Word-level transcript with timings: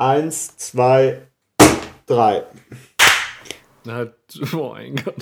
Eins, 0.00 0.56
zwei, 0.56 1.28
drei. 2.06 2.44
Na, 3.84 4.06
oh 4.54 4.70
mein 4.72 4.96
Gott. 4.96 5.14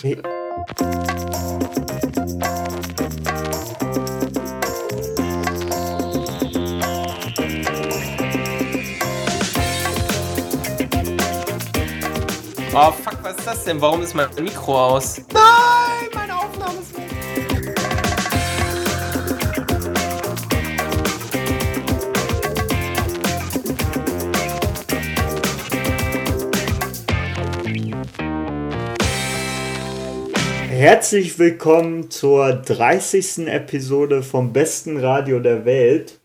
Oh 12.72 12.92
fuck, 12.92 13.18
was 13.24 13.36
ist 13.36 13.46
das 13.48 13.64
denn? 13.64 13.80
Warum 13.80 14.02
ist 14.02 14.14
mein 14.14 14.29
Mikro 14.36 14.90
aus? 14.90 15.20
Nein, 15.32 15.57
Herzlich 30.79 31.41
willkommen 31.41 32.09
zur 32.09 32.53
30. 32.53 33.49
Episode 33.49 34.23
vom 34.23 34.53
besten 34.53 34.97
Radio 34.97 35.41
der 35.41 35.65
Welt. 35.65 36.21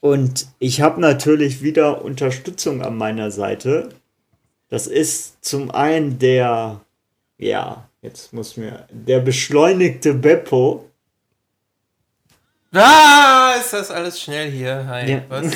Und 0.00 0.48
ich 0.58 0.80
habe 0.80 1.00
natürlich 1.00 1.62
wieder 1.62 2.02
Unterstützung 2.04 2.82
an 2.82 2.96
meiner 2.96 3.30
Seite. 3.30 3.90
Das 4.68 4.88
ist 4.88 5.44
zum 5.44 5.70
einen 5.70 6.18
der, 6.18 6.80
ja, 7.36 7.88
jetzt 8.02 8.32
muss 8.32 8.56
mir, 8.56 8.88
der 8.90 9.20
beschleunigte 9.20 10.14
Beppo. 10.14 10.90
Ah, 12.72 13.54
ist 13.60 13.74
das 13.74 13.92
alles 13.92 14.20
schnell 14.20 14.50
hier? 14.50 14.88
Hi, 14.88 15.08
Ja. 15.08 15.22
was? 15.28 15.52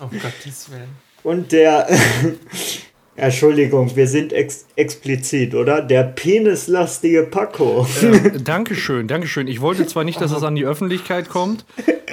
Oh 0.00 0.06
Gottes 0.06 0.70
Willen. 0.70 0.96
Und 1.22 1.52
der, 1.52 1.86
Entschuldigung, 3.18 3.96
wir 3.96 4.06
sind 4.06 4.32
ex 4.32 4.64
explizit, 4.76 5.52
oder? 5.52 5.82
Der 5.82 6.04
penislastige 6.04 7.24
Paco. 7.24 7.84
Äh, 8.00 8.38
Dankeschön, 8.40 9.08
Dankeschön. 9.08 9.48
Ich 9.48 9.60
wollte 9.60 9.84
zwar 9.88 10.04
nicht, 10.04 10.20
dass 10.20 10.30
es 10.30 10.44
an 10.44 10.54
die 10.54 10.64
Öffentlichkeit 10.64 11.28
kommt. 11.28 11.64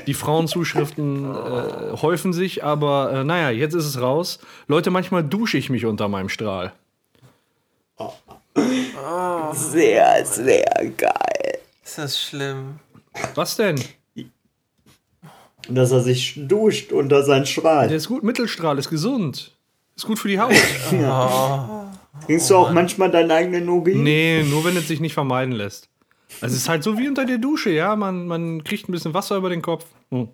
Die 0.07 0.15
Frauenzuschriften 0.15 1.25
äh, 1.25 1.91
häufen 2.01 2.33
sich, 2.33 2.63
aber 2.63 3.11
äh, 3.13 3.23
naja, 3.23 3.51
jetzt 3.51 3.75
ist 3.75 3.85
es 3.85 4.01
raus. 4.01 4.39
Leute, 4.67 4.89
manchmal 4.89 5.23
dusche 5.23 5.59
ich 5.59 5.69
mich 5.69 5.85
unter 5.85 6.07
meinem 6.07 6.29
Strahl. 6.29 6.73
Sehr, 9.53 10.25
sehr 10.25 10.65
geil. 10.97 11.59
Ist 11.83 11.99
das 11.99 12.19
schlimm? 12.19 12.79
Was 13.35 13.57
denn? 13.57 13.79
Dass 15.69 15.91
er 15.91 16.01
sich 16.01 16.33
duscht 16.35 16.91
unter 16.91 17.23
seinen 17.23 17.41
Der 17.41 17.45
Strahl. 17.45 17.91
ist 17.91 18.07
gut, 18.07 18.23
Mittelstrahl, 18.23 18.79
ist 18.79 18.89
gesund. 18.89 19.54
Ist 19.95 20.05
gut 20.05 20.19
für 20.19 20.27
die 20.27 20.39
Haut. 20.39 20.53
Trinkst 22.25 22.49
du 22.49 22.55
auch 22.55 22.71
manchmal 22.71 23.11
deinen 23.11 23.31
eigenen 23.31 23.69
Urin? 23.69 24.03
Nee, 24.03 24.43
nur 24.43 24.65
wenn 24.65 24.75
es 24.77 24.87
sich 24.87 24.99
nicht 24.99 25.13
vermeiden 25.13 25.53
lässt. 25.53 25.89
Also 26.41 26.55
es 26.55 26.63
ist 26.63 26.69
halt 26.69 26.83
so 26.83 26.97
wie 26.97 27.07
unter 27.07 27.25
der 27.25 27.37
Dusche, 27.37 27.69
ja. 27.69 27.95
Man, 27.95 28.27
man 28.27 28.63
kriegt 28.63 28.89
ein 28.89 28.91
bisschen 28.91 29.13
Wasser 29.13 29.37
über 29.37 29.49
den 29.49 29.61
Kopf. 29.61 29.85
Hm. 30.11 30.29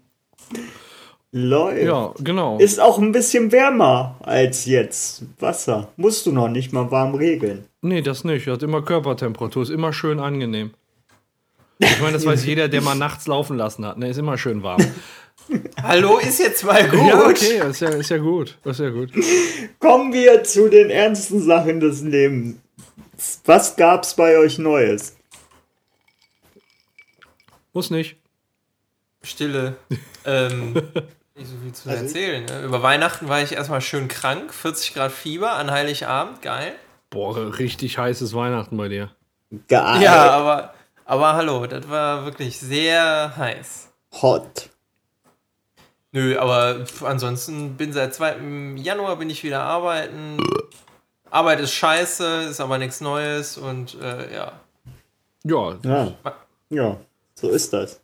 Läuft. 1.34 1.84
Ja, 1.84 2.14
genau. 2.20 2.58
Ist 2.58 2.80
auch 2.80 3.00
ein 3.00 3.12
bisschen 3.12 3.52
wärmer 3.52 4.16
als 4.22 4.66
jetzt. 4.66 5.23
Wasser. 5.39 5.89
Musst 5.95 6.26
du 6.26 6.32
noch 6.32 6.50
nicht 6.50 6.73
mal 6.73 6.92
warm 6.92 7.16
regeln. 7.16 7.66
Nee, 7.82 8.02
das 8.02 8.23
nicht. 8.23 8.48
Hat 8.48 8.64
immer 8.64 8.82
Körpertemperatur, 8.82 9.64
ist 9.64 9.70
immer 9.70 9.94
schön 9.94 10.20
angenehm. 10.20 10.72
Ich 11.80 12.02
meine, 12.02 12.14
das 12.14 12.26
weiß 12.26 12.45
jeder, 12.45 12.67
der 12.67 12.82
mal 12.82 12.95
nachts 12.95 13.28
laufen 13.28 13.58
lassen 13.58 13.86
hat. 13.86 13.98
Ne, 13.98 14.09
ist 14.09 14.17
immer 14.17 14.38
schön 14.38 14.62
warm. 14.62 14.82
Hallo, 15.81 16.17
ist 16.17 16.39
jetzt 16.39 16.64
mal 16.64 16.88
gut. 16.89 17.08
Ja, 17.08 17.25
okay, 17.25 17.70
ist 17.70 17.81
ja, 17.81 17.89
ist 17.89 18.09
ja 18.09 18.17
gut. 18.17 18.58
Ist 18.64 18.80
ja 18.80 18.89
gut. 18.89 19.11
Kommen 19.80 20.14
wir 20.14 20.44
zu 20.44 20.70
den 20.70 20.89
ernsten 20.89 21.42
Sachen 21.42 21.80
des 21.80 22.02
Lebens. 22.02 22.58
Was 23.45 23.76
gab's 23.76 24.15
bei 24.15 24.38
euch 24.38 24.58
Neues? 24.58 25.15
Muss 27.73 27.89
nicht. 27.89 28.17
Stille. 29.23 29.77
Ähm, 30.23 30.73
nicht 31.36 31.49
so 31.49 31.58
viel 31.64 31.73
zu 31.73 31.89
erzählen. 31.89 32.45
Ne? 32.45 32.61
Über 32.61 32.83
Weihnachten 32.83 33.27
war 33.27 33.42
ich 33.42 33.54
erstmal 33.54 33.82
schön 33.82 34.08
krank. 34.08 34.54
40 34.54 34.94
Grad 34.94 35.11
Fieber 35.11 35.54
an 35.54 35.71
Heiligabend. 35.71 36.44
Geil. 36.44 36.76
Boah, 37.10 37.58
richtig 37.58 37.98
heißes 37.98 38.36
Weihnachten 38.36 38.77
bei 38.77 38.88
dir. 38.88 39.10
Geil. 39.67 40.04
Ja, 40.04 40.30
aber, 40.30 40.76
aber 41.05 41.33
hallo, 41.33 41.65
das 41.65 41.89
war 41.89 42.26
wirklich 42.26 42.60
sehr 42.60 43.36
heiß. 43.36 43.89
Hot. 44.21 44.70
Nö, 46.14 46.38
aber 46.38 46.86
ansonsten 47.05 47.76
bin 47.77 47.94
seit 47.94 48.14
2. 48.14 48.76
Januar 48.76 49.16
bin 49.16 49.30
ich 49.30 49.44
wieder 49.44 49.61
arbeiten. 49.64 50.38
Arbeit 51.30 51.61
ist 51.61 51.72
scheiße, 51.73 52.48
ist 52.49 52.60
aber 52.60 52.77
nichts 52.77 52.99
Neues 52.99 53.58
und 53.58 53.98
äh, 54.02 54.33
ja. 54.33 54.52
Ja, 55.44 55.77
Ja. 55.83 56.14
Ja, 56.70 56.98
so 57.36 57.50
ist 57.50 57.73
das. 57.73 58.00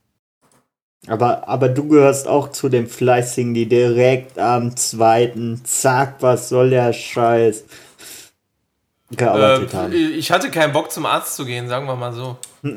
Aber, 1.07 1.47
aber 1.47 1.69
du 1.69 1.87
gehörst 1.87 2.27
auch 2.27 2.51
zu 2.51 2.67
den 2.67 2.87
Fleißigen, 2.87 3.53
die 3.53 3.65
direkt 3.67 4.37
am 4.39 4.75
zweiten, 4.75 5.61
zack, 5.63 6.15
was 6.19 6.49
soll 6.49 6.71
der 6.71 6.91
Scheiß, 6.91 7.63
gearbeitet 9.11 9.73
Äh, 9.73 9.77
haben. 9.77 9.93
ich 9.93 10.31
hatte 10.31 10.51
keinen 10.51 10.73
Bock 10.73 10.91
zum 10.91 11.05
Arzt 11.05 11.35
zu 11.37 11.45
gehen, 11.45 11.69
sagen 11.69 11.87
wir 11.87 11.95
mal 11.95 12.11
so. 12.11 12.37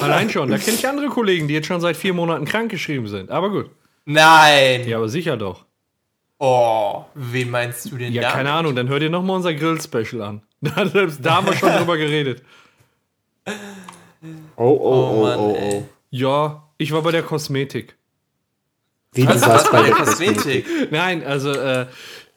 allein 0.00 0.30
schon. 0.30 0.48
Da 0.50 0.58
kenne 0.58 0.76
ich 0.76 0.86
andere 0.86 1.08
Kollegen, 1.08 1.48
die 1.48 1.54
jetzt 1.54 1.66
schon 1.66 1.80
seit 1.80 1.96
vier 1.96 2.14
Monaten 2.14 2.44
krankgeschrieben 2.44 3.08
sind. 3.08 3.30
Aber 3.30 3.50
gut. 3.50 3.70
Nein! 4.04 4.86
Ja, 4.88 4.96
aber 4.98 5.08
sicher 5.08 5.36
doch. 5.36 5.64
Oh, 6.38 7.04
wen 7.14 7.50
meinst 7.50 7.90
du 7.90 7.96
denn 7.98 8.12
Ja, 8.12 8.22
da? 8.22 8.30
keine 8.32 8.50
Ahnung. 8.52 8.74
Dann 8.74 8.88
hör 8.88 8.98
dir 8.98 9.10
nochmal 9.10 9.36
unser 9.36 9.54
Grill-Special 9.54 10.22
an. 10.22 10.42
Da, 10.62 10.86
selbst 10.86 11.24
da 11.24 11.36
haben 11.36 11.46
wir 11.46 11.54
schon 11.54 11.72
drüber 11.76 11.96
geredet. 11.96 12.42
Oh, 13.46 13.52
oh, 14.56 14.66
Oh, 14.66 15.14
oh, 15.16 15.22
Mann, 15.22 15.38
oh, 15.38 15.56
ey. 15.58 15.74
oh. 15.74 15.88
Ja, 16.10 16.68
ich 16.76 16.92
war 16.92 17.02
bei 17.02 17.12
der 17.12 17.22
Kosmetik. 17.22 17.96
Wie 19.12 19.22
du 19.22 19.28
Was, 19.28 19.40
warst 19.48 19.72
bei 19.72 19.82
der. 19.84 19.92
Kosmetik? 19.92 20.66
Nein, 20.90 21.24
also, 21.24 21.52
äh, 21.52 21.86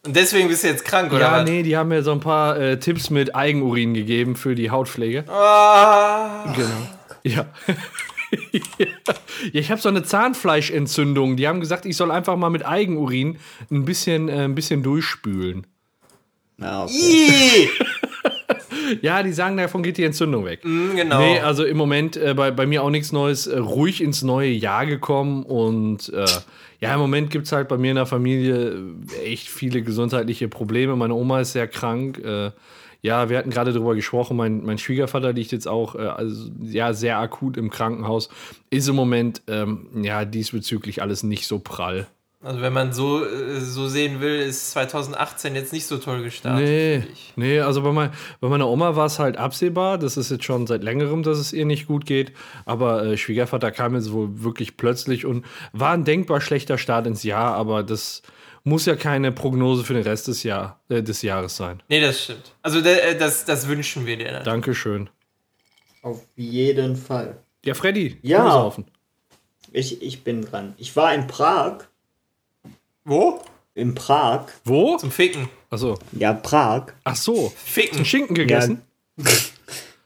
Und 0.05 0.15
deswegen 0.15 0.47
bist 0.47 0.63
du 0.63 0.67
jetzt 0.67 0.85
krank, 0.85 1.11
oder 1.11 1.19
ja, 1.21 1.31
was? 1.41 1.49
nee, 1.49 1.63
die 1.63 1.75
haben 1.75 1.89
mir 1.89 2.01
so 2.03 2.11
ein 2.13 2.19
paar 2.21 2.57
äh, 2.57 2.79
Tipps 2.79 3.09
mit 3.09 3.35
Eigenurin 3.35 3.93
gegeben 3.93 4.35
für 4.37 4.55
die 4.55 4.69
Hautpflege. 4.71 5.25
Ah, 5.29 6.53
Genau. 6.55 6.89
Ja. 7.23 7.45
ja, 8.77 8.87
ich 9.51 9.71
habe 9.71 9.81
so 9.81 9.89
eine 9.89 10.03
Zahnfleischentzündung. 10.03 11.37
Die 11.37 11.47
haben 11.47 11.59
gesagt, 11.59 11.85
ich 11.85 11.97
soll 11.97 12.11
einfach 12.11 12.35
mal 12.37 12.49
mit 12.49 12.65
Eigenurin 12.65 13.37
ein 13.71 13.85
bisschen, 13.85 14.29
äh, 14.29 14.43
ein 14.43 14.55
bisschen 14.55 14.83
durchspülen. 14.83 15.67
Ja, 16.57 16.83
okay. 16.83 17.69
Ja, 19.01 19.23
die 19.23 19.31
sagen, 19.31 19.55
davon 19.55 19.81
geht 19.81 19.97
die 19.97 20.03
Entzündung 20.03 20.45
weg. 20.45 20.63
Hm, 20.63 20.95
genau. 20.95 21.19
Nee, 21.19 21.39
also 21.39 21.63
im 21.63 21.77
Moment 21.77 22.17
äh, 22.17 22.33
bei, 22.33 22.51
bei 22.51 22.65
mir 22.65 22.83
auch 22.83 22.89
nichts 22.89 23.11
Neues, 23.11 23.47
äh, 23.47 23.57
ruhig 23.57 24.01
ins 24.01 24.23
neue 24.23 24.49
Jahr 24.49 24.85
gekommen 24.85 25.43
und 25.43 26.11
äh, 26.13 26.25
ja, 26.81 26.93
im 26.93 26.99
Moment 26.99 27.29
gibt 27.29 27.45
es 27.45 27.53
halt 27.53 27.69
bei 27.69 27.77
mir 27.77 27.91
in 27.91 27.95
der 27.95 28.05
Familie 28.05 28.75
äh, 29.21 29.31
echt 29.31 29.47
viele 29.47 29.81
gesundheitliche 29.83 30.49
Probleme. 30.49 30.95
Meine 30.95 31.13
Oma 31.13 31.41
ist 31.41 31.53
sehr 31.53 31.67
krank. 31.67 32.21
Ja, 33.03 33.27
wir 33.29 33.37
hatten 33.37 33.49
gerade 33.49 33.73
darüber 33.73 33.95
gesprochen, 33.95 34.37
mein, 34.37 34.63
mein 34.63 34.77
Schwiegervater 34.77 35.33
liegt 35.33 35.51
jetzt 35.51 35.67
auch 35.67 35.95
äh, 35.95 35.99
also, 35.99 36.49
ja, 36.61 36.93
sehr 36.93 37.19
akut 37.19 37.57
im 37.57 37.69
Krankenhaus. 37.69 38.29
Ist 38.69 38.87
im 38.87 38.95
Moment 38.95 39.41
ähm, 39.47 39.87
ja 40.01 40.23
diesbezüglich 40.23 41.01
alles 41.01 41.21
nicht 41.21 41.45
so 41.45 41.59
prall. 41.59 42.07
Also 42.41 42.61
wenn 42.61 42.71
man 42.71 42.93
so, 42.93 43.25
äh, 43.25 43.59
so 43.59 43.87
sehen 43.87 44.21
will, 44.21 44.39
ist 44.39 44.71
2018 44.71 45.53
jetzt 45.53 45.73
nicht 45.73 45.85
so 45.85 45.97
toll 45.97 46.23
gestartet. 46.23 46.65
Nee, 46.65 47.03
nee, 47.35 47.59
also 47.59 47.81
bei, 47.81 47.91
mein, 47.91 48.11
bei 48.39 48.47
meiner 48.47 48.69
Oma 48.69 48.95
war 48.95 49.07
es 49.07 49.19
halt 49.19 49.35
absehbar. 49.35 49.97
Das 49.97 50.15
ist 50.15 50.31
jetzt 50.31 50.45
schon 50.45 50.65
seit 50.65 50.81
längerem, 50.81 51.23
dass 51.23 51.39
es 51.39 51.51
ihr 51.51 51.65
nicht 51.65 51.87
gut 51.87 52.05
geht. 52.05 52.31
Aber 52.63 53.03
äh, 53.05 53.17
Schwiegervater 53.17 53.71
kam 53.71 53.95
jetzt 53.95 54.13
wohl 54.13 54.43
wirklich 54.43 54.77
plötzlich 54.77 55.25
und 55.25 55.45
war 55.73 55.91
ein 55.91 56.05
denkbar 56.05 56.39
schlechter 56.39 56.77
Start 56.77 57.05
ins 57.05 57.23
Jahr. 57.23 57.55
Aber 57.55 57.83
das 57.83 58.23
muss 58.63 58.85
ja 58.85 58.95
keine 58.95 59.31
Prognose 59.31 59.83
für 59.83 59.93
den 59.93 60.03
Rest 60.03 60.27
des, 60.27 60.43
Jahr, 60.43 60.79
äh, 60.89 61.01
des 61.03 61.21
Jahres 61.21 61.55
sein. 61.57 61.83
Nee, 61.89 61.99
das 62.01 62.23
stimmt. 62.23 62.53
Also 62.61 62.79
äh, 62.79 63.17
das, 63.17 63.45
das 63.45 63.67
wünschen 63.67 64.05
wir 64.05 64.17
dir. 64.17 64.25
natürlich. 64.25 64.45
Dankeschön. 64.45 65.09
Auf 66.01 66.21
jeden 66.35 66.95
Fall. 66.95 67.37
Ja, 67.65 67.73
Freddy, 67.73 68.17
Ja. 68.21 68.49
saufen. 68.51 68.85
Ich, 69.71 70.01
ich 70.01 70.23
bin 70.23 70.41
dran. 70.43 70.73
Ich 70.77 70.95
war 70.95 71.13
in 71.13 71.27
Prag. 71.27 71.85
Wo? 73.05 73.41
In 73.73 73.95
Prag. 73.95 74.45
Wo? 74.65 74.97
Zum 74.97 75.11
Ficken. 75.11 75.49
Achso. 75.69 75.97
Ja, 76.11 76.33
Prag. 76.33 76.93
Ach 77.03 77.15
so. 77.15 77.51
Ficken. 77.55 77.97
Einen 77.97 78.05
Schinken 78.05 78.35
gegessen? 78.35 78.81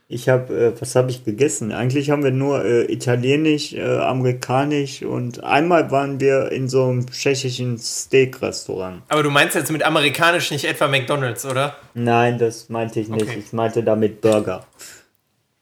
Ich 0.09 0.29
habe, 0.29 0.53
äh, 0.53 0.81
was 0.81 0.95
habe 0.95 1.11
ich 1.11 1.25
gegessen? 1.25 1.73
Eigentlich 1.73 2.11
haben 2.11 2.23
wir 2.23 2.31
nur 2.31 2.63
äh, 2.63 2.85
italienisch, 2.91 3.73
äh, 3.73 3.97
amerikanisch 3.97 5.03
und 5.03 5.43
einmal 5.43 5.91
waren 5.91 6.21
wir 6.21 6.49
in 6.53 6.69
so 6.69 6.85
einem 6.85 7.11
tschechischen 7.11 7.77
Steak-Restaurant. 7.77 9.01
Aber 9.09 9.21
du 9.21 9.29
meinst 9.29 9.55
jetzt 9.55 9.69
mit 9.69 9.83
amerikanisch 9.83 10.49
nicht 10.51 10.63
etwa 10.63 10.87
McDonalds, 10.87 11.45
oder? 11.45 11.75
Nein, 11.93 12.37
das 12.37 12.69
meinte 12.69 13.01
ich 13.01 13.09
nicht. 13.09 13.23
Okay. 13.23 13.39
Ich 13.39 13.51
meinte 13.51 13.83
damit 13.83 14.21
Burger. 14.21 14.65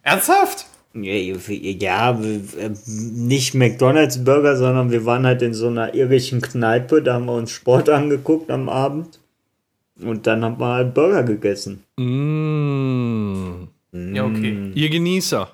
Ernsthaft? 0.04 0.68
Ja, 0.94 2.18
nicht 2.86 3.54
McDonalds 3.56 4.24
Burger, 4.24 4.56
sondern 4.56 4.92
wir 4.92 5.06
waren 5.06 5.26
halt 5.26 5.42
in 5.42 5.56
so 5.56 5.68
einer 5.68 5.96
irischen 5.96 6.42
Kneipe, 6.42 7.02
da 7.02 7.16
haben 7.16 7.26
wir 7.26 7.34
uns 7.34 7.52
Sport 7.52 7.90
angeguckt 7.90 8.52
am 8.52 8.70
Abend 8.70 9.20
und 10.02 10.28
dann 10.28 10.46
haben 10.46 10.60
wir 10.60 10.68
halt 10.68 10.94
Burger 10.94 11.24
gegessen. 11.24 11.84
Mm. 11.98 13.68
Ja, 14.14 14.26
okay. 14.26 14.72
Ihr 14.76 14.90
Genießer. 14.90 15.50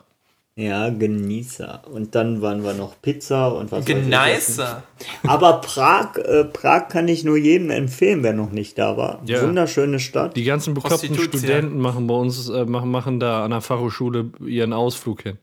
Ja, 0.55 0.89
Genießer. 0.89 1.83
Und 1.91 2.13
dann 2.13 2.41
waren 2.41 2.63
wir 2.63 2.73
noch 2.73 3.01
Pizza 3.01 3.53
und 3.55 3.71
was 3.71 3.88
weiß 3.88 3.89
ich 3.89 3.95
Genießer. 4.03 4.83
Aber 5.27 5.61
Prag, 5.61 6.17
äh, 6.17 6.43
Prag 6.43 6.89
kann 6.89 7.07
ich 7.07 7.23
nur 7.23 7.38
jedem 7.38 7.69
empfehlen, 7.69 8.21
wer 8.23 8.33
noch 8.33 8.51
nicht 8.51 8.77
da 8.77 8.97
war. 8.97 9.21
Ja. 9.25 9.41
Wunderschöne 9.43 9.99
Stadt. 9.99 10.35
Die 10.35 10.43
ganzen 10.43 10.73
bekloppten. 10.73 11.15
Studenten 11.15 11.77
machen 11.79 12.05
bei 12.07 12.13
uns, 12.15 12.49
äh, 12.49 12.65
machen, 12.65 12.91
machen 12.91 13.19
da 13.19 13.45
an 13.45 13.51
der 13.51 13.61
Fachhochschule 13.61 14.31
ihren 14.45 14.73
Ausflug 14.73 15.21
hin. 15.21 15.38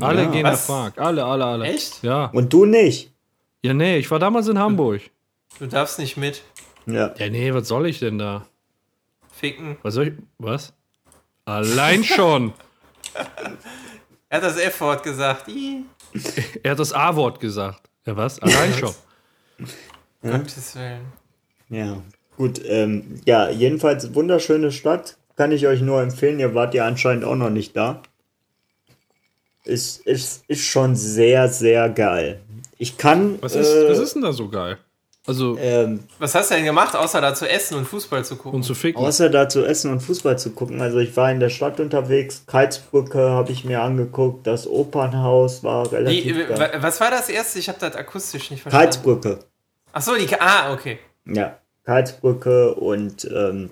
Alle 0.00 0.22
Ja. 0.22 0.30
gehen 0.30 0.44
Was? 0.44 0.68
nach 0.68 0.92
Prag. 0.94 1.02
Alle, 1.04 1.24
alle, 1.24 1.44
alle. 1.44 1.64
Echt? 1.66 2.02
Ja. 2.04 2.26
Und 2.26 2.52
du 2.52 2.64
nicht. 2.64 3.12
Ja, 3.64 3.74
nee, 3.74 3.96
ich 3.98 4.08
war 4.10 4.20
damals 4.20 4.46
in 4.46 4.58
Hamburg. 4.58 5.00
Du 5.58 5.66
darfst 5.66 5.98
nicht 5.98 6.16
mit. 6.16 6.42
Ja. 6.86 7.12
Ja, 7.18 7.28
nee, 7.28 7.52
was 7.52 7.66
soll 7.66 7.86
ich 7.88 7.98
denn 7.98 8.18
da? 8.18 8.46
Ficken. 9.32 9.76
Was 9.82 9.94
soll 9.94 10.08
ich. 10.08 10.12
Was? 10.38 10.72
Allein 11.48 12.04
schon. 12.04 12.52
Er 14.30 14.42
hat 14.42 14.44
das 14.44 14.58
F-Wort 14.58 15.02
gesagt. 15.02 15.46
Er 16.62 16.72
hat 16.72 16.78
das 16.78 16.92
A-Wort 16.92 17.40
gesagt. 17.40 17.88
Ja, 18.04 18.14
was? 18.14 18.38
Allein 18.40 18.74
schon. 18.74 18.94
Gottes 20.22 20.76
Willen. 20.76 21.06
Ja. 21.70 22.02
Gut, 22.36 22.60
ähm, 22.66 23.22
ja, 23.24 23.48
jedenfalls 23.48 24.14
wunderschöne 24.14 24.70
Stadt. 24.70 25.16
Kann 25.36 25.50
ich 25.50 25.66
euch 25.66 25.80
nur 25.80 26.02
empfehlen. 26.02 26.38
Ihr 26.38 26.54
wart 26.54 26.74
ja 26.74 26.86
anscheinend 26.86 27.24
auch 27.24 27.36
noch 27.36 27.48
nicht 27.48 27.74
da. 27.74 28.02
Ist, 29.64 30.06
ist, 30.06 30.44
ist 30.46 30.66
schon 30.66 30.94
sehr, 30.94 31.48
sehr 31.48 31.88
geil. 31.88 32.42
Ich 32.76 32.98
kann. 32.98 33.40
Was 33.40 33.54
ist, 33.54 33.72
äh, 33.72 33.88
was 33.88 33.98
ist 33.98 34.14
denn 34.14 34.22
da 34.22 34.34
so 34.34 34.50
geil? 34.50 34.76
Also, 35.28 35.56
ähm, 35.60 36.00
Was 36.18 36.34
hast 36.34 36.50
du 36.50 36.54
denn 36.56 36.64
gemacht, 36.64 36.96
außer 36.96 37.20
da 37.20 37.34
zu 37.34 37.48
essen 37.48 37.76
und 37.76 37.84
Fußball 37.86 38.24
zu 38.24 38.36
gucken? 38.36 38.56
und 38.56 38.62
zu 38.64 38.74
ficken. 38.74 39.00
Außer 39.00 39.28
da 39.30 39.48
zu 39.48 39.64
essen 39.64 39.92
und 39.92 40.00
Fußball 40.00 40.38
zu 40.38 40.50
gucken. 40.50 40.80
Also 40.80 40.98
ich 40.98 41.16
war 41.16 41.30
in 41.30 41.38
der 41.38 41.50
Stadt 41.50 41.78
unterwegs, 41.80 42.42
Karlsbrücke 42.46 43.18
habe 43.30 43.52
ich 43.52 43.64
mir 43.64 43.82
angeguckt, 43.82 44.46
das 44.46 44.66
Opernhaus 44.66 45.62
war 45.62 45.92
relativ 45.92 46.48
geil. 46.48 46.58
wa- 46.58 46.82
was 46.82 47.00
war 47.00 47.10
das 47.10 47.28
erste? 47.28 47.58
Ich 47.58 47.68
habe 47.68 47.78
das 47.78 47.94
akustisch 47.94 48.50
nicht 48.50 48.62
verstanden. 48.62 48.84
Karlsbrücke, 48.90 49.38
Achso, 49.92 50.14
die. 50.16 50.26
Ka- 50.26 50.38
Ah, 50.40 50.72
okay. 50.72 50.98
ja, 51.26 51.58
Karlsbrücke 51.84 52.74
und 52.74 53.24
ähm, 53.34 53.70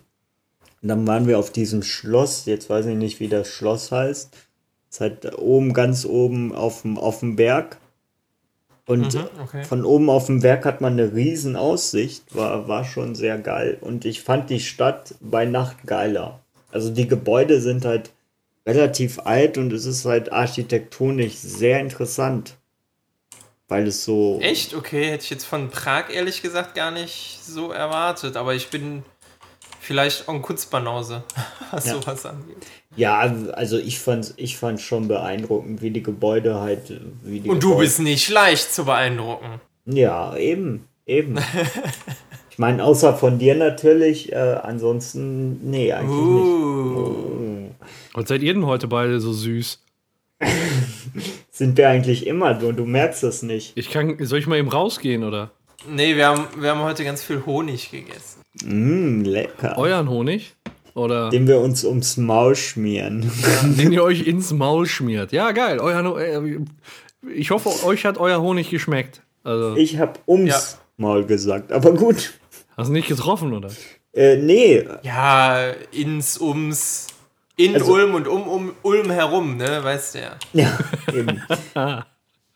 dann 0.83 1.07
waren 1.07 1.27
wir 1.27 1.39
auf 1.39 1.51
diesem 1.51 1.83
Schloss, 1.83 2.45
jetzt 2.47 2.69
weiß 2.71 2.87
ich 2.87 2.97
nicht, 2.97 3.19
wie 3.19 3.29
das 3.29 3.49
Schloss 3.49 3.91
heißt. 3.91 4.35
Es 4.89 4.97
ist 4.97 5.01
halt 5.01 5.39
oben, 5.39 5.73
ganz 5.73 6.05
oben 6.05 6.55
auf 6.55 6.83
dem, 6.83 6.97
auf 6.99 7.21
dem 7.21 7.35
Berg. 7.37 7.79
Und 8.87 9.15
Mhm, 9.15 9.29
okay. 9.43 9.65
von 9.65 9.85
oben 9.85 10.09
auf 10.09 10.27
dem 10.27 10.41
Berg 10.41 10.65
hat 10.65 10.81
man 10.81 10.93
eine 10.93 11.13
riesen 11.13 11.57
Aussicht, 11.57 12.35
war, 12.35 12.69
war 12.69 12.85
schon 12.85 13.15
sehr 13.17 13.37
geil. 13.39 13.79
Und 13.81 14.05
ich 14.05 14.23
fand 14.23 14.49
die 14.49 14.61
Stadt 14.61 15.15
bei 15.21 15.45
Nacht 15.45 15.79
geiler. 15.87 16.41
Also 16.71 16.91
die 16.91 17.09
Gebäude 17.09 17.61
sind 17.61 17.85
halt 17.85 18.11
relativ 18.65 19.19
alt 19.21 19.59
und 19.59 19.73
es 19.73 19.87
ist 19.87 20.05
halt 20.05 20.33
architektonisch 20.33 21.35
sehr 21.35 21.81
interessant. 21.81 22.55
Weil 23.69 23.89
es 23.89 24.05
so. 24.05 24.39
Echt? 24.41 24.75
Okay, 24.75 25.07
hätte 25.11 25.25
ich 25.25 25.31
jetzt 25.31 25.45
von 25.45 25.71
Prag 25.71 26.05
ehrlich 26.13 26.41
gesagt 26.43 26.77
gar 26.77 26.93
nicht 26.93 27.41
so 27.45 27.73
erwartet. 27.73 28.37
Aber 28.37 28.55
ich 28.55 28.69
bin 28.69 29.03
vielleicht 29.81 30.29
auch 30.29 30.35
ein 30.35 30.43
Kutzbanause, 30.43 31.25
was 31.73 31.87
Ja. 31.87 31.95
sowas 31.95 32.25
angeht. 32.27 32.65
Ja, 32.97 33.19
also 33.53 33.79
ich 33.79 33.99
fand 34.01 34.35
ich 34.37 34.57
fand 34.57 34.81
schon 34.81 35.07
beeindruckend, 35.09 35.83
wie 35.83 35.91
die 35.91 36.03
Gebäude 36.03 36.61
halt. 36.61 36.99
Wie 37.23 37.41
die 37.41 37.49
Und 37.49 37.63
du 37.63 37.69
Gebäude- 37.71 37.85
bist 37.85 38.01
nicht 38.01 38.29
leicht 38.31 38.73
zu 38.73 38.85
beeindrucken. 38.85 39.61
Ja, 39.85 40.35
eben, 40.37 40.87
eben. 41.07 41.37
ich 42.51 42.59
meine, 42.59 42.83
außer 42.83 43.15
von 43.15 43.39
dir 43.39 43.55
natürlich, 43.55 44.33
äh, 44.33 44.37
ansonsten, 44.63 45.71
nee, 45.71 45.93
eigentlich 45.93 46.11
nicht. 46.11 46.45
Uh. 46.45 47.71
Was 48.15 48.29
seid 48.29 48.43
ihr 48.43 48.55
denn 48.55 48.67
heute 48.67 48.89
beide 48.89 49.21
so 49.21 49.33
süß? 49.33 49.83
Sind 51.51 51.77
wir 51.79 51.89
eigentlich 51.89 52.27
immer, 52.27 52.55
du, 52.55 52.73
du 52.73 52.85
merkst 52.85 53.23
das 53.23 53.43
nicht. 53.43 53.73
Ich 53.77 53.91
kann. 53.91 54.17
Soll 54.25 54.39
ich 54.39 54.47
mal 54.47 54.59
eben 54.59 54.69
rausgehen, 54.69 55.23
oder? 55.25 55.51
Nee, 55.89 56.17
wir 56.17 56.27
haben, 56.27 56.45
wir 56.61 56.71
haben 56.71 56.81
heute 56.81 57.05
ganz 57.05 57.23
viel 57.23 57.45
Honig 57.47 57.91
gegessen. 57.91 58.41
Mmm, 58.65 59.23
lecker. 59.25 59.79
Euren 59.79 60.11
Honig? 60.11 60.56
Oder 60.97 61.29
Den 61.29 61.47
wir 61.47 61.61
uns 61.61 61.85
ums 61.85 62.17
Maul 62.17 62.57
schmieren. 62.57 63.31
den 63.63 63.93
ihr 63.93 64.03
euch 64.03 64.27
ins 64.27 64.51
Maul 64.53 64.87
schmiert. 64.87 65.31
Ja, 65.31 65.53
geil. 65.53 65.79
Euer, 65.79 66.19
äh, 66.19 66.59
ich 67.35 67.51
hoffe, 67.51 67.85
euch 67.85 68.07
hat 68.07 68.17
euer 68.17 68.41
Honig 68.41 68.71
geschmeckt. 68.71 69.21
Also, 69.45 69.77
Ich 69.77 69.99
hab 69.99 70.21
ums 70.27 70.49
Ja. 70.49 70.59
Maul 70.97 71.25
gesagt, 71.27 71.71
aber 71.71 71.93
gut. 71.93 72.33
hast 72.79 72.89
du 72.89 72.93
nicht 72.95 73.09
getroffen, 73.09 73.53
oder? 73.53 73.69
Äh, 74.15 74.37
nee, 74.39 74.89
Ja, 75.03 75.69
ins, 75.93 76.41
ums, 76.41 77.09
in 77.57 77.75
Also- 77.75 77.93
Ulm 77.93 78.15
und 78.15 78.27
um, 78.27 78.49
um 78.49 78.73
Ulm 78.83 79.11
herum, 79.11 79.59
ne, 79.59 79.85
weißt 79.85 80.15
du 80.15 80.19
ja. 80.21 80.37
ja, 80.55 80.79
eben. 81.13 81.43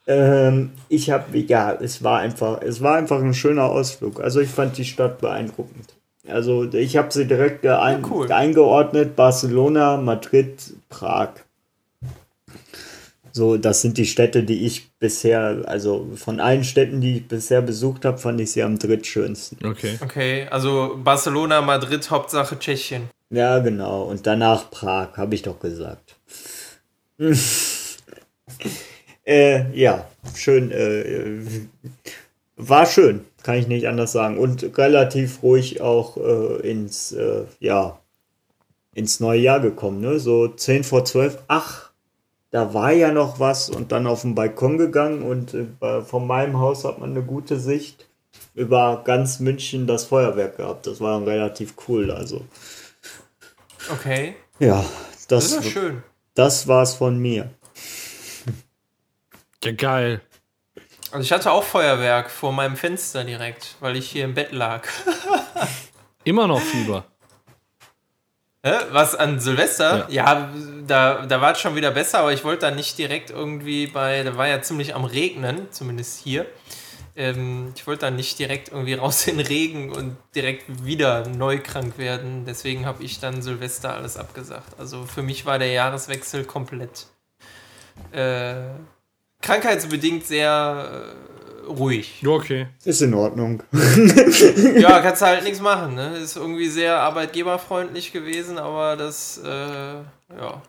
ähm, 0.06 0.70
ich 0.88 1.10
hab, 1.10 1.34
ja, 1.34 1.72
es 1.74 2.02
war 2.02 2.20
einfach, 2.20 2.62
es 2.62 2.80
war 2.82 2.96
einfach 2.96 3.20
ein 3.20 3.34
schöner 3.34 3.64
Ausflug. 3.64 4.18
Also 4.20 4.40
ich 4.40 4.48
fand 4.48 4.78
die 4.78 4.86
Stadt 4.86 5.20
beeindruckend. 5.20 5.94
Also 6.32 6.72
ich 6.72 6.96
habe 6.96 7.12
sie 7.12 7.26
direkt 7.26 7.62
geein 7.62 8.02
Ja, 8.02 8.08
cool. 8.10 8.32
eingeordnet: 8.32 9.16
Barcelona, 9.16 9.96
Madrid, 9.96 10.74
Prag. 10.88 11.30
So, 13.32 13.56
das 13.56 13.80
sind 13.80 13.96
die 13.96 14.06
Städte, 14.06 14.42
die 14.42 14.66
ich 14.66 14.90
bisher, 14.98 15.62
also 15.66 16.08
von 16.16 16.40
allen 16.40 16.64
Städten, 16.64 17.00
die 17.00 17.18
ich 17.18 17.28
bisher 17.28 17.62
besucht 17.62 18.04
habe, 18.04 18.18
fand 18.18 18.40
ich 18.40 18.50
sie 18.52 18.62
am 18.62 18.78
drittschönsten. 18.78 19.58
Okay. 19.64 19.98
Okay, 20.02 20.48
also 20.50 20.98
Barcelona, 21.02 21.60
Madrid, 21.60 22.10
Hauptsache 22.10 22.58
Tschechien. 22.58 23.08
Ja, 23.30 23.60
genau. 23.60 24.02
Und 24.02 24.26
danach 24.26 24.70
Prag, 24.70 25.16
habe 25.16 25.34
ich 25.36 25.42
doch 25.42 25.60
gesagt. 25.60 26.16
äh, 29.24 29.78
ja, 29.78 30.06
schön. 30.34 30.72
Äh, 30.72 31.38
war 32.56 32.84
schön, 32.84 33.24
kann 33.42 33.56
ich 33.56 33.66
nicht 33.66 33.88
anders 33.88 34.12
sagen. 34.12 34.38
Und 34.38 34.76
relativ 34.78 35.42
ruhig 35.42 35.80
auch 35.80 36.16
äh, 36.16 36.68
ins, 36.70 37.12
äh, 37.12 37.44
ja, 37.58 37.98
ins 38.94 39.20
neue 39.20 39.40
Jahr 39.40 39.60
gekommen. 39.60 40.00
Ne? 40.00 40.18
So 40.18 40.48
10 40.48 40.84
vor 40.84 41.04
12. 41.04 41.38
Ach, 41.48 41.90
da 42.50 42.74
war 42.74 42.92
ja 42.92 43.12
noch 43.12 43.40
was. 43.40 43.70
Und 43.70 43.92
dann 43.92 44.06
auf 44.06 44.22
den 44.22 44.34
Balkon 44.34 44.78
gegangen. 44.78 45.22
Und 45.22 45.54
äh, 45.54 46.02
von 46.02 46.26
meinem 46.26 46.58
Haus 46.58 46.84
hat 46.84 46.98
man 46.98 47.10
eine 47.10 47.22
gute 47.22 47.58
Sicht 47.58 48.06
über 48.54 49.02
ganz 49.04 49.40
München 49.40 49.86
das 49.86 50.04
Feuerwerk 50.04 50.56
gehabt. 50.56 50.86
Das 50.86 51.00
war 51.00 51.24
relativ 51.26 51.74
cool. 51.88 52.10
Also. 52.10 52.44
Okay, 53.90 54.34
Ja, 54.58 54.84
das 55.28 55.50
das, 55.50 55.64
ist 55.64 55.70
schön. 55.70 56.02
das 56.34 56.68
war's 56.68 56.94
von 56.94 57.18
mir. 57.18 57.50
Ja, 59.64 59.72
geil. 59.72 60.20
Also 61.12 61.24
ich 61.24 61.32
hatte 61.32 61.50
auch 61.50 61.64
Feuerwerk 61.64 62.30
vor 62.30 62.52
meinem 62.52 62.76
Fenster 62.76 63.24
direkt, 63.24 63.76
weil 63.80 63.96
ich 63.96 64.08
hier 64.08 64.24
im 64.24 64.34
Bett 64.34 64.52
lag. 64.52 64.86
Immer 66.24 66.46
noch 66.46 66.60
Fieber. 66.60 67.04
Hä? 68.62 68.74
Was 68.92 69.14
an 69.14 69.40
Silvester? 69.40 70.06
Ja, 70.10 70.50
da, 70.86 71.26
da 71.26 71.40
war 71.40 71.52
es 71.52 71.60
schon 71.60 71.74
wieder 71.76 71.90
besser, 71.90 72.20
aber 72.20 72.32
ich 72.32 72.44
wollte 72.44 72.66
da 72.66 72.70
nicht 72.70 72.98
direkt 72.98 73.30
irgendwie 73.30 73.86
bei, 73.86 74.22
da 74.22 74.36
war 74.36 74.46
ja 74.46 74.60
ziemlich 74.60 74.94
am 74.94 75.04
Regnen, 75.04 75.72
zumindest 75.72 76.20
hier. 76.22 76.46
Ähm, 77.16 77.72
ich 77.74 77.86
wollte 77.86 78.02
da 78.02 78.10
nicht 78.10 78.38
direkt 78.38 78.68
irgendwie 78.68 78.94
raus 78.94 79.26
in 79.26 79.38
den 79.38 79.46
Regen 79.46 79.90
und 79.90 80.16
direkt 80.34 80.84
wieder 80.84 81.26
neu 81.26 81.58
krank 81.58 81.98
werden. 81.98 82.44
Deswegen 82.44 82.86
habe 82.86 83.02
ich 83.02 83.18
dann 83.18 83.42
Silvester 83.42 83.94
alles 83.94 84.16
abgesagt. 84.16 84.78
Also 84.78 85.06
für 85.06 85.22
mich 85.22 85.46
war 85.46 85.58
der 85.58 85.72
Jahreswechsel 85.72 86.44
komplett 86.44 87.06
äh, 88.12 88.54
krankheitsbedingt 89.42 90.26
sehr 90.26 91.14
äh, 91.66 91.66
ruhig. 91.66 92.22
Ja, 92.22 92.30
okay. 92.30 92.66
Ist 92.84 93.02
in 93.02 93.14
Ordnung. 93.14 93.62
Ja, 94.76 95.00
kannst 95.02 95.22
halt 95.22 95.44
nichts 95.44 95.60
machen. 95.60 95.94
Ne? 95.94 96.16
Ist 96.18 96.36
irgendwie 96.36 96.68
sehr 96.68 96.98
arbeitgeberfreundlich 97.00 98.12
gewesen, 98.12 98.58
aber 98.58 98.96
das, 98.96 99.38
äh, 99.44 99.48
ja. 99.48 100.62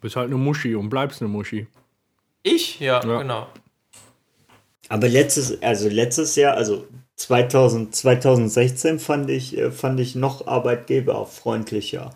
Bist 0.00 0.16
halt 0.16 0.26
eine 0.26 0.36
Muschi 0.36 0.74
und 0.74 0.88
bleibst 0.90 1.20
eine 1.22 1.28
Muschi. 1.30 1.66
Ich? 2.42 2.78
Ja, 2.80 3.02
Ja. 3.04 3.18
genau. 3.18 3.46
Aber 4.90 5.08
letztes, 5.08 5.62
also 5.62 5.88
letztes 5.88 6.36
Jahr, 6.36 6.54
also 6.56 6.86
2000, 7.16 7.94
2016 7.94 8.98
fand 8.98 9.30
ich, 9.30 9.56
äh, 9.56 9.70
fand 9.70 9.98
ich 9.98 10.14
noch 10.14 10.46
arbeitgeberfreundlicher. 10.46 12.10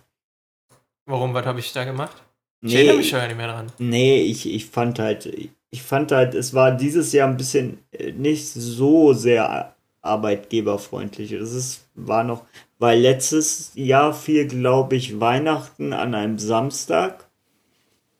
Warum, 1.06 1.32
was 1.32 1.46
habe 1.46 1.60
ich 1.60 1.72
da 1.72 1.84
gemacht? 1.84 2.22
Ich 2.66 2.72
Nee, 2.72 2.76
erinnere 2.76 2.96
mich 2.96 3.10
ja 3.10 3.26
nicht 3.26 3.36
mehr 3.36 3.48
dran. 3.48 3.72
nee, 3.78 4.22
ich, 4.22 4.52
ich 4.52 4.66
fand 4.66 4.98
halt, 4.98 5.26
ich 5.70 5.82
fand 5.82 6.12
halt, 6.12 6.34
es 6.34 6.54
war 6.54 6.72
dieses 6.72 7.12
Jahr 7.12 7.28
ein 7.28 7.36
bisschen 7.36 7.78
äh, 7.92 8.12
nicht 8.12 8.48
so 8.48 9.12
sehr 9.12 9.74
arbeitgeberfreundlich. 10.02 11.32
Es 11.32 11.52
ist, 11.52 11.84
war 11.94 12.24
noch, 12.24 12.44
weil 12.78 13.00
letztes 13.00 13.72
Jahr 13.74 14.12
fiel, 14.14 14.46
glaube 14.46 14.96
ich, 14.96 15.20
Weihnachten 15.20 15.92
an 15.92 16.14
einem 16.14 16.38
Samstag. 16.38 17.26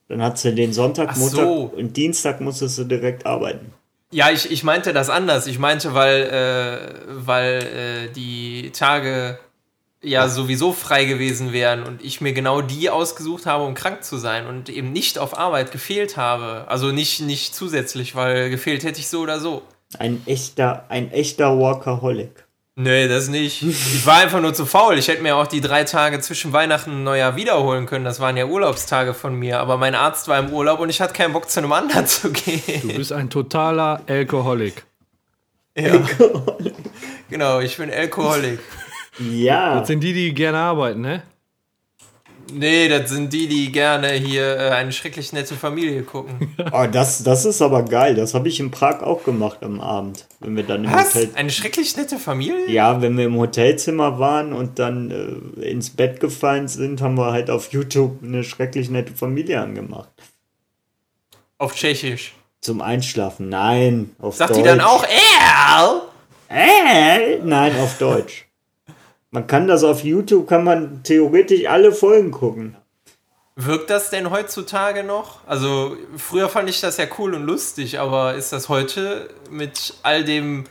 Dann 0.07 0.21
hat 0.23 0.37
sie 0.39 0.55
den 0.55 0.73
Sonntag, 0.73 1.09
Ach 1.11 1.17
Montag 1.17 1.35
so. 1.45 1.71
und 1.75 1.95
Dienstag 1.97 2.41
musstest 2.41 2.77
du 2.79 2.83
direkt 2.85 3.25
arbeiten. 3.25 3.73
Ja, 4.11 4.31
ich, 4.31 4.49
ich 4.51 4.63
meinte 4.63 4.91
das 4.91 5.09
anders. 5.09 5.45
Ich 5.45 5.59
meinte, 5.59 5.93
weil, 5.93 6.23
äh, 6.23 7.25
weil 7.25 8.07
äh, 8.09 8.13
die 8.13 8.71
Tage 8.71 9.37
ja 10.01 10.27
sowieso 10.29 10.71
frei 10.71 11.05
gewesen 11.05 11.51
wären 11.51 11.83
und 11.83 12.03
ich 12.03 12.21
mir 12.21 12.33
genau 12.33 12.61
die 12.61 12.89
ausgesucht 12.89 13.45
habe, 13.45 13.65
um 13.65 13.73
krank 13.73 14.03
zu 14.03 14.17
sein 14.17 14.47
und 14.47 14.69
eben 14.69 14.91
nicht 14.91 15.19
auf 15.19 15.37
Arbeit 15.37 15.71
gefehlt 15.71 16.17
habe. 16.17 16.65
Also 16.67 16.91
nicht, 16.91 17.21
nicht 17.21 17.53
zusätzlich, 17.53 18.15
weil 18.15 18.49
gefehlt 18.49 18.83
hätte 18.83 18.99
ich 18.99 19.09
so 19.09 19.19
oder 19.19 19.39
so. 19.39 19.61
Ein 19.97 20.21
echter, 20.25 20.85
ein 20.89 21.11
echter 21.11 21.57
Workaholic. 21.57 22.45
Nee, 22.81 23.09
das 23.09 23.27
nicht. 23.27 23.61
Ich 23.61 24.05
war 24.05 24.19
einfach 24.19 24.39
nur 24.39 24.53
zu 24.53 24.65
faul. 24.65 24.97
Ich 24.97 25.09
hätte 25.09 25.21
mir 25.21 25.35
auch 25.35 25.47
die 25.47 25.59
drei 25.59 25.83
Tage 25.83 26.21
zwischen 26.21 26.53
Weihnachten 26.53 26.91
und 26.91 27.03
Neujahr 27.03 27.35
wiederholen 27.35 27.87
können. 27.87 28.05
Das 28.05 28.21
waren 28.21 28.37
ja 28.37 28.45
Urlaubstage 28.45 29.13
von 29.13 29.35
mir. 29.35 29.59
Aber 29.59 29.75
mein 29.75 29.95
Arzt 29.95 30.29
war 30.29 30.39
im 30.39 30.53
Urlaub 30.53 30.79
und 30.79 30.89
ich 30.89 31.01
hatte 31.01 31.13
keinen 31.13 31.33
Bock, 31.33 31.49
zu 31.49 31.59
einem 31.59 31.73
anderen 31.73 32.07
zu 32.07 32.31
gehen. 32.31 32.87
Du 32.87 32.93
bist 32.95 33.11
ein 33.11 33.29
totaler 33.29 34.01
Alkoholik. 34.07 34.85
Ja. 35.75 35.99
genau, 37.29 37.59
ich 37.59 37.75
bin 37.75 37.91
Alkoholik. 37.91 38.59
Ja. 39.17 39.79
Das 39.79 39.87
sind 39.87 40.01
die, 40.01 40.13
die 40.13 40.33
gerne 40.33 40.57
arbeiten, 40.59 41.01
ne? 41.01 41.23
Nee, 42.51 42.87
das 42.87 43.09
sind 43.09 43.31
die, 43.31 43.47
die 43.47 43.71
gerne 43.71 44.11
hier 44.13 44.57
äh, 44.57 44.69
eine 44.71 44.91
schrecklich 44.91 45.33
nette 45.33 45.55
Familie 45.55 46.03
gucken. 46.03 46.55
Oh, 46.71 46.85
das, 46.91 47.23
das 47.23 47.45
ist 47.45 47.61
aber 47.61 47.83
geil. 47.83 48.15
Das 48.15 48.33
habe 48.33 48.47
ich 48.47 48.59
in 48.59 48.71
Prag 48.71 49.01
auch 49.01 49.23
gemacht 49.23 49.59
am 49.61 49.79
Abend. 49.79 50.25
Wenn 50.39 50.55
wir 50.55 50.63
dann 50.63 50.85
im 50.85 50.91
Was? 50.91 51.13
Hotel. 51.15 51.29
Eine 51.35 51.51
schrecklich 51.51 51.95
nette 51.95 52.17
Familie? 52.17 52.69
Ja, 52.69 53.01
wenn 53.01 53.17
wir 53.17 53.25
im 53.25 53.37
Hotelzimmer 53.37 54.19
waren 54.19 54.53
und 54.53 54.79
dann 54.79 55.11
äh, 55.59 55.69
ins 55.69 55.91
Bett 55.91 56.19
gefallen 56.19 56.67
sind, 56.67 57.01
haben 57.01 57.17
wir 57.17 57.31
halt 57.31 57.49
auf 57.49 57.71
YouTube 57.71 58.23
eine 58.23 58.43
schrecklich 58.43 58.89
nette 58.89 59.13
Familie 59.13 59.61
angemacht. 59.61 60.09
Auf 61.57 61.75
Tschechisch. 61.75 62.33
Zum 62.61 62.81
Einschlafen. 62.81 63.49
Nein, 63.49 64.11
auf 64.19 64.35
Sagt 64.35 64.51
Deutsch. 64.51 64.59
die 64.59 64.63
dann 64.63 64.81
auch 64.81 65.03
Erl? 65.03 66.01
Äh? 66.49 67.37
Nein, 67.43 67.79
auf 67.79 67.97
Deutsch. 67.97 68.48
Man 69.31 69.45
kann 69.47 69.67
das 69.67 69.83
auf 69.83 70.03
YouTube, 70.03 70.47
kann 70.47 70.63
man 70.63 71.03
theoretisch 71.03 71.67
alle 71.67 71.91
Folgen 71.91 72.31
gucken. 72.31 72.75
Wirkt 73.55 73.89
das 73.89 74.09
denn 74.09 74.31
heutzutage 74.31 75.03
noch? 75.03 75.45
Also, 75.45 75.95
früher 76.15 76.47
fand 76.49 76.69
ich 76.69 76.79
das 76.79 76.97
ja 76.97 77.05
cool 77.17 77.33
und 77.35 77.45
lustig, 77.45 77.99
aber 77.99 78.35
ist 78.35 78.53
das 78.53 78.69
heute 78.69 79.29
mit 79.51 79.95
all 80.01 80.23
dem 80.23 80.63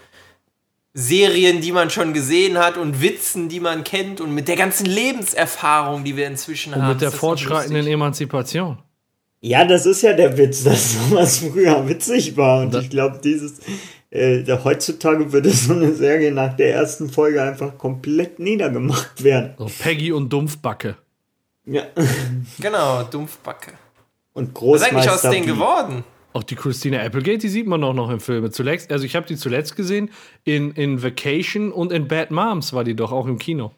Serien, 0.95 1.61
die 1.61 1.71
man 1.71 1.91
schon 1.91 2.15
gesehen 2.15 2.59
hat 2.59 2.77
und 2.77 3.03
Witzen, 3.03 3.49
die 3.49 3.61
man 3.61 3.85
kennt 3.85 4.21
und 4.21 4.35
mit 4.35 4.49
der 4.49 4.57
ganzen 4.57 4.87
Lebenserfahrung, 4.87 6.03
die 6.03 6.17
wir 6.17 6.27
inzwischen 6.27 6.73
Und 6.73 6.83
haben? 6.83 6.89
mit 6.93 7.03
der 7.03 7.13
fortschreitenden? 7.13 7.87
Emanzipation. 7.87 8.79
Ja, 9.41 9.65
das 9.65 9.87
ist 9.87 10.03
ja 10.03 10.15
der 10.15 10.37
Witz, 10.37 10.65
dass 10.65 10.95
sowas 10.95 11.39
früher 11.39 11.87
witzig 11.89 12.37
war. 12.37 12.63
Und 12.63 12.75
ich 12.75 12.91
glaube, 12.91 13.21
dieses, 13.23 13.61
äh, 14.11 14.45
heutzutage 14.65 15.33
würde 15.33 15.51
so 15.51 15.75
eine 15.75 15.95
Serie 15.95 16.33
nach 16.33 16.57
der 16.57 16.75
ersten 16.75 17.11
Folge 17.11 17.43
einfach 17.43 17.77
komplett 17.77 18.39
niedergemacht 18.39 19.23
werden. 19.23 19.55
So 19.59 19.67
Peggy 19.67 20.13
und 20.13 20.33
Dumpfbacke. 20.33 20.97
Ja. 21.67 21.83
Genau, 22.59 23.03
Dumpfbacke. 23.03 23.73
Und 24.33 24.55
Was 24.55 24.83
ist 24.83 24.89
eigentlich 24.89 25.11
aus 25.11 25.23
Großmeister 25.23 25.31
denen 25.31 25.47
geworden? 25.47 26.05
Auch 26.33 26.43
die 26.43 26.55
Christina 26.55 27.01
Applegate, 27.01 27.39
die 27.39 27.49
sieht 27.49 27.67
man 27.67 27.83
auch 27.85 27.95
noch 27.95 28.11
im 28.11 28.21
Film. 28.21 28.51
Zuletzt, 28.53 28.93
also 28.93 29.05
ich 29.05 29.17
habe 29.17 29.27
die 29.27 29.37
zuletzt 29.37 29.77
gesehen 29.77 30.11
in, 30.45 30.73
in 30.73 31.03
Vacation 31.03 31.73
und 31.73 31.93
in 31.93 32.07
Bad 32.07 32.31
Moms 32.31 32.73
war 32.73 32.85
die 32.85 32.95
doch 32.95 33.13
auch 33.13 33.27
im 33.27 33.39
Kino. 33.39 33.73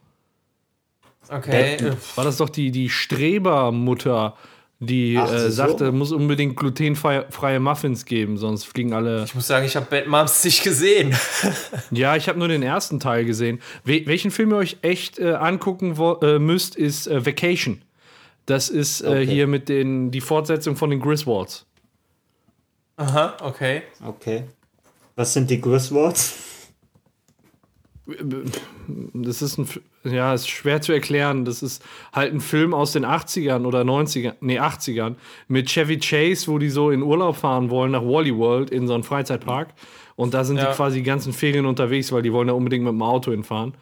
Okay. 1.28 1.92
War 2.16 2.24
das 2.24 2.38
doch 2.38 2.48
die, 2.48 2.70
die 2.70 2.88
Strebermutter, 2.88 4.36
die 4.82 5.16
Ach, 5.18 5.30
äh, 5.30 5.38
so. 5.40 5.50
sagte, 5.50 5.92
muss 5.92 6.10
unbedingt 6.10 6.56
glutenfreie 6.56 7.60
Muffins 7.60 8.06
geben, 8.06 8.38
sonst 8.38 8.64
fliegen 8.64 8.94
alle. 8.94 9.24
Ich 9.24 9.34
muss 9.34 9.46
sagen, 9.46 9.66
ich 9.66 9.76
habe 9.76 9.86
Bad 9.90 10.06
Moms 10.06 10.42
nicht 10.44 10.62
gesehen. 10.64 11.14
Ja, 11.90 12.16
ich 12.16 12.28
habe 12.28 12.38
nur 12.38 12.48
den 12.48 12.62
ersten 12.62 12.98
Teil 13.00 13.24
gesehen. 13.24 13.60
We 13.84 14.02
welchen 14.06 14.30
Film 14.30 14.50
ihr 14.52 14.56
euch 14.56 14.78
echt 14.82 15.18
äh, 15.18 15.32
angucken 15.34 15.96
äh, 16.22 16.38
müsst, 16.38 16.76
ist 16.76 17.06
äh, 17.08 17.24
Vacation. 17.26 17.82
Das 18.46 18.68
ist 18.68 19.02
äh, 19.02 19.08
Okay. 19.08 19.26
hier 19.26 19.46
mit 19.46 19.68
den 19.68 20.10
die 20.10 20.20
Fortsetzung 20.20 20.76
von 20.76 20.90
den 20.90 21.00
Griswolds. 21.00 21.66
Aha, 22.96 23.36
okay. 23.42 23.82
Okay. 24.04 24.44
Was 25.16 25.32
sind 25.34 25.50
die 25.50 25.60
Griswolds? 25.60 26.34
Das 29.14 29.42
ist 29.42 29.58
ein, 29.58 29.68
ja, 30.04 30.34
ist 30.34 30.48
schwer 30.48 30.80
zu 30.80 30.92
erklären. 30.92 31.44
Das 31.44 31.62
ist 31.62 31.82
halt 32.12 32.32
ein 32.32 32.40
Film 32.40 32.74
aus 32.74 32.92
den 32.92 33.04
80ern 33.04 33.64
oder 33.64 33.82
90ern, 33.82 34.34
nee, 34.40 34.58
80ern 34.58 35.14
mit 35.48 35.68
Chevy 35.68 35.98
Chase, 35.98 36.48
wo 36.48 36.58
die 36.58 36.70
so 36.70 36.90
in 36.90 37.02
Urlaub 37.02 37.36
fahren 37.36 37.70
wollen 37.70 37.92
nach 37.92 38.02
Wally 38.02 38.36
World 38.36 38.70
in 38.70 38.86
so 38.86 38.94
einen 38.94 39.02
Freizeitpark. 39.04 39.68
Und 40.16 40.34
da 40.34 40.44
sind 40.44 40.56
Ja. 40.58 40.70
die 40.70 40.76
quasi 40.76 40.98
die 40.98 41.02
ganzen 41.04 41.32
Ferien 41.32 41.66
unterwegs, 41.66 42.12
weil 42.12 42.22
die 42.22 42.32
wollen 42.32 42.48
da 42.48 42.54
unbedingt 42.54 42.84
mit 42.84 42.92
dem 42.92 43.02
Auto 43.02 43.30
hinfahren. 43.30 43.74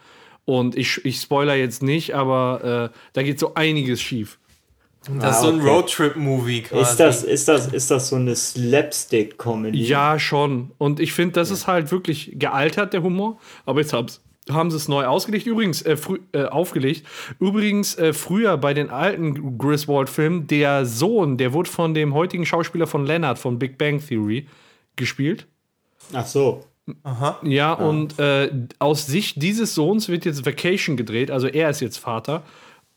Und 0.44 0.76
ich, 0.76 1.04
ich 1.04 1.20
spoiler 1.20 1.54
jetzt 1.56 1.82
nicht, 1.82 2.14
aber 2.14 2.90
äh, 2.92 2.98
da 3.12 3.22
geht 3.22 3.38
so 3.38 3.54
einiges 3.54 4.00
schief. 4.00 4.38
Das 5.06 5.14
ist 5.14 5.22
Ah, 5.24 5.32
so 5.42 5.48
ein 5.48 5.60
okay. 5.60 5.68
Roadtrip-Movie 5.68 6.62
quasi. 6.62 6.82
Ist 6.82 6.96
das, 7.00 7.24
ist 7.24 7.48
das, 7.48 7.66
ist 7.72 7.90
das 7.90 8.08
so 8.08 8.16
eine 8.16 8.34
Slapstick-Comedy? 8.36 9.82
Ja, 9.82 10.18
schon. 10.18 10.72
Und 10.78 11.00
ich 11.00 11.12
finde, 11.12 11.34
das 11.34 11.50
ist 11.50 11.66
halt 11.66 11.90
wirklich 11.90 12.32
gealtert, 12.34 12.92
der 12.92 13.02
Humor. 13.02 13.38
Aber 13.64 13.80
jetzt 13.80 13.92
haben's, 13.92 14.20
haben 14.50 14.70
sie 14.70 14.76
es 14.76 14.88
neu 14.88 15.06
ausgelegt. 15.06 15.46
Übrigens, 15.46 15.82
äh, 15.82 15.96
frü 15.96 16.18
äh, 16.32 16.44
aufgelegt. 16.44 17.06
Übrigens, 17.38 17.96
äh, 17.96 18.12
früher 18.12 18.56
bei 18.56 18.74
den 18.74 18.90
alten 18.90 19.56
Griswold-Filmen, 19.58 20.46
der 20.46 20.84
Sohn, 20.84 21.36
der 21.38 21.52
wurde 21.52 21.70
von 21.70 21.94
dem 21.94 22.12
heutigen 22.14 22.44
Schauspieler 22.44 22.86
von 22.86 23.06
Leonard 23.06 23.38
von 23.38 23.58
Big 23.58 23.78
Bang 23.78 24.04
Theory 24.06 24.46
gespielt. 24.96 25.46
Ach 26.12 26.26
so. 26.26 26.64
Ja, 27.42 27.74
und 27.74 28.18
äh, 28.18 28.50
aus 28.78 29.06
Sicht 29.06 29.42
dieses 29.42 29.74
Sohns 29.74 30.08
wird 30.08 30.24
jetzt 30.24 30.46
Vacation 30.46 30.96
gedreht. 30.96 31.30
Also 31.30 31.46
er 31.46 31.68
ist 31.68 31.80
jetzt 31.80 31.98
Vater. 31.98 32.42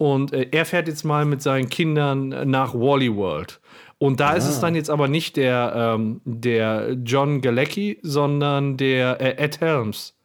Und 0.01 0.33
äh, 0.33 0.47
er 0.51 0.65
fährt 0.65 0.87
jetzt 0.87 1.03
mal 1.03 1.25
mit 1.25 1.43
seinen 1.43 1.69
Kindern 1.69 2.29
nach 2.49 2.73
Wally 2.73 3.15
World. 3.15 3.59
Und 3.99 4.19
da 4.19 4.33
ist 4.33 4.47
es 4.47 4.59
dann 4.59 4.73
jetzt 4.73 4.89
aber 4.89 5.07
nicht 5.07 5.37
der, 5.37 5.73
ähm, 5.75 6.21
der 6.25 6.93
John 7.05 7.39
Galecki, 7.39 7.99
sondern 8.01 8.77
der 8.77 9.21
äh, 9.21 9.37
Ed 9.37 9.61
Helms. 9.61 10.15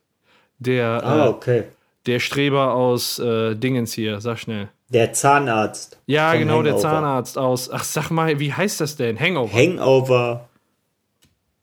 Der, 0.58 1.04
Ah, 1.04 1.26
äh, 1.26 1.28
okay. 1.28 1.64
der 2.06 2.20
Streber 2.20 2.72
aus 2.72 3.18
äh, 3.18 3.54
Dingens 3.54 3.92
hier, 3.92 4.18
sag 4.22 4.38
schnell. 4.38 4.70
Der 4.88 5.12
Zahnarzt. 5.12 5.98
Ja, 6.06 6.32
genau, 6.36 6.62
der 6.62 6.72
Hangover. 6.72 6.88
Zahnarzt 6.88 7.36
aus. 7.36 7.70
Ach, 7.70 7.84
sag 7.84 8.08
mal, 8.10 8.40
wie 8.40 8.54
heißt 8.54 8.80
das 8.80 8.96
denn? 8.96 9.20
Hangover. 9.20 9.54
Hangover. 9.54 10.48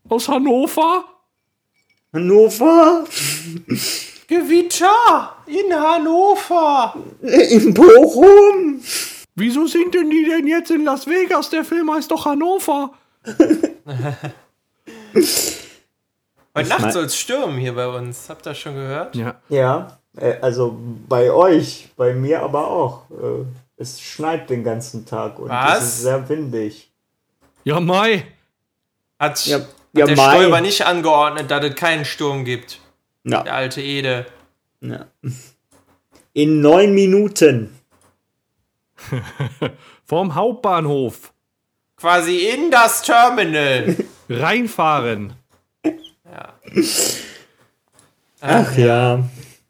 aus 0.08 0.30
Hannover? 0.30 1.04
Hannover? 2.14 3.06
Gewitter 4.28 5.33
in 5.48 5.74
Hannover. 5.74 6.96
In 7.22 7.74
Bochum? 7.74 8.82
Wieso 9.36 9.66
sind 9.68 9.94
denn 9.96 10.10
die 10.10 10.26
denn 10.30 10.48
jetzt 10.48 10.72
in 10.72 10.84
Las 10.86 11.08
Vegas? 11.08 11.50
Der 11.50 11.64
Film 11.66 11.92
heißt 11.92 12.12
doch 12.12 12.26
Hannover. 12.26 12.92
Heute 16.56 16.70
Nacht 16.70 16.92
soll 16.94 17.06
es 17.06 17.16
stürmen 17.18 17.58
hier 17.58 17.74
bei 17.74 17.88
uns. 17.88 18.30
Habt 18.30 18.46
ihr 18.46 18.52
das 18.52 18.60
schon 18.60 18.76
gehört? 18.76 19.16
Ja. 19.16 19.36
Ja, 19.50 19.98
äh, 20.18 20.36
also 20.42 20.78
bei 21.10 21.32
euch, 21.32 21.90
bei 21.98 22.14
mir 22.14 22.42
aber 22.42 22.68
auch. 22.68 23.10
Äh, 23.12 23.46
Es 23.76 24.00
schneit 24.00 24.50
den 24.52 24.64
ganzen 24.64 25.04
Tag 25.06 25.40
und 25.40 25.50
Was? 25.50 25.80
es 25.80 25.84
ist 25.96 26.02
sehr 26.04 26.30
windig. 26.30 26.92
Ja, 27.64 27.80
Mai. 27.80 28.24
Hat, 29.20 29.44
Ja, 29.48 29.58
hat 29.58 29.68
ja, 29.94 30.06
der 30.06 30.16
Mai. 30.16 30.36
Stoiber 30.36 30.62
nicht 30.62 30.86
angeordnet, 30.86 31.50
dass 31.50 31.66
es 31.66 31.76
keinen 31.76 32.06
Sturm 32.06 32.46
gibt. 32.46 32.80
Der 33.24 33.44
Ja, 33.46 33.52
alte 33.52 33.82
Ede. 33.82 34.28
Ja. 34.84 35.08
In 36.34 36.62
neun 36.62 36.94
Minuten. 36.94 37.74
Vom 40.06 40.36
Hauptbahnhof. 40.36 41.34
Quasi 41.98 42.50
in 42.50 42.70
das 42.70 43.02
Terminal. 43.02 43.96
Reinfahren. 44.30 45.34
ja. 45.84 46.54
Ach 48.42 48.78
ja. 48.78 49.24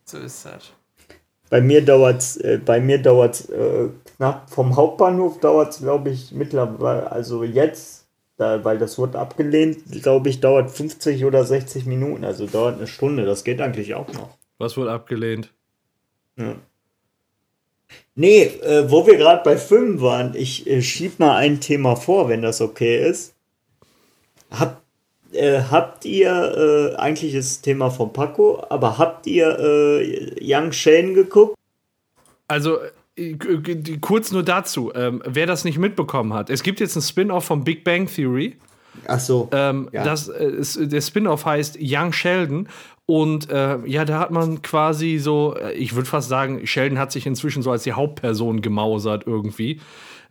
So 0.05 0.17
ist 0.20 0.46
das. 0.46 0.72
Bei 1.50 1.62
mir 1.62 1.86
dauert's, 1.86 2.38
äh, 2.38 2.60
bei 2.63 2.79
mir 2.79 3.00
dauert's 3.00 3.50
äh, 3.50 3.89
knapp 4.17 4.50
vom 4.50 4.75
Hauptbahnhof 4.75 5.39
dauert's, 5.39 5.79
glaube 5.79 6.10
ich, 6.10 6.32
mittlerweile, 6.32 7.12
also 7.12 7.43
jetzt, 7.43 8.08
da, 8.38 8.63
weil 8.63 8.79
das 8.79 8.98
wurde 8.98 9.20
abgelehnt, 9.20 9.84
glaube 10.01 10.29
ich, 10.29 10.39
dauert 10.39 10.72
50 10.72 11.25
oder 11.25 11.43
60 11.43 11.86
Minuten, 11.86 12.24
also 12.24 12.48
dauert 12.48 12.77
eine 12.77 12.88
Stunde. 12.88 13.25
Das 13.25 13.43
geht 13.43 13.62
eigentlich 13.62 13.93
auch 13.93 14.12
noch. 14.13 14.29
Was 14.63 14.77
wurde 14.77 14.91
abgelehnt? 14.91 15.53
Nee, 18.15 18.43
äh, 18.43 18.89
wo 18.89 19.05
wir 19.05 19.17
gerade 19.17 19.43
bei 19.43 19.58
Filmen 19.58 20.00
waren, 20.01 20.36
ich 20.36 20.65
äh, 20.67 20.82
schieb 20.82 21.20
mal 21.20 21.36
ein 21.36 21.60
Thema 21.60 21.96
vor, 21.96 22.29
wenn 22.29 22.41
das 22.41 22.62
okay 22.62 23.05
ist. 23.05 23.36
Hab, 24.51 24.82
äh, 25.34 25.62
habt 25.70 26.05
ihr, 26.05 26.93
äh, 26.96 26.96
eigentlich 26.96 27.34
ist 27.34 27.58
das 27.58 27.62
Thema 27.62 27.89
von 27.89 28.13
Paco, 28.13 28.63
aber 28.70 28.98
habt 28.98 29.27
ihr 29.27 29.60
äh, 29.60 30.36
Young 30.41 30.72
Shane 30.72 31.13
geguckt? 31.13 31.58
Also, 32.48 32.77
äh, 33.17 33.36
kurz 34.00 34.32
nur 34.32 34.43
dazu, 34.43 34.93
ähm, 34.96 35.22
wer 35.25 35.46
das 35.46 35.65
nicht 35.65 35.77
mitbekommen 35.77 36.34
hat. 36.34 36.50
Es 36.50 36.63
gibt 36.63 36.79
jetzt 36.79 36.96
ein 36.96 37.01
Spin-off 37.01 37.46
von 37.46 37.63
Big 37.63 37.84
Bang 37.84 38.08
Theory. 38.08 38.55
Ach 39.07 39.19
so. 39.19 39.50
Ähm, 39.51 39.89
ja. 39.91 40.03
das, 40.03 40.27
äh, 40.27 40.45
ist, 40.45 40.79
der 40.91 41.01
Spin-off 41.01 41.45
heißt 41.45 41.77
Young 41.81 42.13
Sheldon. 42.13 42.67
Und 43.05 43.50
äh, 43.50 43.79
ja, 43.85 44.05
da 44.05 44.19
hat 44.19 44.31
man 44.31 44.62
quasi 44.62 45.17
so, 45.17 45.55
äh, 45.55 45.73
ich 45.73 45.93
würde 45.93 46.07
fast 46.07 46.29
sagen, 46.29 46.65
Sheldon 46.65 46.97
hat 46.97 47.12
sich 47.12 47.25
inzwischen 47.25 47.62
so 47.62 47.71
als 47.71 47.83
die 47.83 47.93
Hauptperson 47.93 48.62
gemausert 48.62 49.23
irgendwie. 49.27 49.81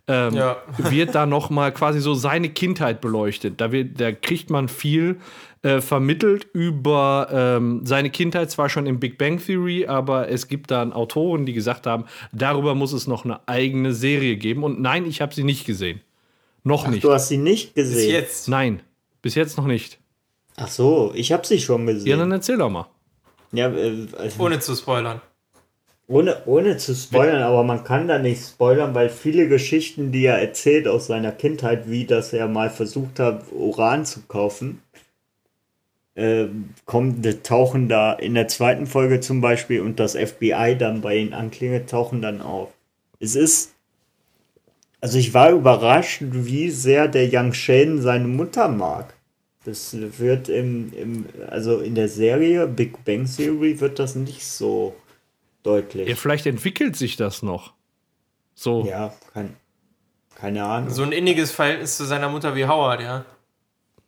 Ähm, 0.07 0.33
ja. 0.33 0.57
wird 0.77 1.15
da 1.15 1.25
noch 1.25 1.49
mal 1.49 1.71
quasi 1.71 1.99
so 1.99 2.13
seine 2.13 2.49
Kindheit 2.49 2.99
beleuchtet. 2.99 3.61
Da, 3.61 3.71
wird, 3.71 4.01
da 4.01 4.11
kriegt 4.11 4.49
man 4.49 4.67
viel 4.67 5.17
äh, 5.61 5.81
vermittelt 5.81 6.47
über 6.53 7.29
ähm, 7.31 7.85
seine 7.85 8.09
Kindheit, 8.09 8.51
zwar 8.51 8.69
schon 8.69 8.85
im 8.85 8.99
Big 8.99 9.17
Bang 9.17 9.37
Theory, 9.37 9.85
aber 9.85 10.29
es 10.29 10.47
gibt 10.47 10.71
dann 10.71 10.91
Autoren, 10.91 11.45
die 11.45 11.53
gesagt 11.53 11.87
haben, 11.87 12.05
darüber 12.33 12.75
muss 12.75 12.91
es 12.91 13.07
noch 13.07 13.23
eine 13.23 13.47
eigene 13.47 13.93
Serie 13.93 14.35
geben. 14.35 14.63
Und 14.63 14.81
nein, 14.81 15.05
ich 15.05 15.21
habe 15.21 15.33
sie 15.33 15.43
nicht 15.43 15.65
gesehen. 15.65 16.01
Noch 16.63 16.85
Ach, 16.85 16.89
nicht. 16.89 17.03
Du 17.03 17.11
hast 17.11 17.27
sie 17.27 17.37
nicht 17.37 17.75
gesehen? 17.75 17.95
Bis 17.95 18.05
jetzt? 18.07 18.47
Nein, 18.47 18.81
bis 19.21 19.35
jetzt 19.35 19.57
noch 19.57 19.67
nicht. 19.67 19.99
Ach 20.55 20.67
so, 20.67 21.11
ich 21.15 21.31
habe 21.31 21.45
sie 21.45 21.59
schon 21.59 21.85
gesehen. 21.85 22.07
Ja, 22.07 22.17
dann 22.17 22.31
erzähl 22.31 22.57
doch 22.57 22.69
mal. 22.69 22.87
Ja, 23.51 23.69
äh, 23.71 24.07
also 24.17 24.43
ohne 24.43 24.59
zu 24.59 24.75
spoilern. 24.75 25.21
Ohne, 26.07 26.43
ohne 26.45 26.77
zu 26.77 26.93
spoilern, 26.95 27.41
aber 27.43 27.63
man 27.63 27.83
kann 27.83 28.07
da 28.07 28.19
nicht 28.19 28.45
spoilern, 28.45 28.93
weil 28.93 29.09
viele 29.09 29.47
Geschichten, 29.47 30.11
die 30.11 30.25
er 30.25 30.39
erzählt 30.39 30.87
aus 30.87 31.07
seiner 31.07 31.31
Kindheit, 31.31 31.89
wie 31.89 32.05
dass 32.05 32.33
er 32.33 32.47
mal 32.47 32.69
versucht 32.69 33.19
hat, 33.19 33.45
Uran 33.51 34.05
zu 34.05 34.21
kaufen, 34.27 34.81
äh, 36.15 36.47
kommen, 36.85 37.23
tauchen 37.43 37.87
da 37.87 38.13
in 38.13 38.33
der 38.33 38.49
zweiten 38.49 38.85
Folge 38.85 39.21
zum 39.21 39.39
Beispiel 39.39 39.81
und 39.81 39.99
das 39.99 40.15
FBI 40.15 40.75
dann 40.77 41.01
bei 41.01 41.17
ihnen 41.17 41.33
anklingelt, 41.33 41.89
tauchen 41.89 42.21
dann 42.21 42.41
auf. 42.41 42.69
Es 43.19 43.35
ist, 43.35 43.72
also 45.03 45.17
ich 45.17 45.33
war 45.33 45.51
überrascht, 45.51 46.21
wie 46.21 46.69
sehr 46.69 47.09
der 47.09 47.27
Young 47.29 47.51
Sheldon 47.51 48.01
seine 48.01 48.25
Mutter 48.25 48.69
mag. 48.69 49.13
Das 49.65 49.93
wird 50.17 50.47
im, 50.47 50.93
im, 50.93 51.25
also 51.49 51.79
in 51.79 51.93
der 51.93 52.07
Serie 52.07 52.67
Big 52.67 53.03
Bang 53.03 53.25
Theory 53.25 53.81
wird 53.81 53.99
das 53.99 54.15
nicht 54.15 54.45
so 54.45 54.95
deutlich. 55.61 56.07
Ja, 56.07 56.15
vielleicht 56.15 56.45
entwickelt 56.45 56.95
sich 56.95 57.17
das 57.17 57.43
noch. 57.43 57.73
So. 58.55 58.85
Ja, 58.85 59.13
kein, 59.33 59.57
keine 60.35 60.63
Ahnung. 60.63 60.89
So 60.89 61.03
ein 61.03 61.11
inniges 61.11 61.51
Verhältnis 61.51 61.97
zu 61.97 62.05
seiner 62.05 62.29
Mutter 62.29 62.55
wie 62.55 62.65
Howard, 62.65 63.01
ja. 63.01 63.25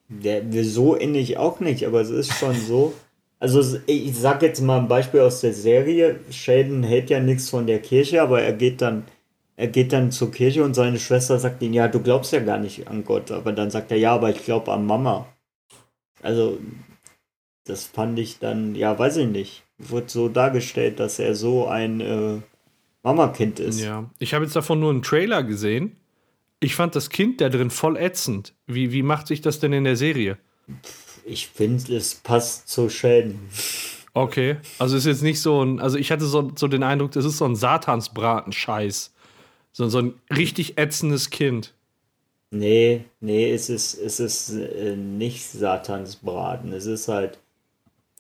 Der, 0.07 0.45
so 0.63 0.95
innig 0.95 1.37
auch 1.37 1.59
nicht, 1.59 1.85
aber 1.85 1.99
es 1.99 2.09
ist 2.09 2.31
schon 2.39 2.55
so. 2.55 2.93
Also 3.37 3.79
ich 3.85 4.17
sag 4.17 4.41
jetzt 4.43 4.61
mal 4.61 4.79
ein 4.79 4.87
Beispiel 4.87 5.19
aus 5.19 5.41
der 5.41 5.51
Serie. 5.51 6.21
Sheldon 6.29 6.83
hält 6.83 7.09
ja 7.09 7.19
nichts 7.19 7.49
von 7.49 7.67
der 7.67 7.79
Kirche, 7.79 8.21
aber 8.21 8.41
er 8.41 8.53
geht 8.53 8.81
dann 8.81 9.03
er 9.57 9.67
geht 9.67 9.93
dann 9.93 10.11
zur 10.11 10.31
Kirche 10.31 10.63
und 10.63 10.73
seine 10.73 10.99
Schwester 10.99 11.39
sagt 11.39 11.61
ihm, 11.61 11.73
ja, 11.73 11.87
du 11.87 12.01
glaubst 12.01 12.33
ja 12.33 12.39
gar 12.39 12.57
nicht 12.57 12.87
an 12.87 13.05
Gott. 13.05 13.31
Aber 13.31 13.53
dann 13.53 13.71
sagt 13.71 13.91
er, 13.91 13.97
ja, 13.97 14.13
aber 14.13 14.29
ich 14.29 14.43
glaube 14.43 14.71
an 14.73 14.85
Mama. 14.85 15.27
Also, 16.21 16.57
das 17.65 17.85
fand 17.85 18.19
ich 18.19 18.39
dann, 18.39 18.75
ja, 18.75 18.97
weiß 18.97 19.17
ich 19.17 19.27
nicht. 19.27 19.63
Wird 19.77 20.09
so 20.09 20.29
dargestellt, 20.29 20.99
dass 20.99 21.19
er 21.19 21.35
so 21.35 21.67
ein 21.67 22.01
äh, 22.01 22.41
Mama-Kind 23.03 23.59
ist. 23.59 23.81
Ja, 23.81 24.09
ich 24.19 24.33
habe 24.33 24.43
jetzt 24.45 24.55
davon 24.55 24.79
nur 24.79 24.89
einen 24.89 25.03
Trailer 25.03 25.43
gesehen. 25.43 25.95
Ich 26.59 26.75
fand 26.75 26.95
das 26.95 27.09
Kind 27.09 27.41
da 27.41 27.49
drin 27.49 27.69
voll 27.69 27.97
ätzend. 27.97 28.53
Wie, 28.67 28.91
wie 28.91 29.03
macht 29.03 29.27
sich 29.27 29.41
das 29.41 29.59
denn 29.59 29.73
in 29.73 29.83
der 29.83 29.95
Serie? 29.95 30.37
Ich 31.25 31.47
finde, 31.47 31.95
es 31.95 32.15
passt 32.15 32.67
zu 32.67 32.89
Schäden. 32.89 33.39
Okay, 34.13 34.57
also 34.79 34.95
ist 34.95 35.05
jetzt 35.05 35.23
nicht 35.23 35.41
so 35.41 35.61
ein, 35.61 35.79
also 35.79 35.97
ich 35.97 36.11
hatte 36.11 36.25
so, 36.25 36.51
so 36.55 36.67
den 36.67 36.83
Eindruck, 36.83 37.11
das 37.11 37.25
ist 37.25 37.37
so 37.37 37.45
ein 37.45 37.55
Satansbraten-Scheiß. 37.55 39.13
So, 39.75 39.89
so 39.89 39.99
ein 39.99 40.13
richtig 40.33 40.77
ätzendes 40.77 41.31
Kind. 41.31 41.73
Nee, 42.49 43.03
nee, 43.19 43.51
es 43.51 43.69
ist, 43.69 43.95
es 43.95 44.21
ist 44.21 44.51
äh, 44.51 44.95
nicht 44.95 45.45
Satans 45.45 46.15
Braten. 46.15 46.71
Es 46.71 46.85
ist 46.85 47.09
halt 47.09 47.39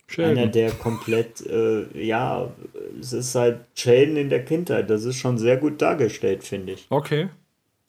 Sheldon. 0.05 0.37
einer, 0.37 0.47
der 0.47 0.71
komplett, 0.71 1.47
äh, 1.47 1.85
ja, 1.97 2.51
es 2.99 3.13
ist 3.13 3.35
halt 3.35 3.61
Sheldon 3.73 4.17
in 4.17 4.27
der 4.27 4.43
Kindheit. 4.43 4.89
Das 4.89 5.05
ist 5.05 5.15
schon 5.15 5.37
sehr 5.37 5.55
gut 5.55 5.81
dargestellt, 5.81 6.43
finde 6.43 6.73
ich. 6.73 6.87
Okay. 6.89 7.29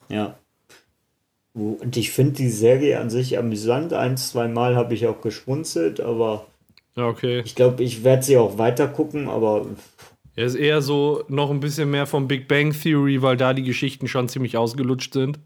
Ja. 0.07 0.37
Und 1.53 1.97
ich 1.97 2.11
finde 2.11 2.35
die 2.35 2.49
Serie 2.49 3.01
an 3.01 3.09
sich 3.09 3.37
amüsant. 3.37 3.91
Ein, 3.91 4.15
zwei 4.15 4.47
Mal 4.47 4.77
habe 4.77 4.93
ich 4.93 5.07
auch 5.07 5.19
geschmunzelt, 5.19 5.99
aber 5.99 6.45
okay. 6.95 7.41
ich 7.43 7.53
glaube, 7.53 7.83
ich 7.83 8.05
werde 8.05 8.23
sie 8.23 8.37
auch 8.37 8.57
weiter 8.57 8.87
gucken, 8.87 9.27
aber. 9.27 9.65
Er 10.37 10.45
ist 10.45 10.53
eher 10.53 10.83
so 10.83 11.23
noch 11.29 11.49
ein 11.49 11.59
bisschen 11.59 11.89
mehr 11.89 12.05
vom 12.05 12.27
Big 12.27 12.47
Bang 12.47 12.71
Theory, 12.71 13.23
weil 13.23 13.37
da 13.37 13.55
die 13.55 13.63
Geschichten 13.63 14.07
schon 14.07 14.29
ziemlich 14.29 14.55
ausgelutscht 14.55 15.11
sind. 15.11 15.39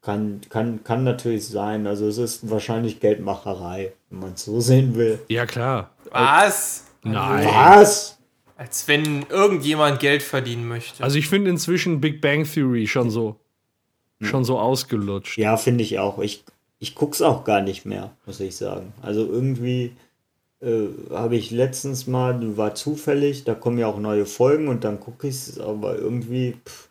Kann, 0.00 0.40
kann, 0.48 0.82
kann 0.82 1.04
natürlich 1.04 1.46
sein. 1.46 1.86
Also 1.86 2.08
es 2.08 2.16
ist 2.16 2.48
wahrscheinlich 2.48 3.00
Geldmacherei, 3.00 3.92
wenn 4.08 4.20
man 4.20 4.32
es 4.32 4.46
so 4.46 4.62
sehen 4.62 4.94
will. 4.94 5.18
Ja, 5.28 5.44
klar. 5.44 5.90
Was? 6.10 6.86
Nein. 7.02 7.46
Was? 7.46 8.18
Als 8.56 8.88
wenn 8.88 9.26
irgendjemand 9.28 10.00
Geld 10.00 10.22
verdienen 10.22 10.66
möchte. 10.66 11.04
Also 11.04 11.18
ich 11.18 11.28
finde 11.28 11.50
inzwischen 11.50 12.00
Big 12.00 12.22
Bang 12.22 12.44
Theory 12.50 12.86
schon 12.86 13.10
so, 13.10 13.36
schon 14.22 14.46
so 14.46 14.58
ausgelutscht. 14.58 15.36
Ja, 15.36 15.58
finde 15.58 15.84
ich 15.84 15.98
auch. 15.98 16.18
Ich, 16.20 16.44
ich 16.78 16.96
es 16.98 17.20
auch 17.20 17.44
gar 17.44 17.60
nicht 17.60 17.84
mehr, 17.84 18.10
muss 18.24 18.40
ich 18.40 18.56
sagen. 18.56 18.94
Also 19.02 19.26
irgendwie 19.26 19.92
äh, 20.60 20.88
habe 21.10 21.36
ich 21.36 21.50
letztens 21.50 22.06
mal, 22.06 22.56
war 22.56 22.74
zufällig, 22.74 23.44
da 23.44 23.54
kommen 23.54 23.78
ja 23.78 23.86
auch 23.86 23.98
neue 23.98 24.26
Folgen 24.26 24.68
und 24.68 24.84
dann 24.84 25.00
gucke 25.00 25.28
ich 25.28 25.34
es, 25.34 25.60
aber 25.60 25.96
irgendwie 25.98 26.56
pff, 26.64 26.88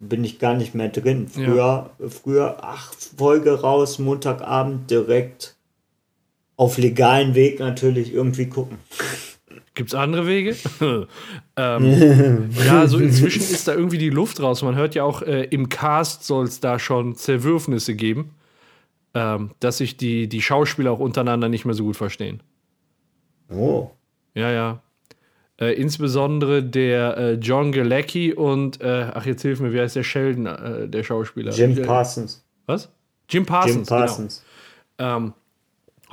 bin 0.00 0.24
ich 0.24 0.38
gar 0.38 0.54
nicht 0.54 0.74
mehr 0.74 0.88
drin. 0.88 1.28
Früher, 1.28 1.90
ja. 1.98 2.08
früher, 2.08 2.58
ach, 2.62 2.92
Folge 3.16 3.60
raus, 3.60 3.98
Montagabend 3.98 4.90
direkt 4.90 5.56
auf 6.56 6.76
legalen 6.78 7.34
Weg 7.34 7.58
natürlich 7.58 8.12
irgendwie 8.12 8.46
gucken. 8.46 8.78
Gibt 9.74 9.90
es 9.90 9.94
andere 9.94 10.26
Wege? 10.26 10.56
ähm, 11.56 12.50
ja, 12.66 12.86
so 12.86 12.98
inzwischen 12.98 13.40
ist 13.40 13.66
da 13.66 13.72
irgendwie 13.72 13.96
die 13.96 14.10
Luft 14.10 14.42
raus. 14.42 14.62
Man 14.62 14.74
hört 14.74 14.94
ja 14.94 15.04
auch, 15.04 15.22
äh, 15.22 15.44
im 15.44 15.70
Cast 15.70 16.24
soll 16.24 16.44
es 16.44 16.60
da 16.60 16.78
schon 16.78 17.14
Zerwürfnisse 17.14 17.94
geben, 17.94 18.34
ähm, 19.14 19.52
dass 19.60 19.78
sich 19.78 19.96
die, 19.96 20.28
die 20.28 20.42
Schauspieler 20.42 20.90
auch 20.90 20.98
untereinander 20.98 21.48
nicht 21.48 21.64
mehr 21.64 21.74
so 21.74 21.84
gut 21.84 21.96
verstehen. 21.96 22.42
Oh. 23.52 23.90
Ja, 24.34 24.50
ja. 24.50 24.82
Äh, 25.60 25.74
insbesondere 25.74 26.62
der 26.62 27.16
äh, 27.16 27.32
John 27.34 27.72
Galecki 27.72 28.32
und, 28.32 28.80
äh, 28.80 29.10
ach, 29.12 29.26
jetzt 29.26 29.42
hilf 29.42 29.60
mir, 29.60 29.72
wie 29.72 29.80
heißt 29.80 29.96
der 29.96 30.04
Sheldon, 30.04 30.46
äh, 30.46 30.88
der 30.88 31.02
Schauspieler? 31.02 31.52
Jim 31.52 31.82
Parsons. 31.82 32.42
Was? 32.66 32.90
Jim 33.28 33.44
Parsons. 33.44 33.76
Jim 33.76 33.98
Parsons. 33.98 34.44
Genau. 34.96 35.16
Ähm, 35.16 35.32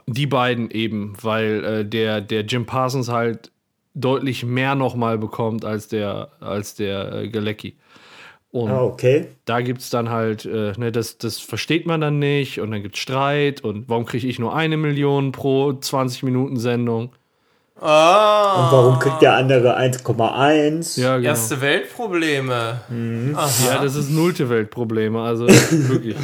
die 0.05 0.27
beiden 0.27 0.69
eben, 0.71 1.13
weil 1.21 1.63
äh, 1.63 1.85
der, 1.85 2.21
der 2.21 2.41
Jim 2.41 2.65
Parsons 2.65 3.09
halt 3.09 3.51
deutlich 3.93 4.45
mehr 4.45 4.75
nochmal 4.75 5.17
bekommt 5.17 5.65
als 5.65 5.87
der, 5.87 6.29
als 6.39 6.75
der 6.75 7.13
äh, 7.13 7.29
Galecki. 7.29 7.75
Und 8.51 8.71
ah, 8.71 8.83
okay. 8.83 9.27
da 9.45 9.61
gibt 9.61 9.81
es 9.81 9.89
dann 9.89 10.09
halt, 10.09 10.45
äh, 10.45 10.73
ne, 10.77 10.91
das, 10.91 11.17
das 11.17 11.39
versteht 11.39 11.85
man 11.85 11.99
dann 11.99 12.19
nicht 12.19 12.59
und 12.59 12.71
dann 12.71 12.81
gibt 12.81 12.95
es 12.95 13.01
Streit 13.01 13.61
und 13.61 13.89
warum 13.89 14.05
kriege 14.05 14.27
ich 14.27 14.39
nur 14.39 14.55
eine 14.55 14.77
Million 14.77 15.31
pro 15.31 15.73
20 15.73 16.23
Minuten 16.23 16.57
Sendung? 16.57 17.11
Ah. 17.79 18.65
Und 18.65 18.71
warum 18.71 18.99
kriegt 18.99 19.21
der 19.21 19.35
andere 19.35 19.77
1,1? 19.77 20.99
Ja, 20.99 21.17
genau. 21.17 21.29
Erste 21.29 21.61
Weltprobleme. 21.61 22.81
Mhm. 22.89 23.37
Ja, 23.65 23.81
das 23.81 23.95
ist 23.95 24.09
nullte 24.09 24.49
Weltprobleme, 24.49 25.21
also 25.21 25.47
wirklich. 25.47 26.15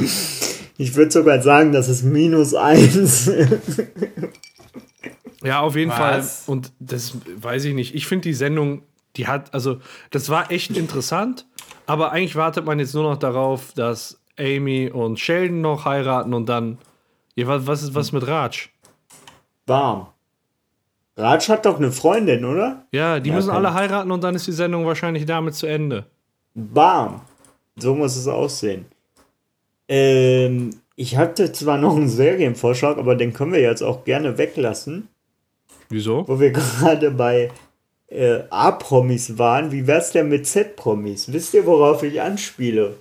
Ich 0.76 0.94
würde 0.96 1.12
sogar 1.12 1.40
sagen, 1.42 1.72
das 1.72 1.88
ist 1.88 2.02
minus 2.02 2.54
1. 2.54 3.30
ja, 5.44 5.60
auf 5.60 5.76
jeden 5.76 5.92
Was? 5.92 5.98
Fall. 6.44 6.54
Und 6.54 6.72
das 6.80 7.16
weiß 7.36 7.64
ich 7.66 7.74
nicht. 7.74 7.94
Ich 7.94 8.06
finde 8.08 8.22
die 8.22 8.34
Sendung, 8.34 8.82
die 9.16 9.28
hat, 9.28 9.54
also, 9.54 9.78
das 10.10 10.28
war 10.28 10.50
echt 10.50 10.76
interessant, 10.76 11.46
aber 11.86 12.10
eigentlich 12.10 12.34
wartet 12.34 12.64
man 12.64 12.80
jetzt 12.80 12.94
nur 12.94 13.04
noch 13.04 13.16
darauf, 13.16 13.72
dass 13.74 14.20
Amy 14.38 14.90
und 14.90 15.20
Sheldon 15.20 15.60
noch 15.60 15.84
heiraten 15.84 16.34
und 16.34 16.48
dann. 16.48 16.78
Ja, 17.36 17.48
was, 17.48 17.66
was 17.66 17.82
ist 17.82 17.94
was 17.94 18.12
mit 18.12 18.26
Raj? 18.26 18.68
Warm. 19.66 20.08
Raj 21.16 21.48
hat 21.48 21.66
doch 21.66 21.78
eine 21.78 21.92
Freundin, 21.92 22.44
oder? 22.44 22.86
Ja, 22.90 23.20
die 23.20 23.30
ja, 23.30 23.36
müssen 23.36 23.50
alle 23.50 23.72
heiraten 23.72 24.10
und 24.10 24.24
dann 24.24 24.34
ist 24.34 24.46
die 24.46 24.52
Sendung 24.52 24.84
wahrscheinlich 24.84 25.26
damit 25.26 25.54
zu 25.54 25.66
Ende. 25.66 26.06
Bam. 26.54 27.20
So 27.76 27.94
muss 27.94 28.16
es 28.16 28.26
aussehen. 28.26 28.86
Ähm, 29.88 30.70
ich 30.96 31.16
hatte 31.16 31.52
zwar 31.52 31.78
noch 31.78 31.96
einen 31.96 32.08
Serienvorschlag, 32.08 32.98
aber 32.98 33.16
den 33.16 33.32
können 33.32 33.52
wir 33.52 33.60
jetzt 33.60 33.82
auch 33.82 34.04
gerne 34.04 34.38
weglassen. 34.38 35.08
Wieso? 35.88 36.26
Wo 36.26 36.40
wir 36.40 36.50
gerade 36.52 37.10
bei 37.10 37.50
äh, 38.08 38.40
A-Promis 38.50 39.38
waren. 39.38 39.72
Wie 39.72 39.86
wär's 39.86 40.12
denn 40.12 40.28
mit 40.28 40.46
Z-Promis? 40.46 41.32
Wisst 41.32 41.54
ihr, 41.54 41.66
worauf 41.66 42.02
ich 42.02 42.20
anspiele? 42.20 42.96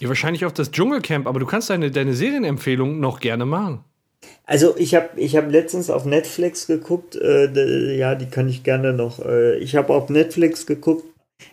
Ja, 0.00 0.08
wahrscheinlich 0.08 0.44
auf 0.44 0.52
das 0.52 0.70
Dschungelcamp, 0.70 1.26
aber 1.26 1.40
du 1.40 1.46
kannst 1.46 1.70
deine, 1.70 1.90
deine 1.90 2.14
Serienempfehlung 2.14 3.00
noch 3.00 3.20
gerne 3.20 3.46
machen. 3.46 3.84
Also 4.44 4.76
ich 4.76 4.94
habe 4.94 5.08
ich 5.16 5.36
hab 5.36 5.50
letztens 5.50 5.90
auf 5.90 6.04
Netflix 6.04 6.66
geguckt, 6.66 7.16
äh, 7.16 7.96
ja, 7.96 8.14
die 8.14 8.26
kann 8.26 8.48
ich 8.48 8.62
gerne 8.62 8.92
noch. 8.92 9.18
Äh, 9.24 9.58
ich 9.58 9.74
habe 9.76 9.92
auf 9.94 10.08
Netflix 10.08 10.66
geguckt, 10.66 11.04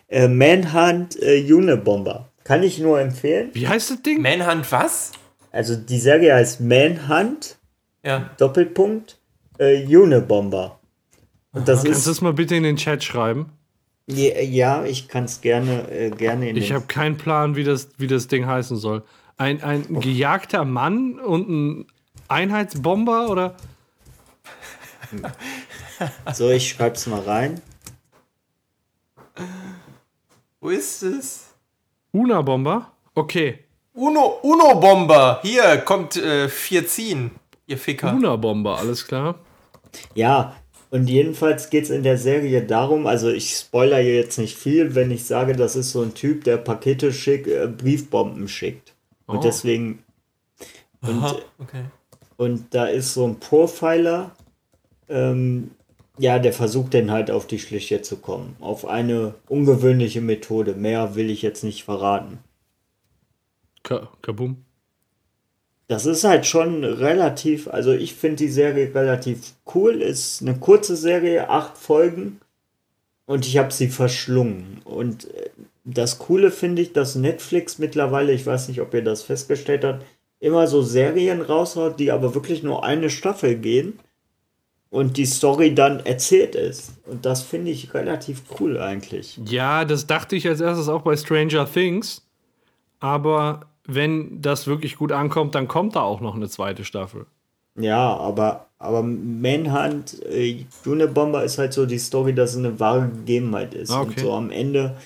Äh, 0.08 0.28
Manhunt 0.28 1.20
äh, 1.20 1.42
Unibomber. 1.52 2.30
Kann 2.44 2.62
ich 2.62 2.78
nur 2.78 3.00
empfehlen. 3.00 3.50
Wie 3.52 3.68
heißt 3.68 3.90
das 3.90 4.02
Ding? 4.02 4.22
Manhunt 4.22 4.70
was? 4.72 5.12
Also 5.52 5.76
die 5.76 5.98
Serie 5.98 6.34
heißt 6.34 6.60
Manhunt, 6.62 7.56
Ja. 8.02 8.30
Doppelpunkt, 8.38 9.18
äh, 9.58 9.84
Unibomber. 9.96 10.78
Und 11.52 11.68
das 11.68 11.82
Kannst 11.84 11.86
du 11.86 11.90
ist. 11.90 12.06
das 12.06 12.20
mal 12.22 12.32
bitte 12.32 12.54
in 12.56 12.62
den 12.62 12.76
Chat 12.76 13.04
schreiben? 13.04 13.52
Ja, 14.06 14.40
ja 14.40 14.84
ich 14.84 15.08
kann 15.08 15.24
es 15.24 15.40
gerne, 15.40 15.90
äh, 15.90 16.10
gerne 16.10 16.48
in 16.50 16.56
Ich 16.56 16.72
habe 16.72 16.86
keinen 16.86 17.16
Plan, 17.16 17.56
wie 17.56 17.64
das, 17.64 17.88
wie 17.98 18.06
das 18.06 18.26
Ding 18.28 18.46
heißen 18.46 18.76
soll. 18.76 19.02
Ein, 19.36 19.62
ein 19.62 20.00
gejagter 20.00 20.64
Mann 20.64 21.18
und 21.18 21.48
ein 21.48 21.86
Einheitsbomber 22.28 23.28
oder? 23.28 23.54
So, 26.34 26.50
ich 26.50 26.68
schreib's 26.70 27.06
mal 27.06 27.20
rein. 27.20 27.60
Wo 30.60 30.70
ist 30.70 31.02
es? 31.02 31.46
Una-Bomber? 32.12 32.90
Okay. 33.14 33.60
Uno, 33.92 34.40
Uno-Bomber. 34.42 35.38
Hier 35.42 35.78
kommt 35.78 36.16
äh, 36.16 36.48
vier 36.48 36.86
ziehen, 36.88 37.30
ihr 37.66 37.78
Ficker. 37.78 38.12
Una-Bomber, 38.12 38.78
alles 38.78 39.06
klar. 39.06 39.36
Ja, 40.14 40.56
und 40.90 41.08
jedenfalls 41.08 41.70
geht's 41.70 41.90
in 41.90 42.02
der 42.02 42.18
Serie 42.18 42.62
darum, 42.64 43.06
also 43.06 43.30
ich 43.30 43.54
spoiler 43.54 43.98
hier 43.98 44.16
jetzt 44.16 44.38
nicht 44.38 44.56
viel, 44.58 44.94
wenn 44.96 45.10
ich 45.12 45.24
sage, 45.24 45.54
das 45.54 45.76
ist 45.76 45.92
so 45.92 46.02
ein 46.02 46.14
Typ, 46.14 46.42
der 46.44 46.56
Pakete 46.56 47.12
schickt, 47.12 47.46
äh, 47.46 47.68
Briefbomben 47.68 48.48
schickt. 48.48 48.94
Und 49.26 49.38
Oh. 49.38 49.40
deswegen. 49.40 50.02
Und, 51.02 51.22
Aha, 51.22 51.36
okay. 51.58 51.84
Und 52.36 52.74
da 52.74 52.86
ist 52.86 53.14
so 53.14 53.26
ein 53.26 53.38
Profiler, 53.40 54.32
ähm, 55.08 55.70
ja, 56.18 56.38
der 56.38 56.52
versucht 56.52 56.94
dann 56.94 57.10
halt 57.10 57.30
auf 57.30 57.46
die 57.46 57.58
Schliche 57.58 58.02
zu 58.02 58.16
kommen. 58.16 58.56
Auf 58.60 58.86
eine 58.86 59.34
ungewöhnliche 59.48 60.20
Methode. 60.20 60.74
Mehr 60.74 61.16
will 61.16 61.30
ich 61.30 61.42
jetzt 61.42 61.64
nicht 61.64 61.84
verraten. 61.84 62.38
Ka 63.82 64.08
Kabum. 64.22 64.64
Das 65.88 66.06
ist 66.06 66.24
halt 66.24 66.46
schon 66.46 66.82
relativ, 66.84 67.68
also 67.68 67.92
ich 67.92 68.14
finde 68.14 68.36
die 68.36 68.48
Serie 68.48 68.94
relativ 68.94 69.54
cool. 69.74 70.00
Ist 70.00 70.40
eine 70.40 70.56
kurze 70.56 70.96
Serie, 70.96 71.50
acht 71.50 71.76
Folgen. 71.76 72.40
Und 73.26 73.46
ich 73.46 73.58
habe 73.58 73.72
sie 73.72 73.88
verschlungen. 73.88 74.80
Und 74.84 75.32
äh, 75.34 75.50
das 75.84 76.18
Coole 76.18 76.50
finde 76.50 76.82
ich, 76.82 76.92
dass 76.92 77.14
Netflix 77.14 77.78
mittlerweile, 77.78 78.32
ich 78.32 78.46
weiß 78.46 78.68
nicht, 78.68 78.80
ob 78.80 78.94
ihr 78.94 79.02
das 79.02 79.22
festgestellt 79.22 79.84
habt, 79.84 80.04
immer 80.44 80.66
so 80.66 80.82
Serien 80.82 81.40
raushaut, 81.40 81.98
die 81.98 82.12
aber 82.12 82.34
wirklich 82.34 82.62
nur 82.62 82.84
eine 82.84 83.08
Staffel 83.08 83.56
gehen. 83.56 83.98
Und 84.90 85.16
die 85.16 85.26
Story 85.26 85.74
dann 85.74 86.06
erzählt 86.06 86.54
ist. 86.54 86.92
Und 87.06 87.26
das 87.26 87.42
finde 87.42 87.72
ich 87.72 87.94
relativ 87.94 88.42
cool 88.60 88.78
eigentlich. 88.78 89.40
Ja, 89.44 89.84
das 89.84 90.06
dachte 90.06 90.36
ich 90.36 90.46
als 90.46 90.60
erstes 90.60 90.88
auch 90.88 91.02
bei 91.02 91.16
Stranger 91.16 91.68
Things. 91.68 92.22
Aber 93.00 93.62
wenn 93.86 94.40
das 94.40 94.68
wirklich 94.68 94.96
gut 94.96 95.10
ankommt, 95.10 95.56
dann 95.56 95.66
kommt 95.66 95.96
da 95.96 96.02
auch 96.02 96.20
noch 96.20 96.36
eine 96.36 96.48
zweite 96.48 96.84
Staffel. 96.84 97.26
Ja, 97.76 98.16
aber, 98.16 98.66
aber 98.78 99.02
Manhunt, 99.02 100.22
äh, 100.26 100.64
Unibomber 100.84 101.42
ist 101.42 101.58
halt 101.58 101.72
so 101.72 101.86
die 101.86 101.98
Story, 101.98 102.34
dass 102.34 102.52
es 102.52 102.58
eine 102.58 102.78
wahre 102.78 103.08
Gegebenheit 103.08 103.74
ist. 103.74 103.90
Ah, 103.90 104.02
Und 104.02 104.10
okay. 104.10 104.20
so 104.20 104.32
am 104.32 104.50
Ende, 104.52 104.96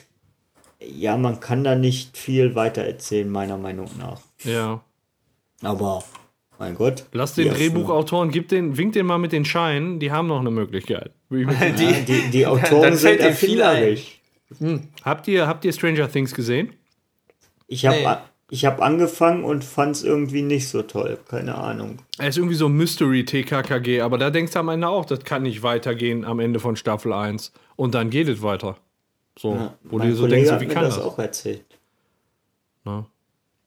ja, 0.80 1.16
man 1.16 1.40
kann 1.40 1.64
da 1.64 1.76
nicht 1.76 2.18
viel 2.18 2.54
weiter 2.54 2.82
erzählen, 2.82 3.30
meiner 3.30 3.56
Meinung 3.56 3.88
nach. 3.98 4.20
Ja. 4.44 4.82
Aber, 5.62 6.04
mein 6.58 6.74
Gott. 6.74 7.04
Lass 7.12 7.34
den 7.34 7.44
die 7.44 7.50
Drehbuchautoren, 7.50 8.30
gib 8.30 8.48
den, 8.48 8.76
wink 8.76 8.92
den 8.92 9.06
mal 9.06 9.18
mit 9.18 9.32
den 9.32 9.44
Scheinen, 9.44 9.98
die 10.00 10.10
haben 10.12 10.28
noch 10.28 10.40
eine 10.40 10.50
Möglichkeit. 10.50 11.12
Ja, 11.30 11.44
die, 11.70 12.30
die 12.32 12.42
Dann 12.42 12.52
Autoren 12.52 12.96
fällt 12.96 12.98
sind 12.98 13.20
erfinderisch. 13.20 14.18
habt, 15.04 15.28
ihr, 15.28 15.46
habt 15.46 15.64
ihr 15.64 15.72
Stranger 15.72 16.10
Things 16.10 16.34
gesehen? 16.34 16.72
Ich 17.66 17.84
habe 17.84 17.96
Nee. 17.98 18.16
ich 18.50 18.64
hab 18.64 18.80
angefangen 18.80 19.44
und 19.44 19.62
fand 19.62 19.96
es 19.96 20.04
irgendwie 20.04 20.40
nicht 20.40 20.68
so 20.68 20.80
toll. 20.82 21.18
Keine 21.28 21.54
Ahnung. 21.56 21.98
Er 22.18 22.28
ist 22.28 22.38
irgendwie 22.38 22.54
so 22.56 22.68
Mystery 22.70 23.26
TKKG, 23.26 24.00
aber 24.00 24.16
da 24.16 24.30
denkst 24.30 24.52
du 24.52 24.58
am 24.60 24.70
Ende 24.70 24.88
auch, 24.88 25.04
das 25.04 25.22
kann 25.24 25.42
nicht 25.42 25.62
weitergehen 25.62 26.24
am 26.24 26.40
Ende 26.40 26.60
von 26.60 26.76
Staffel 26.76 27.12
1. 27.12 27.52
Und 27.76 27.94
dann 27.94 28.08
geht 28.08 28.28
es 28.28 28.40
weiter. 28.40 28.78
So, 29.38 29.70
wo 29.84 29.98
du 29.98 30.14
so 30.14 30.22
Kollege 30.22 30.46
denkst, 30.48 30.60
wie 30.62 30.72
kann 30.72 30.82
das 30.84 30.96
das? 30.96 31.04
auch 31.04 31.18
erzählt. 31.18 31.64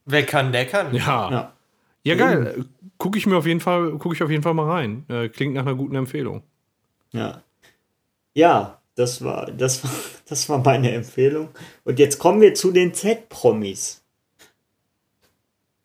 Wer 0.05 0.25
kann, 0.25 0.51
der 0.51 0.65
kann. 0.65 0.93
Ja. 0.95 1.31
Ja. 1.31 1.53
Ja, 2.03 2.15
geil. 2.15 2.65
Gucke 2.97 3.17
ich 3.17 3.25
mir 3.25 3.37
auf 3.37 3.45
jeden 3.45 3.59
Fall, 3.59 3.91
gucke 3.97 4.15
ich 4.15 4.23
auf 4.23 4.29
jeden 4.29 4.43
Fall 4.43 4.53
mal 4.53 4.69
rein. 4.69 5.05
Äh, 5.09 5.29
klingt 5.29 5.53
nach 5.53 5.61
einer 5.63 5.75
guten 5.75 5.95
Empfehlung. 5.95 6.43
Ja. 7.11 7.41
Ja, 8.33 8.79
das 8.95 9.23
war, 9.23 9.51
das 9.51 9.83
war, 9.83 9.91
das 10.27 10.47
war 10.49 10.57
meine 10.59 10.91
Empfehlung. 10.91 11.49
Und 11.83 11.99
jetzt 11.99 12.19
kommen 12.19 12.41
wir 12.41 12.53
zu 12.53 12.71
den 12.71 12.93
Z-Promis. 12.93 14.01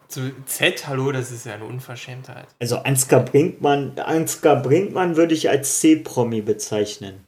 Zu 0.09 0.31
Z, 0.47 0.87
hallo, 0.87 1.11
das 1.11 1.33
ist 1.33 1.47
ja 1.47 1.55
eine 1.55 1.65
Unverschämtheit. 1.65 2.47
Also 2.61 2.77
Ansgar 2.79 3.25
Brinkmann, 3.25 3.99
Ansgar 3.99 4.63
Brinkmann 4.63 5.17
würde 5.17 5.35
ich 5.35 5.51
als 5.51 5.81
C-Promi 5.81 6.43
bezeichnen. 6.43 7.25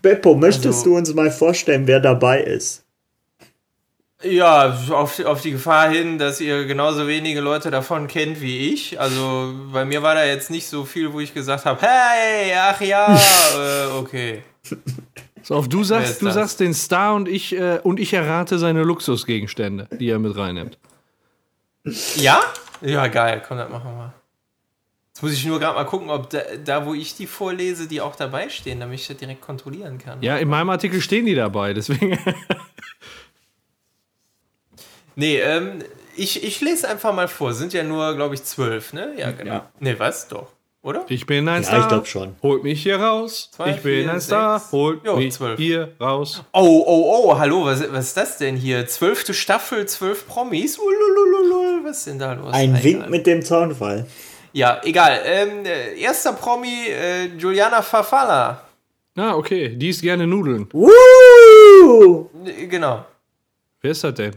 Beppo, 0.00 0.34
möchtest 0.34 0.66
Also- 0.78 0.84
du 0.90 0.96
uns 0.96 1.12
mal 1.14 1.30
vorstellen, 1.30 1.86
wer 1.86 2.00
dabei 2.00 2.42
ist? 2.42 2.84
Ja, 4.22 4.78
auf, 4.90 5.18
auf 5.24 5.40
die 5.40 5.52
Gefahr 5.52 5.88
hin, 5.88 6.18
dass 6.18 6.40
ihr 6.40 6.66
genauso 6.66 7.08
wenige 7.08 7.40
Leute 7.40 7.70
davon 7.70 8.06
kennt 8.06 8.40
wie 8.42 8.72
ich. 8.72 9.00
Also 9.00 9.54
bei 9.72 9.86
mir 9.86 10.02
war 10.02 10.14
da 10.14 10.24
jetzt 10.24 10.50
nicht 10.50 10.66
so 10.66 10.84
viel, 10.84 11.12
wo 11.12 11.20
ich 11.20 11.32
gesagt 11.32 11.64
habe, 11.64 11.80
hey, 11.80 12.52
ach 12.54 12.80
ja, 12.82 13.14
äh, 13.56 13.98
okay. 13.98 14.42
So, 15.42 15.54
auf 15.54 15.68
du 15.68 15.84
sagst, 15.84 16.20
du 16.20 16.26
das? 16.26 16.34
sagst 16.34 16.60
den 16.60 16.74
Star 16.74 17.14
und 17.14 17.28
ich, 17.28 17.56
äh, 17.56 17.80
und 17.82 17.98
ich 17.98 18.12
errate 18.12 18.58
seine 18.58 18.82
Luxusgegenstände, 18.82 19.88
die 19.98 20.10
er 20.10 20.18
mit 20.18 20.36
reinnimmt. 20.36 20.78
Ja? 22.16 22.40
Ja, 22.82 23.06
geil, 23.08 23.42
komm, 23.46 23.56
das 23.56 23.70
machen 23.70 23.96
wir. 23.96 24.12
Jetzt 25.14 25.22
muss 25.22 25.32
ich 25.32 25.46
nur 25.46 25.58
gerade 25.58 25.76
mal 25.76 25.84
gucken, 25.84 26.10
ob 26.10 26.28
da, 26.28 26.40
da, 26.62 26.86
wo 26.86 26.92
ich 26.92 27.14
die 27.14 27.26
vorlese, 27.26 27.88
die 27.88 28.02
auch 28.02 28.16
dabei 28.16 28.50
stehen, 28.50 28.80
damit 28.80 29.00
ich 29.00 29.06
das 29.06 29.16
direkt 29.16 29.40
kontrollieren 29.40 29.98
kann. 29.98 30.22
Ja, 30.22 30.36
in 30.36 30.48
meinem 30.48 30.70
Artikel 30.70 31.00
stehen 31.00 31.24
die 31.24 31.34
dabei, 31.34 31.72
deswegen. 31.72 32.18
Nee, 35.16 35.38
ähm, 35.40 35.82
ich, 36.16 36.42
ich 36.44 36.60
lese 36.60 36.88
einfach 36.88 37.12
mal 37.14 37.28
vor. 37.28 37.52
Sind 37.54 37.72
ja 37.72 37.82
nur, 37.82 38.14
glaube 38.14 38.34
ich, 38.34 38.42
zwölf, 38.44 38.92
ne? 38.92 39.12
Ja, 39.16 39.30
genau. 39.32 39.52
Ja. 39.54 39.70
Nee, 39.80 39.94
was? 39.98 40.28
Doch. 40.28 40.48
Oder? 40.82 41.04
Ich 41.08 41.26
bin 41.26 41.46
ein 41.46 41.62
Ja, 41.62 41.68
Star. 41.68 41.80
ich 41.80 41.88
glaub 41.88 42.06
schon. 42.06 42.36
Holt 42.42 42.62
mich 42.64 42.82
hier 42.82 42.98
raus. 42.98 43.50
Zwei, 43.52 43.70
ich 43.70 43.82
bin 43.82 44.04
vier, 44.04 44.12
ein 44.12 44.20
Star. 44.20 44.58
sechs. 44.58 44.72
Holt 44.72 45.04
Jo, 45.04 45.16
mich 45.16 45.34
zwölf. 45.34 45.58
hier 45.58 45.92
raus. 46.00 46.42
Oh, 46.52 46.84
oh, 46.86 47.22
oh, 47.28 47.38
hallo, 47.38 47.66
was, 47.66 47.80
was 47.92 48.06
ist 48.06 48.16
das 48.16 48.38
denn 48.38 48.56
hier? 48.56 48.86
Zwölfte 48.86 49.34
Staffel, 49.34 49.86
zwölf 49.86 50.26
Promis? 50.26 50.78
Ululululul, 50.78 51.84
was 51.84 51.98
ist 51.98 52.06
denn 52.06 52.18
da 52.18 52.32
los? 52.32 52.54
Ein 52.54 52.70
Egal. 52.76 52.84
Wink 52.84 53.10
mit 53.10 53.26
dem 53.26 53.42
Zaunfall. 53.42 54.06
Ja, 54.52 54.80
egal. 54.82 55.20
Ähm, 55.26 55.66
äh, 55.66 56.00
erster 56.00 56.32
Promi, 56.32 56.86
äh, 56.88 57.26
Juliana 57.36 57.82
Farfalla. 57.82 58.62
Ah, 59.16 59.34
okay. 59.34 59.68
Die 59.76 59.90
isst 59.90 60.00
gerne 60.00 60.26
Nudeln. 60.26 60.66
Woo! 60.72 62.30
Äh, 62.46 62.66
Genau. 62.66 63.04
Wer 63.82 63.90
ist 63.90 64.02
das 64.02 64.14
denn? 64.14 64.34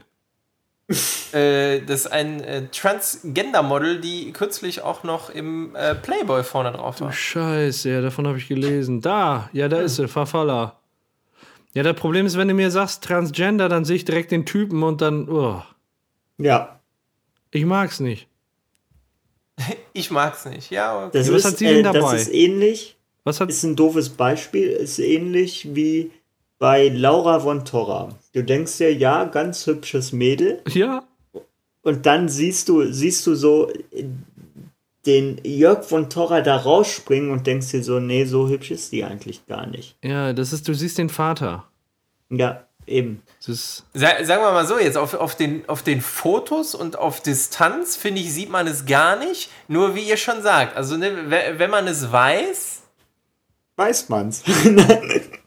Äh, 1.33 1.81
das 1.81 2.01
ist 2.01 2.07
ein 2.07 2.41
äh, 2.41 2.67
Transgender-Model, 2.71 3.99
die 4.01 4.31
kürzlich 4.31 4.81
auch 4.81 5.03
noch 5.03 5.29
im 5.29 5.75
äh, 5.75 5.95
Playboy 5.95 6.43
vorne 6.43 6.71
drauf 6.71 7.01
war. 7.01 7.11
Scheiße, 7.11 7.89
ja, 7.89 8.01
davon 8.01 8.27
habe 8.27 8.37
ich 8.37 8.47
gelesen. 8.47 9.01
Da, 9.01 9.49
ja, 9.53 9.67
da 9.67 9.81
ist 9.81 9.95
sie, 9.95 10.07
Farfalla. 10.07 10.77
Ja, 11.73 11.83
das 11.83 11.95
Problem 11.95 12.25
ist, 12.25 12.37
wenn 12.37 12.47
du 12.47 12.53
mir 12.53 12.69
sagst 12.69 13.03
Transgender, 13.03 13.67
dann 13.67 13.83
sehe 13.83 13.95
ich 13.95 14.05
direkt 14.05 14.31
den 14.31 14.45
Typen 14.45 14.83
und 14.83 15.01
dann, 15.01 15.27
oh, 15.27 15.63
Ja, 16.37 16.79
ich 17.51 17.65
mag's 17.65 17.99
nicht. 17.99 18.27
Ich 19.95 20.09
mag's 20.09 20.45
nicht. 20.45 20.71
Ja, 20.71 21.05
okay. 21.05 21.19
das, 21.19 21.27
Ja, 21.27 21.33
was 21.33 21.39
ist, 21.41 21.51
hat 21.51 21.57
sie 21.59 21.65
denn 21.67 21.79
äh, 21.79 21.83
dabei? 21.83 22.13
das 22.13 22.23
ist 22.23 22.33
ähnlich. 22.33 22.97
Was 23.23 23.39
hat 23.39 23.49
Ist 23.49 23.63
ein 23.63 23.75
doofes 23.75 24.09
Beispiel. 24.09 24.69
Ist 24.69 24.97
ähnlich 24.97 25.75
wie 25.75 26.11
bei 26.63 26.87
Laura 26.87 27.41
von 27.41 27.65
Torra. 27.65 28.07
Du 28.31 28.41
denkst 28.41 28.77
dir, 28.77 28.93
ja, 28.95 29.25
ganz 29.25 29.67
hübsches 29.67 30.13
Mädel. 30.13 30.61
Ja, 30.69 31.03
Und 31.81 32.05
dann 32.05 32.29
siehst 32.29 32.69
du, 32.69 32.89
siehst 32.89 33.27
du 33.27 33.35
so 33.35 33.69
äh, 33.91 34.05
den 35.05 35.41
Jörg 35.43 35.83
von 35.83 36.09
Torra 36.09 36.39
da 36.39 36.55
rausspringen 36.55 37.31
und 37.31 37.45
denkst 37.47 37.71
dir 37.71 37.83
so, 37.83 37.99
nee, 37.99 38.23
so 38.23 38.47
hübsch 38.47 38.71
ist 38.71 38.93
die 38.93 39.03
eigentlich 39.03 39.45
gar 39.45 39.67
nicht. 39.67 39.97
ja, 40.01 40.31
das 40.31 40.53
ist, 40.53 40.65
du 40.69 40.73
siehst 40.73 40.97
den 40.97 41.09
Vater. 41.09 41.65
Ja, 42.29 42.63
eben. 42.87 43.21
Das 43.39 43.49
ist, 43.49 43.83
Sa- 43.93 44.23
Sagen 44.23 44.41
wir 44.41 44.53
mal 44.53 44.65
so, 44.65 44.79
jetzt 44.79 44.95
auf, 44.97 45.15
auf, 45.15 45.35
den, 45.35 45.67
auf 45.67 45.81
den 45.83 45.99
Fotos 45.99 46.75
und 46.75 46.97
auf 46.97 47.19
Distanz, 47.19 47.97
finde 47.97 48.21
ich, 48.21 48.31
sieht 48.33 48.49
man 48.49 48.67
es 48.67 48.85
gar 48.85 49.17
nicht. 49.17 49.49
Nur 49.67 49.95
wie 49.95 50.07
ihr 50.07 50.15
schon 50.15 50.41
sagt, 50.41 50.77
also 50.77 50.95
ne, 50.95 51.29
we- 51.29 51.55
wenn 51.59 51.69
man 51.71 51.87
es 51.87 52.09
weiß, 52.09 52.79
Weiß 53.75 54.07
man's. 54.07 54.43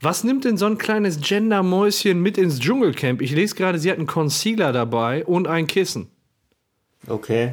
was 0.00 0.24
nimmt 0.24 0.44
denn 0.44 0.56
so 0.56 0.66
ein 0.66 0.78
kleines 0.78 1.20
Gender-Mäuschen 1.20 2.20
mit 2.20 2.38
ins 2.38 2.58
Dschungelcamp? 2.60 3.20
Ich 3.22 3.32
lese 3.32 3.54
gerade, 3.54 3.78
sie 3.78 3.90
hat 3.90 3.98
einen 3.98 4.06
Concealer 4.06 4.72
dabei 4.72 5.24
und 5.24 5.46
ein 5.48 5.66
Kissen. 5.66 6.08
okay. 7.06 7.52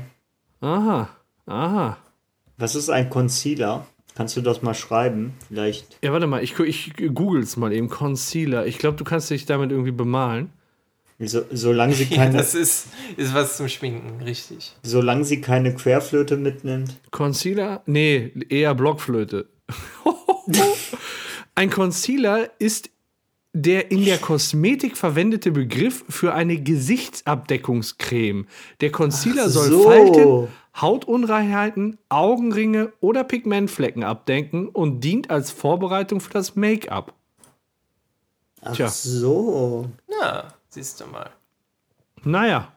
Aha, 0.60 1.10
aha. 1.46 1.98
Was 2.58 2.74
ist 2.74 2.90
ein 2.90 3.10
Concealer? 3.12 3.86
Kannst 4.16 4.36
du 4.36 4.42
das 4.42 4.64
mal 4.64 4.74
schreiben? 4.74 5.36
Vielleicht. 5.48 6.00
Ja, 6.02 6.12
warte 6.12 6.26
mal, 6.26 6.44
ich, 6.44 6.58
ich 6.60 6.94
google 7.14 7.44
es 7.44 7.56
mal 7.56 7.72
eben. 7.72 7.88
Concealer. 7.88 8.66
Ich 8.66 8.80
glaube, 8.80 8.98
du 8.98 9.04
kannst 9.04 9.30
dich 9.30 9.46
damit 9.46 9.70
irgendwie 9.70 9.92
bemalen. 9.92 10.50
So, 11.20 11.42
solange 11.52 11.94
sie 11.94 12.04
Ja, 12.10 12.18
keine, 12.18 12.38
das 12.38 12.56
ist, 12.56 12.88
ist 13.16 13.36
was 13.36 13.58
zum 13.58 13.70
Schminken, 13.70 14.24
richtig. 14.24 14.76
solange 14.82 15.24
sie 15.24 15.42
keine 15.42 15.76
Querflöte 15.76 16.38
mitnimmt. 16.38 16.96
Concealer? 17.12 17.84
Nee, 17.86 18.32
eher 18.50 18.74
Blockflöte. 18.74 19.48
Ein 21.58 21.72
Concealer 21.72 22.52
ist 22.60 22.92
der 23.52 23.90
in 23.90 24.06
der 24.06 24.20
Kosmetik 24.20 24.96
verwendete 24.96 25.50
Begriff 25.50 26.06
für 26.08 26.36
eine 26.36 26.62
Gesichtsabdeckungscreme. 26.62 28.46
Der 28.80 28.92
Concealer 28.92 29.46
Ach 29.46 29.50
soll 29.50 29.70
so. 29.70 29.84
Falten, 29.90 30.48
Hautunreinheiten, 30.80 31.98
Augenringe 32.10 32.94
oder 33.00 33.24
Pigmentflecken 33.24 34.04
abdenken 34.04 34.68
und 34.70 35.00
dient 35.00 35.32
als 35.32 35.50
Vorbereitung 35.50 36.20
für 36.22 36.32
das 36.32 36.56
Make-up. 36.56 37.16
Ach 38.62 38.76
Tja. 38.76 38.88
so. 38.90 39.90
Ja, 40.22 40.54
siehst 40.70 41.02
du 41.02 41.08
mal. 41.08 41.32
Naja, 42.24 42.72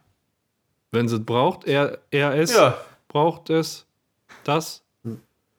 wenn 0.91 1.07
sie 1.07 1.17
es 1.17 1.25
braucht, 1.27 1.67
er, 1.67 1.99
er 2.11 2.33
es 2.35 2.55
Ja. 2.55 2.79
braucht 3.09 3.51
es 3.51 3.85
das. 4.45 4.83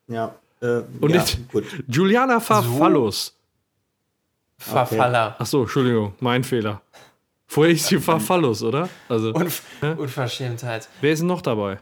Ja. 0.08 0.34
Äh, 0.62 0.82
Und 1.00 1.10
ja, 1.16 1.24
gut. 1.52 1.66
Juliana 1.88 2.40
Farfallus. 2.40 3.36
Verfaller. 4.58 5.36
Ach 5.40 5.46
so, 5.46 5.62
Entschuldigung, 5.62 6.14
mein 6.20 6.44
Fehler. 6.44 6.82
Vorher 7.48 7.74
hieß 7.74 7.88
sie 7.88 8.00
Farfallus, 8.00 8.62
oder? 8.64 8.88
Also, 9.10 9.34
Unf 9.34 9.64
Unverschämtheit. 9.82 10.88
wer 11.02 11.12
ist 11.12 11.20
denn 11.20 11.28
noch 11.28 11.42
dabei? 11.42 11.80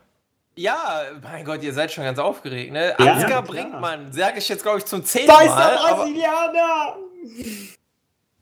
Ja, 0.56 1.04
mein 1.22 1.46
Gott, 1.46 1.62
ihr 1.64 1.74
seid 1.74 1.92
schon 1.92 2.04
ganz 2.04 2.20
aufgeregt, 2.20 2.72
ne? 2.74 2.94
Ja, 3.00 3.14
Ansgar 3.14 3.28
klar. 3.28 3.44
Brinkmann, 3.44 4.12
sage 4.12 4.40
ich 4.40 4.50
jetzt, 4.50 4.64
glaube 4.64 4.80
ich, 4.80 4.86
zum 4.86 5.04
zehnten 5.06 5.28
Da 5.30 5.42
ist 5.42 5.50
Mal. 5.50 5.72
der 5.72 5.96
Brasilianer! 5.96 6.96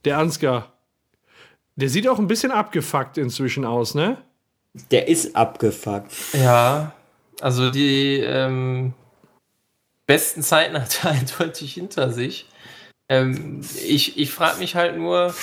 Der 0.06 0.18
Ansgar. 0.18 0.72
Der 1.76 1.90
sieht 1.90 2.08
auch 2.08 2.18
ein 2.18 2.28
bisschen 2.28 2.52
abgefuckt 2.52 3.18
inzwischen 3.20 3.66
aus, 3.66 3.94
ne? 3.94 4.18
Der 4.92 5.08
ist 5.08 5.36
abgefuckt. 5.36 6.12
Ja, 6.34 6.92
also 7.42 7.70
die 7.72 8.20
ähm, 8.20 8.94
besten 10.08 10.42
Zeiten 10.42 10.82
hat 10.82 11.04
er 11.04 11.12
eindeutig 11.20 11.76
hinter 11.76 12.12
sich. 12.12 12.48
Ähm, 13.10 13.62
ich 13.86 14.18
ich 14.18 14.32
frage 14.32 14.60
mich 14.60 14.76
halt 14.76 14.98
nur, 14.98 15.34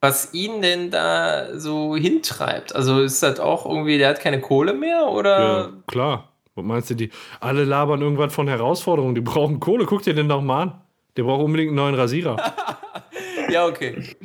was 0.00 0.34
ihn 0.34 0.60
denn 0.60 0.90
da 0.90 1.58
so 1.58 1.96
hintreibt. 1.96 2.74
Also 2.74 3.00
ist 3.00 3.22
das 3.22 3.40
auch 3.40 3.64
irgendwie, 3.66 3.98
der 3.98 4.10
hat 4.10 4.20
keine 4.20 4.40
Kohle 4.40 4.74
mehr 4.74 5.06
oder? 5.06 5.40
Ja, 5.40 5.72
klar. 5.86 6.28
Was 6.54 6.64
meinst 6.64 6.90
du, 6.90 6.94
die 6.94 7.10
alle 7.40 7.64
labern 7.64 8.02
irgendwas 8.02 8.34
von 8.34 8.48
Herausforderungen, 8.48 9.14
die 9.14 9.20
brauchen 9.20 9.60
Kohle. 9.60 9.86
Guck 9.86 10.02
dir 10.02 10.14
den 10.14 10.28
doch 10.28 10.42
mal 10.42 10.62
an. 10.62 10.80
Der 11.16 11.22
braucht 11.22 11.42
unbedingt 11.42 11.70
einen 11.70 11.76
neuen 11.76 11.94
Rasierer. 11.94 12.36
Ja, 13.50 13.66
okay. 13.66 14.16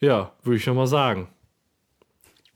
ja, 0.00 0.32
würde 0.42 0.56
ich 0.56 0.64
schon 0.64 0.76
mal 0.76 0.86
sagen. 0.86 1.28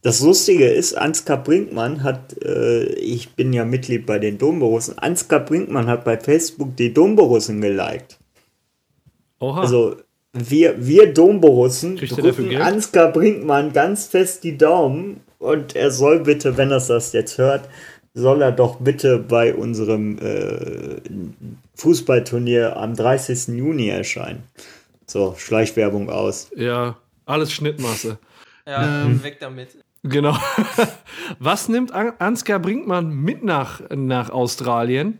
Das 0.02 0.20
Lustige 0.20 0.66
ist, 0.66 0.94
Ansgar 0.96 1.42
Brinkmann 1.42 2.02
hat, 2.02 2.42
äh, 2.42 2.84
ich 2.94 3.34
bin 3.34 3.52
ja 3.52 3.64
Mitglied 3.64 4.06
bei 4.06 4.18
den 4.18 4.38
Domborussen, 4.38 4.98
Ansgar 4.98 5.40
Brinkmann 5.40 5.88
hat 5.88 6.04
bei 6.04 6.18
Facebook 6.18 6.74
die 6.76 6.94
Domborussen 6.94 7.60
geliked. 7.60 8.18
Oha. 9.40 9.60
Also 9.60 9.96
wir, 10.32 10.86
wir 10.86 11.12
Domborussen 11.12 11.96
drücken? 11.96 12.56
Ansgar 12.56 13.12
Brinkmann 13.12 13.72
ganz 13.72 14.06
fest 14.06 14.44
die 14.44 14.56
Daumen 14.56 15.20
und 15.38 15.76
er 15.76 15.90
soll 15.90 16.20
bitte, 16.20 16.56
wenn 16.56 16.70
er 16.70 16.80
das 16.80 17.12
jetzt 17.12 17.36
hört, 17.36 17.68
soll 18.14 18.42
er 18.42 18.52
doch 18.52 18.76
bitte 18.80 19.18
bei 19.18 19.54
unserem 19.54 20.18
äh, 20.18 21.00
Fußballturnier 21.74 22.76
am 22.76 22.94
30. 22.94 23.48
Juni 23.48 23.88
erscheinen. 23.88 24.42
So, 25.06 25.34
Schleichwerbung 25.36 26.08
aus. 26.08 26.50
ja, 26.56 26.96
alles 27.26 27.52
Schnittmasse. 27.52 28.18
Ja, 28.66 29.04
Ähm. 29.04 29.22
weg 29.22 29.38
damit. 29.40 29.76
Genau. 30.02 30.36
Was 31.38 31.68
nimmt 31.68 31.92
An- 31.92 32.14
Ansgar 32.18 32.58
Brinkmann 32.58 33.10
mit 33.10 33.44
nach, 33.44 33.80
nach 33.94 34.30
Australien? 34.30 35.18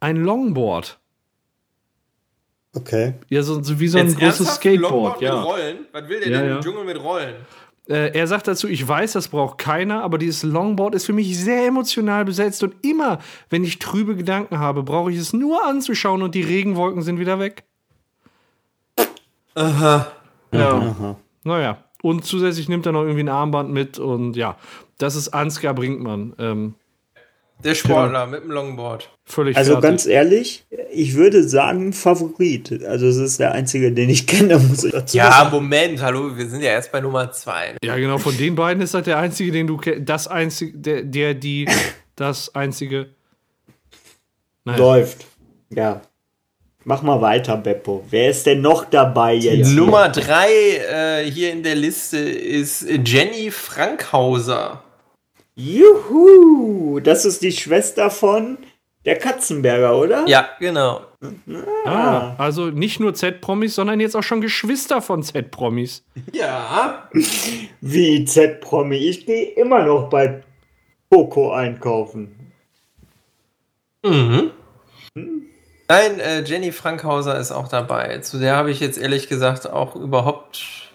Ein 0.00 0.16
Longboard. 0.16 0.98
Okay. 2.74 3.14
Ja, 3.28 3.42
so, 3.42 3.62
so 3.62 3.78
wie 3.78 3.88
so 3.88 3.98
ein 3.98 4.06
Jetzt 4.08 4.18
großes 4.18 4.38
Longboard 4.64 5.18
Skateboard. 5.18 5.20
Ja. 5.20 5.36
Mit 5.36 5.44
Rollen? 5.44 5.78
Was 5.92 6.08
will 6.08 6.20
der 6.20 6.28
Ja, 6.30 6.38
denn 6.40 6.48
ja. 6.48 6.56
im 6.56 6.62
Dschungel 6.62 6.84
mit 6.84 7.02
Rollen? 7.02 7.34
Äh, 7.86 8.18
er 8.18 8.26
sagt 8.26 8.48
dazu, 8.48 8.66
ich 8.66 8.86
weiß, 8.88 9.12
das 9.12 9.28
braucht 9.28 9.58
keiner, 9.58 10.02
aber 10.02 10.16
dieses 10.16 10.42
Longboard 10.42 10.94
ist 10.94 11.04
für 11.04 11.12
mich 11.12 11.38
sehr 11.38 11.66
emotional 11.66 12.24
besetzt 12.24 12.62
und 12.62 12.74
immer, 12.82 13.18
wenn 13.50 13.62
ich 13.62 13.78
trübe 13.78 14.16
Gedanken 14.16 14.58
habe, 14.58 14.82
brauche 14.82 15.12
ich 15.12 15.18
es 15.18 15.34
nur 15.34 15.64
anzuschauen 15.66 16.22
und 16.22 16.34
die 16.34 16.40
Regenwolken 16.40 17.02
sind 17.02 17.18
wieder 17.18 17.38
weg. 17.38 17.64
Aha. 19.54 20.10
Ja. 20.52 20.70
Aha. 20.78 21.16
Naja. 21.44 21.83
Und 22.04 22.26
zusätzlich 22.26 22.68
nimmt 22.68 22.84
er 22.84 22.92
noch 22.92 23.00
irgendwie 23.00 23.22
ein 23.22 23.30
Armband 23.30 23.72
mit 23.72 23.98
und 23.98 24.36
ja, 24.36 24.58
das 24.98 25.16
ist 25.16 25.30
Ansgar 25.30 25.72
Brinkmann. 25.72 26.34
Ähm, 26.38 26.74
Der 27.64 27.74
Sportler 27.74 28.26
mit 28.26 28.42
dem 28.44 28.50
Longboard. 28.50 29.08
völlig 29.24 29.56
Also 29.56 29.72
fertig. 29.72 29.88
ganz 29.88 30.04
ehrlich, 30.06 30.66
ich 30.92 31.14
würde 31.14 31.48
sagen 31.48 31.94
Favorit. 31.94 32.84
Also 32.84 33.06
es 33.06 33.16
ist 33.16 33.40
der 33.40 33.52
einzige, 33.52 33.90
den 33.90 34.10
ich 34.10 34.26
kenne, 34.26 34.58
muss 34.68 34.84
ich 34.84 34.92
dazu 34.92 35.16
Ja, 35.16 35.32
sagen. 35.32 35.50
Moment, 35.52 36.02
hallo, 36.02 36.36
wir 36.36 36.46
sind 36.46 36.60
ja 36.60 36.72
erst 36.72 36.92
bei 36.92 37.00
Nummer 37.00 37.32
zwei. 37.32 37.74
Ja, 37.82 37.96
genau, 37.96 38.18
von 38.18 38.36
den 38.36 38.54
beiden 38.54 38.82
ist 38.82 38.92
das 38.92 39.04
der 39.04 39.16
einzige, 39.16 39.50
den 39.50 39.66
du 39.66 39.78
kennst. 39.78 40.06
Das 40.06 40.28
einzige, 40.28 40.76
der, 40.76 41.02
der, 41.04 41.32
die, 41.32 41.66
das 42.16 42.54
einzige. 42.54 43.14
Naja. 44.66 44.78
Läuft. 44.78 45.24
Ja. 45.70 46.02
Mach 46.86 47.02
mal 47.02 47.20
weiter, 47.22 47.56
Beppo. 47.56 48.04
Wer 48.10 48.30
ist 48.30 48.44
denn 48.44 48.60
noch 48.60 48.84
dabei 48.84 49.34
jetzt? 49.34 49.72
Nummer 49.72 50.10
drei 50.10 50.50
äh, 50.50 51.30
hier 51.30 51.50
in 51.52 51.62
der 51.62 51.74
Liste 51.74 52.18
ist 52.18 52.86
Jenny 53.04 53.50
Frankhauser. 53.50 54.82
Juhu! 55.54 57.00
Das 57.00 57.24
ist 57.24 57.42
die 57.42 57.52
Schwester 57.52 58.10
von 58.10 58.58
der 59.06 59.18
Katzenberger, 59.18 59.96
oder? 59.96 60.24
Ja, 60.26 60.48
genau. 60.58 61.00
Ah, 61.86 62.34
also 62.36 62.66
nicht 62.66 63.00
nur 63.00 63.14
Z-Promis, 63.14 63.74
sondern 63.74 64.00
jetzt 64.00 64.14
auch 64.16 64.22
schon 64.22 64.40
Geschwister 64.40 65.00
von 65.00 65.22
Z-Promis. 65.22 66.04
Ja. 66.32 67.08
Wie 67.80 68.24
Z-Promi. 68.24 68.96
Ich 68.96 69.24
gehe 69.24 69.52
immer 69.52 69.84
noch 69.84 70.10
bei 70.10 70.42
Poco 71.08 71.52
einkaufen. 71.52 72.52
Mhm. 74.04 74.50
Nein, 75.88 76.18
äh, 76.18 76.42
Jenny 76.42 76.72
Frankhauser 76.72 77.38
ist 77.38 77.52
auch 77.52 77.68
dabei. 77.68 78.18
Zu 78.18 78.38
der 78.38 78.56
habe 78.56 78.70
ich 78.70 78.80
jetzt 78.80 78.98
ehrlich 78.98 79.28
gesagt 79.28 79.68
auch 79.70 79.96
überhaupt 79.96 80.94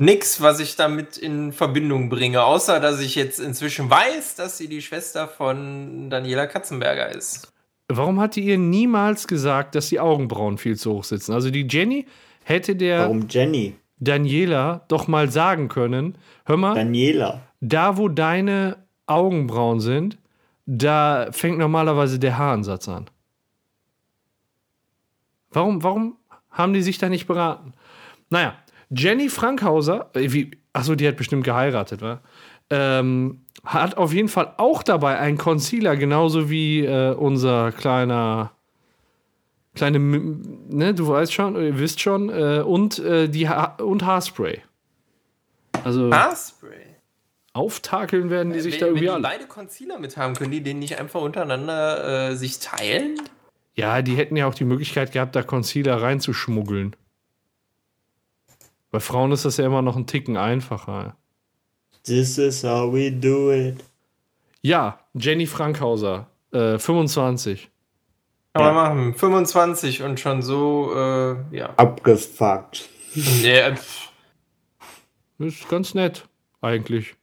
nichts, 0.00 0.40
was 0.40 0.60
ich 0.60 0.76
damit 0.76 1.18
in 1.18 1.52
Verbindung 1.52 2.08
bringe, 2.08 2.44
außer 2.44 2.80
dass 2.80 3.00
ich 3.00 3.14
jetzt 3.14 3.40
inzwischen 3.40 3.90
weiß, 3.90 4.36
dass 4.36 4.56
sie 4.56 4.68
die 4.68 4.80
Schwester 4.80 5.28
von 5.28 6.08
Daniela 6.08 6.46
Katzenberger 6.46 7.14
ist. 7.14 7.52
Warum 7.88 8.20
hat 8.20 8.36
die 8.36 8.42
ihr 8.42 8.58
niemals 8.58 9.26
gesagt, 9.26 9.74
dass 9.74 9.88
die 9.88 9.98
Augenbrauen 10.00 10.58
viel 10.58 10.76
zu 10.76 10.92
hoch 10.92 11.04
sitzen? 11.04 11.32
Also 11.32 11.50
die 11.50 11.66
Jenny 11.68 12.06
hätte 12.44 12.76
der 12.76 13.00
Warum 13.00 13.26
Jenny? 13.28 13.74
Daniela 13.98 14.84
doch 14.88 15.08
mal 15.08 15.30
sagen 15.30 15.68
können, 15.68 16.16
hör 16.44 16.56
mal, 16.56 16.74
Daniela. 16.74 17.40
da 17.60 17.96
wo 17.96 18.08
deine 18.08 18.76
Augenbrauen 19.06 19.80
sind, 19.80 20.18
da 20.66 21.28
fängt 21.32 21.58
normalerweise 21.58 22.18
der 22.18 22.38
Haaransatz 22.38 22.88
an. 22.88 23.08
Warum, 25.58 25.82
warum 25.82 26.16
haben 26.52 26.72
die 26.72 26.82
sich 26.82 26.98
da 26.98 27.08
nicht 27.08 27.26
beraten? 27.26 27.72
Naja, 28.30 28.54
Jenny 28.90 29.28
Frankhauser, 29.28 30.08
äh, 30.14 30.30
wie, 30.30 30.52
achso, 30.72 30.94
die 30.94 31.08
hat 31.08 31.16
bestimmt 31.16 31.42
geheiratet, 31.42 32.00
wa? 32.00 32.20
Ähm, 32.70 33.40
hat 33.64 33.96
auf 33.96 34.12
jeden 34.12 34.28
Fall 34.28 34.54
auch 34.56 34.84
dabei 34.84 35.18
einen 35.18 35.36
Concealer, 35.36 35.96
genauso 35.96 36.48
wie 36.48 36.84
äh, 36.84 37.12
unser 37.12 37.72
kleiner, 37.72 38.52
kleine, 39.74 39.98
ne, 39.98 40.94
du 40.94 41.08
weißt 41.08 41.32
schon, 41.32 41.56
ihr 41.56 41.76
wisst 41.76 42.00
schon, 42.00 42.28
äh, 42.28 42.62
und, 42.64 43.00
äh, 43.00 43.28
die 43.28 43.48
ha 43.48 43.78
und 43.82 44.06
Haarspray. 44.06 44.62
Also 45.82 46.12
Haarspray. 46.12 46.86
auftakeln 47.52 48.30
werden 48.30 48.52
die 48.52 48.60
sich 48.60 48.74
wenn, 48.74 48.80
da 48.80 48.86
wenn 48.86 48.90
irgendwie 48.90 49.06
die 49.06 49.10
alle. 49.10 49.22
beide 49.22 49.46
Concealer 49.46 49.98
mit 49.98 50.16
haben, 50.16 50.34
können 50.34 50.52
die 50.52 50.62
den 50.62 50.78
nicht 50.78 51.00
einfach 51.00 51.20
untereinander 51.20 52.28
äh, 52.30 52.36
sich 52.36 52.60
teilen? 52.60 53.18
Ja, 53.78 54.02
die 54.02 54.16
hätten 54.16 54.36
ja 54.36 54.48
auch 54.48 54.54
die 54.54 54.64
Möglichkeit 54.64 55.12
gehabt, 55.12 55.36
da 55.36 55.42
Concealer 55.44 56.02
reinzuschmuggeln. 56.02 56.96
Bei 58.90 58.98
Frauen 58.98 59.30
ist 59.30 59.44
das 59.44 59.56
ja 59.58 59.66
immer 59.66 59.82
noch 59.82 59.94
ein 59.96 60.06
Ticken 60.08 60.36
einfacher. 60.36 61.16
This 62.02 62.38
is 62.38 62.64
how 62.64 62.92
we 62.92 63.12
do 63.12 63.52
it. 63.52 63.84
Ja, 64.62 64.98
Jenny 65.14 65.46
Frankhauser, 65.46 66.28
äh, 66.52 66.78
25. 66.78 67.70
Kann 68.54 68.64
Ja. 68.64 68.72
man 68.72 68.96
machen. 68.96 69.14
25 69.14 70.02
und 70.02 70.18
schon 70.18 70.42
so, 70.42 70.92
äh, 70.96 71.36
ja. 71.56 71.72
Abgefuckt. 71.76 72.88
Nee, 73.14 73.76
pff. 73.76 74.08
Ist 75.38 75.68
ganz 75.68 75.94
nett, 75.94 76.26
eigentlich. 76.60 77.14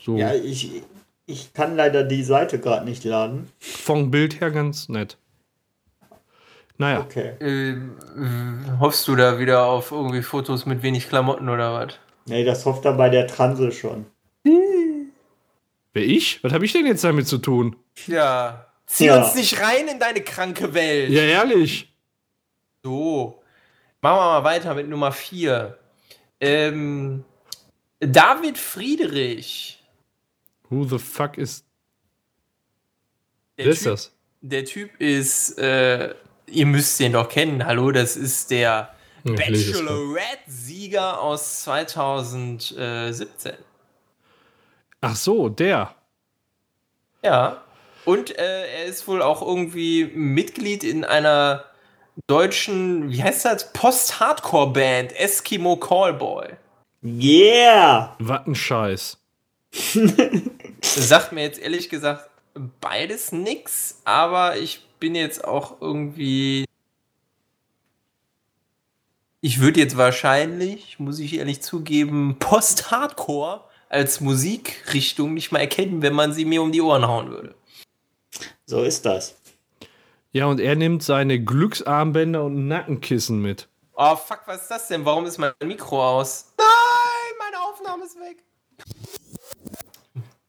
So. 0.00 0.16
Ja, 0.16 0.32
ich, 0.34 0.82
ich 1.26 1.52
kann 1.54 1.76
leider 1.76 2.04
die 2.04 2.22
Seite 2.24 2.58
gerade 2.58 2.84
nicht 2.84 3.04
laden. 3.04 3.48
vom 3.58 4.10
Bild 4.10 4.40
her 4.40 4.50
ganz 4.50 4.88
nett. 4.88 5.16
Naja. 6.78 7.00
Okay. 7.00 7.34
Äh, 7.40 7.76
hoffst 8.80 9.06
du 9.06 9.14
da 9.14 9.38
wieder 9.38 9.66
auf 9.66 9.92
irgendwie 9.92 10.22
Fotos 10.22 10.66
mit 10.66 10.82
wenig 10.82 11.08
Klamotten 11.08 11.48
oder 11.48 11.72
was? 11.74 11.94
Nee, 12.26 12.44
das 12.44 12.64
hofft 12.66 12.84
er 12.84 12.94
bei 12.94 13.08
der 13.08 13.26
Transe 13.26 13.70
schon. 13.72 14.06
Wer 14.44 16.02
ich? 16.04 16.42
Was 16.42 16.52
habe 16.52 16.64
ich 16.64 16.72
denn 16.72 16.86
jetzt 16.86 17.04
damit 17.04 17.28
zu 17.28 17.38
tun? 17.38 17.76
Ja. 18.06 18.66
Zieh 18.86 19.06
Ja. 19.06 19.22
uns 19.22 19.34
nicht 19.34 19.60
rein 19.60 19.88
in 19.88 19.98
deine 20.00 20.22
kranke 20.22 20.72
Welt. 20.74 21.10
Ja, 21.10 21.22
ehrlich. 21.22 21.92
So. 22.82 23.42
Machen 24.00 24.16
wir 24.16 24.40
mal 24.40 24.44
weiter 24.44 24.74
mit 24.74 24.88
Nummer 24.88 25.12
4. 25.12 25.78
Ähm, 26.40 27.24
David 28.00 28.58
Friedrich. 28.58 29.81
Who 30.72 30.84
the 30.84 30.98
fuck 30.98 31.36
ist. 31.36 31.66
Der 33.58 33.66
Wer 33.66 33.72
ist 33.72 33.82
typ, 33.82 33.92
das? 33.92 34.12
Der 34.40 34.64
Typ 34.64 34.98
ist, 34.98 35.58
äh, 35.58 36.14
ihr 36.46 36.64
müsst 36.64 36.98
den 36.98 37.12
doch 37.12 37.28
kennen. 37.28 37.66
Hallo, 37.66 37.90
das 37.90 38.16
ist 38.16 38.50
der 38.50 38.94
Ja. 39.24 39.34
Bachelorette-Sieger 39.34 41.20
aus 41.20 41.60
2017. 41.64 43.52
Ach 45.02 45.14
so, 45.14 45.50
der. 45.50 45.94
Ja. 47.22 47.62
Und 48.06 48.36
äh, 48.38 48.66
er 48.80 48.84
ist 48.86 49.06
wohl 49.06 49.20
auch 49.20 49.42
irgendwie 49.42 50.06
Mitglied 50.06 50.84
in 50.84 51.04
einer 51.04 51.64
deutschen, 52.28 53.10
wie 53.10 53.22
heißt 53.22 53.44
das? 53.44 53.74
Post-Hardcore-Band, 53.74 55.12
Eskimo 55.20 55.76
Callboy. 55.76 56.54
Yeah! 57.04 58.16
Was 58.18 58.46
ein 58.46 58.54
Scheiß. 58.54 59.18
Das 59.70 59.94
sagt 60.94 61.32
mir 61.32 61.42
jetzt 61.42 61.58
ehrlich 61.60 61.88
gesagt 61.88 62.30
beides 62.80 63.32
nix, 63.32 64.00
aber 64.04 64.56
ich 64.56 64.86
bin 64.98 65.14
jetzt 65.14 65.44
auch 65.44 65.80
irgendwie. 65.80 66.64
Ich 69.40 69.60
würde 69.60 69.80
jetzt 69.80 69.96
wahrscheinlich, 69.96 70.98
muss 71.00 71.18
ich 71.18 71.34
ehrlich 71.34 71.62
zugeben, 71.62 72.36
Post-Hardcore 72.38 73.64
als 73.88 74.20
Musikrichtung 74.20 75.34
nicht 75.34 75.50
mal 75.50 75.58
erkennen, 75.58 76.00
wenn 76.02 76.14
man 76.14 76.32
sie 76.32 76.44
mir 76.44 76.62
um 76.62 76.70
die 76.70 76.80
Ohren 76.80 77.06
hauen 77.06 77.30
würde. 77.30 77.54
So 78.66 78.82
ist 78.82 79.04
das. 79.04 79.36
Ja, 80.30 80.46
und 80.46 80.60
er 80.60 80.76
nimmt 80.76 81.02
seine 81.02 81.42
Glücksarmbänder 81.42 82.44
und 82.44 82.68
Nackenkissen 82.68 83.42
mit. 83.42 83.68
Oh 83.94 84.16
fuck, 84.16 84.42
was 84.46 84.62
ist 84.62 84.70
das 84.70 84.88
denn? 84.88 85.04
Warum 85.04 85.26
ist 85.26 85.38
mein 85.38 85.52
Mikro 85.62 86.18
aus? 86.18 86.54
Nein, 86.56 86.66
meine 87.38 87.60
Aufnahme 87.60 88.04
ist 88.04 88.16
weg. 88.16 88.42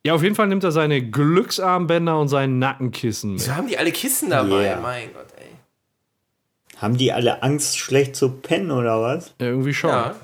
Ja, 0.06 0.14
auf 0.14 0.24
jeden 0.24 0.36
Fall 0.36 0.48
nimmt 0.48 0.64
er 0.64 0.72
seine 0.72 1.02
Glücksarmbänder 1.02 2.20
und 2.20 2.28
sein 2.28 2.60
Nackenkissen 2.60 3.34
mit. 3.34 3.42
Wieso 3.42 3.56
haben 3.56 3.68
die 3.68 3.78
alle 3.78 3.92
Kissen 3.92 4.30
dabei? 4.30 4.64
Yeah. 4.64 4.82
Mein 4.82 5.14
Gott, 5.14 5.28
ey. 5.38 6.78
Haben 6.78 6.98
die 6.98 7.14
alle 7.14 7.42
Angst, 7.42 7.78
schlecht 7.78 8.16
zu 8.16 8.30
pennen 8.30 8.72
oder 8.72 9.02
was? 9.02 9.34
Ja, 9.40 9.48
irgendwie 9.48 9.74
schon. 9.74 9.90
Ja. 9.90 10.16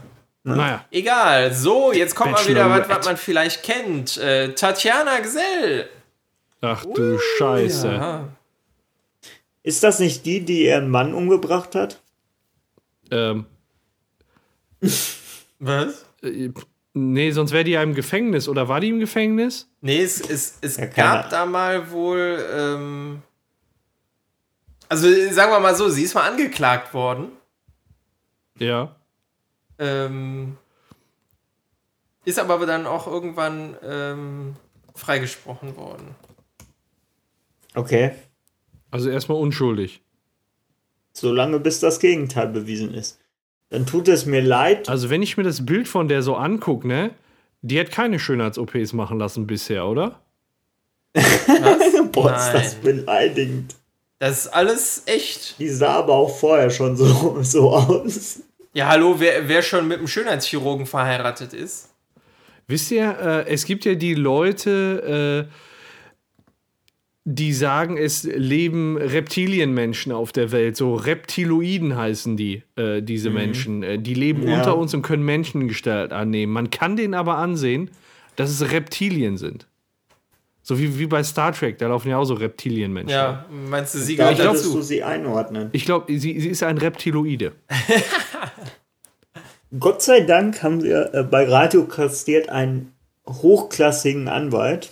Naja. 0.44 0.86
Egal, 0.92 1.54
so, 1.54 1.94
jetzt 1.94 2.16
kommt 2.16 2.32
mal 2.32 2.48
wieder 2.48 2.70
was, 2.70 2.90
was 2.90 3.06
man 3.06 3.18
vielleicht 3.18 3.64
kennt. 3.64 4.18
Äh, 4.18 4.54
Tatjana 4.54 5.20
Gesell. 5.20 5.90
Ach 6.62 6.84
du 6.86 7.18
Scheiße. 7.38 7.88
Ja. 7.88 8.28
Ist 9.64 9.84
das 9.84 10.00
nicht 10.00 10.26
die, 10.26 10.42
die 10.44 10.66
ihren 10.66 10.90
Mann 10.90 11.14
umgebracht 11.14 11.76
hat? 11.76 12.02
Ähm, 13.12 13.46
Was? 15.60 16.06
Nee, 16.94 17.32
sonst 17.32 17.52
wäre 17.52 17.64
die 17.64 17.72
ja 17.72 17.84
im 17.84 17.94
Gefängnis. 17.94 18.48
Oder 18.48 18.68
war 18.68 18.80
die 18.80 18.90
im 18.90 19.00
Gefängnis? 19.00 19.70
Nee, 19.82 20.02
es, 20.02 20.22
es, 20.22 20.58
es 20.62 20.78
Ja, 20.78 20.88
gab 20.88 21.30
da 21.30 21.46
mal 21.46 21.92
wohl. 21.92 22.46
Ähm, 22.54 23.22
also 24.88 25.08
sagen 25.32 25.52
wir 25.52 25.60
mal 25.60 25.76
so, 25.76 25.90
sie 25.90 26.04
ist 26.04 26.16
mal 26.16 26.28
angeklagt 26.30 26.94
worden. 26.94 27.32
Ja. 28.58 28.96
Ähm, 29.78 30.58
ist 32.26 32.40
aber 32.40 32.66
dann 32.66 32.86
auch 32.86 33.08
irgendwann 33.08 33.78
ähm, 33.84 34.56
freigesprochen 34.96 35.78
worden. 35.78 36.16
Okay. 37.76 38.12
Also 38.92 39.10
erstmal 39.10 39.38
unschuldig. 39.40 40.02
Solange 41.14 41.60
bis 41.60 41.80
das 41.80 42.00
Gegenteil 42.00 42.48
bewiesen 42.48 42.94
ist. 42.94 43.20
Dann 43.70 43.86
tut 43.86 44.08
es 44.08 44.26
mir 44.26 44.42
leid. 44.42 44.90
Also 44.90 45.10
wenn 45.10 45.22
ich 45.22 45.38
mir 45.38 45.44
das 45.44 45.66
Bild 45.66 45.88
von 45.88 46.08
der 46.08 46.22
so 46.22 46.36
angucke, 46.36 46.88
ne? 46.88 47.12
Die 47.62 47.80
hat 47.80 47.92
keine 47.92 48.20
Schönheits-OPs 48.20 48.94
machen 48.94 49.20
lassen 49.20 49.46
bisher, 49.46 49.86
oder? 49.86 50.22
Boah, 52.12 52.36
ist 52.36 52.52
das 52.54 52.76
beleidigend. 52.76 53.76
Das 54.20 54.46
ist 54.46 54.48
alles 54.48 55.04
echt. 55.06 55.60
Die 55.60 55.70
sah 55.70 55.94
aber 55.94 56.14
auch 56.14 56.38
vorher 56.38 56.70
schon 56.70 56.96
so, 56.96 57.40
so 57.42 57.72
aus. 57.72 58.42
Ja, 58.74 58.88
hallo, 58.88 59.16
wer, 59.20 59.48
wer 59.48 59.62
schon 59.62 59.88
mit 59.88 59.98
einem 59.98 60.08
Schönheitschirurgen 60.08 60.86
verheiratet 60.86 61.54
ist? 61.54 61.90
Wisst 62.68 62.92
ihr, 62.92 63.18
äh, 63.20 63.52
es 63.52 63.66
gibt 63.66 63.84
ja 63.86 63.96
die 63.96 64.14
Leute, 64.14 65.48
äh, 65.50 65.54
die 67.32 67.54
sagen, 67.54 67.96
es 67.98 68.24
leben 68.24 68.98
Reptilienmenschen 68.98 70.12
auf 70.12 70.32
der 70.32 70.52
Welt. 70.52 70.76
So 70.76 70.96
Reptiloiden 70.96 71.96
heißen 71.96 72.38
die, 72.38 72.64
äh, 72.76 73.04
diese 73.04 73.30
Menschen. 73.30 73.84
Äh, 73.84 74.00
die 74.00 74.16
leben 74.16 74.48
Ja. 74.48 74.58
unter 74.58 74.76
uns 74.78 74.96
und 74.96 75.04
können 75.04 75.24
Menschengestalt 75.24 76.12
annehmen. 76.12 76.52
Man 76.54 76.72
kann 76.72 76.96
denen 76.96 77.14
aber 77.14 77.38
ansehen, 77.38 77.92
dass 78.36 78.50
es 78.50 78.72
Reptilien 78.72 79.38
sind. 79.38 79.68
So 80.64 80.80
wie, 80.80 80.98
wie 80.98 81.06
bei 81.06 81.22
Star 81.24 81.52
Trek, 81.52 81.78
da 81.78 81.88
laufen 81.88 82.10
ja 82.10 82.18
auch 82.18 82.26
so 82.26 82.34
Reptilienmenschen. 82.34 83.12
Ja, 83.12 83.46
meinst 83.70 83.94
du, 83.94 84.00
sie 84.00 84.16
Da 84.16 84.32
gehört 84.34 84.56
du 84.56 84.64
dazu? 84.70 84.82
sie 84.82 85.04
einordnen. 85.04 85.70
Ich 85.72 85.86
glaube, 85.86 86.12
sie, 86.18 86.40
sie 86.40 86.50
ist 86.50 86.64
ein 86.64 86.80
Reptiloide. 86.80 87.52
Gott 89.80 90.02
sei 90.02 90.22
Dank 90.22 90.64
haben 90.64 90.84
wir 90.84 91.14
äh, 91.14 91.24
bei 91.24 91.48
Radio 91.48 91.86
Kastriert 91.86 92.50
einen 92.50 92.94
hochklassigen 93.28 94.28
Anwalt. 94.28 94.90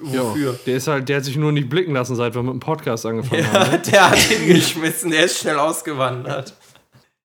Wofür? 0.00 0.58
Der 0.66 0.76
ist 0.76 0.88
halt, 0.88 1.08
der 1.08 1.18
hat 1.18 1.24
sich 1.24 1.36
nur 1.36 1.52
nicht 1.52 1.68
blicken 1.68 1.94
lassen, 1.94 2.16
seit 2.16 2.34
wir 2.34 2.42
mit 2.42 2.52
dem 2.52 2.60
Podcast 2.60 3.06
angefangen 3.06 3.52
haben. 3.52 3.72
Ja, 3.72 3.78
der 3.78 4.10
hat 4.10 4.18
hingeschmissen, 4.18 5.10
der 5.10 5.24
ist 5.24 5.38
schnell 5.38 5.58
ausgewandert. 5.58 6.54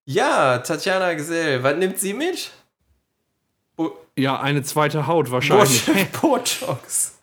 Ja, 0.06 0.60
Tatjana 0.60 1.14
Gesell, 1.14 1.64
was 1.64 1.76
nimmt 1.78 2.00
sie 2.00 2.14
mit? 2.14 2.52
Ja, 4.18 4.40
eine 4.40 4.64
zweite 4.64 5.06
Haut 5.06 5.30
wahrscheinlich. 5.30 5.86
Botox. 6.22 7.14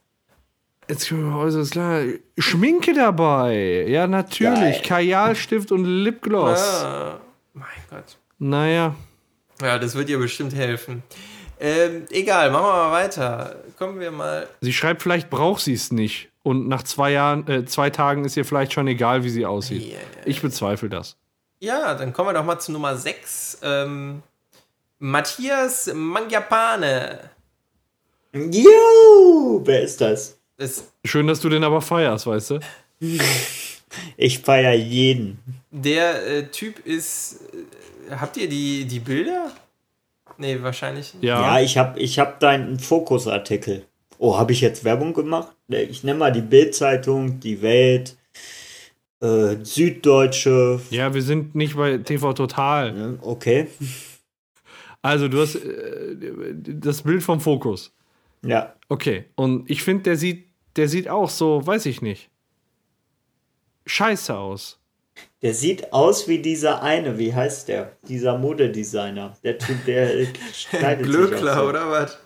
Jetzt 0.88 1.10
also 1.10 1.60
ist 1.60 1.70
klar. 1.72 2.02
Schminke 2.38 2.92
dabei. 2.92 3.86
Ja, 3.88 4.06
natürlich. 4.06 4.82
Geil. 4.82 4.82
Kajalstift 4.82 5.72
und 5.72 5.84
Lipgloss. 5.84 6.60
Ah, 6.60 7.20
mein 7.54 7.66
Gott. 7.90 8.18
Naja. 8.38 8.94
Ja, 9.62 9.78
das 9.78 9.94
wird 9.94 10.10
ihr 10.10 10.18
bestimmt 10.18 10.54
helfen. 10.54 11.02
Ähm, 11.58 12.04
egal, 12.10 12.50
machen 12.50 12.66
wir 12.66 12.72
mal 12.72 12.92
weiter. 12.92 13.56
Kommen 13.76 13.98
wir 14.00 14.10
mal. 14.10 14.48
Sie 14.60 14.72
schreibt, 14.72 15.02
vielleicht 15.02 15.30
braucht 15.30 15.62
sie 15.62 15.74
es 15.74 15.90
nicht. 15.92 16.30
Und 16.42 16.68
nach 16.68 16.82
zwei 16.82 17.12
Jahren, 17.12 17.48
äh, 17.48 17.64
zwei 17.64 17.90
Tagen 17.90 18.24
ist 18.24 18.36
ihr 18.36 18.44
vielleicht 18.44 18.72
schon 18.72 18.86
egal, 18.86 19.24
wie 19.24 19.30
sie 19.30 19.46
aussieht. 19.46 19.92
Ja, 19.92 19.98
Ich 20.26 20.42
bezweifle 20.42 20.88
das. 20.88 21.16
Ja, 21.60 21.94
dann 21.94 22.12
kommen 22.12 22.28
wir 22.28 22.34
doch 22.34 22.44
mal 22.44 22.58
zu 22.58 22.72
Nummer 22.72 22.96
6. 22.96 23.58
Ähm, 23.62 24.22
Matthias 24.98 25.90
Mangiapane. 25.94 27.30
Jo, 28.34 29.62
wer 29.64 29.82
ist 29.82 30.00
das? 30.00 30.38
Das, 30.56 30.92
Schön, 31.04 31.26
dass 31.26 31.40
du 31.40 31.48
den 31.48 31.64
aber 31.64 31.80
feierst, 31.80 32.26
weißt 32.26 32.50
du? 32.50 32.60
Ich 34.16 34.40
feier 34.40 34.72
jeden. 34.74 35.38
der 35.70 36.26
äh, 36.26 36.46
Typ 36.48 36.84
ist. 36.84 37.42
Äh, 38.10 38.16
habt 38.16 38.36
ihr 38.36 38.48
die, 38.48 38.84
die 38.86 38.98
Bilder? 38.98 39.52
Nee, 40.38 40.62
wahrscheinlich 40.62 41.14
nicht. 41.14 41.24
Ja. 41.24 41.40
Ja, 41.40 41.60
ich 41.60 41.78
hab, 41.78 41.98
ich 41.98 42.18
hab 42.18 42.40
deinen 42.40 42.78
Fokusartikel. 42.78 43.86
Oh, 44.18 44.38
habe 44.38 44.52
ich 44.52 44.60
jetzt 44.60 44.84
Werbung 44.84 45.12
gemacht? 45.12 45.54
Ich 45.68 46.04
nenne 46.04 46.18
mal 46.18 46.32
die 46.32 46.40
Bild-Zeitung, 46.40 47.40
die 47.40 47.62
Welt, 47.62 48.16
äh, 49.20 49.56
Süddeutsche. 49.62 50.80
Ja, 50.90 51.14
wir 51.14 51.22
sind 51.22 51.54
nicht 51.54 51.76
bei 51.76 51.98
TV 51.98 52.32
Total. 52.32 53.18
Okay. 53.22 53.68
Also, 55.02 55.28
du 55.28 55.40
hast 55.40 55.56
äh, 55.56 56.16
das 56.64 57.02
Bild 57.02 57.22
vom 57.22 57.40
Fokus. 57.40 57.92
Ja. 58.42 58.74
Okay. 58.88 59.24
Und 59.34 59.68
ich 59.70 59.82
finde, 59.82 60.04
der 60.04 60.16
sieht, 60.16 60.46
der 60.76 60.88
sieht 60.88 61.08
auch 61.08 61.28
so, 61.28 61.66
weiß 61.66 61.86
ich 61.86 62.02
nicht. 62.02 62.30
Scheiße 63.86 64.36
aus. 64.36 64.80
Der 65.42 65.54
sieht 65.54 65.92
aus 65.92 66.26
wie 66.26 66.38
dieser 66.40 66.82
eine, 66.82 67.18
wie 67.18 67.34
heißt 67.34 67.68
der? 67.68 67.92
Dieser 68.08 68.38
Modedesigner. 68.38 69.36
Der 69.44 69.58
Typ, 69.58 69.84
der 69.84 70.08
schneidet 70.54 71.06
sich 71.06 71.14
auch 71.14 71.20
Glöckler, 71.28 71.54
so. 71.56 71.62
oder 71.68 71.90
was? 71.90 72.18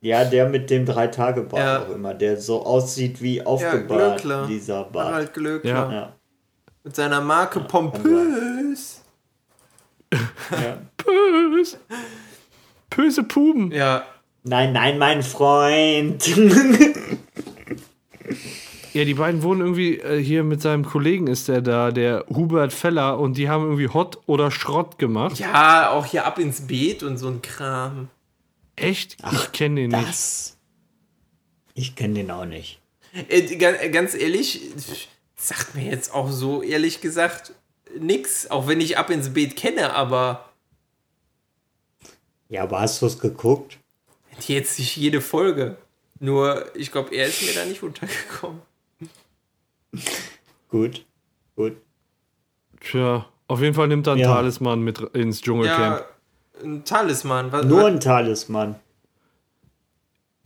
Ja, 0.00 0.24
der 0.24 0.48
mit 0.48 0.70
dem 0.70 0.86
Drei-Tage-Bart 0.86 1.62
Ja. 1.62 1.82
auch 1.82 1.90
immer, 1.90 2.14
der 2.14 2.36
so 2.40 2.64
aussieht 2.64 3.20
wie 3.20 3.34
Glöckler. 3.36 3.50
aufgebahrt, 3.50 4.48
dieser 4.48 4.84
Bart. 4.84 5.06
Harald 5.08 5.34
Glöckler. 5.34 5.70
Ja. 5.70 5.92
Ja. 5.92 6.12
Mit 6.84 6.96
seiner 6.96 7.20
Marke 7.20 7.60
Pompös. 7.60 9.02
ja. 10.12 10.78
Böse. 11.04 11.76
Böse 12.88 13.22
Puben. 13.24 13.70
Ja. 13.72 14.04
Nein, 14.42 14.72
nein, 14.72 14.96
mein 14.98 15.22
Freund. 15.22 16.24
Ja, 18.92 19.04
die 19.04 19.14
beiden 19.14 19.42
wohnen 19.42 19.60
irgendwie 19.60 19.98
äh, 19.98 20.22
hier 20.22 20.42
mit 20.42 20.60
seinem 20.60 20.84
Kollegen 20.84 21.26
ist 21.26 21.48
der 21.48 21.60
da, 21.60 21.90
der 21.92 22.24
Hubert 22.28 22.72
Feller, 22.72 23.18
und 23.18 23.36
die 23.36 23.48
haben 23.48 23.64
irgendwie 23.64 23.88
Hot 23.88 24.18
oder 24.26 24.50
Schrott 24.50 24.98
gemacht. 24.98 25.38
Ja, 25.38 25.90
auch 25.90 26.06
hier 26.06 26.26
ab 26.26 26.38
ins 26.38 26.66
Beet 26.66 27.02
und 27.02 27.16
so 27.18 27.28
ein 27.28 27.40
Kram. 27.42 28.08
Echt? 28.76 29.16
ich 29.32 29.52
kenne 29.52 29.82
den 29.82 29.90
nicht. 29.90 30.08
Das. 30.08 30.56
Ich 31.74 31.94
kenne 31.94 32.14
den 32.14 32.30
auch 32.30 32.46
nicht. 32.46 32.80
Äh, 33.28 33.56
ganz, 33.56 33.78
ganz 33.92 34.14
ehrlich, 34.14 34.60
sagt 35.36 35.74
mir 35.74 35.84
jetzt 35.90 36.12
auch 36.14 36.30
so 36.30 36.62
ehrlich 36.62 37.00
gesagt 37.00 37.52
nix, 37.98 38.50
auch 38.50 38.66
wenn 38.68 38.80
ich 38.80 38.98
ab 38.98 39.10
ins 39.10 39.30
Beet 39.30 39.56
kenne, 39.56 39.92
aber 39.94 40.50
Ja, 42.48 42.62
aber 42.64 42.80
hast 42.80 43.02
du 43.02 43.06
es 43.06 43.18
geguckt? 43.18 43.78
jetzt 44.46 44.78
nicht 44.78 44.96
jede 44.96 45.20
Folge. 45.20 45.76
Nur, 46.18 46.70
ich 46.74 46.92
glaube, 46.92 47.14
er 47.14 47.26
ist 47.26 47.42
mir 47.42 47.52
da 47.52 47.64
nicht 47.64 47.82
untergekommen. 47.82 48.62
Gut. 50.68 51.04
Gut. 51.56 51.76
Tja, 52.80 53.26
auf 53.48 53.60
jeden 53.60 53.74
Fall 53.74 53.88
nimmt 53.88 54.06
er 54.06 54.12
einen 54.12 54.22
Ja. 54.22 54.34
Talisman 54.34 54.80
mit 54.82 55.00
ins 55.14 55.40
Dschungelcamp. 55.42 56.00
Ja, 56.00 56.64
ein 56.64 56.84
Talisman. 56.84 57.52
Was, 57.52 57.64
Nur 57.66 57.86
ein 57.86 58.00
Talisman. 58.00 58.76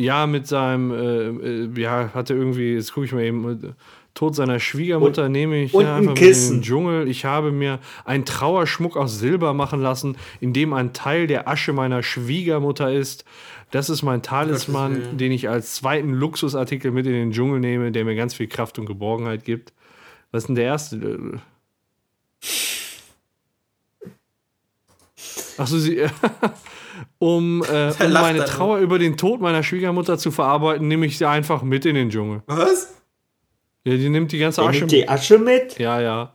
Ja, 0.01 0.27
mit 0.27 0.49
seinem, 0.49 0.91
äh, 0.91 1.29
äh, 1.77 1.81
ja, 1.81 2.11
hat 2.13 2.31
er 2.31 2.37
irgendwie, 2.37 2.75
jetzt 2.75 2.93
gucke 2.93 3.07
ich 3.07 3.13
mal 3.13 3.23
eben, 3.23 3.63
äh, 3.63 3.73
Tod 4.15 4.35
seiner 4.35 4.61
Schwiegermutter 4.61 5.25
Und- 5.27 5.33
nehme 5.33 5.63
ich 5.63 5.75
und 5.75 5.83
ja, 5.85 5.95
ein 5.97 6.03
einfach 6.03 6.13
mit 6.15 6.21
in 6.23 6.27
Kissen. 6.29 6.57
den 6.59 6.63
Dschungel. 6.63 7.09
Ich 7.09 7.25
habe 7.25 7.51
mir 7.53 7.81
einen 8.05 8.25
Trauerschmuck 8.25 8.97
aus 8.97 9.19
Silber 9.19 9.55
machen 9.55 9.81
lassen, 9.83 10.17
in 10.41 10.53
dem 10.53 10.73
ein 10.73 10.93
Teil 10.93 11.27
der 11.27 11.49
Asche 11.49 11.73
meiner 11.73 12.03
Schwiegermutter 12.03 12.93
ist. 12.93 13.25
Das 13.75 13.91
ist 13.91 14.05
mein 14.05 14.23
Talisman, 14.23 14.95
Willen. 14.95 15.19
den 15.19 15.33
ich 15.33 15.49
als 15.49 15.75
zweiten 15.75 16.13
Luxusartikel 16.13 16.93
mit 16.93 17.07
in 17.07 17.13
den 17.13 17.33
Dschungel 17.33 17.59
nehme, 17.59 17.91
der 17.91 18.05
mir 18.05 18.15
ganz 18.15 18.33
viel 18.33 18.47
Kraft 18.47 18.79
und 18.79 18.87
Geborgenheit 18.87 19.43
gibt. 19.45 19.73
Was 20.31 20.45
ist 20.45 20.47
denn 20.47 20.55
der 20.55 20.67
erste? 20.67 21.41
Achso, 25.59 25.79
sie. 25.79 26.07
um 27.19 27.65
äh, 27.65 27.93
um 28.05 28.13
meine 28.13 28.39
er. 28.39 28.47
Trauer 28.47 28.79
über 28.79 29.01
den 29.01 29.17
Tod 29.17 29.41
meiner 29.41 29.65
Schwiegermutter 29.65 30.19
zu 30.19 30.31
verarbeiten, 30.31 30.87
nehme 30.87 31.07
ich 31.07 31.19
sie 31.19 31.27
einfach 31.27 31.65
mit 31.65 31.85
in 31.85 31.97
den 31.97 32.11
Dschungel. 32.11 32.45
was? 32.47 32.95
Ja, 33.83 33.97
die 33.97 34.09
nimmt 34.09 34.31
die 34.31 34.39
ganze 34.39 34.61
Der 34.61 34.71
Asche 34.71 34.79
nimmt 34.79 34.93
mit. 34.93 35.01
die 35.01 35.09
Asche 35.09 35.39
mit? 35.41 35.79
Ja, 35.81 36.01
ja. 36.01 36.33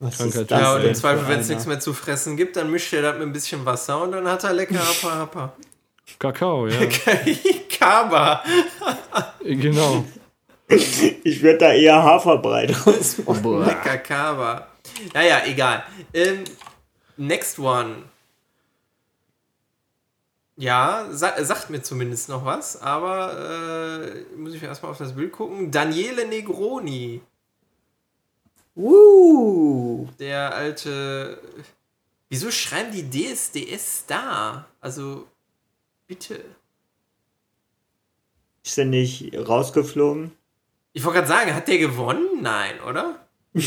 Was 0.00 0.18
Krankheit. 0.18 0.42
ist 0.42 0.50
das 0.50 0.60
Ja, 0.60 0.74
und 0.76 0.84
im 0.84 0.94
Zweifel, 0.94 1.28
wenn 1.28 1.40
es 1.40 1.48
nichts 1.48 1.64
mehr 1.64 1.80
zu 1.80 1.94
fressen 1.94 2.36
gibt, 2.36 2.56
dann 2.56 2.70
mischt 2.70 2.92
er 2.92 3.00
das 3.00 3.14
mit 3.14 3.22
ein 3.22 3.32
bisschen 3.32 3.64
Wasser 3.64 4.02
und 4.02 4.12
dann 4.12 4.28
hat 4.28 4.44
er 4.44 4.52
lecker 4.52 4.80
Happa 4.80 5.14
Happa. 5.14 5.56
Kakao, 6.18 6.66
ja. 6.66 6.80
Kaba. 7.78 8.44
genau. 9.44 10.04
Ich 10.68 11.42
würde 11.42 11.58
da 11.58 11.72
eher 11.72 12.02
Haferbrei 12.02 12.66
draus 12.66 13.18
machen. 13.18 13.64
Lecker 13.64 13.98
Kaba. 13.98 14.68
Naja, 15.12 15.42
egal. 15.46 15.84
Ähm, 16.14 16.44
next 17.16 17.58
one. 17.58 18.04
Ja, 20.56 21.08
sa 21.10 21.42
sagt 21.42 21.70
mir 21.70 21.82
zumindest 21.82 22.28
noch 22.28 22.44
was, 22.44 22.80
aber 22.80 24.04
äh, 24.04 24.36
muss 24.36 24.54
ich 24.54 24.62
mir 24.62 24.68
erstmal 24.68 24.92
auf 24.92 24.98
das 24.98 25.14
Bild 25.14 25.32
gucken. 25.32 25.70
Daniele 25.70 26.26
Negroni, 26.26 27.22
Uh, 28.74 30.08
der 30.18 30.54
alte. 30.54 31.38
Wieso 32.30 32.50
schreiben 32.50 32.90
die 32.92 33.34
DSDS 33.34 34.06
da? 34.06 34.66
Also, 34.80 35.26
bitte. 36.06 36.44
ist 38.64 38.76
der 38.78 38.84
nicht 38.86 39.36
rausgeflogen? 39.36 40.32
Ich 40.92 41.04
wollte 41.04 41.20
gerade 41.20 41.28
sagen, 41.28 41.54
hat 41.54 41.68
der 41.68 41.78
gewonnen? 41.78 42.42
Nein, 42.42 42.74
oder? 42.88 43.26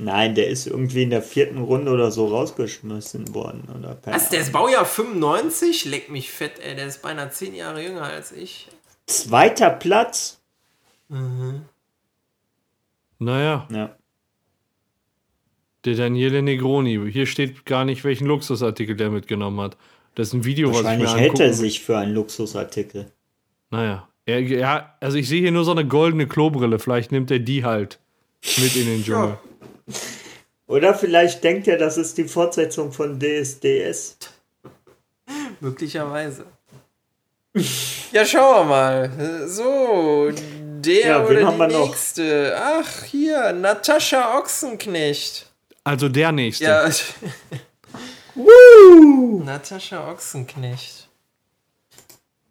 Nein, 0.00 0.34
der 0.36 0.46
ist 0.48 0.66
irgendwie 0.68 1.02
in 1.02 1.10
der 1.10 1.22
vierten 1.22 1.58
Runde 1.58 1.90
oder 1.90 2.10
so 2.12 2.28
rausgeschmissen 2.28 3.34
worden. 3.34 3.68
Oder 3.76 3.98
Was, 4.04 4.30
der 4.30 4.40
ist 4.42 4.52
Baujahr 4.52 4.84
95? 4.86 5.86
Leck 5.86 6.08
mich 6.08 6.30
fett, 6.30 6.60
ey. 6.60 6.76
Der 6.76 6.86
ist 6.86 7.02
beinahe 7.02 7.30
10 7.30 7.54
Jahre 7.54 7.82
jünger 7.82 8.02
als 8.04 8.30
ich. 8.30 8.68
Zweiter 9.06 9.70
Platz? 9.70 10.40
Naja, 13.18 13.66
Ja. 13.70 13.96
der 15.84 15.94
Daniele 15.96 16.42
Negroni. 16.42 17.10
Hier 17.10 17.26
steht 17.26 17.64
gar 17.66 17.84
nicht, 17.84 18.04
welchen 18.04 18.26
Luxusartikel 18.26 18.94
der 18.96 19.10
mitgenommen 19.10 19.60
hat. 19.60 19.76
Das 20.18 20.28
ist 20.28 20.34
ein 20.34 20.44
Video, 20.44 20.70
was 20.70 20.78
ich 20.78 20.82
mir 20.82 20.88
Wahrscheinlich 20.88 21.14
hält 21.14 21.38
er 21.38 21.54
sich 21.54 21.80
für 21.80 21.96
einen 21.96 22.12
Luxusartikel. 22.12 23.06
Naja. 23.70 24.08
Er, 24.26 24.40
ja, 24.40 24.96
also 24.98 25.16
ich 25.16 25.28
sehe 25.28 25.40
hier 25.40 25.52
nur 25.52 25.64
so 25.64 25.70
eine 25.70 25.86
goldene 25.86 26.26
Klobrille. 26.26 26.80
Vielleicht 26.80 27.12
nimmt 27.12 27.30
er 27.30 27.38
die 27.38 27.64
halt 27.64 28.00
mit 28.56 28.74
in 28.74 28.86
den 28.86 29.04
Dschungel. 29.04 29.38
Ja. 29.86 29.94
Oder 30.66 30.94
vielleicht 30.94 31.44
denkt 31.44 31.68
er, 31.68 31.78
das 31.78 31.96
ist 31.96 32.18
die 32.18 32.24
Fortsetzung 32.24 32.90
von 32.90 33.20
DSDS. 33.20 34.18
Möglicherweise. 35.60 36.46
Ja, 38.10 38.26
schauen 38.26 38.56
wir 38.56 38.64
mal. 38.64 39.48
So, 39.48 40.32
der 40.80 41.06
Ja, 41.06 41.24
oder 41.24 41.38
die 41.38 41.44
noch? 41.44 41.86
nächste. 41.86 42.56
Ach, 42.60 43.04
hier, 43.04 43.52
Natascha 43.52 44.36
Ochsenknecht. 44.36 45.48
Also 45.84 46.08
der 46.08 46.32
nächste. 46.32 46.64
Ja, 46.64 46.90
Uh, 48.38 49.42
Natascha 49.44 50.10
Ochsenknecht. 50.10 51.08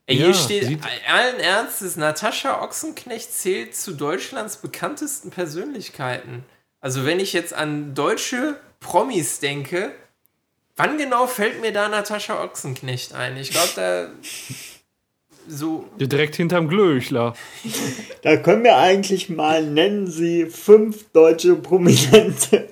Ey, 0.05 0.17
Ja, 0.17 0.25
hier 0.25 0.33
steht 0.33 0.79
allen 1.09 1.39
Ernstes, 1.39 1.95
Natascha 1.95 2.61
Ochsenknecht 2.61 3.31
zählt 3.31 3.75
zu 3.75 3.93
Deutschlands 3.93 4.57
bekanntesten 4.57 5.31
Persönlichkeiten. 5.31 6.43
Also 6.81 7.05
wenn 7.05 7.19
ich 7.19 7.33
jetzt 7.33 7.53
an 7.53 7.95
deutsche 7.95 8.59
Promis 8.79 9.39
denke, 9.39 9.91
wann 10.75 10.97
genau 10.97 11.25
fällt 11.25 11.61
mir 11.61 11.71
da 11.71 11.87
Natascha 11.87 12.43
Ochsenknecht 12.43 13.13
ein? 13.13 13.37
Ich 13.37 13.51
glaube, 13.51 13.69
da 13.75 14.09
so 15.47 15.87
Direkt 15.97 16.35
hinterm 16.35 16.67
Glöchler. 16.67 17.33
da 18.23 18.35
können 18.37 18.65
wir 18.65 18.77
eigentlich 18.77 19.29
mal 19.29 19.63
nennen 19.63 20.07
Sie 20.07 20.47
fünf 20.47 21.11
deutsche 21.11 21.55
Prominente. 21.55 22.67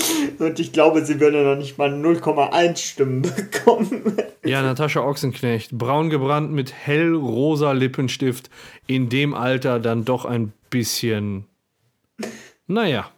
Und 0.38 0.58
ich 0.60 0.72
glaube, 0.72 1.04
sie 1.04 1.20
würde 1.20 1.42
noch 1.42 1.56
nicht 1.56 1.78
mal 1.78 1.92
0,1 1.92 2.76
Stimmen 2.76 3.22
bekommen. 3.22 4.02
Ja, 4.44 4.60
Natascha 4.60 5.00
Ochsenknecht. 5.00 5.70
Braun 5.78 6.10
gebrannt 6.10 6.50
mit 6.50 6.72
hellrosa 6.72 7.70
Lippenstift. 7.70 8.50
In 8.88 9.08
dem 9.08 9.34
Alter 9.34 9.78
dann 9.78 10.04
doch 10.04 10.24
ein 10.24 10.52
bisschen. 10.68 11.44
Naja. 12.66 13.08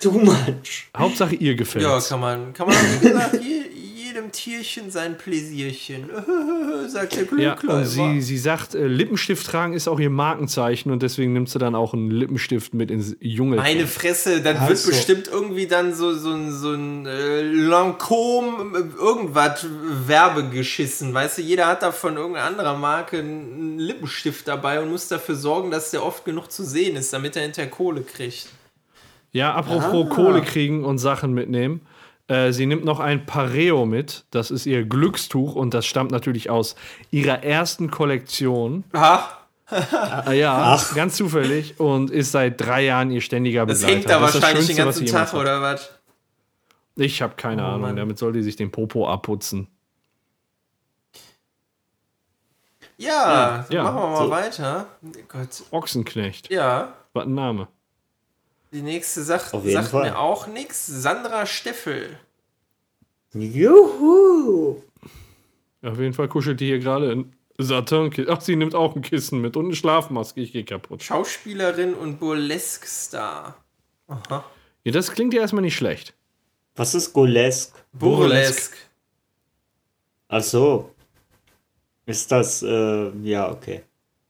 Too 0.00 0.12
much. 0.12 0.88
Hauptsache 0.96 1.34
ihr 1.34 1.54
gefällt. 1.54 1.84
Ja, 1.84 2.00
kann 2.00 2.20
man, 2.20 2.54
kann 2.54 2.68
man, 2.68 2.76
wie 2.76 3.08
gesagt, 3.08 3.34
jedem 4.14 4.32
Tierchen 4.32 4.90
sein 4.90 5.18
Pläsierchen, 5.18 6.04
sagt 6.88 7.16
der 7.16 7.24
Ja, 7.38 7.54
Glückler. 7.54 7.78
und 7.78 7.86
sie, 7.86 8.20
sie 8.20 8.38
sagt, 8.38 8.74
äh, 8.74 8.86
Lippenstift 8.86 9.46
tragen 9.46 9.72
ist 9.74 9.88
auch 9.88 9.98
ihr 9.98 10.10
Markenzeichen 10.10 10.92
und 10.92 11.02
deswegen 11.02 11.32
nimmt 11.32 11.48
sie 11.48 11.58
dann 11.58 11.74
auch 11.74 11.94
einen 11.94 12.10
Lippenstift 12.10 12.74
mit 12.74 12.90
ins 12.90 13.16
Junge. 13.20 13.56
Meine 13.56 13.86
Fresse, 13.86 14.40
dann 14.40 14.56
Ach 14.60 14.68
wird 14.68 14.78
so. 14.78 14.90
bestimmt 14.90 15.28
irgendwie 15.28 15.66
dann 15.66 15.94
so, 15.94 16.14
so 16.14 16.30
ein, 16.32 16.52
so 16.52 16.72
ein 16.72 17.06
äh, 17.06 17.42
Lancôme, 17.42 18.76
äh, 18.76 18.84
irgendwas 18.98 19.66
Werbe 20.06 20.48
geschissen. 20.48 21.12
Weißt 21.12 21.38
du, 21.38 21.42
jeder 21.42 21.66
hat 21.66 21.82
da 21.82 21.92
von 21.92 22.16
irgendeiner 22.16 22.46
anderen 22.46 22.80
Marke 22.80 23.18
einen 23.18 23.78
Lippenstift 23.78 24.46
dabei 24.48 24.80
und 24.80 24.90
muss 24.90 25.08
dafür 25.08 25.34
sorgen, 25.34 25.70
dass 25.70 25.90
der 25.90 26.04
oft 26.04 26.24
genug 26.24 26.50
zu 26.50 26.64
sehen 26.64 26.96
ist, 26.96 27.12
damit 27.12 27.36
er 27.36 27.42
hinterher 27.42 27.70
Kohle 27.70 28.02
kriegt. 28.02 28.48
Ja, 29.32 29.52
apropos 29.54 30.06
Ah. 30.10 30.14
Kohle 30.14 30.42
kriegen 30.42 30.84
und 30.84 30.98
Sachen 30.98 31.32
mitnehmen. 31.34 31.80
Äh, 32.28 32.52
sie 32.52 32.66
nimmt 32.66 32.84
noch 32.84 33.00
ein 33.00 33.26
Pareo 33.26 33.84
mit. 33.84 34.24
Das 34.30 34.50
ist 34.50 34.64
ihr 34.66 34.84
Glückstuch 34.84 35.54
und 35.54 35.74
das 35.74 35.84
stammt 35.86 36.10
natürlich 36.10 36.48
aus 36.50 36.74
ihrer 37.10 37.42
ersten 37.44 37.90
Kollektion. 37.90 38.84
Aha, 38.92 39.38
Äh, 40.26 40.38
ja, 40.38 40.74
Ach. 40.76 40.94
ganz 40.94 41.16
zufällig 41.16 41.80
und 41.80 42.10
ist 42.10 42.32
seit 42.32 42.60
drei 42.60 42.84
Jahren 42.84 43.10
ihr 43.10 43.20
ständiger 43.22 43.66
das 43.66 43.80
Begleiter. 43.80 43.94
hängt 43.96 44.10
da 44.10 44.20
Das 44.20 44.28
ist 44.30 44.34
das 44.36 44.42
wahrscheinlich 44.42 44.66
den 44.68 44.76
Schönste, 44.76 45.00
ganzen 45.04 45.06
Tag, 45.06 45.32
jemals 45.32 45.34
oder 45.34 45.62
was? 45.62 45.80
hat. 45.82 46.00
Ich 46.96 47.22
habe 47.22 47.34
keine 47.36 47.62
Oh, 47.62 47.66
Ahnung. 47.66 47.80
Mann. 47.80 47.96
Damit 47.96 48.18
soll 48.18 48.32
die 48.32 48.42
sich 48.42 48.56
den 48.56 48.70
Popo 48.70 49.08
abputzen. 49.08 49.66
Ja, 52.96 53.66
Ja, 53.70 53.82
machen 53.82 53.96
wir 53.96 54.06
mal 54.08 54.24
so. 54.24 54.30
weiter. 54.30 54.86
Gott, 55.28 55.48
Ochsenknecht. 55.70 56.50
ja. 56.50 56.92
Was 57.12 57.24
ein 57.26 57.34
Name. 57.34 57.68
Die 58.74 58.82
nächste 58.82 59.22
sagt, 59.22 59.54
Auf 59.54 59.62
jeden 59.62 59.76
sagt 59.76 59.92
Fall. 59.92 60.10
mir 60.10 60.18
auch 60.18 60.48
nichts. 60.48 60.84
Sandra 60.88 61.46
Steffel. 61.46 62.18
Juhu. 63.32 64.82
Auf 65.80 65.98
jeden 66.00 66.12
Fall 66.12 66.26
kuschelt 66.26 66.58
die 66.58 66.66
hier 66.66 66.80
gerade 66.80 67.12
ein 67.12 67.32
Satinkissen. 67.56 68.32
Ach, 68.32 68.40
sie 68.40 68.56
nimmt 68.56 68.74
auch 68.74 68.96
ein 68.96 69.02
Kissen 69.02 69.40
mit 69.40 69.56
und 69.56 69.66
eine 69.66 69.76
Schlafmaske. 69.76 70.40
Ich 70.40 70.52
gehe 70.52 70.64
kaputt. 70.64 71.04
Schauspielerin 71.04 71.94
und 71.94 72.18
Burlesque-Star. 72.18 73.54
Aha. 74.08 74.44
Ja, 74.82 74.92
das 74.92 75.12
klingt 75.12 75.32
ja 75.34 75.42
erstmal 75.42 75.62
nicht 75.62 75.76
schlecht. 75.76 76.12
Was 76.74 76.96
ist 76.96 77.12
Golesk? 77.12 77.76
Burlesque. 77.92 78.76
Ach 80.26 80.42
so. 80.42 80.90
Ist 82.06 82.32
das, 82.32 82.60
äh, 82.64 83.10
ja, 83.22 83.52
okay. 83.52 83.82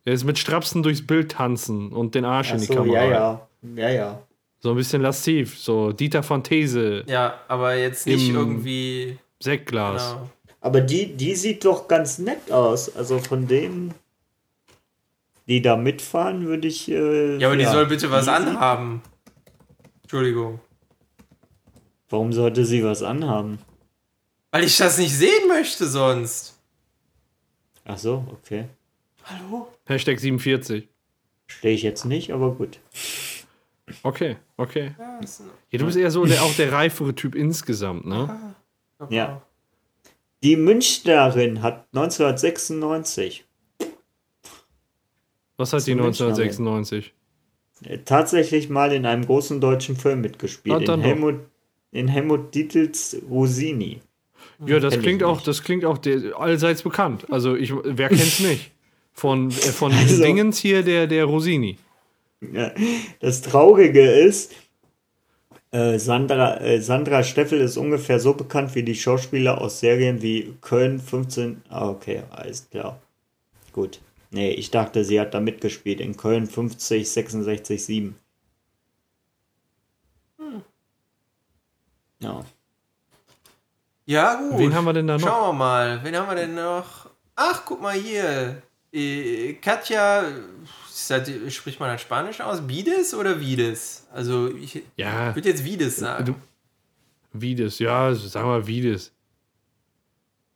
Der 0.04 0.12
ist 0.12 0.24
mit 0.24 0.38
Strapsen 0.38 0.82
durchs 0.82 1.06
Bild 1.06 1.32
tanzen 1.32 1.92
und 1.92 2.14
den 2.14 2.26
Arsch 2.26 2.50
Ach 2.50 2.54
in 2.56 2.60
die 2.60 2.66
so, 2.66 2.74
Kamera. 2.74 3.04
ja, 3.04 3.10
ja. 3.10 3.48
Ja, 3.76 3.88
ja. 3.88 4.22
So 4.64 4.70
ein 4.70 4.76
bisschen 4.76 5.02
lasziv. 5.02 5.58
So 5.58 5.92
Dieter 5.92 6.22
von 6.22 6.42
These, 6.42 7.04
Ja, 7.06 7.38
aber 7.48 7.74
jetzt 7.76 8.06
nicht 8.06 8.30
Im- 8.30 8.34
irgendwie. 8.34 9.18
Sektglas. 9.38 10.12
Genau. 10.14 10.30
Aber 10.62 10.80
die, 10.80 11.14
die 11.14 11.34
sieht 11.34 11.66
doch 11.66 11.86
ganz 11.86 12.16
nett 12.18 12.50
aus. 12.50 12.96
Also 12.96 13.18
von 13.18 13.46
denen, 13.46 13.92
die 15.46 15.60
da 15.60 15.76
mitfahren, 15.76 16.46
würde 16.46 16.66
ich. 16.68 16.90
Äh, 16.90 17.36
Ja, 17.36 17.48
aber 17.48 17.58
die 17.58 17.66
soll 17.66 17.84
bitte 17.84 18.10
was 18.10 18.24
die- 18.24 18.30
anhaben. 18.30 19.02
Entschuldigung. 20.00 20.60
Warum 22.08 22.32
sollte 22.32 22.64
sie 22.64 22.82
was 22.82 23.02
anhaben? 23.02 23.58
Weil 24.50 24.64
ich 24.64 24.78
das 24.78 24.96
nicht 24.96 25.12
sehen 25.14 25.46
möchte 25.46 25.86
sonst. 25.86 26.58
Ach 27.84 27.98
so, 27.98 28.24
okay. 28.32 28.64
Hallo? 29.24 29.68
Hashtag 29.84 30.18
47. 30.18 30.88
Stehe 31.48 31.74
ich 31.74 31.82
jetzt 31.82 32.06
nicht, 32.06 32.32
aber 32.32 32.52
gut. 32.52 32.78
Okay, 34.02 34.36
okay. 34.56 34.94
Ja, 35.70 35.78
du 35.78 35.84
bist 35.84 35.96
eher 35.96 36.10
so 36.10 36.24
der, 36.24 36.42
auch 36.42 36.54
der 36.54 36.72
reifere 36.72 37.14
Typ 37.14 37.34
insgesamt, 37.34 38.06
ne? 38.06 38.54
Ja. 39.10 39.42
Die 40.42 40.56
Münchnerin 40.56 41.62
hat 41.62 41.86
1996 41.94 43.44
Was 45.56 45.72
hat 45.72 45.86
die 45.86 45.92
So, 45.92 45.96
Mensch, 45.96 46.20
1996? 46.20 47.12
äh, 47.84 47.98
tatsächlich 47.98 48.68
mal 48.68 48.92
in 48.92 49.06
einem 49.06 49.26
großen 49.26 49.60
deutschen 49.60 49.96
Film 49.96 50.20
mitgespielt. 50.22 50.74
Ah, 50.74 50.78
in, 50.78 50.84
doch. 50.86 50.98
Helmut, 51.06 51.40
in 51.92 52.08
Helmut 52.08 52.54
Dietls 52.54 53.16
Rosini. 53.30 54.00
Ja, 54.66 54.78
das 54.80 54.94
Kenn 54.94 55.02
klingt 55.02 55.22
auch, 55.22 55.40
das 55.42 55.62
klingt 55.62 55.84
auch 55.84 55.98
der, 55.98 56.38
allseits 56.38 56.82
bekannt. 56.82 57.26
Also 57.30 57.54
ich, 57.56 57.72
wer 57.84 58.08
kennt's 58.08 58.40
nicht? 58.40 58.70
Von, 59.12 59.48
äh, 59.50 59.52
von 59.52 59.92
Also- 59.94 60.22
Dingens 60.22 60.58
hier, 60.58 60.82
der, 60.82 61.06
der 61.06 61.24
Rosini. 61.24 61.76
Ja, 62.52 62.72
das 63.20 63.42
Traurige 63.42 64.02
ist, 64.02 64.52
äh, 65.70 65.98
Sandra, 65.98 66.60
äh, 66.60 66.80
Sandra 66.80 67.22
Steffel 67.24 67.60
ist 67.60 67.76
ungefähr 67.76 68.20
so 68.20 68.34
bekannt 68.34 68.74
wie 68.74 68.82
die 68.82 68.94
Schauspieler 68.94 69.60
aus 69.60 69.80
Serien 69.80 70.22
wie 70.22 70.56
Köln 70.60 71.00
15. 71.00 71.62
Ah, 71.68 71.88
okay, 71.88 72.22
alles 72.30 72.68
klar. 72.70 73.00
Gut. 73.72 74.00
Nee, 74.30 74.50
ich 74.50 74.70
dachte, 74.70 75.04
sie 75.04 75.20
hat 75.20 75.34
da 75.34 75.40
mitgespielt 75.40 76.00
in 76.00 76.16
Köln 76.16 76.46
50, 76.46 77.10
66, 77.10 77.84
7. 77.84 78.14
Ja. 82.20 82.44
Ja, 84.06 84.34
gut. 84.34 84.58
Wen 84.58 84.74
haben 84.74 84.84
wir 84.84 84.92
denn 84.92 85.06
da 85.06 85.18
noch? 85.18 85.26
Schauen 85.26 85.48
wir 85.48 85.58
mal. 85.58 86.04
Wen 86.04 86.16
haben 86.16 86.28
wir 86.28 86.36
denn 86.36 86.54
noch? 86.54 87.10
Ach, 87.36 87.62
guck 87.64 87.80
mal 87.82 87.94
hier. 87.94 88.62
Äh, 88.92 89.54
Katja, 89.54 90.24
das, 91.08 91.28
spricht 91.54 91.80
man 91.80 91.90
das 91.90 92.00
Spanisch 92.00 92.40
aus? 92.40 92.66
Bides 92.66 93.14
oder 93.14 93.40
Vides? 93.40 94.06
Also, 94.12 94.48
ich 94.54 94.82
Ja, 94.96 95.34
würde 95.34 95.48
jetzt 95.48 95.64
Vides 95.64 95.96
sagen. 95.96 96.24
du- 96.26 96.34
Vides, 97.32 97.78
ja, 97.80 98.14
sag 98.14 98.44
mal 98.44 98.66
Vides. 98.66 99.10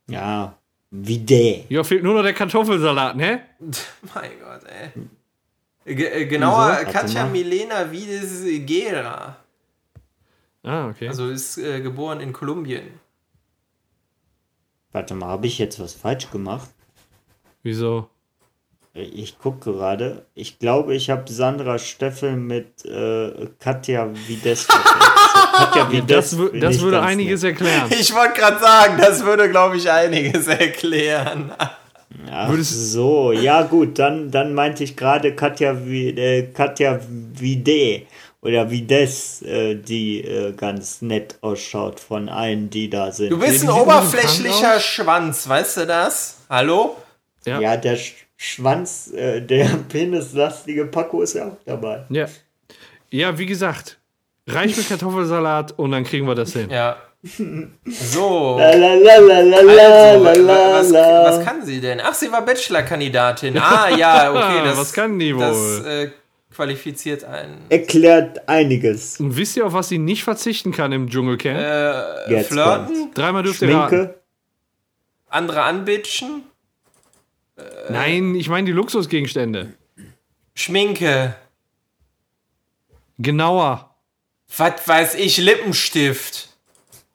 Ja. 0.07 0.55
Wie 0.91 1.19
der. 1.19 1.65
Ja, 1.69 1.83
fehlt 1.83 2.03
nur 2.03 2.15
noch 2.15 2.23
der 2.23 2.33
Kartoffelsalat, 2.33 3.15
ne? 3.15 3.41
mein 4.15 4.31
Gott, 4.39 4.61
ey. 4.65 5.95
Ge 5.95 6.05
äh, 6.07 6.25
genauer, 6.25 6.77
Wieso? 6.81 6.91
Katja. 6.91 7.25
Milena 7.25 7.91
Vides 7.91 8.43
Gera. 8.65 9.37
Ah, 10.63 10.87
okay. 10.89 11.07
Also 11.07 11.29
ist 11.29 11.57
äh, 11.57 11.81
geboren 11.81 12.19
in 12.21 12.33
Kolumbien. 12.33 12.99
Warte 14.91 15.13
mal, 15.15 15.27
habe 15.27 15.47
ich 15.47 15.57
jetzt 15.59 15.79
was 15.79 15.93
falsch 15.93 16.29
gemacht? 16.31 16.69
Wieso? 17.63 18.09
Ich 18.93 19.37
gucke 19.37 19.71
gerade. 19.71 20.25
Ich 20.33 20.57
glaube, 20.59 20.95
ich 20.95 21.09
habe 21.09 21.31
Sandra 21.31 21.77
Steffel 21.77 22.35
mit 22.35 22.83
äh, 22.85 23.47
Katja 23.59 24.09
Vides 24.27 24.63
verwechselt. 24.63 25.13
Katja 25.53 25.91
Vides. 25.91 26.07
Das, 26.07 26.37
wü- 26.37 26.49
bin 26.51 26.61
das 26.61 26.75
ich 26.75 26.81
würde 26.81 27.01
einiges 27.01 27.43
erklären. 27.43 27.89
Ich 27.91 28.13
wollte 28.13 28.39
gerade 28.39 28.59
sagen, 28.59 28.97
das 28.97 29.23
würde, 29.23 29.49
glaube 29.49 29.77
ich, 29.77 29.89
einiges 29.89 30.47
erklären. 30.47 31.51
nett. 31.59 31.69
Ach 32.31 32.51
so, 32.59 33.31
ja 33.31 33.61
gut, 33.61 33.99
dann, 33.99 34.31
dann 34.31 34.55
meinte 34.55 34.83
ich 34.83 34.97
gerade 34.97 35.35
Katja, 35.35 35.73
äh, 35.73 36.47
Katja 36.51 36.99
Vide 37.07 38.07
oder 38.41 38.71
Vides, 38.71 39.43
äh, 39.43 39.75
die 39.75 40.21
äh, 40.23 40.53
ganz 40.53 41.03
nett 41.03 41.35
ausschaut 41.41 41.99
von 41.99 42.27
allen, 42.27 42.69
die 42.71 42.89
da 42.89 43.11
sind. 43.11 43.29
Du 43.31 43.37
bist 43.37 43.63
ein 43.63 43.69
oberflächlicher. 43.69 44.79
Schwanz, 44.79 45.47
weißt 45.47 45.77
du 45.77 45.85
das? 45.85 46.37
Hallo? 46.49 46.97
Ja. 47.45 47.59
ja, 47.59 47.77
der 47.77 47.95
Sch 47.95 48.13
Schwanz, 48.41 49.11
äh, 49.11 49.41
der 49.41 49.65
penislastige 49.89 50.85
Paco 50.85 51.21
ist 51.21 51.33
ja 51.33 51.47
auch 51.47 51.57
dabei. 51.65 52.05
Ja. 52.09 52.25
Ja, 53.09 53.37
wie 53.37 53.45
gesagt, 53.45 53.99
reich 54.47 54.77
mit 54.77 54.87
Kartoffelsalat 54.87 55.77
und 55.77 55.91
dann 55.91 56.05
kriegen 56.05 56.25
wir 56.25 56.35
das 56.35 56.53
hin. 56.53 56.69
Ja. 56.69 56.95
So. 57.21 58.55
Also, 58.55 58.85
was, 60.95 61.43
kann 61.45 61.65
sie 61.65 61.81
denn? 61.81 61.99
Ach, 62.01 62.13
sie 62.13 62.31
war 62.31 62.45
Bachelor-Kandidatin. 62.45 63.57
Ah, 63.57 63.89
ja, 63.97 64.31
okay. 64.31 64.61
Das, 64.63 64.77
Was 64.77 64.93
kann 64.93 65.19
die 65.19 65.33
Das 65.37 65.57
wohl? 65.57 65.85
äh, 65.85 66.09
qualifiziert 66.55 67.25
einen. 67.25 67.57
Erklärt 67.67 68.47
einiges. 68.47 69.19
Und 69.19 69.35
wisst 69.35 69.57
ihr, 69.57 69.65
auf 69.65 69.73
was 69.73 69.89
sie 69.89 69.97
nicht 69.97 70.23
verzichten 70.23 70.71
kann 70.71 70.93
im 70.93 71.09
Dschungelcamp? 71.09 71.59
Äh, 71.59 72.31
Jetzt 72.31 72.53
flirten, 72.53 73.11
Dreimal 73.13 73.43
dürft 73.43 73.61
ihr 73.63 73.75
raten. 73.75 73.95
Schminke, 73.95 74.15
andere 75.27 75.63
anbitschen, 75.63 76.43
Nein, 77.89 78.35
ich 78.35 78.49
meine 78.49 78.65
die 78.65 78.71
Luxusgegenstände. 78.71 79.73
Schminke, 80.53 81.35
Genauer. 83.17 83.95
was 84.57 84.87
weiß 84.87 85.15
ich, 85.15 85.37
Lippenstift. 85.37 86.49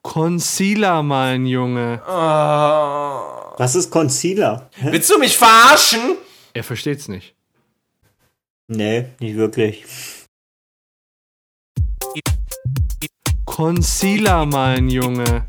Concealer, 0.01 1.01
mein 1.01 1.45
Junge. 1.47 2.01
Oh. 2.07 3.57
was 3.57 3.75
ist 3.75 3.89
Concealer? 3.89 4.69
Hä? 4.75 4.91
Willst 4.91 5.09
du 5.09 5.17
mich 5.17 5.35
verarschen? 5.37 6.17
Er 6.53 6.63
versteht's 6.63 7.07
nicht. 7.07 7.35
Nee, 8.67 9.09
nicht 9.19 9.35
wirklich. 9.35 9.83
Concealer, 13.45 14.45
mein 14.45 14.89
Junge. 14.89 15.45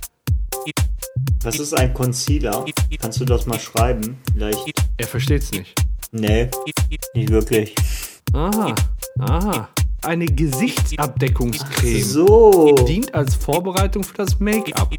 Was 1.46 1.60
ist 1.60 1.78
ein 1.78 1.94
Concealer? 1.94 2.64
Kannst 3.00 3.20
du 3.20 3.24
das 3.24 3.46
mal 3.46 3.60
schreiben? 3.60 4.18
Vielleicht. 4.32 4.58
Er 4.96 5.06
versteht's 5.06 5.52
nicht. 5.52 5.80
Nee, 6.10 6.50
nicht 7.14 7.30
wirklich. 7.30 7.72
Aha, 8.32 8.74
aha. 9.20 9.68
Eine 10.02 10.26
Gesichtsabdeckungscreme. 10.26 12.02
So. 12.02 12.74
Dient 12.88 13.14
als 13.14 13.36
Vorbereitung 13.36 14.02
für 14.02 14.14
das 14.14 14.40
Make-up. 14.40 14.92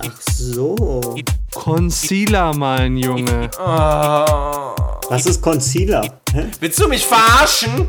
Ach 0.00 0.20
so. 0.20 1.16
Concealer, 1.54 2.54
mein 2.54 2.98
Junge. 2.98 3.48
Oh. 3.58 4.74
Was 5.08 5.24
ist 5.24 5.40
Concealer? 5.40 6.20
Hä? 6.30 6.44
Willst 6.60 6.78
du 6.78 6.88
mich 6.88 7.06
verarschen? 7.06 7.86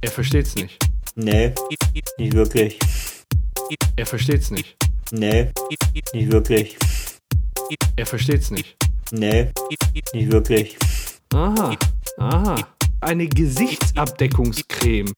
Er 0.00 0.10
versteht's 0.10 0.56
nicht. 0.56 0.84
Nee, 1.14 1.54
nicht 2.18 2.34
wirklich. 2.34 2.76
Er 3.94 4.06
versteht's 4.06 4.50
nicht. 4.50 4.74
Nee, 5.12 5.50
nicht 6.12 6.30
wirklich. 6.32 6.76
Er 7.96 8.06
versteht's 8.06 8.50
nicht. 8.50 8.76
Nee, 9.10 9.50
nicht 10.12 10.30
wirklich. 10.30 10.76
Aha, 11.34 11.76
aha. 12.18 12.56
Eine 13.00 13.26
Gesichtsabdeckungscreme. 13.28 15.12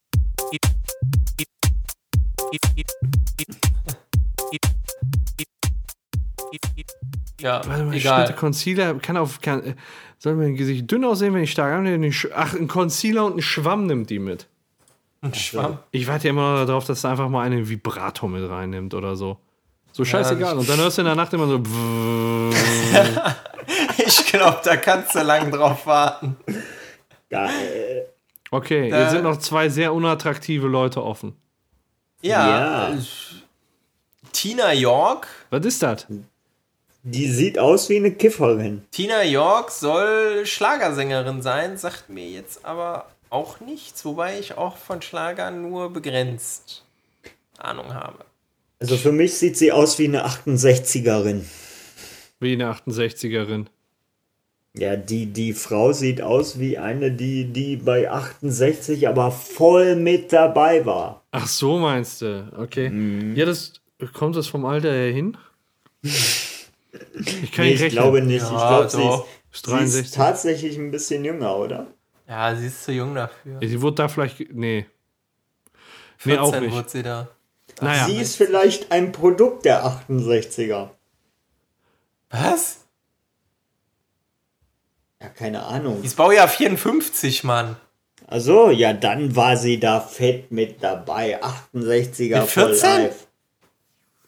Ja, 7.41 7.61
Warte 7.67 7.85
mal, 7.85 7.95
egal. 7.95 8.25
stimmt, 8.25 8.39
Concealer 8.39 8.95
kann 8.95 9.17
auf. 9.17 9.41
Kann, 9.41 9.65
äh, 9.65 9.75
soll 10.19 10.37
mein 10.37 10.55
Gesicht 10.55 10.89
dünn 10.91 11.05
aussehen, 11.05 11.35
wenn 11.35 11.43
ich 11.43 11.51
stark 11.51 11.75
annehme? 11.75 12.09
Ach, 12.35 12.55
ein 12.55 12.69
Concealer 12.69 13.27
und 13.27 13.37
ein 13.39 13.43
Schwamm 13.43 13.87
nimmt 13.87 14.11
die 14.11 14.21
mit. 14.21 14.47
Ein 15.21 15.35
Schwamm. 15.35 15.79
Ich 15.91 16.07
warte 16.07 16.29
ja 16.29 16.31
immer 16.31 16.61
noch 16.61 16.67
darauf, 16.67 16.85
dass 16.85 17.03
da 17.03 17.11
einfach 17.11 17.29
mal 17.29 17.43
einen 17.43 17.69
Vibrator 17.69 18.29
mit 18.29 18.49
reinnimmt 18.49 18.95
oder 18.95 19.17
so. 19.17 19.39
So 19.93 20.05
scheißegal. 20.05 20.57
Und 20.59 20.69
dann 20.69 20.79
hörst 20.79 20.97
du 20.99 21.03
in 21.03 21.07
der 21.07 21.15
Nacht 21.15 21.33
immer 21.33 21.47
so. 21.47 21.61
Ich 24.05 24.27
glaube, 24.27 24.61
da 24.65 24.77
kannst 24.77 25.15
du 25.15 25.21
lang 25.23 25.51
drauf 25.51 25.87
warten. 25.87 26.37
Geil. 27.31 28.09
Okay, 28.51 28.91
Da- 28.91 28.97
hier 28.99 29.11
sind 29.11 29.23
noch 29.23 29.39
zwei 29.39 29.69
sehr 29.69 29.93
unattraktive 29.95 30.67
Leute 30.67 31.03
offen. 31.03 31.37
Ja. 32.21 32.89
Ja. 32.91 32.99
Tina 34.33 34.73
York. 34.73 35.29
Was 35.51 35.65
ist 35.65 35.83
das? 35.83 36.07
Die 37.05 37.29
sieht 37.29 37.59
aus 37.59 37.89
wie 37.89 37.97
eine 37.97 38.13
Kifferin. 38.13 38.85
Tina 38.91 39.23
York 39.25 39.71
soll 39.71 40.45
Schlagersängerin 40.47 41.43
sein, 41.43 41.77
sagt 41.77 42.09
mir 42.09 42.29
jetzt 42.29 42.65
aber 42.65 43.07
auch 43.31 43.61
nichts, 43.61 44.05
wobei 44.05 44.39
ich 44.39 44.57
auch 44.59 44.77
von 44.77 45.03
Schlagern 45.03 45.63
nur 45.63 45.93
begrenzt 45.93 46.85
Ahnung 47.59 47.95
habe. 47.95 48.25
Also 48.83 48.97
für 48.97 49.13
mich 49.13 49.35
sieht 49.35 49.57
sie 49.57 49.71
aus 49.73 49.99
wie 49.99 50.07
eine 50.07 50.27
68erin. 50.27 51.43
Wie 52.41 52.53
eine 52.55 52.73
68erin. 52.73 53.67
Ja, 54.75 54.97
die, 54.97 55.27
die 55.27 55.53
Frau 55.53 55.93
sieht 55.93 56.23
aus 56.23 56.59
wie 56.59 56.79
eine, 56.79 57.13
die, 57.13 57.45
die 57.53 57.77
bei 57.77 58.11
68 58.11 59.07
aber 59.07 59.31
voll 59.31 59.97
mit 59.97 60.33
dabei 60.33 60.85
war. 60.87 61.23
Ach 61.31 61.47
so, 61.47 61.79
meinst 61.79 62.23
du? 62.23 62.51
Okay. 62.57 62.89
Mhm. 62.89 63.37
Ja, 63.37 63.45
das 63.45 63.75
kommt 64.15 64.35
das 64.35 64.47
vom 64.47 64.65
Alter 64.65 64.91
her 64.93 65.13
hin? 65.13 65.37
Ich 66.03 67.53
kann 67.53 67.65
Nee, 67.67 67.73
nicht 67.73 67.75
ich 67.81 67.83
rechnen. 67.83 67.91
glaube 67.91 68.23
nicht. 68.23 68.43
ich 68.43 68.51
Ja, 68.51 68.87
glaube, 68.87 68.89
sie, 68.91 68.97
sie 68.99 69.23
ist 69.53 69.67
63. 69.69 70.11
tatsächlich 70.11 70.77
ein 70.79 70.91
bisschen 70.91 71.25
jünger, 71.25 71.57
oder? 71.57 71.87
Ja, 72.27 72.55
sie 72.57 72.67
ist 72.67 72.83
zu 72.85 72.93
jung 72.93 73.15
dafür. 73.15 73.59
Ja, 73.61 73.69
Sie 73.69 73.81
wurde 73.83 73.97
da 73.97 74.09
vielleicht. 74.09 74.39
Nee. 74.53 74.87
Nee, 76.25 76.33
14 76.35 76.39
auch 76.39 76.61
nicht. 76.61 76.73
wurde 76.75 76.89
sie 76.89 77.03
da. 77.03 77.29
Naja. 77.83 78.07
Sie 78.07 78.17
ist 78.19 78.37
vielleicht 78.37 78.91
ein 78.93 79.13
Produkt 79.13 79.65
der 79.65 79.85
68er. 79.85 80.91
Was? 82.31 82.79
Ja, 85.21 85.29
keine 85.29 85.65
Ahnung. 85.65 86.01
Die 86.01 86.07
ist 86.07 86.17
Baujahr 86.17 86.49
54, 86.49 87.45
Mann. 87.45 87.77
Also, 88.27 88.71
ja, 88.71 88.93
dann 88.93 89.37
war 89.37 89.57
sie 89.57 89.79
da 89.79 90.01
fett 90.01 90.51
mit 90.51 90.83
dabei. 90.83 91.41
68er 91.43 92.41
Mit 92.41 92.49
voll 92.49 92.75
14? 92.75 92.91
live. 93.03 93.27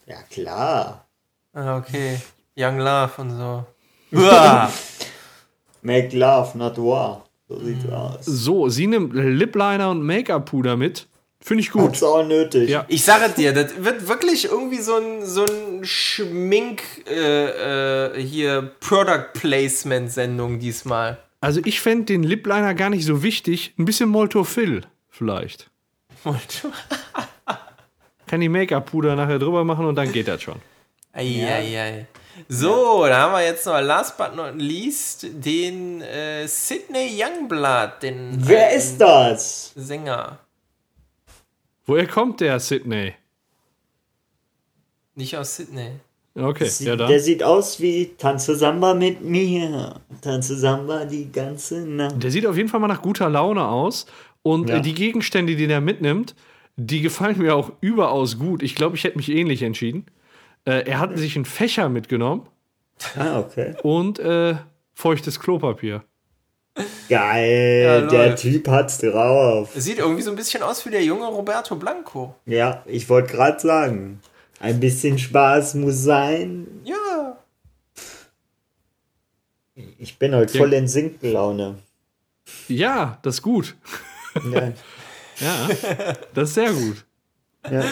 Ja, 0.07 0.22
klar. 0.30 1.07
Ah, 1.55 1.78
okay. 1.78 2.20
Young 2.57 2.78
Love 2.78 3.12
und 3.18 3.30
so. 3.30 3.64
Make 5.82 6.16
love, 6.16 6.57
not 6.57 6.76
war. 6.78 7.24
So 7.48 7.57
Mhm. 7.57 7.66
sieht's 7.66 7.92
aus. 7.92 8.24
So, 8.24 8.68
sie 8.68 8.86
nimmt 8.86 9.12
Lip 9.14 9.55
Liner 9.55 9.90
und 9.90 10.02
Make-up-Puder 10.02 10.76
mit. 10.76 11.07
Finde 11.47 11.61
ich 11.61 11.72
gut. 11.72 11.82
Hat's 11.82 12.03
auch 12.03 12.26
nötig. 12.26 12.70
Ja. 12.70 12.86
Ich 12.88 13.05
sage 13.05 13.30
dir, 13.36 13.53
das 13.53 13.84
wird 13.84 14.09
wirklich 14.09 14.47
irgendwie 14.47 14.78
so 14.78 14.97
ein, 14.97 15.26
so 15.26 15.45
ein 15.45 15.84
Schmink 15.84 16.82
äh, 17.07 18.07
äh, 18.14 18.18
hier 18.18 18.72
Product 18.80 19.28
Placement 19.34 20.11
Sendung 20.11 20.59
diesmal. 20.59 21.18
Also, 21.42 21.61
ich 21.66 21.82
fände 21.82 22.07
den 22.07 22.22
Lip 22.22 22.47
Liner 22.47 22.72
gar 22.72 22.88
nicht 22.88 23.05
so 23.05 23.22
wichtig. 23.22 23.74
Ein 23.78 23.84
bisschen 23.84 24.09
Moltofill 24.09 24.86
vielleicht. 25.11 25.68
Kann 28.26 28.40
die 28.40 28.49
Make-up-Puder 28.49 29.14
nachher 29.14 29.38
drüber 29.38 29.64
machen 29.64 29.84
und 29.84 29.97
dann 29.97 30.11
geht 30.11 30.28
das 30.28 30.40
schon. 30.40 30.62
Eieiei. 31.12 32.07
So, 32.49 33.05
da 33.07 33.18
haben 33.18 33.32
wir 33.32 33.45
jetzt 33.45 33.66
noch 33.66 33.82
last 33.82 34.16
but 34.16 34.34
not 34.34 34.55
least 34.57 35.26
den 35.30 36.01
äh, 36.01 36.49
Sidney 36.49 37.22
Youngblood, 37.22 38.03
den 38.03 38.38
Wer 38.38 38.72
ist 38.72 38.97
das? 38.97 39.72
Sänger. 39.76 40.38
Woher 41.87 42.07
kommt 42.07 42.41
der 42.41 42.59
Sydney? 42.61 43.12
Nicht 45.14 45.37
aus 45.37 45.57
Sydney. 45.57 45.91
Okay, 46.37 46.64
Sie- 46.66 46.87
ja 46.87 46.97
dann. 46.97 47.09
Der 47.09 47.20
sieht 47.20 47.43
aus 47.45 47.80
wie 47.80 48.07
Tanze 48.18 48.57
Samba 48.57 48.95
mit 48.95 49.22
mir. 49.22 50.01
Tanze 50.20 50.57
Samba 50.57 51.05
die 51.05 51.30
ganze 51.30 51.87
Nacht. 51.87 52.20
Der 52.22 52.30
sieht 52.30 52.47
auf 52.47 52.57
jeden 52.57 52.68
Fall 52.68 52.80
mal 52.80 52.89
nach 52.89 53.03
guter 53.03 53.30
Laune 53.30 53.64
aus. 53.66 54.07
Und 54.43 54.68
Ja. 54.68 54.76
äh, 54.78 54.80
die 54.82 54.95
Gegenstände, 54.95 55.55
die 55.55 55.66
der 55.68 55.80
mitnimmt, 55.80 56.35
die 56.76 57.01
gefallen 57.03 57.39
mir 57.39 57.55
auch 57.55 57.70
überaus 57.80 58.39
gut. 58.39 58.62
Ich 58.64 58.74
glaube, 58.74 58.97
ich 58.97 59.05
hätte 59.05 59.16
mich 59.16 59.28
ähnlich 59.30 59.62
entschieden. 59.62 60.07
Äh, 60.64 60.87
er 60.89 60.99
hat 60.99 61.16
sich 61.16 61.37
einen 61.37 61.45
Fächer 61.45 61.89
mitgenommen 61.89 62.49
Ah, 63.16 63.39
okay. 63.39 63.76
und 63.85 64.18
äh, 64.18 64.57
feuchtes 64.95 65.39
Klopapier. 65.39 66.03
Geil, 67.09 67.83
Ja, 67.85 68.01
der. 68.07 68.37
Typ 68.37 68.66
hat's 68.68 68.99
drauf. 68.99 69.70
Sieht 69.77 69.99
irgendwie 69.99 70.22
so 70.22 70.31
ein 70.31 70.37
bisschen 70.37 70.62
aus 70.62 70.85
wie 70.87 70.91
der 70.91 71.05
junge 71.05 71.27
Roberto 71.27 71.77
Blanco. 71.77 72.35
Ja, 72.47 72.83
ich 72.87 73.09
wollte 73.09 73.33
gerade 73.33 73.61
sagen. 73.61 74.20
Ein 74.61 74.81
bisschen 74.81 75.18
Spaß 75.18 75.75
muss 75.75 76.03
sein. 76.03 76.66
Ja. 76.85 77.37
Ich 79.99 80.18
bin 80.18 80.35
heute 80.35 80.57
voll 80.57 80.72
in 80.72 80.89
Sinkenlaune. 80.89 81.77
Ja, 82.68 83.18
das 83.22 83.37
ist 83.37 83.43
gut. 83.43 83.77
Ja, 84.51 84.72
Ja, 85.41 85.68
das 86.33 86.49
ist 86.51 86.55
sehr 86.55 86.72
gut. 86.72 87.05
ja. 87.70 87.85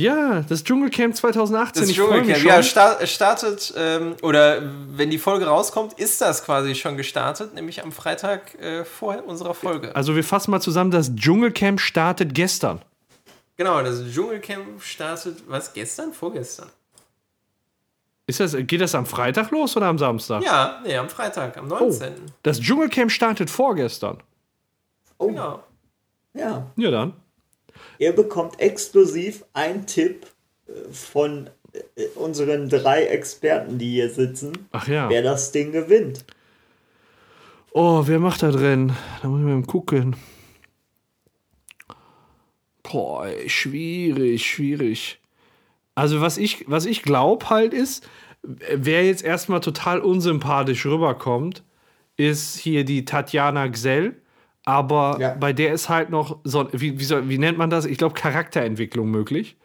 Ja, 0.00 0.40
das 0.48 0.64
Dschungelcamp 0.64 1.14
2018. 1.14 1.82
Das 1.82 1.90
ich 1.90 2.00
freue 2.00 2.22
mich 2.22 2.36
Dschungelcamp. 2.38 2.40
schon. 2.40 2.48
Ja, 2.48 2.62
sta 2.62 3.06
startet, 3.06 3.74
ähm, 3.76 4.16
oder 4.22 4.62
wenn 4.96 5.10
die 5.10 5.18
Folge 5.18 5.46
rauskommt, 5.46 5.92
ist 5.98 6.20
das 6.22 6.42
quasi 6.42 6.74
schon 6.74 6.96
gestartet, 6.96 7.52
nämlich 7.54 7.82
am 7.82 7.92
Freitag 7.92 8.54
äh, 8.60 8.86
vor 8.86 9.22
unserer 9.26 9.52
Folge. 9.52 9.94
Also 9.94 10.16
wir 10.16 10.24
fassen 10.24 10.52
mal 10.52 10.60
zusammen, 10.60 10.90
das 10.90 11.14
Dschungelcamp 11.14 11.80
startet 11.80 12.34
gestern. 12.34 12.80
Genau, 13.58 13.82
das 13.82 14.02
Dschungelcamp 14.10 14.82
startet, 14.82 15.42
was, 15.46 15.74
gestern? 15.74 16.14
Vorgestern? 16.14 16.70
Ist 18.26 18.40
das, 18.40 18.56
geht 18.56 18.80
das 18.80 18.94
am 18.94 19.04
Freitag 19.04 19.50
los 19.50 19.76
oder 19.76 19.86
am 19.86 19.98
Samstag? 19.98 20.42
Ja, 20.42 20.80
nee, 20.82 20.96
am 20.96 21.10
Freitag, 21.10 21.58
am 21.58 21.70
Oh, 21.70 21.78
19. 21.80 22.14
das 22.42 22.58
Dschungelcamp 22.58 23.10
startet 23.12 23.50
vorgestern. 23.50 24.18
Genau. 25.18 25.62
ja. 26.32 26.66
Ja, 26.76 26.90
dann. 26.90 27.12
Ihr 28.00 28.12
bekommt 28.12 28.58
exklusiv 28.60 29.44
einen 29.52 29.86
Tipp 29.86 30.26
äh, 30.66 30.72
von 30.90 31.50
äh, 31.74 32.06
unseren 32.14 32.70
drei 32.70 33.04
Experten, 33.04 33.76
die 33.76 33.90
hier 33.90 34.08
sitzen, 34.08 34.52
Ach 34.72 34.88
ja. 34.88 35.10
wer 35.10 35.22
das 35.22 35.52
Ding 35.52 35.70
gewinnt. 35.70 36.24
Oh, 37.72 38.02
wer 38.06 38.18
macht 38.18 38.42
da 38.42 38.50
drin? 38.50 38.94
Da 39.20 39.28
muss 39.28 39.40
ich 39.40 39.46
mal 39.46 39.62
gucken. 39.62 40.16
Boah, 42.82 43.28
schwierig, 43.46 44.46
schwierig. 44.46 45.20
Also, 45.94 46.22
was 46.22 46.38
ich, 46.38 46.64
was 46.68 46.86
ich 46.86 47.02
glaube 47.02 47.50
halt 47.50 47.74
ist, 47.74 48.08
wer 48.42 49.04
jetzt 49.04 49.22
erstmal 49.22 49.60
total 49.60 50.00
unsympathisch 50.00 50.86
rüberkommt, 50.86 51.62
ist 52.16 52.56
hier 52.56 52.86
die 52.86 53.04
Tatjana 53.04 53.68
Gsell. 53.68 54.16
Aber 54.64 55.16
Ja. 55.18 55.34
bei 55.34 55.52
der 55.52 55.72
ist 55.72 55.88
halt 55.88 56.10
noch 56.10 56.38
so, 56.44 56.68
wie, 56.72 56.98
wie, 57.00 57.04
soll, 57.04 57.28
wie 57.28 57.38
nennt 57.38 57.58
man 57.58 57.70
das? 57.70 57.84
Ich 57.86 57.98
glaube, 57.98 58.14
Charakterentwicklung 58.14 59.10
möglich. 59.10 59.56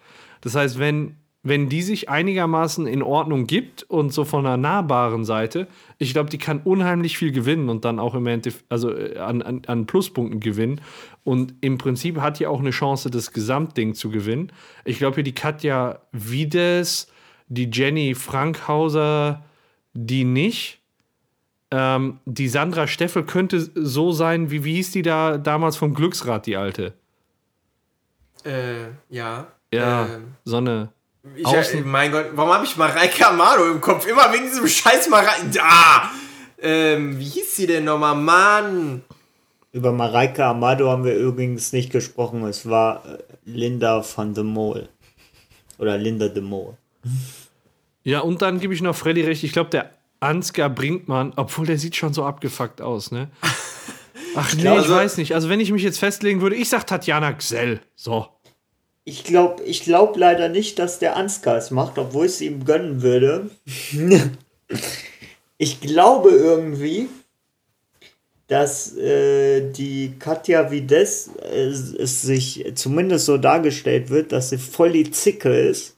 Das 0.42 0.56
heißt, 0.56 0.80
wenn, 0.80 1.18
wenn 1.44 1.70
die 1.70 1.82
sich 1.82 2.10
einigermaßen 2.10 2.88
in 2.88 3.04
Ordnung 3.04 3.46
gibt 3.46 3.84
und 3.84 4.12
so 4.14 4.26
von 4.26 4.46
einer 4.46 4.58
nahbaren 4.58 5.26
Seite, 5.26 5.68
ich 6.00 6.14
glaube, 6.14 6.30
die 6.30 6.38
kann 6.38 6.62
unheimlich 6.64 7.18
viel 7.18 7.32
gewinnen 7.32 7.70
und 7.70 7.86
dann 7.86 8.00
auch 8.00 8.16
im 8.16 8.26
Endeffekt, 8.26 8.66
also 8.70 8.92
äh, 8.96 9.18
an, 9.18 9.42
an, 9.42 9.62
an 9.68 9.86
Pluspunkten 9.86 10.40
gewinnen. 10.40 10.82
Und 11.24 11.54
im 11.62 11.78
Prinzip 11.78 12.20
hat 12.22 12.40
die 12.40 12.48
auch 12.48 12.60
eine 12.60 12.72
Chance, 12.72 13.10
das 13.12 13.32
Gesamtding 13.32 13.94
zu 13.96 14.10
gewinnen. 14.10 14.52
Ich 14.86 14.98
glaube, 14.98 15.16
hier 15.16 15.24
die 15.24 15.36
Katja 15.36 16.00
Wiedes, 16.12 17.12
die 17.48 17.70
Jenny 17.72 18.16
Frankhauser, 18.16 19.44
die 19.94 20.24
nicht. 20.24 20.80
Ähm, 21.78 22.20
die 22.26 22.48
Sandra 22.48 22.88
Steffel 22.88 23.24
könnte 23.26 23.60
so 23.76 24.14
sein, 24.14 24.50
wie, 24.50 24.64
wie 24.64 24.76
hieß 24.76 24.92
die 24.92 25.02
da 25.02 25.38
damals 25.38 25.76
vom 25.76 25.94
Glücksrad, 25.94 26.46
die 26.46 26.56
alte? 26.56 26.94
Äh, 28.46 28.86
ja. 29.10 29.48
Ja, 29.74 30.06
Ähm, 30.06 30.36
so 30.46 30.58
eine. 30.58 30.90
ich, 31.36 31.46
Außen- 31.46 31.80
äh, 31.80 31.82
mein 31.82 32.12
Gott, 32.12 32.28
warum 32.34 32.54
habe 32.54 32.66
ich 32.66 32.78
Mareike 32.78 33.28
Amado 33.28 33.66
im 33.70 33.82
Kopf? 33.82 34.08
Immer 34.08 34.32
wegen 34.32 34.46
diesem 34.46 34.68
scheiß 34.68 35.10
Mareike. 35.10 35.50
Da! 35.54 36.12
Ähm, 36.62 37.20
wie 37.20 37.24
hieß 37.26 37.56
sie 37.56 37.68
denn 37.68 37.84
nochmal? 37.84 38.16
Mann! 38.16 39.02
Über 39.72 39.92
Mareike 39.92 40.46
Amado 40.46 40.90
haben 40.90 41.04
wir 41.04 41.16
übrigens 41.18 41.74
nicht 41.74 41.92
gesprochen. 41.92 42.44
Es 42.46 42.70
war 42.70 43.04
äh, 43.06 43.18
Linda 43.44 44.02
van 44.16 44.34
de 44.34 44.44
Mol. 44.44 44.88
Oder 45.78 45.98
Linda 45.98 46.30
de 46.30 46.42
Mol. 46.42 46.78
Ja, 48.04 48.22
und 48.22 48.42
dann 48.42 48.60
gebe 48.62 48.74
ich 48.74 48.82
noch 48.82 48.96
Freddy 48.96 49.22
recht. 49.24 49.44
Ich 49.44 49.52
glaube, 49.52 49.72
der 49.72 49.90
Ansgar 50.20 50.70
Brinkmann, 50.70 51.34
obwohl 51.36 51.66
der 51.66 51.78
sieht 51.78 51.96
schon 51.96 52.14
so 52.14 52.24
abgefuckt 52.24 52.82
aus, 52.82 53.12
ne? 53.12 53.30
Ach 54.36 54.54
nee, 54.54 54.62
glaub, 54.62 54.78
ich 54.78 54.84
also- 54.84 54.96
weiß 54.96 55.18
nicht. 55.18 55.34
Also, 55.34 55.50
wenn 55.50 55.60
ich 55.60 55.72
mich 55.72 55.84
jetzt 55.84 56.00
festlegen 56.00 56.42
würde, 56.42 56.56
ich 56.56 56.70
sag 56.70 56.86
Tatjana 56.86 57.32
Gsell. 57.32 57.82
So. 57.96 58.28
Ich 59.08 59.24
glaube 59.24 59.64
ich 59.64 59.84
glaub 59.84 60.18
leider 60.18 60.50
nicht, 60.50 60.80
dass 60.80 60.98
der 60.98 61.16
Ansgar 61.16 61.58
es 61.58 61.70
macht, 61.70 62.00
obwohl 62.00 62.26
ich 62.26 62.34
es 62.34 62.42
ihm 62.42 62.66
gönnen 62.66 63.04
würde. 63.04 63.52
ich 65.60 65.80
glaube 65.80 66.32
irgendwie, 66.32 67.08
dass 68.48 68.98
äh, 68.98 69.72
die 69.72 70.16
Katja 70.18 70.72
Vides 70.72 71.30
äh, 71.40 71.68
es 71.68 72.24
sich 72.24 72.66
zumindest 72.74 73.28
so 73.28 73.38
dargestellt 73.38 74.10
wird, 74.10 74.32
dass 74.32 74.50
sie 74.50 74.58
voll 74.58 74.94
die 74.94 75.12
Zicke 75.12 75.56
ist. 75.56 75.96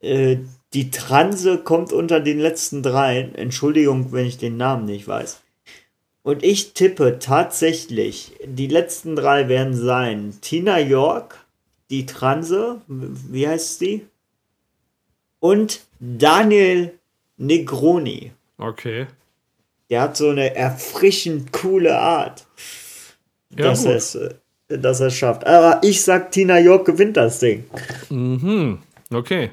Äh, 0.00 0.38
die 0.74 0.90
Transe 0.90 1.58
kommt 1.58 1.92
unter 1.92 2.20
den 2.20 2.38
letzten 2.38 2.82
dreien. 2.82 3.34
Entschuldigung, 3.34 4.12
wenn 4.12 4.26
ich 4.26 4.38
den 4.38 4.56
Namen 4.56 4.84
nicht 4.84 5.06
weiß. 5.08 5.42
Und 6.22 6.42
ich 6.42 6.74
tippe 6.74 7.18
tatsächlich, 7.20 8.32
die 8.44 8.66
letzten 8.66 9.14
drei 9.14 9.48
werden 9.48 9.76
sein 9.76 10.34
Tina 10.40 10.80
York, 10.80 11.38
die 11.88 12.04
Transe, 12.04 12.80
wie 12.88 13.46
heißt 13.46 13.78
sie? 13.78 14.06
Und 15.38 15.82
Daniel 16.00 16.98
Negroni. 17.36 18.32
Okay. 18.58 19.06
Der 19.88 20.00
hat 20.02 20.16
so 20.16 20.30
eine 20.30 20.56
erfrischend 20.56 21.52
coole 21.52 21.96
Art, 21.96 22.44
Ja, 23.50 23.66
dass 23.66 23.84
er 23.84 23.96
es 23.96 24.18
dass 24.68 25.00
er 25.00 25.06
es 25.08 25.14
schafft. 25.14 25.46
Aber 25.46 25.80
ich 25.82 26.02
sag, 26.02 26.32
Tina 26.32 26.58
York 26.58 26.86
gewinnt 26.86 27.16
das 27.16 27.38
Ding. 27.38 27.64
Mhm. 28.10 28.78
Okay. 29.12 29.50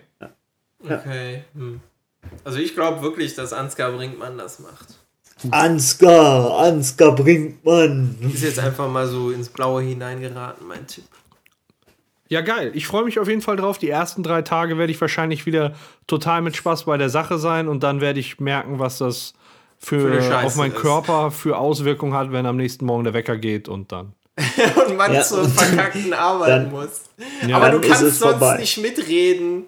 Okay. 0.84 1.44
Hm. 1.56 1.80
Also 2.44 2.60
ich 2.60 2.74
glaube 2.74 3.02
wirklich, 3.02 3.36
dass 3.36 3.54
Ansgar 3.54 3.92
Brinkmann 3.92 4.38
das 4.38 4.60
macht. 4.60 4.88
Ansgar, 5.52 6.60
Ansgar 6.60 7.14
Brinkmann. 7.16 8.16
Ist 8.34 8.44
jetzt 8.44 8.60
einfach 8.60 8.90
mal 8.90 9.08
so 9.08 9.32
ins 9.32 9.50
Blaue 9.50 9.82
hineingeraten, 9.82 10.68
mein 10.68 10.88
Tipp. 10.88 11.04
Ja, 12.30 12.42
geil. 12.42 12.72
Ich 12.74 12.88
freue 12.88 13.04
mich 13.04 13.20
auf 13.20 13.28
jeden 13.28 13.42
Fall 13.42 13.58
drauf. 13.58 13.78
Die 13.78 13.90
ersten 13.90 14.24
drei 14.24 14.42
Tage 14.42 14.78
werde 14.78 14.92
ich 14.92 15.00
wahrscheinlich 15.02 15.46
wieder 15.46 15.74
total 16.08 16.42
mit 16.42 16.56
Spaß 16.56 16.86
bei 16.86 16.98
der 16.98 17.10
Sache 17.10 17.38
sein 17.38 17.68
und 17.68 17.84
dann 17.84 18.02
werde 18.02 18.20
ich 18.20 18.40
merken, 18.40 18.80
was 18.80 18.98
das 18.98 19.34
für, 19.78 20.22
Für 20.22 20.40
auf 20.46 20.56
meinen 20.56 20.72
ist. 20.74 20.80
Körper 20.82 21.30
für 21.30 21.58
Auswirkungen 21.58 22.14
hat, 22.14 22.32
wenn 22.32 22.46
am 22.46 22.56
nächsten 22.58 22.86
Morgen 22.86 23.04
der 23.04 23.14
Wecker 23.14 23.38
geht 23.38 23.68
und 23.68 23.92
dann. 23.92 24.14
Und 24.88 24.98
man 24.98 25.14
Ja, 25.14 25.22
zur 25.22 25.48
verkackten 25.48 26.12
Arbeit 26.14 26.50
dann- 26.50 26.72
muss. 26.72 27.02
Ja, 27.48 27.58
Aber 27.58 27.70
du 27.70 27.82
kannst 27.82 28.00
sonst 28.00 28.18
vorbei. 28.18 28.58
nicht 28.58 28.80
mitreden. 28.80 29.66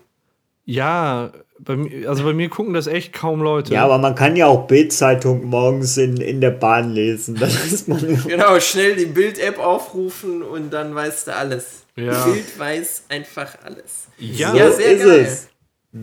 Ja, 0.66 1.32
bei 1.60 1.76
mir, 1.78 2.10
also 2.10 2.24
bei 2.24 2.34
mir 2.34 2.50
gucken 2.50 2.74
das 2.74 2.88
echt 2.88 3.14
kaum 3.14 3.42
Leute. 3.42 3.74
Ja, 3.74 3.86
aber 3.86 3.98
man 3.98 4.16
kann 4.16 4.36
ja 4.36 4.48
auch 4.48 4.68
Bild-Zeitung 4.68 5.46
morgens 5.46 5.96
in, 5.98 6.18
in 6.18 6.42
der 6.42 6.52
Bahn 6.52 6.92
lesen. 6.92 7.36
Das 7.40 7.72
ist 7.72 7.88
man 7.88 8.24
Genau, 8.28 8.60
schnell 8.60 8.96
die 8.96 9.06
Bild-App 9.06 9.60
aufrufen 9.60 10.42
und 10.42 10.72
dann 10.72 10.94
weißt 10.94 11.28
du 11.28 11.36
alles. 11.36 11.86
Ja. 11.96 12.26
Bild 12.26 12.60
weiß 12.60 13.04
einfach 13.10 13.58
alles. 13.64 14.08
Ja. 14.18 14.54
Ja, 14.54 14.72
so 14.72 14.78
sehr 14.78 14.92
ist 14.92 15.04
geil. 15.06 15.20
es. 15.22 15.48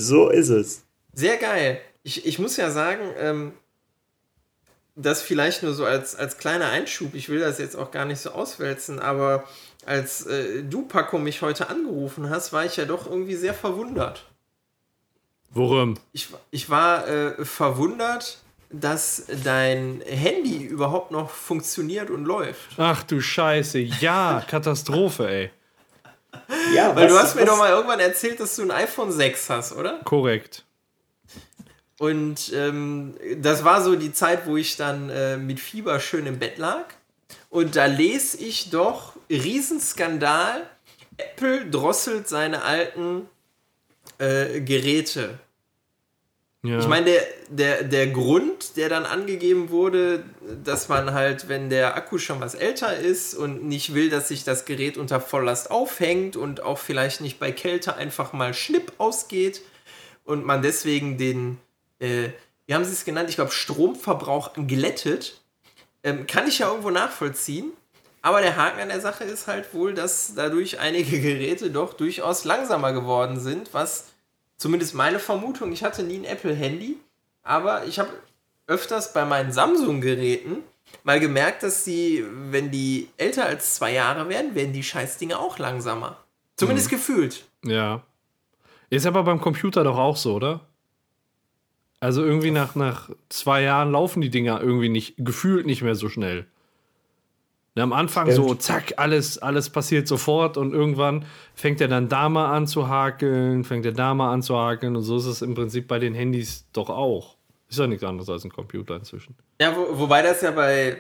So 0.05 0.31
ist 0.31 0.49
es. 0.49 0.85
Sehr 1.13 1.37
geil. 1.37 1.81
Ich, 2.03 2.25
ich 2.25 2.39
muss 2.39 2.57
ja 2.57 2.71
sagen, 2.71 3.03
ähm, 3.19 3.53
das 4.95 5.23
vielleicht 5.23 5.63
nur 5.63 5.75
so 5.75 5.85
als, 5.85 6.15
als 6.15 6.39
kleiner 6.39 6.69
Einschub, 6.69 7.15
ich 7.15 7.29
will 7.29 7.41
das 7.41 7.59
jetzt 7.59 7.77
auch 7.77 7.91
gar 7.91 8.05
nicht 8.05 8.21
so 8.21 8.31
auswälzen, 8.31 9.01
aber 9.01 9.45
als 9.85 10.27
äh, 10.27 10.63
du, 10.63 10.83
Paco, 10.83 11.19
mich 11.19 11.43
heute 11.43 11.69
angerufen 11.69 12.31
hast, 12.31 12.53
war 12.53 12.65
ich 12.65 12.77
ja 12.77 12.85
doch 12.85 13.07
irgendwie 13.07 13.35
sehr 13.35 13.55
verwundert. 13.55 14.32
Worum? 15.55 15.95
Ich, 16.13 16.29
ich 16.51 16.71
war 16.71 17.07
äh, 17.09 17.45
verwundert, 17.45 18.39
dass 18.71 19.25
dein 19.45 20.03
Handy 20.07 20.65
überhaupt 20.65 21.11
noch 21.11 21.31
funktioniert 21.31 22.09
und 22.11 22.25
läuft. 22.25 22.71
Ach 22.79 23.03
du 23.03 23.21
Scheiße. 23.21 23.79
Ja, 23.79 24.43
Katastrophe, 24.51 25.29
ey. 25.29 25.51
Ja, 26.75 26.97
Weil 26.97 27.09
du 27.09 27.15
was- 27.15 27.25
hast 27.25 27.35
mir 27.37 27.43
was- 27.43 27.49
doch 27.51 27.59
mal 27.59 27.69
irgendwann 27.71 28.01
erzählt, 28.01 28.41
dass 28.41 28.57
du 28.57 28.63
ein 28.63 28.71
iPhone 28.71 29.13
6 29.13 29.51
hast, 29.51 29.73
oder? 29.73 30.01
Korrekt. 30.05 30.65
Und 31.99 32.53
ähm, 32.55 33.15
das 33.37 33.63
war 33.65 33.83
so 33.83 33.95
die 33.95 34.13
Zeit, 34.13 34.47
wo 34.47 34.57
ich 34.57 34.77
dann 34.77 35.09
äh, 35.11 35.37
mit 35.37 35.61
Fieber 35.61 36.01
schön 36.01 36.27
im 36.27 36.39
Bett 36.39 36.59
lag. 36.59 36.87
Und 37.51 37.77
da 37.77 37.85
lese 37.87 38.39
ich 38.39 38.71
doch, 38.71 39.13
Riesenskandal, 39.31 40.67
Apple 41.19 41.67
drosselt 41.71 42.29
seine 42.29 42.63
alten 42.63 43.29
äh, 44.23 44.61
Geräte. 44.61 45.39
Ja. 46.63 46.79
Ich 46.79 46.87
meine, 46.87 47.07
der, 47.07 47.23
der, 47.49 47.83
der 47.83 48.07
Grund, 48.07 48.77
der 48.77 48.89
dann 48.89 49.05
angegeben 49.05 49.71
wurde, 49.71 50.25
dass 50.63 50.89
man 50.89 51.13
halt, 51.13 51.49
wenn 51.49 51.71
der 51.71 51.97
Akku 51.97 52.19
schon 52.19 52.41
was 52.41 52.55
älter 52.55 52.97
ist 52.97 53.35
und 53.35 53.65
nicht 53.65 53.95
will, 53.95 54.11
dass 54.11 54.29
sich 54.29 54.45
das 54.45 54.65
Gerät 54.65 54.97
unter 54.97 55.21
Volllast 55.21 55.73
aufhängt 55.73 56.37
und 56.37 56.63
auch 56.63 56.79
vielleicht 56.79 57.21
nicht 57.21 57.41
bei 57.41 57.51
Kälte 57.51 57.97
einfach 57.97 58.33
mal 58.33 58.55
Schnipp 58.55 58.93
ausgeht 58.99 59.63
und 60.25 60.47
man 60.47 60.63
deswegen 60.63 61.19
den, 61.19 61.59
äh, 61.99 62.29
wie 62.67 62.75
haben 62.75 62.85
sie 62.85 62.93
es 62.93 63.05
genannt, 63.05 63.29
ich 63.29 63.35
glaube 63.35 63.51
Stromverbrauch 63.51 64.53
glättet, 64.69 65.41
ähm, 66.05 66.29
kann 66.29 66.47
ich 66.47 66.61
ja 66.61 66.69
irgendwo 66.69 66.91
nachvollziehen. 66.91 67.73
Aber 68.25 68.41
der 68.41 68.55
Haken 68.55 68.81
an 68.81 68.89
der 68.89 69.01
Sache 69.01 69.25
ist 69.25 69.49
halt 69.49 69.75
wohl, 69.75 69.95
dass 69.95 70.35
dadurch 70.37 70.79
einige 70.79 71.21
Geräte 71.21 71.71
doch 71.71 71.95
durchaus 71.95 72.45
langsamer 72.45 72.93
geworden 72.93 73.41
sind, 73.41 73.75
was 73.75 74.12
zumindest 74.63 74.95
meine 74.95 75.19
Vermutung, 75.19 75.73
ich 75.73 75.83
hatte 75.83 76.05
nie 76.05 76.19
ein 76.19 76.25
Apple-Handy, 76.25 76.97
aber 77.43 77.85
ich 77.85 77.99
habe 77.99 78.11
öfters 78.69 79.13
bei 79.13 79.25
meinen 79.25 79.53
Samsung-Geräten 79.53 80.59
mal 81.03 81.19
gemerkt, 81.19 81.65
dass 81.65 81.83
die, 81.83 82.25
wenn 82.51 82.71
die 82.71 83.09
älter 83.17 83.45
als 83.45 83.75
zwei 83.75 83.93
Jahre 83.93 84.29
werden, 84.29 84.55
werden 84.55 84.73
die 84.73 84.85
Scheißdinge 84.85 85.37
auch 85.39 85.59
langsamer. 85.59 86.17
Zumindest 86.57 86.91
gefühlt. 86.91 87.45
Ja. 87.65 88.03
Ist 88.89 89.05
aber 89.07 89.25
beim 89.25 89.41
Computer 89.41 89.83
doch 89.83 89.99
auch 89.99 90.17
so, 90.17 90.35
oder? 90.35 90.61
Also 91.99 92.25
irgendwie 92.25 92.53
nach, 92.53 92.77
nach 92.77 93.11
zwei 93.31 93.63
Jahren 93.63 93.91
laufen 93.91 94.21
die 94.21 94.31
Dinger 94.31 94.61
irgendwie 94.61 94.89
nicht, 94.89 95.15
gefühlt 95.19 95.67
nicht 95.67 95.83
mehr 95.83 95.97
so 95.97 96.09
schnell. 96.09 96.47
Und 97.75 97.83
am 97.83 97.93
Anfang 97.95 98.31
Stimmt. 98.31 98.49
so, 98.49 98.55
zack, 98.55 98.95
alles, 98.99 99.39
alles 99.39 99.71
passiert 99.71 100.07
sofort 100.07 100.59
und 100.59 100.75
irgendwann 100.75 101.25
fängt 101.55 101.81
er 101.81 101.89
dann 101.89 102.09
da 102.09 102.29
mal 102.29 102.55
an 102.55 102.67
zu 102.67 102.89
hakeln, 102.89 103.65
fängt 103.65 103.87
er 103.87 103.93
da 103.93 104.13
mal 104.13 104.31
an 104.31 104.43
zu 104.43 104.57
hakeln 104.59 104.95
und 104.95 105.03
so 105.03 105.17
ist 105.17 105.27
es 105.27 105.41
im 105.41 105.55
Prinzip 105.55 105.89
bei 105.89 105.99
den 105.99 106.15
Handys 106.15 106.67
doch 106.73 106.91
auch. 106.91 107.37
Ist 107.71 107.79
ja 107.79 107.87
nichts 107.87 108.05
anderes 108.05 108.29
als 108.29 108.45
ein 108.45 108.53
Computer 108.53 108.97
inzwischen. 108.97 109.35
Ja, 109.59 109.75
wo, 109.75 109.99
wobei 110.01 110.21
das 110.21 110.43
ja 110.43 110.51
bei, 110.51 110.99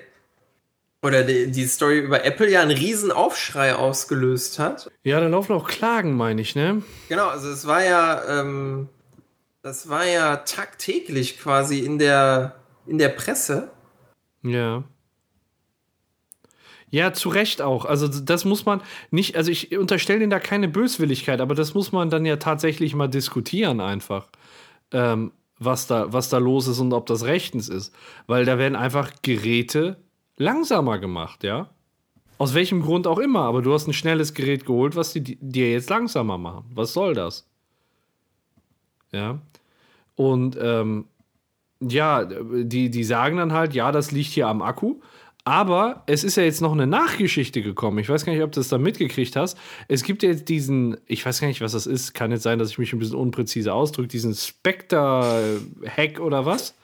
oder 1.02 1.24
die, 1.24 1.50
die 1.50 1.66
Story 1.66 1.98
über 1.98 2.24
Apple 2.24 2.50
ja 2.50 2.62
einen 2.62 2.70
riesen 2.70 3.12
Aufschrei 3.12 3.74
ausgelöst 3.74 4.58
hat. 4.58 4.90
Ja, 5.04 5.20
da 5.20 5.26
laufen 5.26 5.54
auch 5.54 5.68
Klagen, 5.68 6.16
meine 6.16 6.40
ich, 6.40 6.54
ne? 6.54 6.82
Genau, 7.10 7.28
also 7.28 7.50
es 7.50 7.66
war 7.66 7.84
ja, 7.84 8.40
ähm, 8.40 8.88
das 9.60 9.90
war 9.90 10.06
ja 10.06 10.36
tagtäglich 10.36 11.38
quasi 11.38 11.80
in 11.80 11.98
der, 11.98 12.56
in 12.86 12.96
der 12.96 13.10
Presse. 13.10 13.70
Ja. 14.42 14.84
Ja, 16.93 17.14
zu 17.14 17.30
Recht 17.30 17.62
auch. 17.62 17.86
Also 17.86 18.07
das 18.07 18.45
muss 18.45 18.66
man 18.66 18.82
nicht, 19.11 19.34
also 19.34 19.51
ich 19.51 19.76
unterstelle 19.76 20.20
Ihnen 20.20 20.28
da 20.30 20.38
keine 20.38 20.68
Böswilligkeit, 20.68 21.40
aber 21.40 21.55
das 21.55 21.72
muss 21.72 21.90
man 21.90 22.11
dann 22.11 22.26
ja 22.26 22.36
tatsächlich 22.36 22.95
mal 22.95 23.09
diskutieren 23.09 23.80
einfach, 23.80 24.28
ähm, 24.93 25.32
was, 25.59 25.86
da, 25.86 26.12
was 26.12 26.28
da 26.28 26.36
los 26.36 26.68
ist 26.68 26.80
und 26.80 26.93
ob 26.93 27.07
das 27.07 27.24
rechtens 27.24 27.70
ist. 27.70 27.95
Weil 28.26 28.45
da 28.45 28.59
werden 28.59 28.76
einfach 28.76 29.11
Geräte 29.22 29.97
langsamer 30.36 30.99
gemacht, 30.99 31.45
ja. 31.45 31.70
Aus 32.36 32.53
welchem 32.53 32.82
Grund 32.82 33.07
auch 33.07 33.18
immer, 33.18 33.40
aber 33.40 33.62
du 33.62 33.72
hast 33.72 33.86
ein 33.86 33.95
schnelles 33.95 34.34
Gerät 34.34 34.66
geholt, 34.66 34.95
was 34.95 35.14
die 35.14 35.38
dir 35.40 35.72
jetzt 35.72 35.88
langsamer 35.88 36.36
machen. 36.36 36.66
Was 36.74 36.93
soll 36.93 37.14
das? 37.14 37.49
Ja. 39.12 39.38
Und 40.14 40.59
ähm, 40.61 41.07
ja, 41.80 42.24
die, 42.24 42.90
die 42.90 43.05
sagen 43.05 43.38
dann 43.38 43.55
halt, 43.55 43.72
ja, 43.72 43.93
das 43.93 44.12
liegt 44.12 44.32
hier 44.32 44.49
am 44.49 44.61
Akku. 44.61 45.01
Aber 45.45 46.05
es 46.07 46.22
ist 46.22 46.36
ja 46.36 46.45
jetzt 46.45 46.61
noch 46.61 46.72
eine 46.72 46.86
Nachgeschichte 46.86 47.62
gekommen. 47.62 47.99
Ich 47.99 48.09
weiß 48.09 48.24
gar 48.24 48.32
nicht, 48.32 48.43
ob 48.43 48.53
du 48.53 48.61
das 48.61 48.68
da 48.68 48.78
mitgekriegt 48.78 49.34
hast. 49.34 49.59
Es 49.88 50.05
gibt 50.05 50.22
ja 50.22 50.30
jetzt 50.30 50.49
diesen, 50.49 50.99
ich 51.07 51.26
weiß 51.26 51.40
gar 51.40 51.49
nicht, 51.49 51.61
was 51.61 51.72
das 51.72 51.86
ist. 51.86 52.14
Kann 52.14 52.30
jetzt 52.30 52.45
sein, 52.45 52.61
dass 52.61 52.70
ich 52.70 52.78
mich 52.78 52.93
ein 52.93 53.01
bisschen 53.01 53.16
unpräzise 53.16 53.72
ausdrücke, 53.74 54.09
diesen 54.09 54.34
Spectre-Hack 54.34 56.20
oder 56.20 56.47
was. 56.47 56.76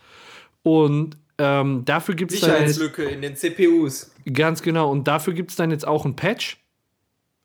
Und 0.64 1.16
ähm, 1.38 1.84
dafür 1.84 2.16
gibt 2.16 2.32
es 2.32 2.40
Sicherheitslücke 2.40 3.04
in 3.04 3.22
den 3.22 3.36
CPUs. 3.36 4.10
ganz 4.32 4.60
genau, 4.60 4.90
und 4.90 5.06
dafür 5.06 5.34
gibt 5.34 5.50
es 5.50 5.56
dann 5.56 5.70
jetzt 5.70 5.86
auch 5.86 6.04
ein 6.04 6.16
Patch 6.16 6.58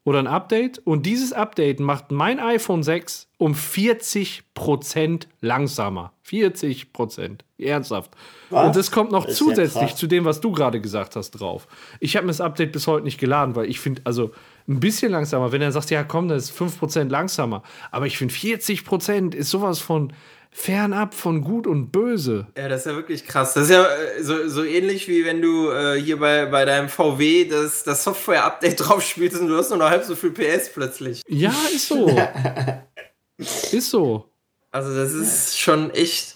oder 0.04 0.20
ein 0.20 0.28
Update. 0.28 0.80
Und 0.80 1.06
dieses 1.06 1.34
Update 1.34 1.80
macht 1.80 2.12
mein 2.12 2.40
iPhone 2.40 2.84
6 2.84 3.28
um 3.38 3.54
40% 3.54 5.28
langsamer. 5.42 6.14
40%. 6.28 7.40
Ernsthaft. 7.58 8.12
Was? 8.50 8.68
Und 8.68 8.76
das 8.76 8.92
kommt 8.92 9.12
noch 9.12 9.26
Das 9.26 9.40
ja 9.40 9.46
zusätzlich 9.46 9.90
krass. 9.90 9.96
zu 9.96 10.08
dem, 10.08 10.26
was 10.26 10.42
du 10.42 10.52
gerade 10.52 10.82
gesagt 10.82 11.16
hast, 11.16 11.32
drauf. 11.32 11.68
Ich 12.00 12.16
habe 12.16 12.26
mir 12.26 12.32
das 12.32 12.42
Update 12.42 12.72
bis 12.72 12.88
heute 12.88 13.06
nicht 13.06 13.20
geladen, 13.20 13.56
weil 13.56 13.70
ich 13.70 13.80
finde, 13.80 14.02
also 14.06 14.32
ein 14.68 14.80
bisschen 14.80 15.12
langsamer, 15.12 15.52
wenn 15.52 15.62
er 15.62 15.72
sagt, 15.72 15.90
ja 15.90 16.04
komm, 16.04 16.28
das 16.30 16.50
ist 16.50 16.58
5% 16.58 17.10
langsamer. 17.10 17.64
Aber 17.92 18.06
ich 18.06 18.18
finde 18.18 18.34
40% 18.34 19.36
ist 19.36 19.50
sowas 19.50 19.80
von 19.80 20.14
fernab 20.54 21.16
von 21.16 21.42
gut 21.42 21.66
und 21.66 21.92
böse. 21.92 22.48
Ja, 22.56 22.70
das 22.70 22.82
ist 22.82 22.86
ja 22.86 22.96
wirklich 22.96 23.26
krass. 23.26 23.54
Das 23.54 23.66
ist 23.66 23.72
ja 23.72 23.84
äh, 23.84 24.24
so, 24.24 24.48
so 24.48 24.64
ähnlich 24.64 25.08
wie 25.08 25.26
wenn 25.26 25.42
du 25.42 25.72
äh, 25.72 26.00
hier 26.00 26.20
bei, 26.20 26.46
bei 26.46 26.64
deinem 26.64 26.90
VW 26.90 27.46
das, 27.46 27.84
das 27.84 28.04
Software-Update 28.04 28.80
drauf 28.88 29.02
spielst 29.02 29.40
und 29.42 29.48
du 29.48 29.58
hast 29.58 29.70
nur 29.70 29.80
noch 29.80 29.90
halb 29.90 30.04
so 30.04 30.16
viel 30.16 30.32
PS 30.32 30.72
plötzlich. 30.72 31.24
Ja, 31.28 31.54
ist 31.74 31.88
so. 31.88 32.08
ist 33.38 33.90
so. 33.90 34.30
Also 34.72 34.96
das 34.96 35.14
ist 35.14 35.60
schon 35.60 35.92
echt, 35.92 36.36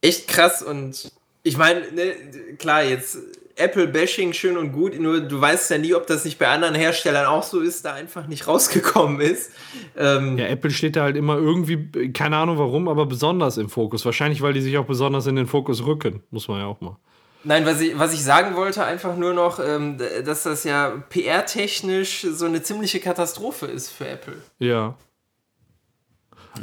echt 0.00 0.28
krass 0.28 0.62
und 0.62 1.10
ich 1.42 1.56
meine, 1.56 1.92
ne, 1.92 2.14
klar, 2.58 2.82
jetzt 2.82 3.18
Apple-Bashing 3.56 4.34
schön 4.34 4.56
und 4.56 4.72
gut, 4.72 4.98
nur 5.00 5.20
du 5.20 5.40
weißt 5.40 5.70
ja 5.70 5.78
nie, 5.78 5.94
ob 5.94 6.06
das 6.06 6.24
nicht 6.24 6.38
bei 6.38 6.48
anderen 6.48 6.74
Herstellern 6.74 7.26
auch 7.26 7.42
so 7.42 7.60
ist, 7.60 7.84
da 7.84 7.94
einfach 7.94 8.26
nicht 8.26 8.46
rausgekommen 8.46 9.20
ist. 9.20 9.50
Ähm, 9.96 10.38
Ja, 10.38 10.46
Apple 10.46 10.70
steht 10.70 10.96
da 10.96 11.02
halt 11.02 11.16
immer 11.16 11.36
irgendwie, 11.36 12.12
keine 12.12 12.36
Ahnung 12.36 12.58
warum, 12.58 12.88
aber 12.88 13.06
besonders 13.06 13.56
im 13.56 13.70
Fokus. 13.70 14.04
Wahrscheinlich, 14.04 14.42
weil 14.42 14.52
die 14.52 14.60
sich 14.60 14.76
auch 14.76 14.84
besonders 14.84 15.26
in 15.26 15.36
den 15.36 15.46
Fokus 15.46 15.84
rücken. 15.86 16.22
Muss 16.30 16.48
man 16.48 16.60
ja 16.60 16.66
auch 16.66 16.80
mal. 16.80 16.96
Nein, 17.44 17.64
was 17.64 17.80
ich, 17.80 17.96
was 17.96 18.12
ich 18.12 18.24
sagen 18.24 18.56
wollte, 18.56 18.84
einfach 18.84 19.16
nur 19.16 19.32
noch, 19.32 19.60
ähm, 19.60 19.98
dass 20.24 20.42
das 20.42 20.64
ja 20.64 20.90
PR-technisch 21.10 22.26
so 22.32 22.44
eine 22.44 22.62
ziemliche 22.62 22.98
Katastrophe 22.98 23.66
ist 23.66 23.90
für 23.90 24.08
Apple. 24.08 24.36
Ja. 24.58 24.96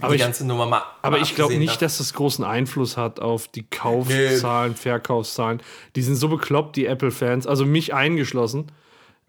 Aber 0.01 0.09
die 0.09 0.15
ich, 0.15 0.21
ganze 0.21 0.45
Nummer 0.45 0.65
mal. 0.65 0.83
aber 1.01 1.17
mal 1.17 1.23
ich 1.23 1.35
glaube 1.35 1.55
nicht, 1.55 1.81
dass 1.81 1.97
das 1.97 2.13
großen 2.13 2.43
Einfluss 2.43 2.97
hat 2.97 3.19
auf 3.19 3.47
die 3.47 3.63
Kaufzahlen, 3.63 4.75
Verkaufszahlen. 4.75 5.61
Die 5.95 6.01
sind 6.01 6.15
so 6.15 6.29
bekloppt, 6.29 6.75
die 6.75 6.85
Apple-Fans, 6.85 7.47
also 7.47 7.65
mich 7.65 7.93
eingeschlossen. 7.93 8.71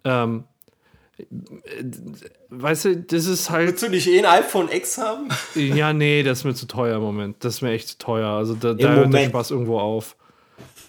Ähm, 0.05 0.45
weißt 2.51 2.85
du, 2.87 2.97
das 2.97 3.27
ist 3.27 3.51
halt. 3.51 3.69
Willst 3.69 3.83
du 3.83 3.89
nicht 3.89 4.09
eh 4.09 4.19
ein 4.19 4.27
iPhone 4.27 4.69
X 4.71 4.99
haben? 4.99 5.29
Ja, 5.55 5.93
nee, 5.93 6.23
das 6.23 6.39
ist 6.39 6.45
mir 6.45 6.55
zu 6.55 6.67
teuer 6.67 6.97
im 6.97 7.03
Moment. 7.03 7.37
Das 7.45 7.55
ist 7.55 7.63
mir 7.63 7.71
echt 7.71 7.89
zu 7.89 7.99
teuer. 7.99 8.29
Also 8.29 8.55
da, 8.55 8.75
da 8.75 8.95
hört 8.95 9.13
der. 9.13 9.27
Spaß 9.27 9.51
irgendwo 9.53 9.79
auf. 9.79 10.17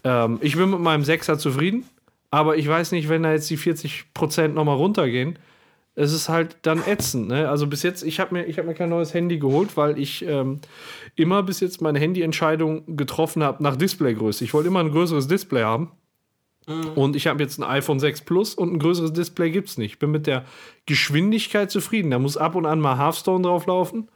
Ähm, 0.03 0.39
ich 0.41 0.55
bin 0.55 0.69
mit 0.69 0.79
meinem 0.79 1.03
Sechser 1.03 1.37
zufrieden, 1.37 1.85
aber 2.31 2.57
ich 2.57 2.67
weiß 2.67 2.91
nicht, 2.91 3.09
wenn 3.09 3.23
da 3.23 3.31
jetzt 3.31 3.49
die 3.49 3.57
40% 3.57 4.49
nochmal 4.49 4.75
runtergehen, 4.77 5.37
es 5.95 6.11
ist 6.13 6.29
halt 6.29 6.57
dann 6.63 6.83
ätzend. 6.85 7.29
Ne? 7.29 7.49
Also 7.49 7.67
bis 7.67 7.81
jetzt, 7.83 8.03
ich 8.03 8.19
habe 8.19 8.33
mir, 8.33 8.45
ich 8.45 8.59
hab 8.59 8.65
mir 8.65 8.73
kein 8.73 8.89
neues 8.89 9.13
Handy 9.13 9.39
geholt, 9.39 9.77
weil 9.77 9.97
ich 9.97 10.25
ähm, 10.25 10.59
immer 11.15 11.41
bis 11.41 11.61
jetzt 11.61 11.81
meine 11.81 11.99
Handyentscheidung 11.99 12.97
getroffen 12.97 13.43
habe 13.43 13.63
nach 13.63 13.75
Displaygröße. 13.75 14.43
Ich 14.43 14.53
wollte 14.53 14.67
immer 14.67 14.81
ein 14.81 14.91
größeres 14.91 15.27
Display 15.27 15.63
haben. 15.63 15.91
Und 16.95 17.15
ich 17.15 17.27
habe 17.27 17.43
jetzt 17.43 17.59
ein 17.59 17.63
iPhone 17.63 17.99
6 17.99 18.21
Plus 18.21 18.55
und 18.55 18.73
ein 18.73 18.79
größeres 18.79 19.13
Display 19.13 19.51
gibt 19.51 19.69
es 19.69 19.77
nicht. 19.77 19.93
Ich 19.93 19.99
bin 19.99 20.09
mit 20.09 20.25
der 20.25 20.45
Geschwindigkeit 20.87 21.69
zufrieden. 21.69 22.09
Da 22.09 22.17
muss 22.17 22.37
ab 22.37 22.55
und 22.55 22.65
an 22.65 22.79
mal 22.79 22.97
Hearthstone 22.97 23.43
drauflaufen. 23.43 24.09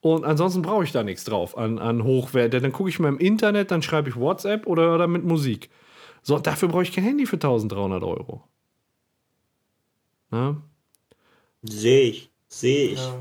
Und 0.00 0.24
ansonsten 0.24 0.62
brauche 0.62 0.84
ich 0.84 0.92
da 0.92 1.02
nichts 1.02 1.24
drauf 1.24 1.58
an, 1.58 1.78
an 1.78 2.02
Hochwert. 2.02 2.54
Dann 2.54 2.72
gucke 2.72 2.88
ich 2.88 2.98
mal 2.98 3.08
im 3.08 3.18
Internet, 3.18 3.70
dann 3.70 3.82
schreibe 3.82 4.08
ich 4.08 4.16
WhatsApp 4.16 4.66
oder, 4.66 4.94
oder 4.94 5.08
mit 5.08 5.24
Musik. 5.24 5.68
So, 6.22 6.38
dafür 6.38 6.68
brauche 6.68 6.84
ich 6.84 6.92
kein 6.92 7.04
Handy 7.04 7.26
für 7.26 7.36
1300 7.36 8.02
Euro. 8.02 8.44
Ne? 10.30 10.56
Sehe 11.62 12.02
ich. 12.10 12.30
Sehe 12.48 12.88
ich. 12.90 12.98
Ja. 12.98 13.20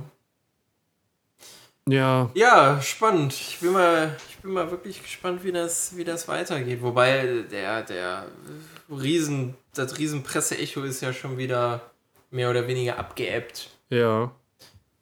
Ja, 1.87 2.29
Ja, 2.35 2.81
spannend. 2.81 3.33
Ich 3.33 3.57
bin 3.59 3.71
mal, 3.71 4.15
ich 4.29 4.37
bin 4.37 4.51
mal 4.51 4.69
wirklich 4.69 5.01
gespannt, 5.01 5.43
wie 5.43 5.51
das, 5.51 5.97
wie 5.97 6.03
das 6.03 6.27
weitergeht. 6.27 6.81
Wobei 6.83 7.43
der, 7.51 7.81
der 7.83 8.25
Riesen, 8.89 9.55
das 9.73 9.97
Riesenpresse-Echo 9.97 10.83
ist 10.83 11.01
ja 11.01 11.13
schon 11.13 11.37
wieder 11.37 11.81
mehr 12.31 12.49
oder 12.51 12.67
weniger 12.67 12.97
abgeebbt. 12.97 13.69
ja. 13.89 14.31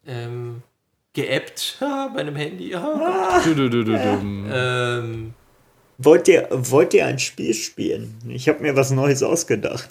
Ähm, 0.05 0.63
geebbt 1.11 1.75
bei 1.81 2.21
einem 2.21 2.37
Handy. 2.37 2.69
Ja. 2.69 3.41
Du, 3.43 3.53
du, 3.53 3.69
du, 3.69 3.83
du, 3.83 3.91
du. 3.91 3.97
Ähm, 4.49 5.33
Wollt 5.97 6.27
ihr, 6.29 6.47
wollt 6.51 6.93
ihr 6.93 7.05
ein 7.05 7.19
Spiel 7.19 7.53
spielen? 7.53 8.17
Ich 8.29 8.47
habe 8.47 8.61
mir 8.61 8.75
was 8.77 8.91
Neues 8.91 9.21
ausgedacht. 9.23 9.89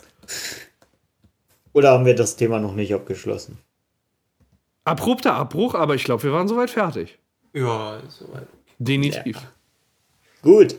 Oder 1.77 1.91
haben 1.91 2.07
wir 2.07 2.15
das 2.15 2.37
Thema 2.37 2.59
noch 2.59 2.75
nicht 2.75 2.95
abgeschlossen? 2.95 3.59
Abrupter 4.85 5.35
Abbruch, 5.35 5.75
aber 5.75 5.95
ich 5.95 6.05
glaube, 6.05 6.23
wir 6.23 6.33
waren 6.33 6.49
soweit 6.49 6.71
fertig. 6.71 7.19
ja, 7.53 8.01
soweit. 8.09 8.47
Definitiv. 8.79 9.37
Gut. 10.41 10.77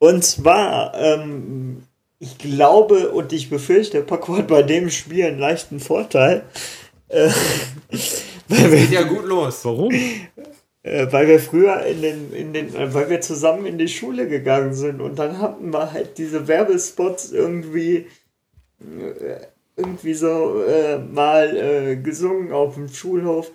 Und 0.00 0.24
zwar, 0.24 0.92
ähm, 0.96 1.84
ich 2.18 2.36
glaube 2.36 3.10
und 3.10 3.32
ich 3.32 3.48
befürchte, 3.48 4.02
Paco 4.02 4.36
hat 4.36 4.48
bei 4.48 4.64
dem 4.64 4.90
Spiel 4.90 5.24
einen 5.24 5.38
leichten 5.38 5.78
Vorteil. 5.78 6.46
Äh, 7.06 7.28
weil, 8.48 8.72
wir, 8.72 8.78
Geht 8.80 8.90
ja 8.90 9.02
gut 9.04 9.24
los. 9.24 9.64
Warum? 9.64 9.92
äh, 9.92 11.06
weil 11.12 11.28
wir 11.28 11.38
früher 11.38 11.80
in 11.86 12.02
den, 12.02 12.32
in 12.32 12.52
den, 12.52 12.74
äh, 12.74 12.92
weil 12.92 13.08
wir 13.08 13.20
zusammen 13.20 13.66
in 13.66 13.78
die 13.78 13.86
Schule 13.86 14.26
gegangen 14.26 14.74
sind 14.74 15.00
und 15.00 15.20
dann 15.20 15.38
hatten 15.38 15.72
wir 15.72 15.92
halt 15.92 16.18
diese 16.18 16.48
Werbespots 16.48 17.30
irgendwie 17.30 18.08
äh, 18.80 19.46
irgendwie 19.76 20.14
so 20.14 20.62
äh, 20.64 20.98
mal 20.98 21.56
äh, 21.56 21.96
gesungen 21.96 22.52
auf 22.52 22.74
dem 22.74 22.88
Schulhof. 22.88 23.50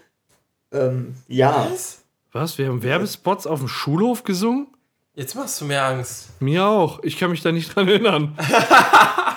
Ähm, 0.72 1.16
ja. 1.28 1.68
Was? 1.72 2.04
Was? 2.32 2.58
Wir 2.58 2.68
haben 2.68 2.84
Werbespots 2.84 3.48
auf 3.48 3.60
dem 3.60 3.68
Schulhof 3.68 4.24
gesungen? 4.24 4.68
Jetzt 5.14 5.36
machst 5.36 5.60
du 5.62 5.66
mir 5.66 5.82
Angst. 5.82 6.30
Mir 6.40 6.66
auch. 6.66 7.02
Ich 7.04 7.18
kann 7.18 7.32
mich 7.32 7.42
da 7.42 7.52
nicht 7.52 7.76
dran 7.76 7.88
erinnern. 7.88 8.38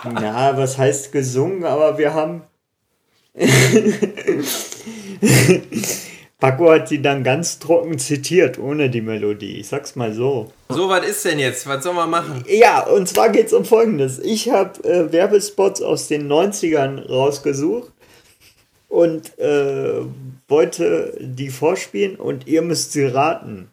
Ja, 0.03 0.57
was 0.57 0.78
heißt 0.78 1.12
gesungen, 1.12 1.64
aber 1.64 1.99
wir 1.99 2.14
haben. 2.14 2.41
Paco 6.41 6.70
hat 6.70 6.91
die 6.91 7.03
dann 7.03 7.22
ganz 7.22 7.59
trocken 7.59 7.99
zitiert, 7.99 8.59
ohne 8.59 8.88
die 8.88 9.03
Melodie. 9.03 9.61
Ich 9.61 9.68
sag's 9.68 9.95
mal 9.95 10.14
so. 10.14 10.51
So, 10.70 10.88
was 10.88 11.07
ist 11.07 11.24
denn 11.26 11.38
jetzt? 11.38 11.66
Was 11.66 11.84
soll 11.84 11.93
man 11.93 12.09
machen? 12.09 12.43
Ja, 12.49 12.86
und 12.86 13.07
zwar 13.09 13.28
geht's 13.28 13.53
um 13.53 13.66
Folgendes. 13.66 14.18
Ich 14.18 14.49
habe 14.49 14.82
äh, 14.84 15.12
Werbespots 15.12 15.82
aus 15.82 16.09
den 16.09 16.32
90ern 16.32 17.07
rausgesucht 17.07 17.93
und 18.88 19.38
äh, 19.38 20.01
wollte 20.49 21.16
die 21.20 21.51
vorspielen 21.51 22.16
und 22.16 22.47
ihr 22.47 22.62
müsst 22.62 22.93
sie 22.93 23.05
raten. 23.05 23.70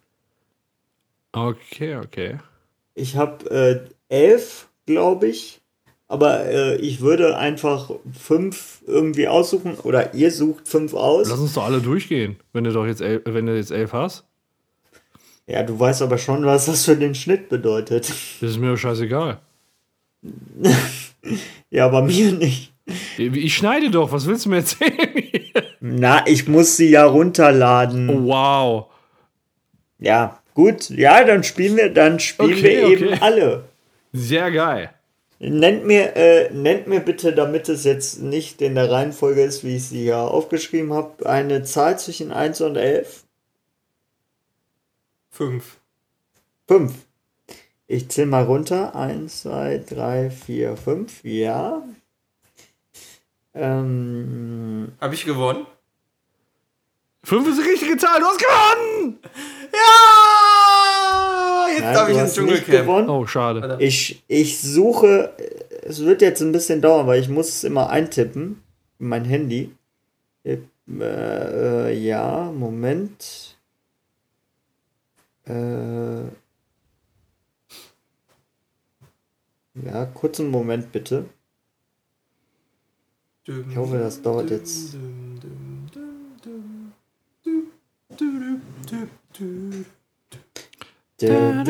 Okay, 1.31 1.95
okay. 1.95 2.37
Ich 2.95 3.15
habe 3.15 3.89
äh, 4.09 4.13
elf, 4.13 4.67
glaube 4.85 5.27
ich. 5.27 5.61
Aber 6.09 6.45
äh, 6.45 6.75
ich 6.77 7.01
würde 7.01 7.37
einfach 7.37 7.91
fünf 8.17 8.81
irgendwie 8.87 9.27
aussuchen 9.27 9.75
oder 9.83 10.13
ihr 10.13 10.31
sucht 10.31 10.67
fünf 10.67 10.93
aus. 10.93 11.29
Lass 11.29 11.39
uns 11.39 11.53
doch 11.53 11.65
alle 11.65 11.81
durchgehen, 11.81 12.37
wenn 12.53 12.63
du 12.63 12.71
doch 12.71 12.85
jetzt 12.85 13.01
elf, 13.01 13.23
wenn 13.25 13.45
du 13.45 13.55
jetzt 13.55 13.71
elf 13.71 13.91
hast. 13.91 14.23
Ja, 15.47 15.63
du 15.63 15.77
weißt 15.79 16.01
aber 16.01 16.17
schon, 16.17 16.45
was 16.45 16.65
das 16.65 16.85
für 16.85 16.95
den 16.95 17.15
Schnitt 17.15 17.49
bedeutet. 17.49 18.05
Das 18.41 18.51
ist 18.51 18.57
mir 18.57 18.71
doch 18.71 18.77
scheißegal. 18.77 19.39
Ja, 21.69 21.89
bei 21.89 22.01
mir 22.01 22.31
nicht. 22.31 22.71
Ich 23.17 23.53
schneide 23.55 23.89
doch, 23.91 24.13
was 24.13 24.25
willst 24.27 24.45
du 24.45 24.49
mir 24.49 24.57
erzählen? 24.57 24.93
Na, 25.81 26.25
ich 26.25 26.47
muss 26.47 26.77
sie 26.77 26.89
ja 26.89 27.05
runterladen. 27.05 28.09
oh, 28.09 28.25
wow. 28.27 28.85
Ja, 29.99 30.39
gut. 30.53 30.89
Ja, 30.89 31.25
dann 31.25 31.43
spielen 31.43 31.75
wir, 31.75 31.89
dann 31.93 32.21
spielen 32.21 32.53
Okay, 32.53 32.63
wir 32.63 32.87
eben 32.87 33.07
okay. 33.07 33.17
alle. 33.19 33.63
Sehr 34.13 34.51
geil. 34.51 34.91
Nennt 35.39 35.85
mir, 35.85 36.15
äh, 36.15 36.51
nennt 36.51 36.87
mir 36.87 36.99
bitte, 36.99 37.33
damit 37.33 37.69
es 37.69 37.83
jetzt 37.83 38.21
nicht 38.21 38.61
in 38.61 38.73
der 38.73 38.89
Reihenfolge 38.89 39.43
ist, 39.43 39.63
wie 39.63 39.75
ich 39.75 39.87
sie 39.87 40.03
hier 40.03 40.17
aufgeschrieben 40.17 40.93
habe, 40.93 41.29
eine 41.29 41.63
Zahl 41.63 41.99
zwischen 41.99 42.31
1 42.31 42.61
und 42.61 42.75
11. 42.75 43.23
Fünf. 45.29 45.77
5. 46.67 46.93
Ich 47.85 48.09
zähle 48.09 48.27
mal 48.27 48.43
runter. 48.43 48.95
1, 48.95 49.43
2, 49.43 49.83
3, 49.87 50.31
4, 50.31 50.75
5. 50.75 51.23
Ja. 51.23 51.83
Ähm, 53.53 54.91
Hab 54.99 55.13
ich 55.13 55.23
gewonnen? 55.23 55.67
Fünf 57.23 57.47
ist 57.49 57.59
die 57.59 57.69
richtige 57.69 57.97
Zahl, 57.97 58.21
du 58.21 58.25
hast 58.25 58.39
gewonnen! 58.39 59.19
Ja! 59.73 60.06
Nein, 61.87 61.95
darf 61.95 62.09
ich 62.09 62.17
ins 62.17 62.33
Dschungelcamp. 62.35 62.67
gewonnen. 62.67 63.09
Oh, 63.09 63.25
schade. 63.25 63.77
Ich, 63.79 64.23
ich 64.27 64.59
suche, 64.59 65.33
es 65.83 66.03
wird 66.03 66.21
jetzt 66.21 66.41
ein 66.41 66.51
bisschen 66.51 66.81
dauern, 66.81 67.07
weil 67.07 67.21
ich 67.21 67.29
muss 67.29 67.49
es 67.49 67.63
immer 67.63 67.89
eintippen. 67.89 68.61
in 68.99 69.07
Mein 69.07 69.25
Handy. 69.25 69.71
Äh, 70.43 70.57
äh, 70.99 71.93
ja, 71.97 72.51
Moment. 72.51 73.57
Äh, 75.45 76.23
ja, 79.85 80.05
kurzen 80.13 80.49
Moment 80.49 80.91
bitte. 80.91 81.25
Ich 83.45 83.77
hoffe, 83.77 83.97
das 83.97 84.21
dauert 84.21 84.49
jetzt. 84.49 84.97
Mein 91.19 91.65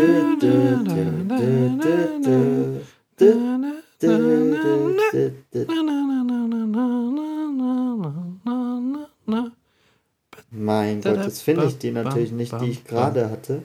Gott, 11.02 11.24
jetzt 11.24 11.42
finde 11.44 11.68
ich 11.68 11.78
die 11.78 11.92
natürlich 11.92 12.34
nicht, 12.34 12.52
die 12.60 12.72
ich 12.72 12.84
gerade 12.84 13.30
hatte. 13.30 13.64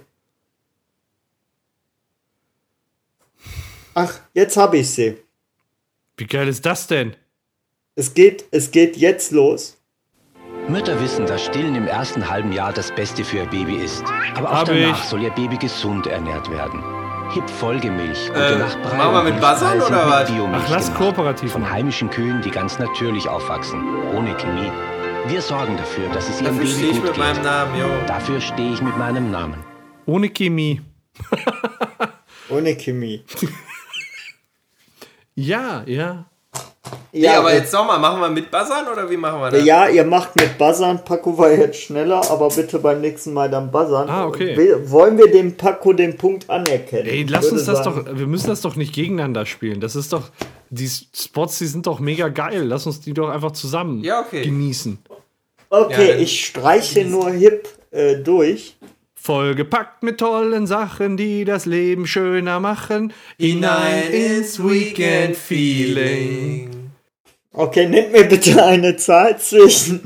Ach, 3.95 4.21
jetzt 4.35 4.57
habe 4.57 4.79
ich 4.79 4.89
sie. 4.89 5.19
Wie 6.17 6.27
geil 6.27 6.47
ist 6.47 6.65
das 6.65 6.87
denn? 6.87 7.17
Es 7.97 8.15
geht, 8.15 8.45
es 8.53 8.71
geht 8.71 8.97
jetzt 8.97 9.33
los. 9.33 9.82
Mütter 10.73 10.99
wissen, 11.01 11.27
dass 11.27 11.45
Stillen 11.45 11.75
im 11.75 11.87
ersten 11.87 12.29
halben 12.29 12.51
Jahr 12.51 12.73
das 12.73 12.91
Beste 12.95 13.25
für 13.25 13.39
ihr 13.39 13.47
Baby 13.47 13.77
ist. 13.77 14.03
Aber 14.35 14.51
auch 14.51 14.55
Hab 14.61 14.67
danach 14.67 14.99
ich. 14.99 15.05
soll 15.05 15.23
ihr 15.23 15.31
Baby 15.31 15.59
gesund 15.59 16.07
ernährt 16.07 16.51
werden. 16.51 16.83
Hip 17.33 17.49
Folgemilch, 17.49 18.29
gute 18.29 18.41
Äh, 18.41 18.59
Nachtbrei 18.59 18.97
machen 18.97 19.13
wir 19.13 19.19
und 19.21 19.25
mit 19.41 19.59
sind 19.59 19.83
oder 19.83 20.07
was? 20.11 20.31
Biomilch 20.31 20.63
Ach, 20.67 20.71
lass 20.71 20.95
kooperativ 20.95 21.53
Von 21.53 21.71
heimischen 21.71 22.09
Kühen, 22.11 22.41
die 22.43 22.51
ganz 22.51 22.79
natürlich 22.79 23.29
aufwachsen, 23.29 23.83
ohne 24.15 24.35
Chemie. 24.37 24.71
Wir 25.29 25.41
sorgen 25.43 25.77
dafür, 25.77 26.09
dass 26.09 26.29
es 26.29 26.41
ihrem 26.41 26.57
Dafür 26.59 26.65
Baby 26.65 26.73
stehe 26.75 26.91
ich 26.91 26.97
gut 26.97 27.05
mit 27.05 27.15
geht. 27.15 27.25
meinem 27.25 27.43
Namen, 27.45 27.81
jo. 27.81 27.87
Dafür 28.07 28.41
stehe 28.41 28.73
ich 28.73 28.83
mit 28.83 28.97
meinem 28.99 29.31
Namen. 29.31 29.65
Ohne 30.07 30.29
Chemie. 30.31 30.81
Ohne 32.49 32.75
Chemie. 32.77 33.25
Ja, 35.35 35.83
ja. 35.87 36.27
Ja, 37.13 37.33
nee, 37.33 37.37
aber 37.37 37.55
jetzt 37.55 37.73
nochmal, 37.73 38.01
machen 38.01 38.21
wir 38.21 38.29
mit 38.31 38.51
Buzzern 38.51 38.89
oder 38.91 39.09
wie 39.09 39.17
machen 39.17 39.41
wir 39.41 39.51
das? 39.51 39.65
Ja, 39.65 39.89
ihr 39.89 40.05
macht 40.05 40.35
mit 40.35 40.59
Buzzern. 40.59 41.05
Paco 41.05 41.37
war 41.39 41.53
jetzt 41.53 41.81
schneller, 41.81 42.29
aber 42.29 42.49
bitte 42.49 42.79
beim 42.79 43.01
nächsten 43.01 43.33
Mal 43.33 43.51
dann 43.51 43.71
Buzzern. 43.71 44.09
Ah, 44.09 44.27
okay. 44.27 44.57
Wollen 44.87 45.17
wir 45.17 45.31
dem 45.31 45.57
Paco 45.57 45.93
den 45.93 46.17
Punkt 46.17 46.51
anerkennen? 46.51 47.07
Ey, 47.07 47.25
lass 47.29 47.53
uns 47.53 47.67
das 47.67 47.85
sagen. 47.85 48.05
doch, 48.07 48.19
wir 48.19 48.27
müssen 48.27 48.49
das 48.49 48.63
doch 48.63 48.75
nicht 48.75 48.95
gegeneinander 48.95 49.47
spielen. 49.47 49.81
Das 49.81 49.95
ist 49.95 50.13
doch, 50.13 50.31
die 50.71 50.89
Spots, 50.89 51.59
die 51.59 51.67
sind 51.67 51.87
doch 51.87 52.01
mega 52.01 52.29
geil. 52.29 52.65
Lass 52.65 52.87
uns 52.87 53.01
die 53.01 53.15
doch 53.15 53.29
einfach 53.29 53.53
zusammen 53.53 54.03
ja, 54.03 54.21
okay. 54.21 54.43
genießen. 54.43 54.99
Okay, 55.71 56.09
ja, 56.09 56.17
ich 56.17 56.45
streiche 56.47 57.05
nur 57.05 57.31
hip 57.31 57.69
äh, 57.93 58.17
durch. 58.17 58.77
Vollgepackt 59.23 60.03
mit 60.03 60.19
tollen 60.19 60.67
Sachen, 60.67 61.17
die 61.17 61.45
das 61.45 61.65
Leben 61.65 62.09
schöner 62.09 62.59
machen. 62.59 63.13
Hinein 63.39 64.11
ins 64.11 64.61
Weekend-Feeling. 64.61 66.91
Okay, 67.53 67.89
nennt 67.89 68.11
mir 68.11 68.25
bitte 68.25 68.61
eine 68.65 68.97
Zahl 68.97 69.39
zwischen. 69.39 70.03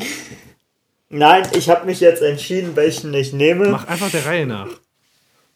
Nein, 1.08 1.48
ich 1.54 1.70
habe 1.70 1.86
mich 1.86 2.00
jetzt 2.00 2.20
entschieden, 2.20 2.76
welchen 2.76 3.14
ich 3.14 3.32
nehme. 3.32 3.70
Mach 3.70 3.86
einfach 3.86 4.10
der 4.10 4.26
Reihe 4.26 4.46
nach. 4.46 4.68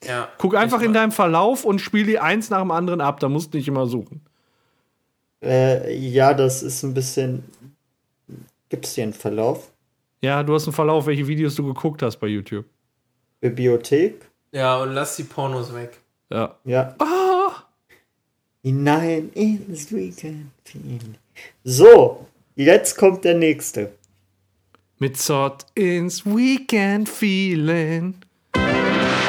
Ja, 0.07 0.31
Guck 0.39 0.57
einfach 0.57 0.81
in 0.81 0.95
deinem 0.95 1.13
Verlauf 1.13 1.67
und 1.67 1.83
spiel 1.83 2.07
die 2.07 2.19
eins 2.19 2.49
nach 2.49 2.61
dem 2.61 2.71
anderen 2.71 3.03
ab. 3.03 3.21
Da 3.21 3.29
musst 3.29 3.53
du 3.53 3.59
nicht 3.59 3.69
immer 3.69 3.87
suchen. 3.87 4.23
Äh, 5.43 5.95
ja, 5.95 6.33
das 6.33 6.63
ist 6.63 6.83
ein 6.83 6.95
bisschen. 6.95 7.45
Gibt 8.71 8.87
es 8.87 8.95
hier 8.95 9.05
einen 9.05 9.13
Verlauf? 9.13 9.71
Ja, 10.23 10.43
du 10.43 10.55
hast 10.55 10.65
einen 10.65 10.73
Verlauf, 10.73 11.05
welche 11.05 11.27
Videos 11.27 11.57
du 11.57 11.67
geguckt 11.67 12.03
hast 12.03 12.17
bei 12.17 12.29
YouTube. 12.29 12.65
Bibliothek? 13.41 14.27
Ja, 14.53 14.83
und 14.83 14.93
lass 14.93 15.17
die 15.17 15.25
Pornos 15.25 15.75
weg. 15.75 15.99
Ja. 16.31 16.57
Ja. 16.65 16.95
Ah! 16.99 17.65
Hinein 18.63 19.31
ins 19.33 19.91
Weekend. 19.93 20.51
So, 21.65 22.27
jetzt 22.57 22.97
kommt 22.97 23.25
der 23.25 23.35
nächste. 23.35 23.93
Mit 24.99 25.17
Sort 25.17 25.67
ins 25.75 26.27
Weekend 26.27 27.09
feeling. 27.09 28.15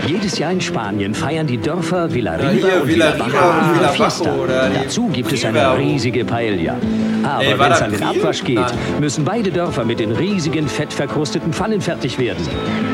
Jedes 0.08 0.38
Jahr 0.40 0.52
in 0.52 0.62
Spanien 0.62 1.14
feiern 1.14 1.48
die 1.48 1.58
Dörfer 1.58 2.14
Villarriba 2.14 2.68
ja, 2.68 2.82
und 2.82 2.88
Villabajo 2.88 3.74
Villa 3.74 3.90
Fiesta. 3.90 4.34
Dazu 4.74 5.08
gibt 5.08 5.32
es 5.32 5.46
eine 5.46 5.78
riesige 5.78 6.26
Paella. 6.26 6.76
Aber 7.24 7.60
wenn 7.60 7.72
es 7.72 7.82
an 7.82 7.92
den 7.92 8.04
Abwasch 8.04 8.44
geht, 8.44 8.56
Nein. 8.56 8.74
müssen 9.00 9.24
beide 9.24 9.52
Dörfer 9.52 9.86
mit 9.86 10.00
den 10.00 10.12
riesigen, 10.12 10.68
fettverkrusteten 10.68 11.54
Pfannen 11.54 11.80
fertig 11.80 12.18
werden. 12.18 12.48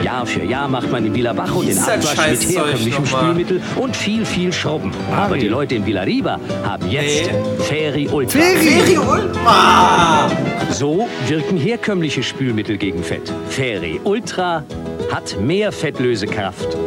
Jahr 0.03 0.25
für 0.25 0.43
Jahr 0.43 0.67
macht 0.67 0.91
man 0.91 1.05
in 1.05 1.13
Villabajo 1.13 1.63
den 1.63 1.77
Abwasch 1.77 2.29
mit 2.29 2.49
herkömmlichem 2.49 3.05
Spülmittel 3.05 3.61
und 3.77 3.95
viel, 3.95 4.25
viel 4.25 4.51
Schrubben. 4.51 4.91
Aber 5.15 5.37
die 5.37 5.47
Leute 5.47 5.75
in 5.75 5.85
Villarriba 5.85 6.39
haben 6.65 6.89
jetzt 6.89 7.29
hey. 7.29 7.41
Feri 7.59 8.09
Ultra. 8.09 8.39
Feri 8.39 8.97
Ultra! 8.97 10.29
So 10.71 11.07
wirken 11.27 11.57
herkömmliche 11.57 12.21
Spülmittel 12.21 12.77
gegen 12.77 13.03
Fett. 13.03 13.31
Feri 13.49 14.01
Ultra 14.03 14.63
hat 15.11 15.39
mehr 15.39 15.71
Fettlösekraft. 15.71 16.77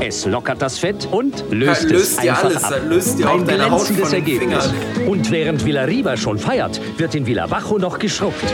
Es 0.00 0.26
lockert 0.26 0.60
das 0.60 0.78
Fett 0.78 1.08
und 1.10 1.44
löst, 1.50 1.84
ja, 1.84 1.90
löst 1.90 2.12
es 2.12 2.18
einfach 2.18 2.44
alles, 2.44 2.64
ab. 2.64 2.80
Löst 2.88 3.24
Ein 3.24 3.46
glänzendes 3.46 4.12
Ergebnis. 4.12 4.70
Und 5.06 5.30
während 5.30 5.64
Villarriba 5.64 6.16
schon 6.16 6.38
feiert, 6.38 6.80
wird 6.98 7.14
in 7.14 7.26
Villabajo 7.26 7.78
noch 7.78 7.98
geschrubbt. 7.98 8.44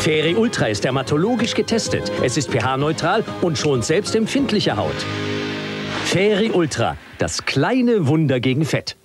Feri 0.00 0.34
Ultra 0.34 0.66
ist 0.66 0.84
dermatologisch 0.84 1.54
getestet. 1.54 2.10
Es 2.22 2.36
ist 2.36 2.50
pH-neutral 2.50 3.24
und 3.42 3.58
schont 3.58 3.84
selbst 3.84 4.14
empfindliche 4.14 4.76
Haut. 4.76 4.94
Feri 6.04 6.50
Ultra, 6.50 6.96
das 7.18 7.44
kleine 7.44 8.06
Wunder 8.06 8.40
gegen 8.40 8.64
Fett. 8.64 8.96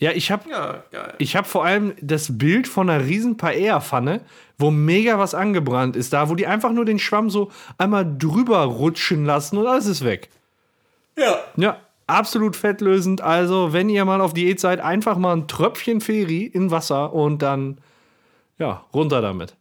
Ja, 0.00 0.12
ich 0.12 0.30
habe 0.30 0.48
ja, 0.48 0.84
hab 1.20 1.46
vor 1.46 1.64
allem 1.64 1.92
das 2.00 2.38
Bild 2.38 2.68
von 2.68 2.88
einer 2.88 3.04
riesen 3.04 3.36
Paella-Pfanne, 3.36 4.20
wo 4.56 4.70
mega 4.70 5.18
was 5.18 5.34
angebrannt 5.34 5.96
ist, 5.96 6.12
da 6.12 6.28
wo 6.28 6.36
die 6.36 6.46
einfach 6.46 6.70
nur 6.70 6.84
den 6.84 7.00
Schwamm 7.00 7.30
so 7.30 7.50
einmal 7.78 8.06
drüber 8.18 8.62
rutschen 8.62 9.24
lassen 9.24 9.58
und 9.58 9.66
alles 9.66 9.86
ist 9.86 10.04
weg. 10.04 10.28
Ja. 11.16 11.40
Ja, 11.56 11.80
absolut 12.06 12.54
fettlösend. 12.54 13.22
Also, 13.22 13.72
wenn 13.72 13.88
ihr 13.88 14.04
mal 14.04 14.20
auf 14.20 14.34
Diät 14.34 14.60
seid, 14.60 14.78
einfach 14.78 15.18
mal 15.18 15.36
ein 15.36 15.48
Tröpfchen 15.48 16.00
Feri 16.00 16.44
in 16.44 16.70
Wasser 16.70 17.12
und 17.12 17.42
dann, 17.42 17.78
ja, 18.56 18.84
runter 18.94 19.20
damit. 19.20 19.56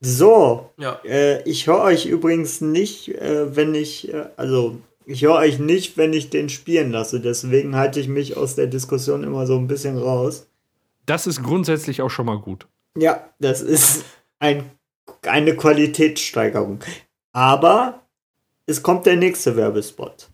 So, 0.00 0.70
ja. 0.78 0.98
äh, 1.04 1.42
ich 1.48 1.66
höre 1.66 1.82
euch 1.82 2.06
übrigens 2.06 2.62
nicht, 2.62 3.08
äh, 3.08 3.54
wenn 3.54 3.74
ich, 3.74 4.12
äh, 4.12 4.24
also 4.36 4.80
ich 5.06 5.22
höre 5.22 5.34
euch 5.34 5.58
nicht, 5.58 5.96
wenn 5.96 6.12
ich 6.12 6.30
den 6.30 6.48
spielen 6.48 6.92
lasse. 6.92 7.20
Deswegen 7.20 7.76
halte 7.76 8.00
ich 8.00 8.08
mich 8.08 8.36
aus 8.36 8.54
der 8.54 8.66
Diskussion 8.66 9.24
immer 9.24 9.46
so 9.46 9.56
ein 9.56 9.66
bisschen 9.66 9.98
raus. 9.98 10.46
Das 11.06 11.26
ist 11.26 11.42
grundsätzlich 11.42 12.02
auch 12.02 12.10
schon 12.10 12.26
mal 12.26 12.38
gut. 12.38 12.66
Ja, 12.96 13.28
das 13.38 13.60
ist 13.60 14.04
ein, 14.38 14.70
eine 15.26 15.56
Qualitätssteigerung. 15.56 16.80
Aber 17.32 18.02
es 18.66 18.82
kommt 18.82 19.06
der 19.06 19.16
nächste 19.16 19.56
Werbespot. 19.56 20.28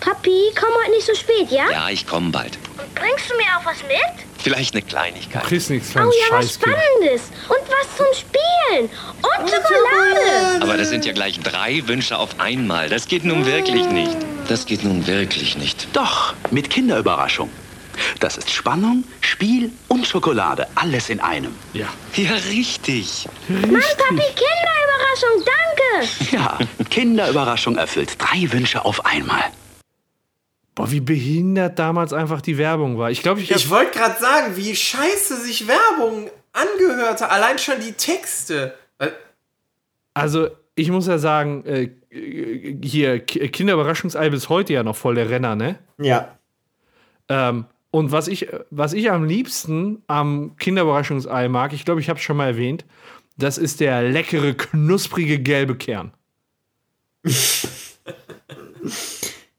Papi, 0.00 0.52
komm 0.58 0.70
heute 0.82 0.90
nicht 0.92 1.06
so 1.06 1.14
spät, 1.14 1.50
ja? 1.50 1.70
Ja, 1.70 1.88
ich 1.90 2.06
komme 2.06 2.30
bald. 2.30 2.58
Und 2.78 2.94
bringst 2.94 3.30
du 3.30 3.36
mir 3.36 3.44
auch 3.58 3.64
was 3.64 3.82
mit? 3.82 4.27
Vielleicht 4.38 4.74
eine 4.74 4.82
Kleinigkeit. 4.82 5.42
Du 5.42 5.48
kriegst 5.48 5.70
nichts 5.70 5.90
Oh 5.96 5.98
ja, 5.98 6.10
was 6.30 6.54
Spannendes. 6.54 7.30
Und 7.48 7.58
was 7.68 7.96
zum 7.96 8.06
Spielen. 8.14 8.88
Und 9.16 9.50
Schokolade. 9.50 10.62
Aber 10.62 10.76
das 10.76 10.90
sind 10.90 11.04
ja 11.04 11.12
gleich 11.12 11.38
drei 11.40 11.82
Wünsche 11.86 12.16
auf 12.16 12.38
einmal. 12.38 12.88
Das 12.88 13.08
geht 13.08 13.24
nun 13.24 13.44
wirklich 13.46 13.86
nicht. 13.86 14.16
Das 14.48 14.64
geht 14.66 14.84
nun 14.84 15.06
wirklich 15.06 15.58
nicht. 15.58 15.88
Doch, 15.92 16.34
mit 16.50 16.70
Kinderüberraschung. 16.70 17.50
Das 18.20 18.36
ist 18.36 18.50
Spannung, 18.50 19.04
Spiel 19.20 19.72
und 19.88 20.06
Schokolade. 20.06 20.68
Alles 20.76 21.10
in 21.10 21.20
einem. 21.20 21.54
Ja. 21.72 21.86
Ja, 22.14 22.30
richtig. 22.48 22.48
richtig. 22.48 23.28
Mann, 23.48 23.82
Papi, 23.96 24.22
Kinderüberraschung, 24.36 25.44
danke. 25.44 26.08
Ja, 26.30 26.58
Kinderüberraschung 26.90 27.76
erfüllt 27.76 28.10
drei 28.18 28.50
Wünsche 28.52 28.84
auf 28.84 29.04
einmal. 29.04 29.42
Boah, 30.78 30.90
wie 30.92 31.00
behindert 31.00 31.80
damals 31.80 32.12
einfach 32.12 32.40
die 32.40 32.56
Werbung 32.56 32.98
war. 32.98 33.10
Ich 33.10 33.20
glaube, 33.20 33.40
ich. 33.40 33.50
Ich 33.50 33.68
wollte 33.68 33.98
gerade 33.98 34.20
sagen, 34.20 34.56
wie 34.56 34.76
scheiße 34.76 35.40
sich 35.40 35.66
Werbung 35.66 36.30
angehörte. 36.52 37.32
Allein 37.32 37.58
schon 37.58 37.80
die 37.80 37.94
Texte. 37.94 38.74
Also, 40.14 40.50
ich 40.76 40.92
muss 40.92 41.08
ja 41.08 41.18
sagen, 41.18 41.64
äh, 41.66 41.90
hier, 42.80 43.18
Kinderüberraschungsei 43.18 44.30
bis 44.30 44.48
heute 44.48 44.72
ja 44.72 44.84
noch 44.84 44.94
voll 44.94 45.16
der 45.16 45.28
Renner, 45.28 45.56
ne? 45.56 45.80
Ja. 45.98 46.38
Ähm, 47.28 47.64
und 47.90 48.12
was 48.12 48.28
ich, 48.28 48.46
was 48.70 48.92
ich 48.92 49.10
am 49.10 49.24
liebsten 49.24 50.04
am 50.06 50.56
Kinderüberraschungsei 50.58 51.48
mag, 51.48 51.72
ich 51.72 51.84
glaube, 51.84 52.00
ich 52.00 52.08
habe 52.08 52.20
es 52.20 52.24
schon 52.24 52.36
mal 52.36 52.46
erwähnt, 52.46 52.84
das 53.36 53.58
ist 53.58 53.80
der 53.80 54.02
leckere, 54.02 54.54
knusprige 54.54 55.40
gelbe 55.40 55.74
Kern. 55.74 56.12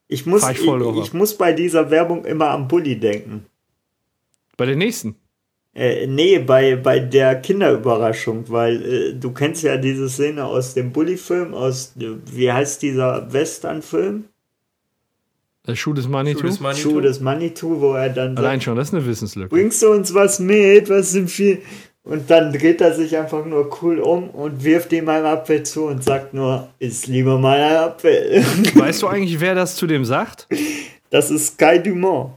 ich, 0.09 0.25
muss, 0.25 0.49
ich, 0.49 0.59
ich, 0.59 1.13
muss 1.13 1.37
bei 1.37 1.53
dieser 1.53 1.89
Werbung 1.91 2.25
immer 2.25 2.49
am 2.49 2.67
Bulli 2.67 2.99
denken. 2.99 3.45
Bei 4.57 4.65
der 4.65 4.75
nächsten? 4.75 5.15
Äh, 5.75 6.07
nee, 6.07 6.39
bei, 6.39 6.75
bei 6.75 6.99
der 6.99 7.35
Kinderüberraschung, 7.35 8.49
weil 8.49 8.83
äh, 8.83 9.13
du 9.13 9.31
kennst 9.31 9.61
ja 9.61 9.77
diese 9.77 10.09
Szene 10.09 10.43
aus 10.43 10.73
dem 10.73 10.91
Bully-Film, 10.91 11.53
aus, 11.53 11.93
wie 11.95 12.51
heißt 12.51 12.81
dieser 12.81 13.31
Western-Film? 13.31 14.25
Der 15.67 15.75
Schuh 15.75 15.93
des 15.93 16.07
Manitou? 16.07 16.39
Schuh 16.39 16.47
des 16.47 16.59
Manitou, 16.59 16.89
Schuh 16.89 17.01
des 17.01 17.19
Manitou 17.19 17.79
wo 17.79 17.93
er 17.93 18.09
dann. 18.09 18.35
Allein 18.35 18.53
sagt, 18.53 18.63
schon, 18.63 18.75
das 18.77 18.87
ist 18.87 18.95
eine 18.95 19.05
Wissenslücke. 19.05 19.49
Bringst 19.49 19.83
du 19.83 19.91
uns 19.91 20.11
was 20.15 20.39
mit? 20.39 20.89
Was 20.89 21.11
sind 21.11 21.29
viel. 21.29 21.61
Und 22.03 22.29
dann 22.29 22.51
dreht 22.51 22.81
er 22.81 22.93
sich 22.93 23.15
einfach 23.17 23.45
nur 23.45 23.69
cool 23.81 23.99
um 23.99 24.29
und 24.29 24.63
wirft 24.63 24.91
ihm 24.93 25.09
einen 25.09 25.25
Apfel 25.25 25.63
zu 25.63 25.85
und 25.85 26.03
sagt 26.03 26.33
nur, 26.33 26.69
ist 26.79 27.07
lieber 27.07 27.37
mal 27.37 27.59
ein 27.59 27.75
Apfel. 27.75 28.43
Weißt 28.73 29.01
du 29.01 29.07
eigentlich, 29.07 29.39
wer 29.39 29.53
das 29.53 29.75
zu 29.75 29.85
dem 29.85 30.05
sagt? 30.05 30.47
Das 31.09 31.29
ist 31.29 31.57
Kai 31.57 31.77
Dumont. 31.79 32.33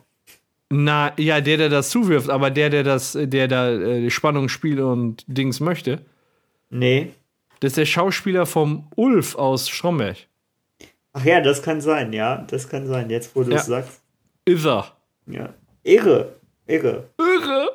Na, 0.75 1.13
ja, 1.19 1.41
der, 1.41 1.59
der 1.59 1.69
das 1.69 1.91
zuwirft, 1.91 2.31
aber 2.31 2.51
der, 2.51 2.71
der 2.71 2.83
das, 2.83 3.17
der 3.21 3.47
da 3.47 3.71
äh, 3.71 4.11
Spannung 4.11 4.49
spielt 4.49 4.81
und 4.81 5.25
Dings 5.27 5.61
möchte. 5.61 6.01
Nee. 6.71 7.11
Das 7.61 7.73
ist 7.73 7.77
der 7.77 7.87
Schauspieler 7.87 8.47
vom 8.47 8.89
Ulf 8.97 9.35
aus 9.37 9.69
Stromberg. 9.69 10.17
Ach 11.13 11.25
ja, 11.25 11.41
das 11.41 11.63
kann 11.63 11.81
sein, 11.81 12.13
ja. 12.13 12.45
Das 12.49 12.69
kann 12.69 12.87
sein, 12.87 13.11
jetzt 13.11 13.37
wo 13.37 13.43
du 13.43 13.51
ja. 13.51 13.59
es 13.59 13.67
sagst. 13.67 14.01
Ist 14.47 14.65
er. 14.65 14.93
Ja. 15.27 15.53
Irre. 15.83 16.33
Irre. 16.67 17.09
Irre. 17.19 17.69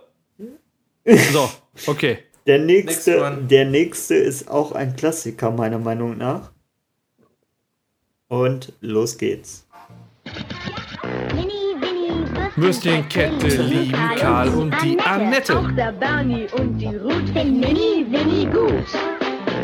So, 1.31 1.49
okay. 1.85 2.19
Der 2.47 2.59
nächste, 2.59 3.37
der 3.41 3.65
nächste 3.65 4.15
ist 4.15 4.49
auch 4.49 4.71
ein 4.71 4.95
Klassiker, 4.95 5.51
meiner 5.51 5.79
Meinung 5.79 6.17
nach. 6.17 6.51
Und 8.29 8.73
los 8.79 9.17
geht's. 9.17 9.67
Würstchenkette 12.55 13.47
lieben 13.47 13.91
Karl 14.17 14.49
und 14.49 14.73
die 14.81 14.99
Annette. 14.99 15.59
Auch 15.59 15.71
der 15.71 15.91
Bernie 15.91 16.47
und 16.57 16.77
die 16.79 16.87
Ruth 16.87 17.29
finden 17.33 17.59
Mini, 17.59 18.05
Winnie 18.09 18.45
gut. 18.45 18.87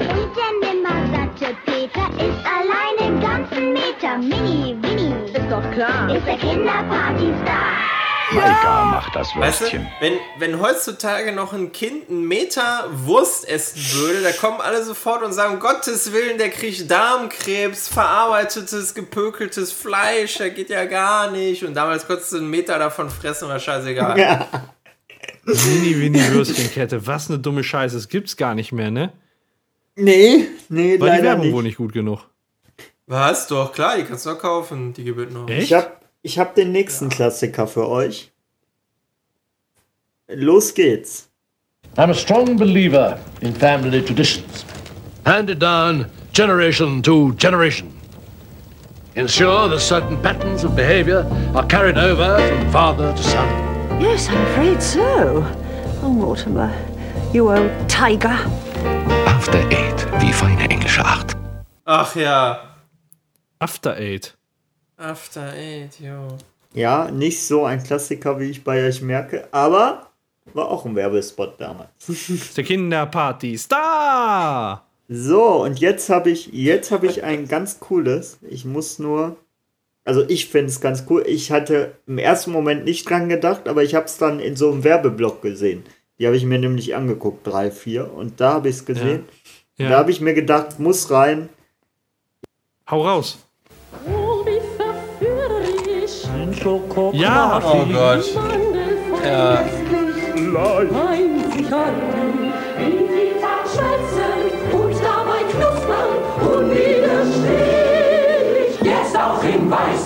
Und 0.09 0.31
der 0.37 0.51
nimmersatte 0.61 1.55
Peter 1.65 2.07
ist 2.17 2.45
allein 2.45 3.13
im 3.13 3.19
ganzen 3.21 3.73
Meter. 3.73 4.17
Mini, 4.17 4.77
Winnie. 4.81 5.15
Ist 5.33 5.49
doch 5.49 5.71
klar. 5.71 6.13
Ist 6.15 6.27
der 6.27 6.37
Kinderpartystar. 6.37 8.02
Maika 8.31 8.85
macht 8.85 9.15
das 9.15 9.35
Würstchen. 9.35 9.83
Weißt 9.83 10.01
du, 10.01 10.01
wenn, 10.01 10.13
wenn 10.37 10.59
heutzutage 10.61 11.31
noch 11.31 11.53
ein 11.53 11.71
Kind 11.71 12.09
einen 12.09 12.27
Meter 12.27 12.87
Wurst 12.91 13.47
essen 13.47 13.79
würde, 13.99 14.21
da 14.21 14.31
kommen 14.31 14.61
alle 14.61 14.83
sofort 14.83 15.23
und 15.23 15.33
sagen, 15.33 15.55
um 15.55 15.59
Gottes 15.59 16.13
Willen, 16.13 16.37
der 16.37 16.49
kriegt 16.49 16.89
Darmkrebs, 16.89 17.87
verarbeitetes, 17.87 18.93
gepökeltes 18.93 19.71
Fleisch, 19.71 20.37
der 20.37 20.49
geht 20.51 20.69
ja 20.69 20.85
gar 20.85 21.31
nicht. 21.31 21.63
Und 21.63 21.73
damals 21.75 22.07
konntest 22.07 22.31
du 22.31 22.37
einen 22.37 22.49
Meter 22.49 22.79
davon 22.79 23.09
fressen, 23.09 23.47
war 23.49 23.59
scheißegal. 23.59 24.17
Ja. 24.17 24.47
Mini, 25.45 25.95
Mini 25.95 26.19
Würstchenkette, 26.31 27.05
was 27.05 27.29
eine 27.29 27.39
dumme 27.39 27.63
Scheiße, 27.63 27.95
das 27.95 28.07
gibt's 28.07 28.37
gar 28.37 28.55
nicht 28.55 28.71
mehr, 28.71 28.91
ne? 28.91 29.11
Nee, 29.95 30.47
nee, 30.69 30.99
War 30.99 31.09
die 31.17 31.21
Werbung 31.21 31.45
nicht. 31.45 31.53
wohl 31.53 31.63
nicht 31.63 31.77
gut 31.77 31.93
genug? 31.93 32.21
Was? 33.05 33.47
Doch, 33.47 33.73
klar, 33.73 33.97
die 33.97 34.03
kannst 34.03 34.25
du 34.25 34.31
auch 34.31 34.39
kaufen, 34.39 34.93
die 34.93 35.03
gibt 35.03 35.31
noch. 35.31 35.47
Echt? 35.49 35.63
Ich 35.63 35.73
hab, 35.73 36.02
ich 36.23 36.39
hab 36.39 36.55
den 36.55 36.71
nächsten 36.71 37.09
ja. 37.09 37.15
Klassiker 37.15 37.67
für 37.67 37.87
euch. 37.87 38.31
Los 40.27 40.73
geht's. 40.73 41.29
I'm 41.97 42.09
a 42.09 42.13
strong 42.13 42.57
believer 42.57 43.19
in 43.41 43.53
family 43.53 44.01
traditions. 44.01 44.65
Handed 45.25 45.59
down 45.59 46.09
generation 46.31 47.03
to 47.03 47.33
generation. 47.33 47.91
Ensure 49.15 49.69
that 49.69 49.79
certain 49.79 50.17
patterns 50.23 50.63
of 50.63 50.75
behavior 50.75 51.23
are 51.53 51.67
carried 51.67 51.97
over 51.97 52.39
from 52.39 52.71
father 52.71 53.13
to 53.13 53.21
son. 53.21 53.47
Yes, 54.01 54.27
I'm 54.27 54.41
afraid 54.47 54.81
so. 54.81 55.43
Oh, 56.01 56.09
Mortimer, 56.09 56.73
you 57.31 57.51
old 57.51 57.69
tiger. 57.87 58.39
After 59.27 59.59
Eight, 59.69 60.07
wie 60.19 60.33
feine 60.33 60.67
englische 60.67 61.05
Art. 61.05 61.35
Ach 61.85 62.15
ja. 62.15 62.75
After 63.59 63.95
Eight. 63.97 64.35
After 65.03 65.51
Eight, 65.53 65.99
jo. 65.99 66.37
Ja, 66.73 67.11
nicht 67.11 67.43
so 67.43 67.65
ein 67.65 67.83
Klassiker, 67.83 68.39
wie 68.39 68.49
ich 68.49 68.63
bei 68.63 68.87
euch 68.87 69.01
merke, 69.01 69.47
aber 69.51 70.07
war 70.53 70.69
auch 70.69 70.85
ein 70.85 70.95
Werbespot 70.95 71.59
damals. 71.59 71.89
Der 72.55 72.63
Kinderparty 72.63 73.57
Star! 73.57 74.85
So, 75.09 75.63
und 75.63 75.79
jetzt 75.79 76.09
habe 76.09 76.29
ich, 76.29 76.47
jetzt 76.53 76.91
habe 76.91 77.07
ich 77.07 77.23
ein 77.23 77.47
ganz 77.47 77.81
cooles. 77.81 78.39
Ich 78.49 78.63
muss 78.63 78.97
nur, 78.97 79.35
also 80.05 80.23
ich 80.27 80.47
finde 80.47 80.67
es 80.67 80.79
ganz 80.79 81.03
cool. 81.09 81.23
Ich 81.27 81.51
hatte 81.51 81.95
im 82.07 82.17
ersten 82.17 82.51
Moment 82.51 82.85
nicht 82.85 83.09
dran 83.09 83.27
gedacht, 83.27 83.67
aber 83.67 83.83
ich 83.83 83.95
habe 83.95 84.05
es 84.05 84.17
dann 84.17 84.39
in 84.39 84.55
so 84.55 84.71
einem 84.71 84.85
Werbeblock 84.85 85.41
gesehen. 85.41 85.83
Die 86.17 86.25
habe 86.25 86.37
ich 86.37 86.45
mir 86.45 86.59
nämlich 86.59 86.95
angeguckt, 86.95 87.45
drei, 87.45 87.71
vier, 87.71 88.13
und 88.13 88.39
da 88.39 88.53
habe 88.53 88.69
ich 88.69 88.77
es 88.77 88.85
gesehen. 88.85 89.25
Ja. 89.77 89.85
Ja. 89.85 89.89
Da 89.89 89.97
habe 89.99 90.11
ich 90.11 90.21
mir 90.21 90.33
gedacht, 90.33 90.79
muss 90.79 91.11
rein. 91.11 91.49
Hau 92.89 93.05
raus. 93.05 93.39
Ja, 97.13 97.61
oh 97.63 97.85
Gott. 97.91 98.35
Ja. 99.23 99.65
Jetzt 108.81 109.17
auch 109.17 109.43
in 109.43 109.69
Weiß. 109.69 109.99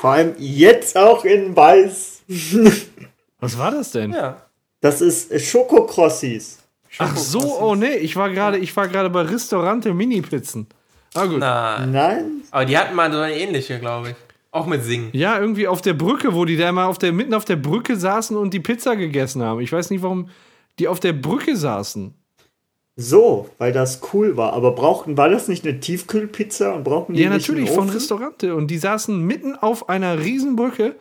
Vor 0.00 0.10
allem 0.10 0.34
jetzt 0.38 0.96
auch 0.96 1.24
in 1.24 1.54
Weiß. 1.54 2.22
Was 3.40 3.58
war 3.58 3.70
das 3.72 3.90
denn? 3.90 4.12
Ja. 4.12 4.36
Das 4.80 5.02
ist 5.02 5.38
Schokokrossis. 5.42 6.58
Ach 6.98 7.16
so, 7.16 7.60
oh 7.60 7.74
nee, 7.74 7.96
ich 7.96 8.16
war 8.16 8.30
gerade, 8.30 8.56
ich 8.58 8.74
war 8.76 8.88
gerade 8.88 9.10
bei 9.10 9.22
Restaurante 9.22 9.92
Mini-Pizzen. 9.92 10.66
Ah 11.14 11.26
gut. 11.26 11.38
Nein. 11.38 11.92
Nein. 11.92 12.24
Aber 12.50 12.64
die 12.64 12.78
hatten 12.78 12.94
mal 12.94 13.12
so 13.12 13.18
eine 13.18 13.34
ähnliche, 13.34 13.78
glaube 13.78 14.10
ich. 14.10 14.16
Auch 14.52 14.66
mit 14.66 14.82
Singen. 14.82 15.10
Ja, 15.12 15.38
irgendwie 15.38 15.68
auf 15.68 15.80
der 15.80 15.94
Brücke, 15.94 16.34
wo 16.34 16.44
die 16.44 16.56
da 16.56 16.72
mal 16.72 16.86
auf 16.86 16.98
der, 16.98 17.12
mitten 17.12 17.34
auf 17.34 17.44
der 17.44 17.56
Brücke 17.56 17.96
saßen 17.96 18.36
und 18.36 18.52
die 18.52 18.60
Pizza 18.60 18.96
gegessen 18.96 19.42
haben. 19.42 19.60
Ich 19.60 19.72
weiß 19.72 19.90
nicht, 19.90 20.02
warum 20.02 20.28
die 20.78 20.88
auf 20.88 20.98
der 20.98 21.12
Brücke 21.12 21.56
saßen. 21.56 22.14
So, 22.96 23.48
weil 23.58 23.72
das 23.72 24.00
cool 24.12 24.36
war. 24.36 24.52
Aber 24.52 24.72
brauchten, 24.72 25.16
war 25.16 25.28
das 25.28 25.48
nicht 25.48 25.64
eine 25.64 25.78
Tiefkühlpizza 25.78 26.72
und 26.72 26.84
brauchten 26.84 27.14
die 27.14 27.22
Ja, 27.22 27.30
natürlich, 27.30 27.70
von 27.70 27.88
Restaurante. 27.88 28.54
Und 28.54 28.70
die 28.70 28.78
saßen 28.78 29.18
mitten 29.22 29.54
auf 29.54 29.88
einer 29.88 30.18
Riesenbrücke 30.18 30.96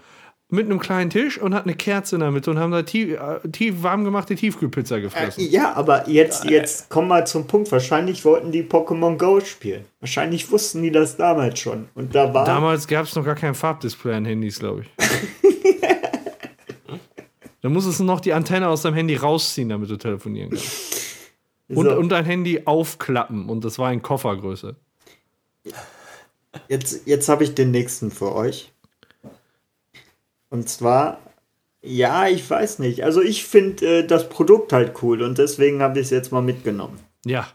mit 0.52 0.66
einem 0.66 0.80
kleinen 0.80 1.12
Tisch 1.12 1.40
und 1.40 1.54
hat 1.54 1.66
eine 1.66 1.76
Kerze 1.76 2.16
in 2.16 2.22
der 2.22 2.32
Mitte 2.32 2.50
und 2.50 2.58
haben 2.58 2.72
da 2.72 2.82
tief, 2.82 3.12
äh, 3.20 3.48
tief 3.50 3.84
warm 3.84 4.04
gemachte 4.04 4.36
Tiefkühlpizza 4.36 4.98
gefressen. 4.98 5.44
Äh, 5.44 5.48
ja, 5.48 5.74
aber 5.74 6.10
jetzt, 6.10 6.44
jetzt 6.46 6.90
komm 6.90 7.08
mal 7.08 7.28
zum 7.28 7.46
Punkt. 7.46 7.72
Wahrscheinlich 7.72 8.26
wollten 8.26 8.52
die 8.52 8.64
Pokémon 8.64 9.18
Go 9.18 9.40
spielen. 9.42 9.86
Wahrscheinlich 10.00 10.52
wussten 10.52 10.82
die 10.82 10.92
das 10.92 11.18
damals 11.18 11.60
schon. 11.60 11.88
Und 11.94 12.16
da 12.16 12.34
war 12.34 12.46
damals 12.46 12.88
gab 12.88 13.06
es 13.06 13.16
noch 13.16 13.24
gar 13.24 13.36
kein 13.36 13.54
Farbdisplay 13.54 14.16
an 14.16 14.26
Handys, 14.26 14.58
glaube 14.58 14.82
ich. 14.82 14.90
da 17.62 17.70
musstest 17.70 18.00
du 18.00 18.04
noch 18.04 18.20
die 18.20 18.34
Antenne 18.34 18.70
aus 18.70 18.82
deinem 18.82 18.96
Handy 18.96 19.16
rausziehen, 19.16 19.70
damit 19.70 19.92
du 19.92 19.98
telefonieren 19.98 20.50
kannst. 20.50 20.98
Und, 21.68 21.86
so. 21.86 21.96
und 21.96 22.10
dein 22.10 22.26
Handy 22.26 22.64
aufklappen. 22.66 23.50
Und 23.50 23.64
das 23.64 23.78
war 23.78 23.94
in 23.94 24.02
Koffergröße. 24.02 24.76
Jetzt, 26.68 27.06
jetzt 27.06 27.30
habe 27.30 27.44
ich 27.44 27.54
den 27.54 27.70
nächsten 27.70 28.10
für 28.10 28.34
euch. 28.34 28.72
Und 30.50 30.68
zwar, 30.68 31.20
ja, 31.82 32.28
ich 32.28 32.50
weiß 32.50 32.80
nicht. 32.80 33.04
Also 33.04 33.22
ich 33.22 33.46
finde 33.46 34.00
äh, 34.00 34.08
das 34.08 34.30
Produkt 34.30 34.74
halt 34.74 34.94
cool 35.02 35.22
und 35.22 35.38
deswegen 35.38 35.82
habe 35.82 36.00
ich 36.00 36.06
es 36.06 36.12
jetzt 36.12 36.32
mal 36.32 36.42
mitgenommen. 36.42 37.00
Ja. 37.26 37.48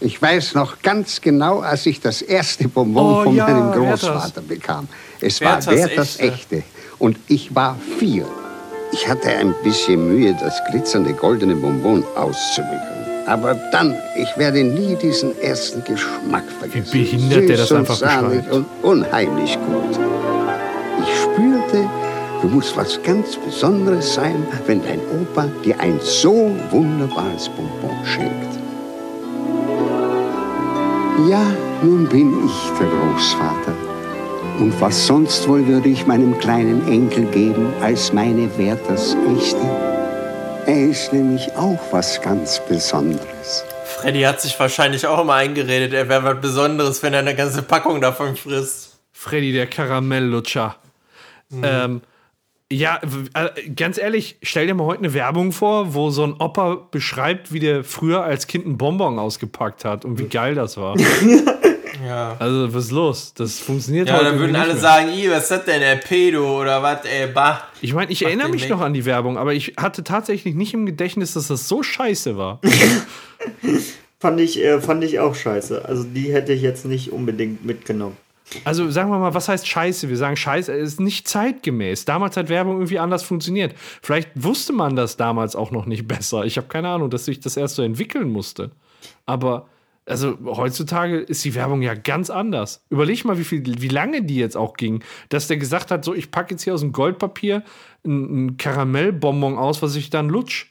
Ich 0.00 0.20
weiß 0.20 0.54
noch 0.54 0.80
ganz 0.80 1.20
genau, 1.20 1.60
als 1.60 1.84
ich 1.84 2.00
das 2.00 2.22
erste 2.22 2.68
Bonbon 2.68 3.04
oh, 3.04 3.24
von 3.24 3.36
ja, 3.36 3.46
meinem 3.46 3.72
Großvater 3.72 4.40
bekam. 4.40 4.88
Es 5.20 5.40
war 5.42 5.64
Werthers 5.66 6.18
echte. 6.18 6.56
echte. 6.56 6.62
Und 6.98 7.18
ich 7.28 7.54
war 7.54 7.76
vier. 7.98 8.26
Ich 8.92 9.06
hatte 9.06 9.28
ein 9.28 9.54
bisschen 9.62 10.08
Mühe, 10.08 10.34
das 10.40 10.58
glitzernde 10.70 11.12
goldene 11.12 11.54
Bonbon 11.54 12.02
auszubügeln. 12.16 13.26
Aber 13.26 13.54
dann, 13.72 13.94
ich 14.16 14.36
werde 14.36 14.64
nie 14.64 14.96
diesen 14.96 15.38
ersten 15.40 15.84
Geschmack 15.84 16.44
vergessen. 16.58 16.92
Wie 16.92 17.02
behindert 17.02 17.48
der 17.48 17.56
das 17.58 17.70
einfach 17.70 18.00
beschreibt. 18.00 18.50
und 18.50 18.66
unheimlich 18.82 19.58
gut 19.66 20.29
spürte, 21.70 21.88
du 22.42 22.48
musst 22.48 22.76
was 22.76 23.02
ganz 23.02 23.36
Besonderes 23.36 24.14
sein, 24.14 24.46
wenn 24.66 24.82
dein 24.82 25.00
Opa 25.20 25.46
dir 25.64 25.78
ein 25.80 25.98
so 26.00 26.50
wunderbares 26.70 27.48
Bonbon 27.48 28.04
schenkt. 28.04 28.58
Ja, 31.28 31.44
nun 31.82 32.06
bin 32.08 32.46
ich 32.46 32.78
der 32.78 32.88
Großvater. 32.88 33.74
Und 34.58 34.78
was 34.80 35.06
sonst 35.06 35.48
wohl 35.48 35.66
würde 35.66 35.88
ich 35.88 36.06
meinem 36.06 36.38
kleinen 36.38 36.86
Enkel 36.88 37.24
geben 37.26 37.72
als 37.80 38.12
meine 38.12 38.50
Werthers 38.58 39.16
echte? 39.36 39.60
Er 40.66 40.90
ist 40.90 41.12
nämlich 41.12 41.50
auch 41.56 41.80
was 41.90 42.20
ganz 42.20 42.60
Besonderes. 42.68 43.64
Freddy 43.84 44.22
hat 44.22 44.40
sich 44.40 44.58
wahrscheinlich 44.58 45.06
auch 45.06 45.22
immer 45.22 45.34
eingeredet, 45.34 45.92
er 45.92 46.08
wäre 46.08 46.24
was 46.24 46.40
Besonderes, 46.40 47.02
wenn 47.02 47.12
er 47.12 47.20
eine 47.20 47.34
ganze 47.34 47.62
Packung 47.62 48.00
davon 48.00 48.36
frisst. 48.36 48.98
Freddy, 49.12 49.52
der 49.52 49.66
Karamelllutscher. 49.66 50.79
Mhm. 51.50 51.62
Ähm, 51.64 52.00
ja, 52.72 53.00
äh, 53.34 53.68
ganz 53.70 53.98
ehrlich, 53.98 54.36
stell 54.42 54.68
dir 54.68 54.74
mal 54.74 54.84
heute 54.84 55.00
eine 55.00 55.12
Werbung 55.12 55.50
vor, 55.50 55.92
wo 55.92 56.10
so 56.10 56.22
ein 56.22 56.34
Opa 56.34 56.86
beschreibt, 56.90 57.52
wie 57.52 57.58
der 57.58 57.82
früher 57.82 58.22
als 58.22 58.46
Kind 58.46 58.64
einen 58.64 58.78
Bonbon 58.78 59.18
ausgepackt 59.18 59.84
hat 59.84 60.04
und 60.04 60.20
wie 60.20 60.28
geil 60.28 60.54
das 60.54 60.76
war. 60.76 60.96
ja. 62.06 62.36
Also, 62.38 62.72
was 62.72 62.84
ist 62.84 62.90
los? 62.92 63.34
Das 63.34 63.58
funktioniert 63.58 64.08
Ja, 64.08 64.22
dann 64.22 64.38
würden 64.38 64.54
alle 64.54 64.74
mehr. 64.74 64.80
sagen, 64.80 65.08
was 65.30 65.42
ist 65.42 65.50
das 65.50 65.64
denn, 65.64 65.80
der 65.80 65.96
Pedo 65.96 66.60
oder 66.60 66.80
was, 66.80 67.04
ey, 67.06 67.26
bah. 67.26 67.60
Ich 67.80 67.92
meine, 67.92 68.12
ich 68.12 68.24
erinnere 68.24 68.48
mich 68.48 68.62
weg. 68.62 68.70
noch 68.70 68.82
an 68.82 68.94
die 68.94 69.04
Werbung, 69.04 69.36
aber 69.36 69.52
ich 69.52 69.74
hatte 69.76 70.04
tatsächlich 70.04 70.54
nicht 70.54 70.72
im 70.72 70.86
Gedächtnis, 70.86 71.34
dass 71.34 71.48
das 71.48 71.66
so 71.66 71.82
scheiße 71.82 72.36
war. 72.36 72.60
fand, 74.20 74.40
ich, 74.40 74.62
äh, 74.62 74.80
fand 74.80 75.02
ich 75.02 75.18
auch 75.18 75.34
scheiße. 75.34 75.84
Also, 75.86 76.04
die 76.04 76.32
hätte 76.32 76.52
ich 76.52 76.62
jetzt 76.62 76.86
nicht 76.86 77.10
unbedingt 77.10 77.64
mitgenommen. 77.64 78.16
Also 78.64 78.90
sagen 78.90 79.10
wir 79.10 79.18
mal, 79.18 79.34
was 79.34 79.48
heißt 79.48 79.66
Scheiße? 79.66 80.08
Wir 80.08 80.16
sagen 80.16 80.36
Scheiße 80.36 80.72
ist 80.72 81.00
nicht 81.00 81.28
zeitgemäß. 81.28 82.04
Damals 82.04 82.36
hat 82.36 82.48
Werbung 82.48 82.74
irgendwie 82.74 82.98
anders 82.98 83.22
funktioniert. 83.22 83.74
Vielleicht 84.02 84.30
wusste 84.34 84.72
man 84.72 84.96
das 84.96 85.16
damals 85.16 85.56
auch 85.56 85.70
noch 85.70 85.86
nicht 85.86 86.08
besser. 86.08 86.44
Ich 86.44 86.56
habe 86.56 86.68
keine 86.68 86.88
Ahnung, 86.88 87.10
dass 87.10 87.24
sich 87.24 87.40
das 87.40 87.56
erst 87.56 87.76
so 87.76 87.82
entwickeln 87.82 88.30
musste. 88.30 88.70
Aber 89.26 89.68
also 90.06 90.36
heutzutage 90.44 91.18
ist 91.18 91.44
die 91.44 91.54
Werbung 91.54 91.82
ja 91.82 91.94
ganz 91.94 92.30
anders. 92.30 92.84
Überleg 92.90 93.24
mal, 93.24 93.38
wie, 93.38 93.44
viel, 93.44 93.62
wie 93.80 93.88
lange 93.88 94.22
die 94.22 94.36
jetzt 94.36 94.56
auch 94.56 94.76
ging. 94.76 95.04
Dass 95.28 95.46
der 95.46 95.56
gesagt 95.56 95.90
hat, 95.90 96.04
so 96.04 96.14
ich 96.14 96.30
packe 96.30 96.54
jetzt 96.54 96.64
hier 96.64 96.74
aus 96.74 96.80
dem 96.80 96.92
Goldpapier 96.92 97.62
ein, 98.04 98.56
Karamellbonbon 98.56 99.56
aus, 99.56 99.82
was 99.82 99.94
ich 99.94 100.10
dann 100.10 100.28
lutsch. 100.28 100.66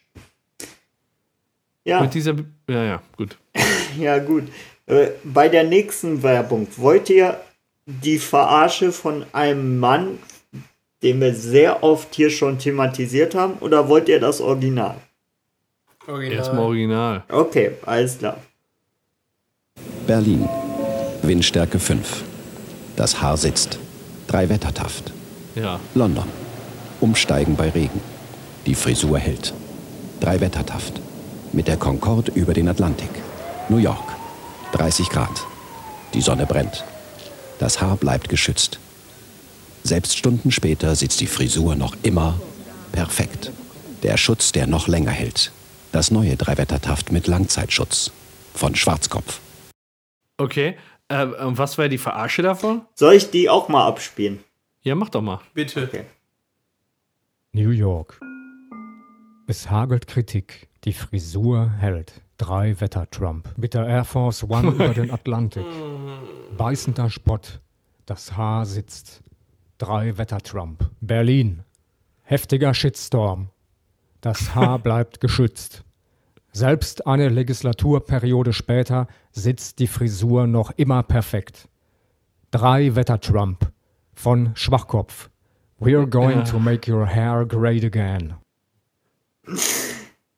Ja. 1.85 2.01
Mit 2.01 2.13
dieser. 2.13 2.35
Ja, 2.67 2.83
ja, 2.83 3.01
gut. 3.15 3.37
ja, 3.97 4.19
gut. 4.19 4.43
Äh, 4.87 5.11
bei 5.23 5.47
der 5.47 5.63
nächsten 5.63 6.21
Werbung 6.21 6.67
wollt 6.75 7.09
ihr 7.09 7.39
die 8.03 8.19
Verarsche 8.19 8.91
von 8.91 9.25
einem 9.33 9.79
Mann, 9.79 10.19
den 11.01 11.19
wir 11.21 11.33
sehr 11.33 11.83
oft 11.83 12.13
hier 12.13 12.29
schon 12.29 12.59
thematisiert 12.59 13.33
haben, 13.33 13.53
oder 13.61 13.89
wollt 13.89 14.09
ihr 14.09 14.19
das 14.19 14.41
Original? 14.41 14.97
Original. 16.07 16.37
Erstmal 16.37 16.63
Original. 16.63 17.23
Okay, 17.29 17.71
alles 17.85 18.17
klar. 18.17 18.37
Berlin. 20.05 20.47
Windstärke 21.23 21.79
5. 21.79 22.23
Das 22.95 23.21
Haar 23.21 23.37
sitzt. 23.37 23.79
Drei 24.27 24.49
Wettertaft. 24.49 25.11
Ja. 25.55 25.79
London. 25.95 26.25
Umsteigen 27.01 27.55
bei 27.55 27.69
Regen. 27.69 28.01
Die 28.65 28.75
Frisur 28.75 29.17
hält. 29.17 29.53
Drei 30.19 30.39
Wettertaft. 30.41 30.99
Mit 31.53 31.67
der 31.67 31.77
Concorde 31.77 32.31
über 32.33 32.53
den 32.53 32.67
Atlantik. 32.69 33.09
New 33.69 33.77
York. 33.77 34.15
30 34.73 35.09
Grad. 35.09 35.45
Die 36.13 36.21
Sonne 36.21 36.45
brennt. 36.45 36.83
Das 37.59 37.81
Haar 37.81 37.97
bleibt 37.97 38.29
geschützt. 38.29 38.79
Selbst 39.83 40.17
Stunden 40.17 40.51
später 40.51 40.95
sitzt 40.95 41.21
die 41.21 41.27
Frisur 41.27 41.75
noch 41.75 41.95
immer 42.03 42.39
perfekt. 42.91 43.51
Der 44.03 44.17
Schutz, 44.17 44.51
der 44.51 44.65
noch 44.65 44.87
länger 44.87 45.11
hält. 45.11 45.51
Das 45.91 46.09
neue 46.09 46.35
Dreiwettertaft 46.35 47.11
mit 47.11 47.27
Langzeitschutz. 47.27 48.11
Von 48.53 48.75
Schwarzkopf. 48.75 49.39
Okay. 50.37 50.77
Äh, 51.09 51.27
was 51.37 51.77
wäre 51.77 51.89
die 51.89 51.97
Verarsche 51.97 52.41
davon? 52.41 52.83
Soll 52.95 53.15
ich 53.15 53.31
die 53.31 53.49
auch 53.49 53.67
mal 53.67 53.87
abspielen? 53.87 54.39
Ja, 54.81 54.95
mach 54.95 55.09
doch 55.09 55.21
mal. 55.21 55.41
Bitte. 55.53 55.83
Okay. 55.83 56.05
New 57.51 57.71
York. 57.71 58.19
Es 59.47 59.69
hagelt 59.69 60.07
Kritik. 60.07 60.67
Die 60.85 60.93
Frisur 60.93 61.71
hält. 61.79 62.21
Drei 62.39 62.79
Wetter 62.79 63.05
Trump. 63.11 63.49
Mit 63.57 63.73
der 63.73 63.85
Air 63.85 64.05
Force 64.05 64.45
One 64.45 64.69
über 64.71 64.93
den 64.93 65.11
Atlantik. 65.11 65.65
Beißender 66.57 67.09
Spott. 67.09 67.59
Das 68.05 68.37
Haar 68.37 68.65
sitzt. 68.65 69.21
Drei 69.77 70.17
Wetter 70.17 70.39
Trump. 70.39 70.89
Berlin. 71.01 71.63
Heftiger 72.23 72.73
Shitstorm. 72.73 73.49
Das 74.21 74.55
Haar 74.55 74.79
bleibt 74.83 75.19
geschützt. 75.19 75.83
Selbst 76.53 77.05
eine 77.05 77.27
Legislaturperiode 77.27 78.53
später 78.53 79.07
sitzt 79.31 79.79
die 79.79 79.87
Frisur 79.87 80.47
noch 80.47 80.71
immer 80.77 81.03
perfekt. 81.03 81.67
Drei 82.51 82.95
Wetter 82.95 83.19
Trump 83.19 83.69
von 84.13 84.51
Schwachkopf. 84.55 85.29
We're 85.77 86.07
going 86.07 86.45
to 86.45 86.57
make 86.57 86.89
your 86.89 87.05
hair 87.05 87.45
great 87.45 87.83
again. 87.83 88.35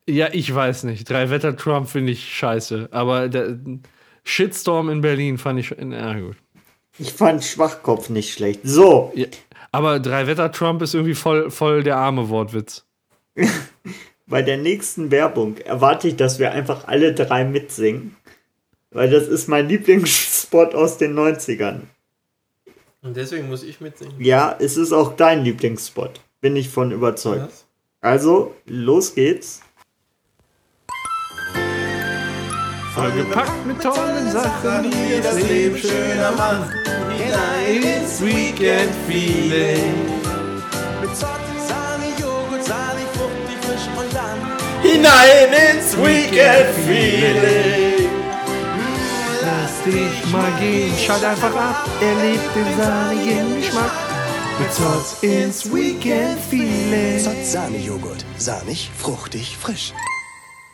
Ja, 0.08 0.30
ich 0.32 0.54
weiß 0.54 0.84
nicht. 0.84 1.10
Drei 1.10 1.30
Wetter 1.30 1.56
Trump 1.56 1.90
finde 1.90 2.12
ich 2.12 2.34
scheiße. 2.34 2.90
Aber 2.92 3.30
der 3.30 3.58
Shitstorm 4.24 4.90
in 4.90 5.02
Berlin 5.02 5.38
fand 5.38 5.60
ich. 5.60 5.74
Na 5.80 6.20
gut. 6.20 6.38
Ich 6.98 7.14
fand 7.14 7.44
Schwachkopf 7.44 8.10
nicht 8.10 8.34
schlecht. 8.34 8.62
So. 8.64 9.12
Ja, 9.16 9.28
aber 9.72 10.00
drei 10.00 10.28
Wetter 10.28 10.52
Trump 10.52 10.82
ist 10.82 10.94
irgendwie 10.94 11.16
voll, 11.16 11.50
voll 11.50 11.84
der 11.84 11.98
arme 11.98 12.30
Wortwitz. 12.30 12.86
Bei 14.28 14.42
der 14.42 14.58
nächsten 14.58 15.12
Werbung 15.12 15.58
erwarte 15.58 16.08
ich, 16.08 16.16
dass 16.16 16.40
wir 16.40 16.52
einfach 16.52 16.88
alle 16.88 17.14
drei 17.14 17.44
mitsingen. 17.46 18.16
Weil 18.92 19.10
das 19.10 19.28
ist 19.28 19.48
mein 19.48 19.68
Lieblingsspot 19.68 20.76
aus 20.76 20.98
den 20.98 21.18
90ern. 21.18 21.82
Und 23.02 23.18
deswegen 23.18 23.48
muss 23.48 23.64
ich 23.64 23.82
mitsingen. 23.82 24.20
Ja, 24.20 24.56
es 24.60 24.78
ist 24.78 24.92
auch 24.92 25.16
dein 25.16 25.44
Lieblingsspot. 25.44 26.22
Bin 26.42 26.56
ich 26.56 26.70
von 26.70 26.92
überzeugt. 26.92 27.48
Was? 27.48 27.66
Also, 28.02 28.54
los 28.66 29.16
geht's. 29.16 29.62
Vollgepackt 32.94 33.66
mit 33.66 33.82
tollen 33.82 34.30
Sachen, 34.30 34.92
die 34.92 35.22
das 35.24 35.42
Leben 35.42 35.78
schöner 35.78 36.34
machen. 36.34 36.70
Hinein 37.18 37.84
ins 37.84 38.22
Weekend-Feeling. 38.22 39.94
Mit 41.00 41.16
Sorte, 41.16 41.40
Sahne, 41.68 42.08
Joghurt, 42.20 42.66
sahnig, 42.66 43.06
fruchtig, 43.14 43.56
frisch 43.62 43.88
und 43.98 44.12
lang. 44.14 44.38
Hinein 44.82 45.54
ins 45.74 45.96
Weekend-Feeling. 45.96 48.10
Lass 49.42 49.84
dich 49.86 50.26
mal 50.34 50.52
gehen, 50.60 50.94
schalt 50.98 51.24
einfach 51.24 51.56
ab, 51.56 51.88
erlebt 52.02 52.54
den 52.56 52.78
sahnigen 52.78 53.62
Geschmack. 53.62 53.94
Mit 54.60 54.74
Zott 54.74 55.24
ins 55.24 55.74
Weekend-Feeling. 55.74 57.24
Zott 57.24 57.46
Sahne-Joghurt, 57.46 58.26
sahnig, 58.38 58.92
fruchtig, 58.98 59.56
frisch. 59.58 59.94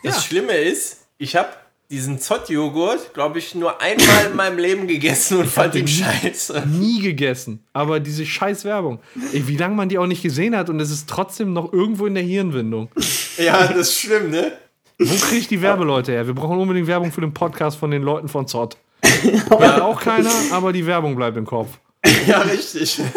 Das 0.02 0.16
ja. 0.16 0.22
Schlimme 0.22 0.54
ist, 0.54 0.96
ich 1.18 1.36
habe 1.36 1.50
diesen 1.90 2.18
Zott-Joghurt, 2.18 3.14
glaube 3.14 3.38
ich, 3.38 3.54
nur 3.54 3.80
einmal 3.80 4.26
in 4.26 4.36
meinem 4.36 4.58
Leben 4.58 4.86
gegessen 4.86 5.38
und 5.38 5.46
ich 5.46 5.50
fand 5.50 5.74
ihn 5.74 5.88
scheiße. 5.88 6.64
Nie 6.66 7.00
gegessen. 7.00 7.64
Aber 7.72 7.98
diese 7.98 8.26
scheiß 8.26 8.64
Werbung. 8.64 9.00
Ey, 9.32 9.48
wie 9.48 9.56
lange 9.56 9.74
man 9.74 9.88
die 9.88 9.96
auch 9.96 10.06
nicht 10.06 10.22
gesehen 10.22 10.54
hat 10.54 10.68
und 10.68 10.80
es 10.80 10.90
ist 10.90 11.08
trotzdem 11.08 11.54
noch 11.54 11.72
irgendwo 11.72 12.06
in 12.06 12.14
der 12.14 12.22
Hirnwindung. 12.22 12.90
Ja, 13.38 13.66
das 13.68 13.88
ist 13.88 14.00
schlimm, 14.00 14.30
ne? 14.30 14.52
Wo 14.98 15.14
kriege 15.14 15.40
ich 15.40 15.48
die 15.48 15.62
Werbeleute 15.62 16.12
her? 16.12 16.26
Wir 16.26 16.34
brauchen 16.34 16.58
unbedingt 16.58 16.88
Werbung 16.88 17.10
für 17.10 17.20
den 17.22 17.32
Podcast 17.32 17.78
von 17.78 17.90
den 17.90 18.02
Leuten 18.02 18.28
von 18.28 18.46
Zott. 18.46 18.76
Ja, 19.50 19.82
auch 19.82 20.00
keiner, 20.00 20.30
aber 20.52 20.72
die 20.72 20.86
Werbung 20.86 21.16
bleibt 21.16 21.36
im 21.36 21.46
Kopf. 21.46 21.78
Ja, 22.26 22.40
richtig. 22.40 23.00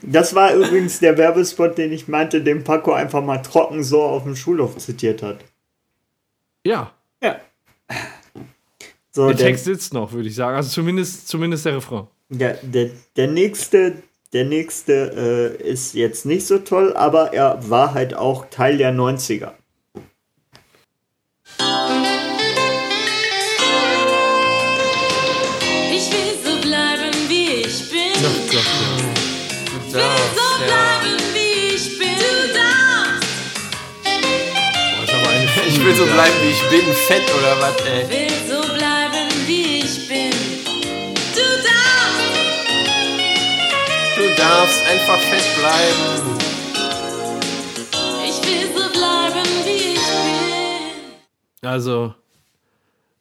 Das 0.00 0.32
war 0.32 0.54
übrigens 0.54 1.00
der 1.00 1.18
Werbespot, 1.18 1.76
den 1.76 1.92
ich 1.92 2.06
meinte, 2.06 2.40
den 2.40 2.62
Paco 2.62 2.92
einfach 2.92 3.20
mal 3.20 3.38
trocken 3.38 3.82
so 3.82 4.00
auf 4.00 4.22
dem 4.22 4.36
Schulhof 4.36 4.78
zitiert 4.78 5.24
hat. 5.24 5.40
Ja, 6.64 6.92
ja. 7.22 7.40
So, 9.10 9.26
der, 9.26 9.36
der 9.36 9.46
Text 9.46 9.64
sitzt 9.64 9.92
noch, 9.92 10.12
würde 10.12 10.28
ich 10.28 10.34
sagen. 10.34 10.56
Also 10.56 10.70
zumindest, 10.70 11.28
zumindest 11.28 11.64
der 11.66 11.76
Refrain. 11.76 12.06
Ja, 12.30 12.52
der, 12.62 12.90
der 13.16 13.26
nächste, 13.26 14.02
der 14.32 14.44
nächste 14.44 15.56
äh, 15.60 15.70
ist 15.70 15.94
jetzt 15.94 16.26
nicht 16.26 16.46
so 16.46 16.58
toll, 16.58 16.94
aber 16.94 17.32
er 17.32 17.68
war 17.70 17.94
halt 17.94 18.14
auch 18.14 18.46
Teil 18.50 18.78
der 18.78 18.92
90er. 18.92 19.52
So 35.98 36.04
bleiben, 36.04 36.34
wie 36.42 36.50
ich 36.50 36.70
bin. 36.70 36.94
Fett 36.94 37.24
oder 37.36 37.60
was, 37.60 37.76
ey? 37.84 38.08
Will 38.08 38.30
so 38.46 38.60
bleiben, 38.72 39.28
wie 39.48 39.80
ich 39.80 40.08
bin. 40.08 40.30
Du 41.34 41.46
darfst. 41.66 42.38
Du 44.16 44.34
darfst 44.36 44.86
einfach 44.86 45.18
fett 45.18 45.42
bleiben. 45.58 46.38
Ich 48.24 48.38
will 48.46 48.68
so 48.76 48.92
bleiben, 48.92 49.48
wie 49.64 49.94
ich 49.94 50.06
bin. 51.60 51.68
Also, 51.68 52.14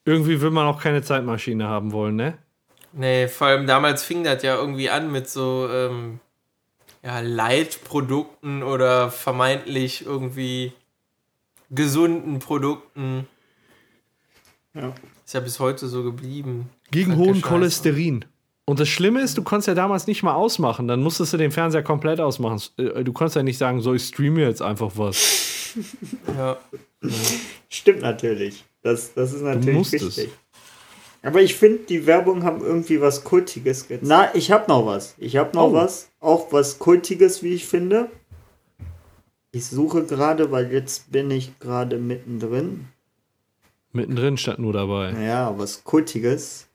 irgendwie 0.05 0.39
will 0.39 0.51
man 0.51 0.67
auch 0.67 0.79
keine 0.79 1.01
Zeitmaschine 1.01 1.67
haben 1.67 1.91
wollen, 1.91 2.15
ne? 2.15 2.37
Nee, 2.93 3.27
vor 3.27 3.47
allem 3.47 3.65
damals 3.65 4.03
fing 4.03 4.23
das 4.23 4.43
ja 4.43 4.55
irgendwie 4.55 4.91
an 4.91 5.11
mit 5.11 5.27
so 5.27 5.67
ähm, 5.71 6.19
ja, 7.03 7.21
Leitprodukten 7.21 8.61
oder 8.61 9.09
vermeintlich 9.09 10.05
irgendwie 10.05 10.73
gesunden 11.69 12.39
Produkten. 12.39 13.27
Ja. 14.73 14.93
Ist 15.25 15.33
ja 15.33 15.39
bis 15.39 15.59
heute 15.59 15.87
so 15.87 16.03
geblieben. 16.03 16.69
Gegen 16.91 17.17
hohen 17.17 17.41
Cholesterin. 17.41 18.25
Und 18.65 18.79
das 18.79 18.89
Schlimme 18.89 19.21
ist, 19.21 19.37
du 19.37 19.43
konntest 19.43 19.67
ja 19.69 19.75
damals 19.75 20.07
nicht 20.07 20.23
mal 20.23 20.33
ausmachen. 20.33 20.87
Dann 20.87 21.01
musstest 21.01 21.33
du 21.33 21.37
den 21.37 21.51
Fernseher 21.51 21.83
komplett 21.83 22.19
ausmachen. 22.19 22.61
Äh, 22.77 23.03
du 23.03 23.13
konntest 23.13 23.37
ja 23.37 23.43
nicht 23.43 23.57
sagen, 23.57 23.81
so, 23.81 23.93
ich 23.93 24.03
streame 24.03 24.41
jetzt 24.41 24.61
einfach 24.61 24.91
was. 24.95 25.73
ja. 26.37 26.57
ja. 27.01 27.09
Stimmt 27.69 28.01
natürlich. 28.01 28.65
Das, 28.81 29.13
das 29.13 29.33
ist 29.33 29.41
natürlich 29.41 29.91
wichtig. 29.91 30.29
Aber 31.23 31.41
ich 31.41 31.55
finde, 31.55 31.79
die 31.89 32.05
Werbung 32.05 32.43
haben 32.43 32.61
irgendwie 32.61 33.01
was 33.01 33.23
Kultiges. 33.23 33.87
Na, 34.01 34.33
ich 34.35 34.51
habe 34.51 34.69
noch 34.69 34.85
was. 34.85 35.15
Ich 35.17 35.35
habe 35.37 35.55
noch 35.55 35.69
oh. 35.69 35.73
was. 35.73 36.09
Auch 36.19 36.51
was 36.51 36.79
Kultiges, 36.79 37.43
wie 37.43 37.53
ich 37.53 37.65
finde. 37.65 38.09
Ich 39.57 39.65
suche 39.65 40.03
gerade, 40.03 40.51
weil 40.51 40.71
jetzt 40.71 41.11
bin 41.11 41.31
ich 41.31 41.57
gerade 41.57 41.97
mittendrin. 41.97 42.85
Mittendrin 43.91 44.37
statt 44.37 44.59
nur 44.59 44.71
dabei. 44.71 45.13
Ja, 45.19 45.57
was 45.57 45.83
Kultiges. 45.83 46.67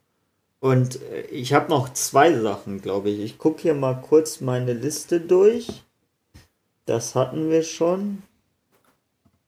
Und 0.58 1.00
äh, 1.00 1.20
ich 1.30 1.52
habe 1.52 1.70
noch 1.70 1.92
zwei 1.92 2.36
Sachen, 2.36 2.82
glaube 2.82 3.10
ich. 3.10 3.20
Ich 3.20 3.38
gucke 3.38 3.62
hier 3.62 3.74
mal 3.74 3.94
kurz 3.94 4.40
meine 4.40 4.72
Liste 4.72 5.20
durch. 5.20 5.84
Das 6.84 7.14
hatten 7.14 7.50
wir 7.50 7.62
schon. 7.62 8.24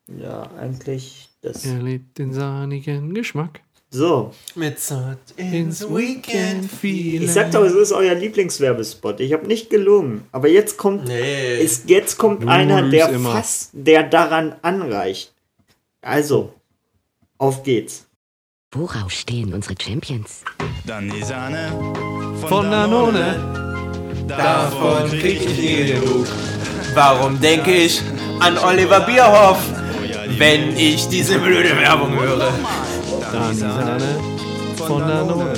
Ja, 0.06 0.42
eigentlich 0.52 1.28
das. 1.40 1.66
Er 1.66 1.82
liebt 1.82 2.16
den 2.18 2.32
sahnigen 2.32 3.14
Geschmack. 3.14 3.62
So. 3.94 4.32
Mit 4.56 4.80
Sod 4.80 5.18
ins 5.36 5.88
Weekend 5.88 6.68
Feeling. 6.68 7.22
Ich 7.22 7.32
sag 7.32 7.52
doch, 7.52 7.62
es 7.62 7.74
ist 7.74 7.92
euer 7.92 8.16
Lieblingswerbespot. 8.16 9.20
Ich 9.20 9.32
habe 9.32 9.46
nicht 9.46 9.70
gelungen. 9.70 10.24
Aber 10.32 10.48
jetzt 10.48 10.78
kommt, 10.78 11.04
nee. 11.04 11.62
ist, 11.62 11.88
jetzt 11.88 12.18
kommt 12.18 12.42
du 12.42 12.48
einer, 12.48 12.90
der 12.90 13.10
immer. 13.10 13.30
fast, 13.30 13.70
der 13.72 14.02
daran 14.02 14.56
anreicht. 14.62 15.32
Also, 16.02 16.54
auf 17.38 17.62
geht's. 17.62 18.06
Worauf 18.72 19.12
stehen 19.12 19.54
unsere 19.54 19.76
Champions? 19.80 20.42
Dann 20.84 21.08
die 21.08 21.22
Sahne 21.22 21.70
von, 22.40 22.48
von 22.48 22.70
Danone. 22.72 24.24
Davon 24.26 25.08
krieg 25.08 25.40
ich 25.40 25.56
nie 25.56 25.86
genug. 25.92 26.26
Warum 26.94 27.40
denke 27.40 27.72
ich 27.72 28.02
an 28.40 28.58
Oliver 28.58 29.06
Bierhoff, 29.06 29.62
wenn 30.36 30.76
ich 30.76 31.06
diese 31.06 31.38
blöde 31.38 31.76
Werbung 31.76 32.18
höre? 32.18 32.52
Dann 33.34 33.50
die 33.50 33.58
Sahne 33.58 34.20
von 34.76 35.00
Danone. 35.00 35.54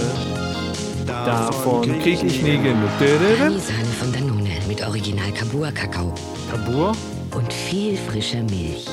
Davon 1.07 1.82
krieg 2.01 2.24
ich 2.24 2.40
nie 2.43 2.57
genug. 2.57 2.89
Die 2.98 3.61
Sahne 3.61 3.93
von 4.01 4.11
Danone 4.15 4.57
mit 4.66 4.81
Original 4.82 5.31
Kabur-Kakao. 5.32 6.15
Kabur? 6.51 6.97
Und 7.35 7.53
viel 7.53 7.98
frischer 7.98 8.43
Milch. 8.44 8.86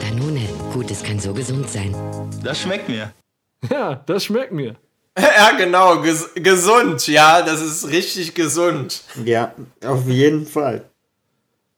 Danone, 0.00 0.40
gut, 0.72 0.90
es 0.90 1.04
kann 1.04 1.20
so 1.20 1.32
gesund 1.32 1.70
sein. 1.70 1.94
Das 2.42 2.60
schmeckt 2.60 2.88
mir. 2.88 3.12
Ja, 3.70 3.94
das 4.06 4.24
schmeckt 4.24 4.50
mir. 4.50 4.74
ja, 5.16 5.56
genau, 5.56 6.00
ges 6.00 6.30
gesund. 6.34 7.06
Ja, 7.06 7.42
das 7.42 7.60
ist 7.60 7.86
richtig 7.86 8.34
gesund. 8.34 9.04
Ja, 9.24 9.54
auf 9.86 10.08
jeden 10.08 10.46
Fall. 10.46 10.84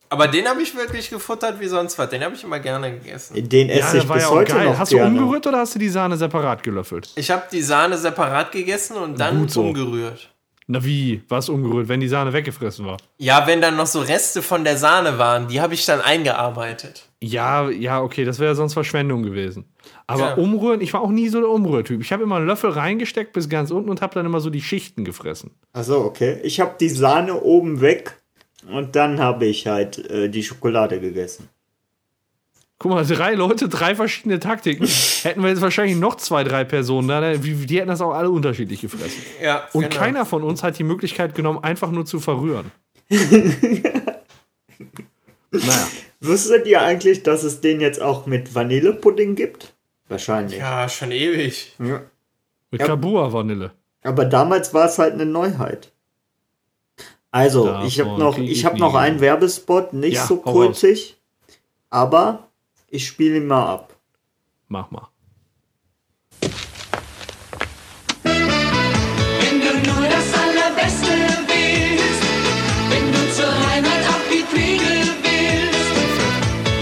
Aber 0.08 0.28
den 0.28 0.46
habe 0.48 0.62
ich 0.62 0.74
wirklich 0.76 1.10
gefuttert 1.10 1.60
wie 1.60 1.66
sonst 1.66 1.98
was. 1.98 2.08
Den 2.10 2.22
habe 2.22 2.34
ich 2.34 2.44
immer 2.44 2.60
gerne 2.60 2.92
gegessen. 2.92 3.48
Den 3.48 3.68
esse 3.68 3.98
ja, 3.98 4.02
ich 4.02 4.08
bis 4.08 4.22
ja 4.22 4.30
heute 4.30 4.52
geil. 4.52 4.66
noch 4.66 4.78
Hast 4.78 4.90
gerne. 4.90 5.14
du 5.14 5.20
umgerührt 5.22 5.46
oder 5.46 5.58
hast 5.58 5.74
du 5.74 5.78
die 5.78 5.88
Sahne 5.88 6.16
separat 6.16 6.62
gelöffelt? 6.62 7.10
Ich 7.16 7.30
habe 7.30 7.44
die 7.50 7.62
Sahne 7.62 7.96
separat 7.98 8.52
gegessen 8.52 8.96
und 8.96 9.18
dann 9.18 9.48
so. 9.48 9.62
umgerührt. 9.62 10.30
Na 10.68 10.84
wie? 10.84 11.22
Was 11.28 11.48
umgerührt, 11.48 11.88
wenn 11.88 12.00
die 12.00 12.08
Sahne 12.08 12.32
weggefressen 12.32 12.86
war? 12.86 12.96
Ja, 13.18 13.46
wenn 13.46 13.60
dann 13.60 13.76
noch 13.76 13.86
so 13.86 14.00
Reste 14.00 14.42
von 14.42 14.64
der 14.64 14.76
Sahne 14.76 15.16
waren, 15.16 15.46
die 15.46 15.60
habe 15.60 15.74
ich 15.74 15.86
dann 15.86 16.00
eingearbeitet. 16.00 17.04
Ja, 17.22 17.70
ja, 17.70 18.02
okay, 18.02 18.24
das 18.24 18.40
wäre 18.40 18.56
sonst 18.56 18.74
Verschwendung 18.74 19.22
gewesen. 19.22 19.72
Aber 20.08 20.30
ja. 20.30 20.34
umrühren, 20.34 20.80
ich 20.80 20.92
war 20.92 21.02
auch 21.02 21.10
nie 21.10 21.28
so 21.28 21.40
der 21.40 21.50
Umrührtyp. 21.50 22.00
Ich 22.00 22.12
habe 22.12 22.24
immer 22.24 22.36
einen 22.36 22.46
Löffel 22.46 22.70
reingesteckt 22.70 23.32
bis 23.32 23.48
ganz 23.48 23.70
unten 23.70 23.90
und 23.90 24.02
habe 24.02 24.14
dann 24.14 24.26
immer 24.26 24.40
so 24.40 24.50
die 24.50 24.60
Schichten 24.60 25.04
gefressen. 25.04 25.52
Achso, 25.72 26.04
okay. 26.04 26.40
Ich 26.42 26.58
habe 26.58 26.74
die 26.80 26.88
Sahne 26.88 27.40
oben 27.40 27.80
weg 27.80 28.16
und 28.68 28.96
dann 28.96 29.20
habe 29.20 29.46
ich 29.46 29.66
halt 29.66 29.98
äh, 30.10 30.28
die 30.28 30.42
Schokolade 30.42 31.00
gegessen. 31.00 31.48
Guck 32.78 32.92
mal, 32.92 33.06
drei 33.06 33.34
Leute, 33.34 33.68
drei 33.68 33.94
verschiedene 33.94 34.38
Taktiken. 34.38 34.86
hätten 35.22 35.42
wir 35.42 35.48
jetzt 35.48 35.62
wahrscheinlich 35.62 35.96
noch 35.96 36.16
zwei, 36.16 36.44
drei 36.44 36.64
Personen 36.64 37.08
da, 37.08 37.34
die 37.34 37.78
hätten 37.78 37.88
das 37.88 38.02
auch 38.02 38.12
alle 38.12 38.30
unterschiedlich 38.30 38.82
gefressen. 38.82 39.22
Ja, 39.42 39.66
und 39.72 39.84
genau. 39.84 39.96
keiner 39.96 40.26
von 40.26 40.42
uns 40.42 40.62
hat 40.62 40.78
die 40.78 40.84
Möglichkeit 40.84 41.34
genommen, 41.34 41.64
einfach 41.64 41.90
nur 41.90 42.04
zu 42.04 42.20
verrühren. 42.20 42.70
naja. 43.10 44.02
Wusstet 46.20 46.66
ihr 46.66 46.82
eigentlich, 46.82 47.22
dass 47.22 47.44
es 47.44 47.60
den 47.60 47.80
jetzt 47.80 48.00
auch 48.00 48.26
mit 48.26 48.54
Vanillepudding 48.54 49.36
gibt? 49.36 49.74
Wahrscheinlich. 50.08 50.58
Ja, 50.58 50.88
schon 50.88 51.12
ewig. 51.12 51.74
Ja. 51.78 52.02
Mit 52.70 52.80
ja. 52.80 52.86
Kabua-Vanille. 52.86 53.72
Aber 54.02 54.24
damals 54.24 54.72
war 54.72 54.86
es 54.86 54.98
halt 54.98 55.14
eine 55.14 55.26
Neuheit. 55.26 55.92
Also, 57.36 57.66
Davon 57.66 57.86
ich 57.86 58.00
habe 58.00 58.18
noch, 58.18 58.38
ich 58.38 58.64
hab 58.64 58.78
noch 58.78 58.94
einen 58.94 59.20
Werbespot, 59.20 59.92
nicht 59.92 60.14
ja, 60.14 60.24
so 60.24 60.38
kultig, 60.38 61.18
aber 61.90 62.48
ich 62.88 63.06
spiele 63.06 63.36
ihn 63.36 63.46
mal 63.46 63.74
ab. 63.74 63.94
Mach 64.68 64.90
mal. 64.90 65.08
Wenn 68.22 69.60
du 69.60 69.66
nur 69.86 70.08
das 70.08 70.32
Allerbeste 70.32 71.12
willst, 71.46 72.22
wenn 72.88 73.12
du 73.12 73.30
zur 73.34 73.52
Heimat 73.68 74.02
auf 74.08 74.22
die 74.30 74.44
willst, 74.56 75.94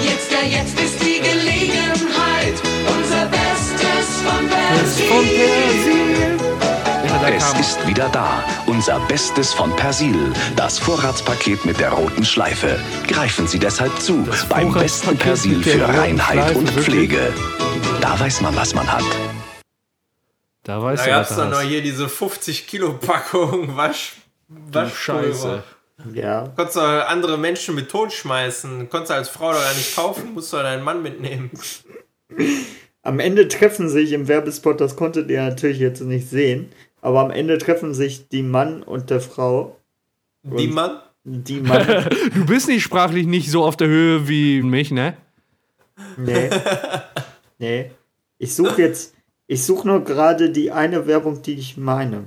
jetzt, 0.04 0.30
ja, 0.30 0.42
jetzt 0.56 0.78
ist 0.78 1.00
die 1.00 1.18
Gelegenheit, 1.18 2.54
unser 2.96 3.26
Bestes 3.26 4.22
von 4.22 4.48
Persil. 4.48 6.03
Es 7.44 7.60
ist 7.60 7.86
wieder 7.86 8.08
da, 8.08 8.42
unser 8.66 8.98
Bestes 9.00 9.52
von 9.52 9.76
Persil, 9.76 10.32
das 10.56 10.78
Vorratspaket 10.78 11.66
mit 11.66 11.78
der 11.78 11.90
roten 11.90 12.24
Schleife. 12.24 12.80
Greifen 13.06 13.46
Sie 13.46 13.58
deshalb 13.58 14.00
zu, 14.00 14.26
beim 14.48 14.72
besten 14.72 15.18
Persil 15.18 15.62
für 15.62 15.86
Reinheit 15.86 16.56
und 16.56 16.70
Pflege. 16.70 17.34
Da 18.00 18.18
weiß 18.18 18.40
man, 18.40 18.56
was 18.56 18.74
man 18.74 18.90
hat. 18.90 19.04
Da 20.62 20.82
weiß 20.82 21.04
da 21.04 21.06
gab 21.06 21.30
es 21.30 21.36
dann 21.36 21.50
noch 21.50 21.60
hier 21.60 21.82
diese 21.82 22.08
50 22.08 22.66
Kilo 22.66 22.94
Packung 22.94 23.76
Wasch, 23.76 24.14
Waschscheiße. 24.48 25.62
Ja. 26.14 26.48
Konntest 26.56 26.78
du 26.78 26.80
andere 26.80 27.36
Menschen 27.36 27.74
mit 27.74 27.90
Tod 27.90 28.14
schmeißen. 28.14 28.88
Konntest 28.88 29.10
du 29.10 29.14
als 29.16 29.28
Frau 29.28 29.52
doch 29.52 29.60
gar 29.60 29.74
nicht 29.74 29.94
kaufen, 29.94 30.32
musst 30.32 30.50
du 30.50 30.56
deinen 30.56 30.82
Mann 30.82 31.02
mitnehmen. 31.02 31.50
Am 33.02 33.20
Ende 33.20 33.48
treffen 33.48 33.90
sich 33.90 34.12
im 34.12 34.28
Werbespot, 34.28 34.80
das 34.80 34.96
konntet 34.96 35.28
ihr 35.28 35.42
natürlich 35.42 35.78
jetzt 35.78 36.00
nicht 36.00 36.30
sehen, 36.30 36.70
aber 37.04 37.20
am 37.20 37.30
Ende 37.30 37.58
treffen 37.58 37.92
sich 37.92 38.28
die 38.28 38.42
Mann 38.42 38.82
und 38.82 39.10
der 39.10 39.20
Frau. 39.20 39.76
Die 40.42 40.68
Mann? 40.68 41.00
Die 41.22 41.60
Mann. 41.60 41.86
du 42.34 42.46
bist 42.46 42.66
nicht 42.66 42.82
sprachlich 42.82 43.26
nicht 43.26 43.50
so 43.50 43.62
auf 43.62 43.76
der 43.76 43.88
Höhe 43.88 44.26
wie 44.26 44.62
mich, 44.62 44.90
ne? 44.90 45.16
Nee. 46.16 46.50
Nee. 47.56 47.92
Ich 48.36 48.54
suche 48.54 48.82
jetzt, 48.82 49.14
ich 49.46 49.64
suche 49.64 49.86
nur 49.86 50.02
gerade 50.02 50.50
die 50.50 50.72
eine 50.72 51.06
Werbung, 51.06 51.40
die 51.40 51.54
ich 51.54 51.76
meine. 51.76 52.24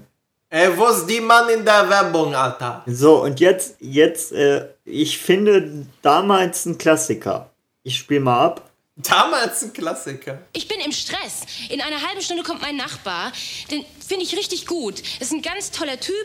Ey, 0.50 0.70
wo 0.76 0.86
ist 0.88 1.06
die 1.06 1.20
Mann 1.20 1.50
in 1.50 1.66
der 1.66 1.90
Werbung, 1.90 2.34
Alter? 2.34 2.82
So, 2.88 3.24
und 3.24 3.42
jetzt, 3.42 3.76
jetzt, 3.82 4.32
äh, 4.32 4.68
ich 4.86 5.18
finde 5.18 5.86
damals 6.02 6.66
ein 6.66 6.78
Klassiker. 6.78 7.52
Ich 7.84 7.98
spiele 7.98 8.22
mal 8.22 8.40
ab. 8.40 8.67
Damals 8.98 9.64
ein 9.64 9.74
Klassiker. 9.74 10.40
Ich 10.54 10.68
bin 10.68 10.80
im 10.80 10.92
Stress. 10.92 11.46
In 11.70 11.82
einer 11.82 12.02
halben 12.02 12.22
Stunde 12.22 12.42
kommt 12.44 12.62
mein 12.62 12.76
Nachbar. 12.76 13.32
Den 13.70 13.86
finde 14.06 14.26
ich 14.26 14.36
richtig 14.36 14.66
gut. 14.66 15.04
Ist 15.20 15.32
ein 15.32 15.44
ganz 15.44 15.70
toller 15.70 16.00
Typ 16.00 16.16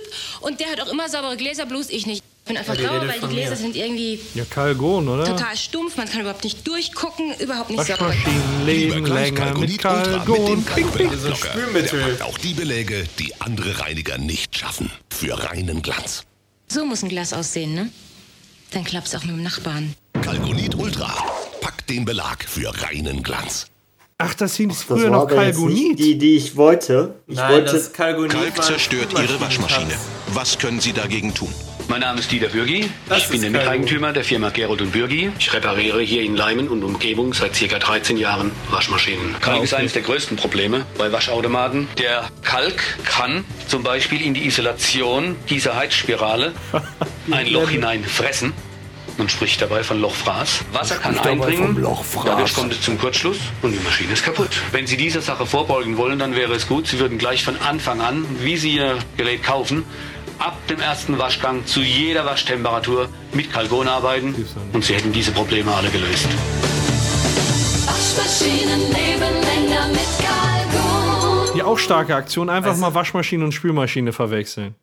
und 0.40 0.59
der 0.59 0.70
hat 0.70 0.81
auch 0.81 0.90
immer 0.90 1.09
saubere 1.09 1.36
Gläser, 1.36 1.66
bloß 1.66 1.90
ich 1.90 2.07
nicht. 2.07 2.24
Ich 2.44 2.49
bin 2.49 2.57
einfach 2.57 2.74
ja, 2.74 2.89
sauer, 2.89 3.07
weil 3.07 3.20
die 3.20 3.27
Gläser 3.27 3.51
mir. 3.51 3.57
sind 3.57 3.77
irgendwie. 3.77 4.20
Ja, 4.35 4.44
Kalgon, 4.47 5.07
oder? 5.09 5.24
Total 5.27 5.57
stumpf, 5.57 5.97
man 5.97 6.09
kann 6.09 6.23
überhaupt 6.23 6.43
nicht 6.43 6.66
durchgucken, 6.66 7.35
überhaupt 7.39 7.70
nicht 7.70 7.85
sauber. 7.85 8.12
Leben 8.65 9.07
länger 9.07 9.57
mit 9.57 9.78
Kalgon. 9.78 10.65
So 11.20 11.35
Spülmittel. 11.35 12.20
Auch 12.23 12.39
die 12.39 12.55
Beläge, 12.55 13.05
die 13.19 13.39
andere 13.40 13.81
Reiniger 13.81 14.19
nicht 14.19 14.59
schaffen. 14.59 14.90
Für 15.11 15.39
reinen 15.44 15.82
Glanz. 15.82 16.24
So 16.69 16.85
muss 16.85 17.03
ein 17.03 17.11
Glas 17.11 17.32
aussehen, 17.32 17.74
ne? 17.74 17.90
Dann 18.70 18.82
klappt's 18.85 19.15
auch 19.15 19.23
mit 19.23 19.36
dem 19.36 19.43
Nachbarn. 19.43 19.94
Kalgonit 20.23 20.74
Ultra. 20.74 21.41
Den 21.88 22.04
Belag 22.04 22.44
für 22.44 22.72
reinen 22.82 23.22
Glanz. 23.22 23.66
Ach, 24.18 24.34
das 24.34 24.56
hieß 24.56 24.84
früher 24.84 25.10
noch 25.10 25.26
Kalgonit. 25.26 25.98
Die, 25.98 26.16
die 26.16 26.36
ich 26.36 26.56
wollte. 26.56 27.16
Ich 27.26 27.36
Nein, 27.36 27.52
wollte 27.52 27.72
das 27.72 27.92
Kalgonit 27.92 28.30
Kalk 28.30 28.62
zerstört 28.62 29.09
Ihre 29.12 29.40
Waschmaschine. 29.40 29.94
Was 30.28 30.59
können 30.59 30.80
Sie 30.80 30.92
dagegen 30.92 31.34
tun? 31.34 31.52
Mein 31.88 32.00
Name 32.00 32.20
ist 32.20 32.30
Dieter 32.30 32.48
Bürgi. 32.48 32.88
ich 33.16 33.28
bin 33.28 33.40
der 33.40 33.50
Miteigentümer 33.50 34.12
der 34.12 34.22
Firma 34.22 34.50
Gerold 34.50 34.80
und 34.80 34.92
Bürgi. 34.92 35.32
Ich 35.38 35.52
repariere 35.52 36.00
hier 36.00 36.22
in 36.22 36.36
Leimen 36.36 36.68
und 36.68 36.84
Umgebung 36.84 37.34
seit 37.34 37.52
ca. 37.54 37.78
13 37.78 38.16
Jahren 38.16 38.52
Waschmaschinen. 38.70 39.34
Kalk 39.40 39.56
okay. 39.56 39.64
ist 39.64 39.74
eines 39.74 39.92
der 39.92 40.02
größten 40.02 40.36
Probleme 40.36 40.86
bei 40.96 41.10
Waschautomaten. 41.10 41.88
Der 41.98 42.30
Kalk 42.42 42.80
kann 43.04 43.44
zum 43.66 43.82
Beispiel 43.82 44.22
in 44.22 44.34
die 44.34 44.46
Isolation 44.46 45.34
dieser 45.50 45.74
Heizspirale 45.74 46.52
ein 47.30 47.48
Loch 47.48 47.68
hinein 47.68 48.04
fressen. 48.04 48.52
Man 49.18 49.28
spricht 49.28 49.60
dabei 49.60 49.82
von 49.84 50.01
Lochfraß. 50.01 50.64
Wasser 50.72 50.97
kann 50.97 51.18
eindringen, 51.18 51.86
dadurch 52.24 52.55
kommt 52.55 52.72
es 52.72 52.80
zum 52.80 52.98
Kurzschluss 52.98 53.39
und 53.60 53.72
die 53.72 53.78
Maschine 53.80 54.12
ist 54.12 54.24
kaputt. 54.24 54.48
Wenn 54.72 54.86
Sie 54.86 54.97
dieser 54.97 55.20
Sache 55.20 55.47
vorbeugen 55.47 55.97
wollen, 55.97 56.18
dann 56.18 56.34
wäre 56.34 56.55
es 56.55 56.66
gut, 56.66 56.86
Sie 56.86 56.98
würden 56.98 57.18
gleich 57.18 57.44
von 57.44 57.56
Anfang 57.60 58.01
an, 58.01 58.24
wie 58.40 58.56
Sie 58.56 58.76
Ihr 58.76 58.98
Gerät 59.16 59.43
kaufen, 59.43 59.84
ab 60.39 60.56
dem 60.68 60.80
ersten 60.80 61.18
Waschgang 61.18 61.66
zu 61.66 61.80
jeder 61.80 62.24
Waschtemperatur 62.24 63.09
mit 63.32 63.52
Kalgon 63.52 63.86
arbeiten 63.86 64.34
und 64.72 64.84
Sie 64.84 64.94
hätten 64.94 65.12
diese 65.12 65.32
Probleme 65.32 65.72
alle 65.72 65.90
gelöst. 65.90 66.26
Waschmaschinen 67.86 68.80
leben 68.80 69.34
länger 69.43 69.89
mit 69.89 70.09
Kalgon. 70.18 71.55
Die 71.55 71.62
auch 71.62 71.78
starke 71.78 72.14
Aktion, 72.14 72.48
einfach 72.48 72.70
weißt 72.70 72.80
mal 72.80 72.94
Waschmaschine 72.94 73.44
und 73.44 73.52
Spülmaschine 73.52 74.12
verwechseln. 74.12 74.74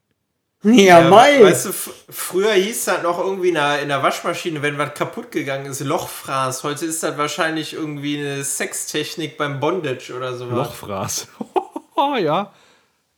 Ja, 0.64 0.72
ja 0.72 1.10
Mai. 1.10 1.42
Weißt 1.42 1.68
du, 1.68 1.72
früher 1.72 2.52
hieß 2.52 2.86
das 2.86 3.02
noch 3.02 3.18
irgendwie 3.20 3.50
in 3.50 3.56
der, 3.56 3.82
in 3.82 3.88
der 3.88 4.04
Waschmaschine, 4.04 4.62
wenn 4.62 4.78
was 4.78 4.94
kaputt 4.94 5.32
gegangen 5.32 5.68
ist, 5.68 5.80
Lochfraß. 5.80 6.64
Heute 6.64 6.86
ist 6.86 7.02
das 7.02 7.18
wahrscheinlich 7.18 7.74
irgendwie 7.74 8.18
eine 8.18 8.44
Sextechnik 8.44 9.38
beim 9.38 9.60
Bondage 9.60 10.14
oder 10.14 10.36
so. 10.36 10.46
Lochfraß. 10.46 11.28
ja. 12.22 12.54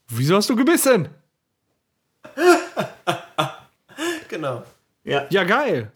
Wieso 0.07 0.35
hast 0.35 0.49
du 0.49 0.55
gebissen? 0.55 1.09
genau. 4.29 4.63
Ja. 5.03 5.25
Ja, 5.29 5.43
geil. 5.43 5.91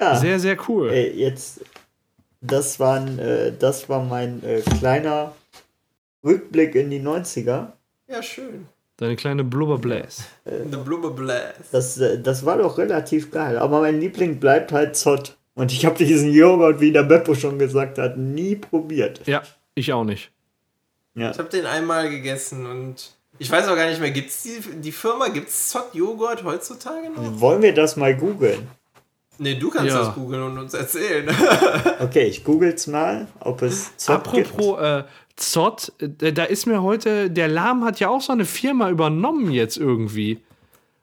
Ja. 0.00 0.16
Sehr, 0.16 0.40
sehr 0.40 0.56
cool. 0.68 0.90
Ey, 0.90 1.12
jetzt, 1.20 1.60
das, 2.40 2.80
waren, 2.80 3.18
äh, 3.18 3.52
das 3.56 3.88
war 3.88 4.02
mein 4.02 4.42
äh, 4.42 4.60
kleiner 4.78 5.34
Rückblick 6.24 6.74
in 6.74 6.90
die 6.90 7.00
90er. 7.00 7.68
Ja, 8.08 8.22
schön. 8.22 8.66
Deine 8.98 9.16
kleine 9.16 9.44
Blubberbläs. 9.44 10.24
The 10.44 10.76
Blubberbläs. 10.78 11.54
Das, 11.70 11.98
äh, 11.98 12.18
das 12.20 12.46
war 12.46 12.58
doch 12.58 12.78
relativ 12.78 13.30
geil. 13.30 13.58
Aber 13.58 13.80
mein 13.80 14.00
Liebling 14.00 14.40
bleibt 14.40 14.72
halt 14.72 14.96
Zott. 14.96 15.36
Und 15.54 15.72
ich 15.72 15.84
habe 15.84 15.96
diesen 15.96 16.32
Joghurt, 16.32 16.80
wie 16.80 16.92
der 16.92 17.02
Beppo 17.02 17.34
schon 17.34 17.58
gesagt 17.58 17.98
hat, 17.98 18.16
nie 18.16 18.56
probiert. 18.56 19.20
Ja, 19.26 19.42
ich 19.74 19.92
auch 19.92 20.04
nicht. 20.04 20.30
Ja. 21.14 21.30
Ich 21.30 21.38
habe 21.38 21.48
den 21.48 21.66
einmal 21.66 22.10
gegessen 22.10 22.66
und 22.66 23.16
ich 23.38 23.50
weiß 23.50 23.68
auch 23.68 23.76
gar 23.76 23.88
nicht 23.88 24.00
mehr, 24.00 24.10
gibt 24.10 24.30
es 24.30 24.42
die, 24.42 24.60
die 24.80 24.92
Firma, 24.92 25.28
gibt 25.28 25.48
es 25.48 25.68
Zott-Joghurt 25.68 26.44
heutzutage 26.44 27.10
noch? 27.10 27.40
Wollen 27.40 27.62
wir 27.62 27.74
das 27.74 27.96
mal 27.96 28.16
googeln? 28.16 28.68
Nee, 29.38 29.56
du 29.56 29.70
kannst 29.70 29.92
ja. 29.92 29.98
das 29.98 30.14
googeln 30.14 30.42
und 30.42 30.58
uns 30.58 30.72
erzählen. 30.72 31.28
okay, 32.00 32.24
ich 32.24 32.42
google's 32.42 32.86
mal, 32.86 33.26
ob 33.40 33.60
es 33.62 33.94
Zott 33.96 34.16
Apropos, 34.16 34.78
gibt. 34.78 34.80
Äh, 34.80 35.04
Zott, 35.36 35.92
äh, 36.00 36.32
da 36.32 36.44
ist 36.44 36.66
mir 36.66 36.82
heute, 36.82 37.30
der 37.30 37.48
Lahm 37.48 37.84
hat 37.84 38.00
ja 38.00 38.08
auch 38.08 38.20
so 38.20 38.32
eine 38.32 38.46
Firma 38.46 38.90
übernommen 38.90 39.50
jetzt 39.50 39.76
irgendwie. 39.76 40.42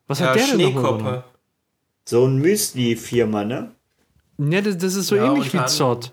Was 0.08 0.20
ja, 0.20 0.28
hat 0.28 0.36
der 0.36 0.48
denn 0.48 0.62
noch 0.62 0.80
übernommen? 0.80 1.24
So 2.06 2.26
ein 2.26 2.38
Müsli-Firma, 2.38 3.46
ne? 3.46 3.72
Ja, 4.38 4.62
das, 4.62 4.78
das 4.78 4.96
ist 4.96 5.08
so 5.08 5.16
ja, 5.16 5.32
ähnlich 5.32 5.54
wie 5.54 5.66
Zott. 5.66 6.12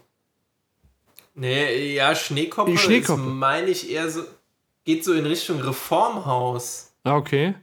Nee, 1.34 1.94
ja, 1.94 2.14
Schneekoppe, 2.14 2.76
Schneekoppe. 2.76 3.22
meine 3.22 3.68
ich 3.68 3.90
eher 3.90 4.10
so, 4.10 4.22
geht 4.84 5.05
so 5.05 5.14
in 5.14 5.24
Richtung 5.24 5.60
Reformhaus. 5.60 6.92
Ah, 7.02 7.16
okay. 7.16 7.55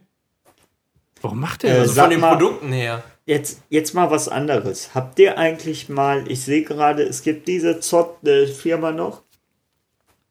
Warum 1.22 1.40
macht 1.40 1.62
der 1.62 1.70
äh, 1.70 1.78
das? 1.80 1.90
Also 1.90 2.00
von 2.00 2.10
den 2.10 2.20
mal, 2.20 2.36
Produkten 2.36 2.72
her. 2.72 3.04
Jetzt, 3.24 3.62
jetzt 3.68 3.94
mal 3.94 4.10
was 4.10 4.28
anderes. 4.28 4.94
Habt 4.94 5.18
ihr 5.18 5.38
eigentlich 5.38 5.88
mal, 5.88 6.30
ich 6.30 6.42
sehe 6.42 6.62
gerade, 6.64 7.02
es 7.02 7.22
gibt 7.22 7.46
diese 7.46 7.78
Zott-Firma 7.78 8.90
noch. 8.90 9.22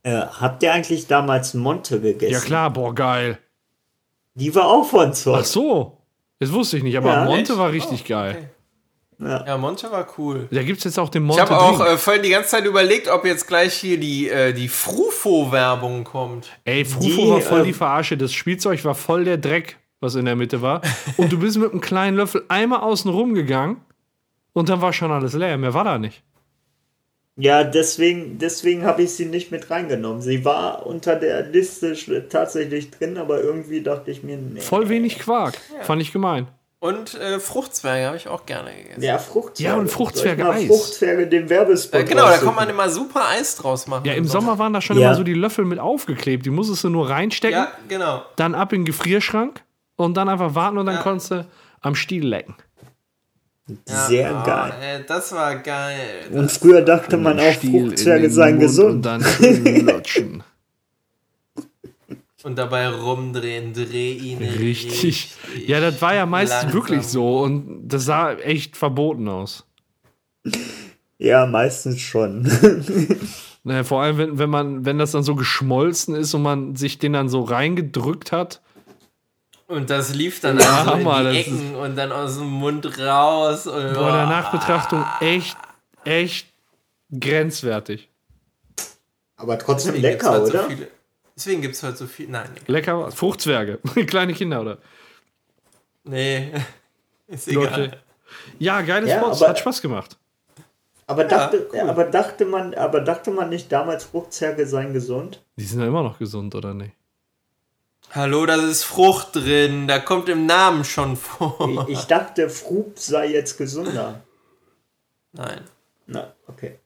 Äh, 0.08 0.26
habt 0.40 0.64
ihr 0.64 0.72
eigentlich 0.72 1.08
damals 1.08 1.54
Monte 1.54 2.00
gegessen? 2.00 2.32
Ja 2.32 2.40
klar, 2.40 2.72
boah, 2.72 2.96
geil. 2.96 3.40
Die 4.36 4.56
war 4.56 4.68
auch 4.68 4.86
von 4.86 5.14
Zott. 5.14 5.40
Ach 5.42 5.46
so. 5.46 5.98
Das 6.40 6.54
wusste 6.54 6.78
ich 6.78 6.84
nicht, 6.84 6.96
aber 6.96 7.12
ja, 7.12 7.26
Monte 7.26 7.52
echt? 7.52 7.60
war 7.60 7.74
richtig 7.74 8.04
oh, 8.06 8.08
geil. 8.08 8.50
Okay. 9.18 9.30
Ja. 9.30 9.46
ja, 9.48 9.58
Monte 9.58 9.92
war 9.92 10.08
cool. 10.18 10.48
Da 10.50 10.64
gibt 10.64 10.78
es 10.78 10.86
jetzt 10.86 10.98
auch 10.98 11.10
den 11.10 11.24
Monte. 11.24 11.44
Ich 11.44 11.50
habe 11.50 11.60
auch 11.60 11.86
äh, 11.86 11.98
vorhin 11.98 12.24
die 12.24 12.30
ganze 12.30 12.52
Zeit 12.52 12.64
überlegt, 12.64 13.10
ob 13.10 13.26
jetzt 13.26 13.48
gleich 13.48 13.74
hier 13.74 14.00
die, 14.00 14.30
äh, 14.30 14.54
die 14.54 14.70
Frufo-Werbung 14.70 16.06
kommt. 16.06 16.52
Ey, 16.64 16.86
Frufo 16.86 17.24
die, 17.24 17.30
war 17.30 17.42
voll 17.42 17.64
die 17.64 17.70
ähm, 17.70 17.76
Verarsche. 17.76 18.16
Das 18.16 18.32
Spielzeug 18.32 18.86
war 18.86 18.96
voll 18.96 19.26
der 19.26 19.38
Dreck, 19.38 19.78
was 20.00 20.16
in 20.16 20.24
der 20.24 20.38
Mitte 20.38 20.62
war. 20.62 20.84
Und 21.18 21.34
du 21.34 21.40
bist 21.40 21.58
mit 21.58 21.72
einem 21.72 21.82
kleinen 21.82 22.16
Löffel 22.16 22.46
einmal 22.48 22.80
außen 22.80 23.12
rum 23.12 23.34
gegangen 23.34 23.82
und 24.54 24.70
dann 24.70 24.80
war 24.80 24.94
schon 24.94 25.12
alles 25.12 25.34
leer. 25.34 25.58
Mehr 25.58 25.74
war 25.74 25.84
da 25.84 25.98
nicht. 25.98 26.24
Ja, 27.38 27.64
deswegen, 27.64 28.40
deswegen 28.40 28.84
habe 28.84 29.04
ich 29.04 29.14
sie 29.14 29.26
nicht 29.26 29.52
mit 29.52 29.70
reingenommen. 29.70 30.22
Sie 30.22 30.44
war 30.44 30.88
unter 30.88 31.16
der 31.16 31.44
Liste 31.44 31.96
tatsächlich 32.30 32.90
drin, 32.90 33.18
aber 33.18 33.42
irgendwie 33.42 33.82
dachte 33.82 34.10
ich 34.10 34.24
mir, 34.24 34.38
nee. 34.38 34.60
Voll 34.60 34.90
wenig 34.90 35.20
Quark. 35.20 35.54
Ja. 35.76 35.84
Fand 35.84 36.02
ich 36.02 36.12
gemein. 36.12 36.48
Und 36.80 37.16
äh, 37.16 37.40
Fruchtzwerge 37.40 38.06
habe 38.06 38.18
ich 38.18 38.28
auch 38.28 38.46
gerne 38.46 38.72
gegessen. 38.72 39.02
Ja, 39.02 39.18
Fruchtzwerge. 39.18 39.74
Ja, 39.74 39.80
und 39.80 39.90
Fruchtzwerge-Eis. 39.90 40.68
Fruchtzwerge, 40.68 41.28
den 41.28 41.50
Werbespot. 41.50 42.02
Äh, 42.02 42.04
genau, 42.04 42.26
da 42.28 42.38
kann 42.38 42.54
man 42.54 42.70
immer 42.70 42.90
super 42.90 43.28
Eis 43.30 43.56
draus 43.56 43.88
machen. 43.88 44.06
Ja, 44.06 44.14
im 44.14 44.26
Sommer. 44.26 44.42
Sommer 44.42 44.60
waren 44.60 44.74
da 44.74 44.82
schon 44.82 44.98
ja. 44.98 45.08
immer 45.08 45.16
so 45.16 45.24
die 45.24 45.34
Löffel 45.34 45.66
mit 45.66 45.80
aufgeklebt. 45.80 46.46
Die 46.46 46.52
musstest 46.52 46.84
du 46.84 46.90
nur 46.90 47.10
reinstecken. 47.10 47.58
Ja, 47.58 47.72
genau. 47.88 48.24
Dann 48.36 48.54
ab 48.54 48.74
in 48.74 48.82
den 48.82 48.86
Gefrierschrank 48.86 49.64
und 49.96 50.18
dann 50.18 50.30
einfach 50.30 50.54
warten 50.54 50.78
und 50.78 50.86
dann 50.86 50.96
ja. 50.96 51.02
konntest 51.02 51.32
du 51.32 51.48
am 51.82 51.96
Stiel 51.96 52.28
lecken. 52.28 52.56
Sehr 53.86 54.32
ja, 54.32 54.44
geil. 54.44 54.74
Oh, 54.78 54.84
ey, 54.84 55.06
das 55.06 55.32
war 55.34 55.56
geil. 55.58 56.28
Und 56.32 56.52
früher 56.52 56.82
dachte 56.82 57.18
man 57.18 57.38
auch, 57.40 57.54
Fruchtzwerge 57.54 58.30
seien 58.30 58.60
gesund. 58.60 58.96
Und 58.96 59.02
dann 59.02 59.22
lutschen. 59.86 60.44
und 62.44 62.58
dabei 62.58 62.88
rumdrehen, 62.88 63.74
dreh 63.74 64.14
ihn. 64.14 64.38
Richtig. 64.38 65.04
richtig 65.04 65.68
ja, 65.68 65.82
das 65.82 66.02
war 66.02 66.16
ja 66.16 66.26
meistens 66.26 66.64
langsam. 66.64 66.74
wirklich 66.74 67.08
so 67.08 67.40
und 67.40 67.90
das 67.90 68.06
sah 68.06 68.34
echt 68.36 68.78
verboten 68.78 69.28
aus. 69.28 69.66
Ja, 71.18 71.46
meistens 71.46 72.00
schon. 72.00 72.50
naja, 73.64 73.84
vor 73.84 74.02
allem, 74.02 74.18
wenn, 74.18 74.38
wenn 74.40 74.50
man, 74.50 74.86
wenn 74.86 74.98
das 74.98 75.12
dann 75.12 75.24
so 75.24 75.36
geschmolzen 75.36 76.16
ist 76.16 76.34
und 76.34 76.44
man 76.44 76.76
sich 76.78 77.00
den 77.00 77.14
dann 77.14 77.28
so 77.28 77.42
reingedrückt 77.42 78.32
hat. 78.32 78.62
Und 79.68 79.90
das 79.90 80.14
lief 80.14 80.40
dann 80.40 80.60
ja, 80.60 80.84
also 80.84 80.94
in 80.94 81.32
die 81.32 81.38
Ecken 81.38 81.76
und 81.76 81.96
dann 81.98 82.12
aus 82.14 82.38
dem 82.38 82.48
Mund 82.48 82.98
raus. 83.00 83.68
Und 83.68 83.94
boah, 83.94 84.12
der 84.12 84.26
Nachbetrachtung 84.28 85.06
echt, 85.20 85.58
echt 86.06 86.48
grenzwertig. 87.12 88.10
Aber 89.36 89.60
trotzdem 89.60 89.96
lecker, 89.96 90.32
halt 90.32 90.44
oder? 90.44 90.64
So 90.64 90.70
viele, 90.70 90.88
Deswegen 91.36 91.62
gibt 91.62 91.76
es 91.76 91.84
heute 91.84 91.98
so 91.98 92.08
viel. 92.08 92.28
Nein. 92.30 92.50
Nee. 92.56 92.72
Lecker 92.72 93.12
Fruchtzwerge. 93.12 93.78
Kleine 94.08 94.34
Kinder, 94.34 94.62
oder? 94.62 94.78
Nee. 96.04 96.52
Ist 97.28 97.48
egal. 97.48 97.64
Leute. 97.66 97.98
Ja, 98.58 98.82
geiles 98.82 99.10
ja, 99.10 99.20
Spots. 99.20 99.42
Hat 99.48 99.60
Spaß 99.60 99.82
gemacht. 99.82 100.18
Aber 101.06 101.24
dachte, 101.24 101.70
ja, 101.74 101.84
cool. 101.84 101.90
aber, 101.90 102.04
dachte 102.06 102.46
man, 102.46 102.74
aber 102.74 103.00
dachte 103.02 103.32
man 103.32 103.50
nicht 103.50 103.72
damals, 103.72 104.04
Fruchtzwerge 104.04 104.66
seien 104.66 104.94
gesund? 104.94 105.42
Die 105.56 105.64
sind 105.64 105.80
ja 105.80 105.88
immer 105.88 106.04
noch 106.04 106.20
gesund, 106.20 106.54
oder 106.56 106.74
nicht? 106.74 106.97
Hallo, 108.12 108.46
da 108.46 108.56
ist 108.56 108.84
Frucht 108.84 109.36
drin. 109.36 109.88
Da 109.88 110.00
kommt 110.00 110.30
im 110.30 110.46
Namen 110.46 110.84
schon 110.84 111.18
vor. 111.18 111.86
Ich, 111.88 112.00
ich 112.00 112.04
dachte, 112.06 112.50
Frucht 112.50 113.00
sei 113.00 113.28
jetzt 113.28 113.58
gesünder. 113.58 114.22
Nein. 115.34 115.62
Na, 116.06 116.34
okay. 116.48 116.80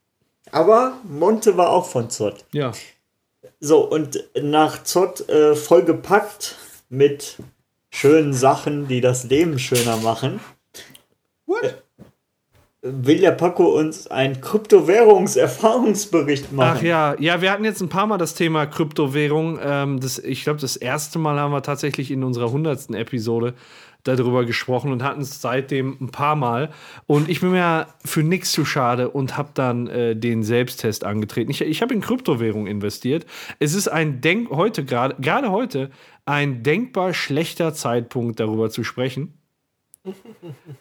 Aber 0.51 0.97
Monte 1.03 1.57
war 1.57 1.69
auch 1.69 1.87
von 1.87 2.09
Zott. 2.09 2.45
Ja. 2.51 2.71
So, 3.59 3.81
und 3.81 4.23
nach 4.35 4.83
Zott 4.83 5.29
äh, 5.29 5.55
vollgepackt 5.55 6.57
mit 6.89 7.37
schönen 7.89 8.33
Sachen, 8.33 8.87
die 8.87 9.01
das 9.01 9.23
Leben 9.23 9.59
schöner 9.59 9.97
machen. 9.97 10.39
What? 11.45 11.80
Will 12.83 13.19
der 13.19 13.33
Paco 13.33 13.77
uns 13.77 14.07
einen 14.07 14.41
Kryptowährungserfahrungsbericht 14.41 16.51
machen? 16.51 16.77
Ach 16.79 16.81
ja, 16.81 17.15
ja, 17.19 17.39
wir 17.39 17.51
hatten 17.51 17.63
jetzt 17.63 17.79
ein 17.79 17.89
paar 17.89 18.07
Mal 18.07 18.17
das 18.17 18.33
Thema 18.33 18.65
Kryptowährung. 18.65 19.59
Ähm, 19.63 19.99
das, 19.99 20.17
ich 20.17 20.43
glaube, 20.43 20.59
das 20.59 20.77
erste 20.77 21.19
Mal 21.19 21.39
haben 21.39 21.51
wir 21.51 21.61
tatsächlich 21.61 22.09
in 22.09 22.23
unserer 22.23 22.51
hundertsten 22.51 22.95
Episode 22.95 23.53
darüber 24.03 24.45
gesprochen 24.45 24.91
und 24.91 25.03
hatten 25.03 25.21
es 25.21 25.41
seitdem 25.41 25.95
ein 26.01 26.09
paar 26.09 26.35
Mal. 26.35 26.71
Und 27.05 27.29
ich 27.29 27.41
bin 27.41 27.51
mir 27.51 27.85
für 28.03 28.23
nichts 28.23 28.51
zu 28.51 28.65
schade 28.65 29.11
und 29.11 29.37
habe 29.37 29.51
dann 29.53 29.85
äh, 29.85 30.15
den 30.15 30.41
Selbsttest 30.41 31.03
angetreten. 31.03 31.51
Ich, 31.51 31.61
ich 31.61 31.83
habe 31.83 31.93
in 31.93 32.01
Kryptowährung 32.01 32.65
investiert. 32.65 33.27
Es 33.59 33.75
ist 33.75 33.89
ein 33.89 34.21
Denk 34.21 34.49
heute 34.49 34.85
gerade, 34.85 35.17
gerade 35.19 35.51
heute, 35.51 35.91
ein 36.25 36.63
denkbar 36.63 37.13
schlechter 37.13 37.75
Zeitpunkt, 37.75 38.39
darüber 38.39 38.71
zu 38.71 38.83
sprechen. 38.83 39.35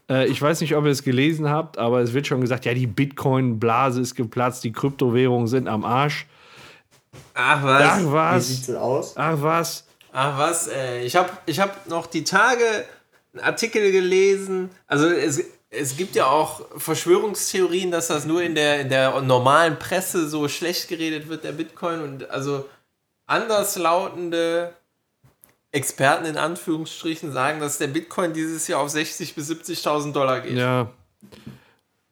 Äh, 0.09 0.27
ich 0.27 0.41
weiß 0.41 0.61
nicht, 0.61 0.75
ob 0.77 0.85
ihr 0.85 0.91
es 0.91 1.03
gelesen 1.03 1.49
habt, 1.49 1.79
aber 1.79 2.01
es 2.01 2.13
wird 2.13 2.27
schon 2.27 2.41
gesagt, 2.41 2.65
ja, 2.65 2.75
die 2.75 2.87
Bitcoin-Blase 2.87 4.01
ist 4.01 4.15
geplatzt, 4.15 4.65
die 4.65 4.73
Kryptowährungen 4.73 5.47
sind 5.47 5.69
am 5.69 5.85
Arsch. 5.85 6.27
Ach 7.35 7.63
was? 7.63 7.83
Ach 7.83 8.01
was? 8.05 8.49
Wie 8.49 8.55
sieht's 8.55 8.71
aus? 8.71 9.17
Ach 9.17 9.37
was? 9.41 9.87
Ach 10.13 10.39
was, 10.39 10.69
ey. 10.69 11.05
Ich 11.05 11.17
habe 11.17 11.31
ich 11.47 11.61
hab 11.61 11.87
noch 11.89 12.07
die 12.07 12.25
Tage 12.25 12.65
einen 13.33 13.45
Artikel 13.45 13.93
gelesen. 13.93 14.71
Also 14.87 15.09
es, 15.09 15.43
es 15.71 15.97
gibt 15.97 16.17
ja 16.17 16.27
auch 16.27 16.63
Verschwörungstheorien, 16.77 17.91
dass 17.91 18.09
das 18.09 18.25
nur 18.25 18.43
in 18.43 18.55
der, 18.55 18.81
in 18.81 18.89
der 18.89 19.21
normalen 19.21 19.79
Presse 19.79 20.29
so 20.29 20.49
schlecht 20.49 20.89
geredet 20.89 21.29
wird, 21.29 21.45
der 21.45 21.53
Bitcoin. 21.53 22.01
Und 22.03 22.31
also 22.31 22.69
anderslautende 23.27 24.75
Experten 25.73 26.25
in 26.25 26.37
Anführungsstrichen 26.37 27.33
sagen, 27.33 27.61
dass 27.61 27.79
der 27.79 27.87
Bitcoin 27.87 28.33
dieses 28.33 28.67
Jahr 28.67 28.81
auf 28.81 28.93
60.000 28.93 29.35
bis 29.35 29.51
70.000 29.51 30.13
Dollar 30.13 30.41
geht. 30.41 30.57
Ja. 30.57 30.91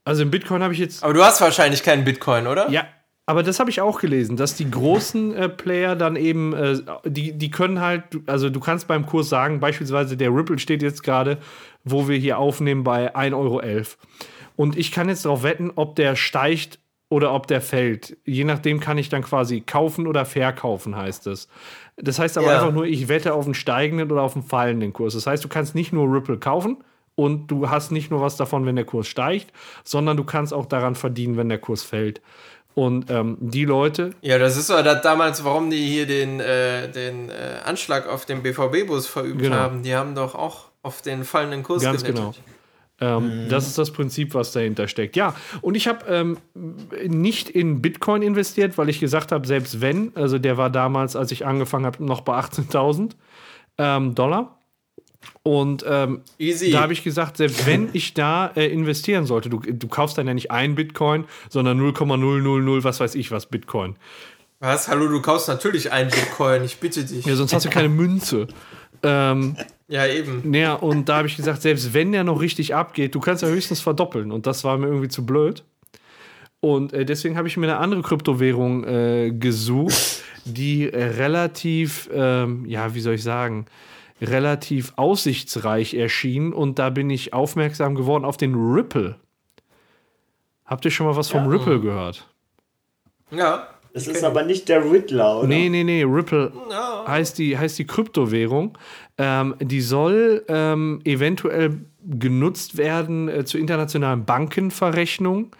Also 0.04 0.22
im 0.22 0.30
Bitcoin 0.30 0.62
habe 0.62 0.72
ich 0.72 0.78
jetzt. 0.78 1.02
Aber 1.02 1.12
du 1.12 1.22
hast 1.24 1.40
wahrscheinlich 1.40 1.82
keinen 1.82 2.04
Bitcoin, 2.04 2.46
oder? 2.46 2.70
Ja, 2.70 2.86
aber 3.28 3.42
das 3.42 3.60
habe 3.60 3.68
ich 3.68 3.82
auch 3.82 4.00
gelesen, 4.00 4.38
dass 4.38 4.54
die 4.54 4.70
großen 4.70 5.34
äh, 5.34 5.48
Player 5.50 5.96
dann 5.96 6.16
eben, 6.16 6.54
äh, 6.54 6.78
die, 7.04 7.36
die 7.36 7.50
können 7.50 7.78
halt, 7.78 8.04
also 8.26 8.48
du 8.48 8.58
kannst 8.58 8.86
beim 8.86 9.04
Kurs 9.04 9.28
sagen, 9.28 9.60
beispielsweise 9.60 10.16
der 10.16 10.34
Ripple 10.34 10.58
steht 10.58 10.80
jetzt 10.80 11.02
gerade, 11.02 11.36
wo 11.84 12.08
wir 12.08 12.16
hier 12.16 12.38
aufnehmen, 12.38 12.84
bei 12.84 13.14
1,11 13.14 13.34
Euro. 13.34 13.60
Und 14.56 14.78
ich 14.78 14.92
kann 14.92 15.10
jetzt 15.10 15.26
darauf 15.26 15.42
wetten, 15.42 15.72
ob 15.74 15.94
der 15.96 16.16
steigt 16.16 16.78
oder 17.08 17.32
ob 17.32 17.46
der 17.46 17.60
fällt. 17.60 18.16
Je 18.24 18.44
nachdem 18.44 18.80
kann 18.80 18.98
ich 18.98 19.08
dann 19.08 19.22
quasi 19.22 19.60
kaufen 19.60 20.06
oder 20.06 20.24
verkaufen, 20.24 20.96
heißt 20.96 21.26
es. 21.26 21.48
Das 21.96 22.18
heißt 22.18 22.38
aber 22.38 22.48
ja. 22.48 22.54
einfach 22.56 22.72
nur, 22.72 22.84
ich 22.84 23.08
wette 23.08 23.34
auf 23.34 23.44
einen 23.44 23.54
steigenden 23.54 24.10
oder 24.12 24.22
auf 24.22 24.34
einen 24.34 24.44
fallenden 24.44 24.92
Kurs. 24.92 25.14
Das 25.14 25.26
heißt, 25.26 25.42
du 25.42 25.48
kannst 25.48 25.74
nicht 25.74 25.92
nur 25.92 26.12
Ripple 26.12 26.38
kaufen 26.38 26.84
und 27.14 27.48
du 27.48 27.70
hast 27.70 27.90
nicht 27.90 28.10
nur 28.10 28.20
was 28.20 28.36
davon, 28.36 28.66
wenn 28.66 28.76
der 28.76 28.84
Kurs 28.84 29.08
steigt, 29.08 29.52
sondern 29.84 30.16
du 30.16 30.24
kannst 30.24 30.52
auch 30.52 30.66
daran 30.66 30.94
verdienen, 30.94 31.36
wenn 31.36 31.48
der 31.48 31.58
Kurs 31.58 31.82
fällt. 31.82 32.20
Und 32.74 33.10
ähm, 33.10 33.38
die 33.40 33.64
Leute. 33.64 34.12
Ja, 34.20 34.38
das 34.38 34.56
ist 34.56 34.70
das 34.70 35.02
damals, 35.02 35.42
warum 35.42 35.68
die 35.68 35.84
hier 35.84 36.06
den, 36.06 36.38
äh, 36.38 36.88
den 36.88 37.28
äh, 37.28 37.32
Anschlag 37.64 38.06
auf 38.06 38.24
den 38.24 38.42
BVB-Bus 38.44 39.08
verübt 39.08 39.40
genau. 39.40 39.56
haben. 39.56 39.82
Die 39.82 39.96
haben 39.96 40.14
doch 40.14 40.36
auch 40.36 40.66
auf 40.82 41.02
den 41.02 41.24
fallenden 41.24 41.64
Kurs 41.64 41.82
Ganz 41.82 42.02
gewettet. 42.02 42.16
genau. 42.16 42.34
Ähm, 43.00 43.44
mhm. 43.44 43.48
Das 43.48 43.66
ist 43.66 43.78
das 43.78 43.92
Prinzip, 43.92 44.34
was 44.34 44.52
dahinter 44.52 44.88
steckt. 44.88 45.16
Ja, 45.16 45.34
und 45.60 45.76
ich 45.76 45.86
habe 45.86 46.06
ähm, 46.08 46.38
nicht 47.06 47.48
in 47.48 47.80
Bitcoin 47.80 48.22
investiert, 48.22 48.76
weil 48.76 48.88
ich 48.88 48.98
gesagt 48.98 49.30
habe, 49.30 49.46
selbst 49.46 49.80
wenn, 49.80 50.12
also 50.16 50.38
der 50.38 50.56
war 50.56 50.70
damals, 50.70 51.14
als 51.14 51.30
ich 51.30 51.46
angefangen 51.46 51.86
habe, 51.86 52.04
noch 52.04 52.22
bei 52.22 52.38
18.000 52.38 53.12
ähm, 53.78 54.14
Dollar. 54.14 54.58
Und 55.42 55.84
ähm, 55.86 56.22
da 56.38 56.80
habe 56.80 56.92
ich 56.92 57.04
gesagt, 57.04 57.36
selbst 57.36 57.66
wenn 57.66 57.90
ich 57.92 58.14
da 58.14 58.48
äh, 58.54 58.66
investieren 58.66 59.26
sollte, 59.26 59.48
du, 59.48 59.58
du 59.58 59.88
kaufst 59.88 60.18
dann 60.18 60.26
ja 60.26 60.34
nicht 60.34 60.50
ein 60.50 60.74
Bitcoin, 60.74 61.24
sondern 61.48 61.78
0,000, 61.78 62.84
was 62.84 63.00
weiß 63.00 63.14
ich 63.14 63.30
was, 63.30 63.46
Bitcoin. 63.46 63.96
Was? 64.60 64.88
Hallo, 64.88 65.06
du 65.08 65.22
kaufst 65.22 65.48
natürlich 65.48 65.92
ein 65.92 66.08
Bitcoin, 66.08 66.64
ich 66.64 66.78
bitte 66.78 67.04
dich. 67.04 67.24
Ja, 67.24 67.36
sonst 67.36 67.52
hast 67.52 67.64
du 67.64 67.70
keine 67.70 67.88
Münze. 67.88 68.48
Ähm, 69.02 69.56
ja, 69.88 70.06
eben. 70.06 70.52
Ja, 70.54 70.74
und 70.74 71.08
da 71.08 71.18
habe 71.18 71.28
ich 71.28 71.36
gesagt, 71.36 71.62
selbst 71.62 71.94
wenn 71.94 72.12
der 72.12 72.22
noch 72.22 72.40
richtig 72.40 72.74
abgeht, 72.74 73.14
du 73.14 73.20
kannst 73.20 73.42
ja 73.42 73.48
höchstens 73.48 73.80
verdoppeln. 73.80 74.30
Und 74.32 74.46
das 74.46 74.62
war 74.64 74.76
mir 74.76 74.86
irgendwie 74.86 75.08
zu 75.08 75.24
blöd. 75.24 75.64
Und 76.60 76.92
äh, 76.92 77.04
deswegen 77.04 77.36
habe 77.36 77.48
ich 77.48 77.56
mir 77.56 77.66
eine 77.66 77.78
andere 77.78 78.02
Kryptowährung 78.02 78.84
äh, 78.84 79.30
gesucht, 79.30 80.22
die 80.44 80.84
relativ, 80.86 82.10
ähm, 82.12 82.64
ja, 82.66 82.94
wie 82.94 83.00
soll 83.00 83.14
ich 83.14 83.22
sagen, 83.22 83.66
relativ 84.20 84.92
aussichtsreich 84.96 85.94
erschien 85.94 86.52
und 86.52 86.78
da 86.78 86.90
bin 86.90 87.08
ich 87.08 87.32
aufmerksam 87.32 87.94
geworden 87.94 88.24
auf 88.24 88.36
den 88.36 88.54
Ripple. 88.54 89.16
Habt 90.64 90.84
ihr 90.84 90.90
schon 90.90 91.06
mal 91.06 91.16
was 91.16 91.30
vom 91.30 91.44
ja. 91.44 91.50
Ripple 91.50 91.80
gehört? 91.80 92.26
Ja. 93.30 93.68
Das 94.06 94.16
ist 94.16 94.24
aber 94.24 94.42
nicht 94.42 94.68
der 94.68 94.90
Riddler, 94.90 95.38
oder? 95.38 95.48
Nee, 95.48 95.68
nee, 95.68 95.84
nee. 95.84 96.02
Ripple 96.02 96.52
no. 96.54 97.06
heißt, 97.06 97.38
die, 97.38 97.58
heißt 97.58 97.78
die 97.78 97.86
Kryptowährung. 97.86 98.76
Ähm, 99.16 99.54
die 99.60 99.80
soll 99.80 100.44
ähm, 100.48 101.00
eventuell 101.04 101.78
genutzt 102.04 102.76
werden 102.76 103.28
äh, 103.28 103.44
zur 103.44 103.60
internationalen 103.60 104.24
Bankenverrechnung 104.24 105.54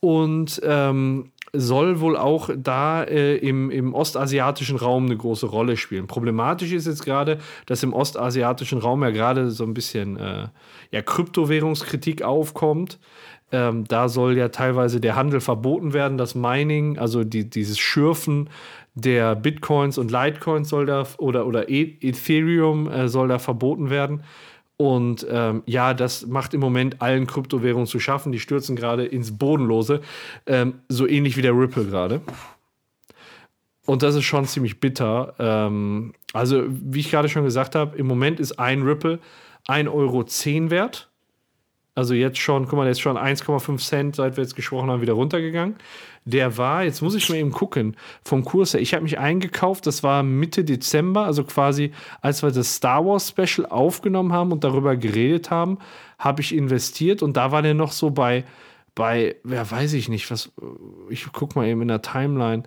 und 0.00 0.60
ähm, 0.64 1.32
soll 1.54 2.00
wohl 2.00 2.16
auch 2.16 2.48
da 2.56 3.04
äh, 3.04 3.36
im, 3.36 3.70
im 3.70 3.94
ostasiatischen 3.94 4.76
Raum 4.78 5.04
eine 5.04 5.16
große 5.16 5.46
Rolle 5.46 5.76
spielen. 5.76 6.06
Problematisch 6.06 6.72
ist 6.72 6.86
jetzt 6.86 7.04
gerade, 7.04 7.38
dass 7.66 7.82
im 7.82 7.92
ostasiatischen 7.92 8.78
Raum 8.78 9.02
ja 9.02 9.10
gerade 9.10 9.50
so 9.50 9.64
ein 9.64 9.74
bisschen 9.74 10.16
äh, 10.16 10.48
ja, 10.90 11.02
Kryptowährungskritik 11.02 12.22
aufkommt. 12.22 12.98
Ähm, 13.52 13.84
da 13.86 14.08
soll 14.08 14.36
ja 14.36 14.48
teilweise 14.48 15.00
der 15.00 15.14
Handel 15.14 15.40
verboten 15.40 15.92
werden, 15.92 16.18
das 16.18 16.34
Mining, 16.34 16.98
also 16.98 17.22
die, 17.22 17.48
dieses 17.48 17.78
Schürfen 17.78 18.48
der 18.94 19.36
Bitcoins 19.36 19.98
und 19.98 20.10
Litecoins 20.10 20.68
soll 20.68 20.86
da 20.86 21.06
oder, 21.18 21.46
oder 21.46 21.68
e 21.68 21.96
Ethereum 22.00 22.90
äh, 22.90 23.08
soll 23.08 23.28
da 23.28 23.38
verboten 23.38 23.90
werden. 23.90 24.22
Und 24.76 25.26
ähm, 25.30 25.62
ja, 25.66 25.94
das 25.94 26.26
macht 26.26 26.54
im 26.54 26.60
Moment 26.60 27.00
allen 27.00 27.26
Kryptowährungen 27.26 27.86
zu 27.86 28.00
schaffen. 28.00 28.32
Die 28.32 28.40
stürzen 28.40 28.74
gerade 28.74 29.04
ins 29.04 29.38
Bodenlose. 29.38 30.00
Ähm, 30.46 30.80
so 30.88 31.06
ähnlich 31.06 31.36
wie 31.36 31.42
der 31.42 31.56
Ripple 31.56 31.84
gerade. 31.84 32.20
Und 33.86 34.02
das 34.02 34.14
ist 34.14 34.24
schon 34.24 34.44
ziemlich 34.46 34.80
bitter. 34.80 35.34
Ähm, 35.38 36.14
also, 36.32 36.64
wie 36.68 37.00
ich 37.00 37.10
gerade 37.10 37.28
schon 37.28 37.44
gesagt 37.44 37.74
habe, 37.74 37.96
im 37.96 38.06
Moment 38.06 38.40
ist 38.40 38.58
ein 38.58 38.82
Ripple 38.82 39.20
1,10 39.68 39.92
Euro 39.92 40.24
wert. 40.70 41.11
Also 41.94 42.14
jetzt 42.14 42.38
schon, 42.38 42.66
guck 42.66 42.78
mal, 42.78 42.84
der 42.84 42.92
ist 42.92 43.00
schon 43.00 43.18
1,5 43.18 43.76
Cent, 43.78 44.16
seit 44.16 44.36
wir 44.36 44.44
jetzt 44.44 44.56
gesprochen 44.56 44.90
haben, 44.90 45.02
wieder 45.02 45.12
runtergegangen. 45.12 45.76
Der 46.24 46.56
war, 46.56 46.84
jetzt 46.84 47.02
muss 47.02 47.14
ich 47.14 47.28
mal 47.28 47.36
eben 47.36 47.52
gucken, 47.52 47.96
vom 48.24 48.44
Kurs 48.44 48.72
her. 48.72 48.80
Ich 48.80 48.94
habe 48.94 49.02
mich 49.02 49.18
eingekauft, 49.18 49.86
das 49.86 50.02
war 50.02 50.22
Mitte 50.22 50.64
Dezember, 50.64 51.26
also 51.26 51.44
quasi, 51.44 51.92
als 52.22 52.42
wir 52.42 52.50
das 52.50 52.76
Star 52.76 53.04
Wars 53.04 53.28
Special 53.28 53.66
aufgenommen 53.66 54.32
haben 54.32 54.52
und 54.52 54.64
darüber 54.64 54.96
geredet 54.96 55.50
haben, 55.50 55.78
habe 56.18 56.40
ich 56.40 56.54
investiert 56.54 57.22
und 57.22 57.36
da 57.36 57.52
war 57.52 57.60
der 57.60 57.74
noch 57.74 57.92
so 57.92 58.10
bei, 58.10 58.44
bei, 58.94 59.36
wer 59.42 59.70
weiß 59.70 59.92
ich 59.94 60.08
nicht, 60.08 60.30
was, 60.30 60.52
ich 61.10 61.26
guck 61.32 61.56
mal 61.56 61.66
eben 61.66 61.82
in 61.82 61.88
der 61.88 62.02
Timeline. 62.02 62.62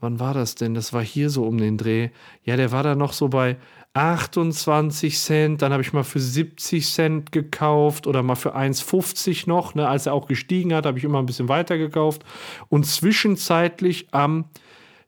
Wann 0.00 0.20
war 0.20 0.32
das 0.32 0.54
denn? 0.54 0.74
Das 0.74 0.92
war 0.92 1.02
hier 1.02 1.28
so 1.28 1.44
um 1.44 1.58
den 1.58 1.76
Dreh. 1.76 2.10
Ja, 2.44 2.56
der 2.56 2.70
war 2.70 2.84
da 2.84 2.94
noch 2.94 3.12
so 3.12 3.28
bei 3.28 3.56
28 3.94 5.18
Cent, 5.18 5.62
dann 5.62 5.72
habe 5.72 5.82
ich 5.82 5.92
mal 5.92 6.04
für 6.04 6.20
70 6.20 6.86
Cent 6.92 7.32
gekauft 7.32 8.06
oder 8.06 8.22
mal 8.22 8.36
für 8.36 8.56
1,50 8.56 9.48
noch. 9.48 9.74
Ne? 9.74 9.88
Als 9.88 10.06
er 10.06 10.14
auch 10.14 10.26
gestiegen 10.26 10.74
hat, 10.74 10.86
habe 10.86 10.98
ich 10.98 11.04
immer 11.04 11.18
ein 11.18 11.26
bisschen 11.26 11.48
weiter 11.48 11.78
gekauft. 11.78 12.24
Und 12.68 12.84
zwischenzeitlich 12.84 14.08
am 14.12 14.44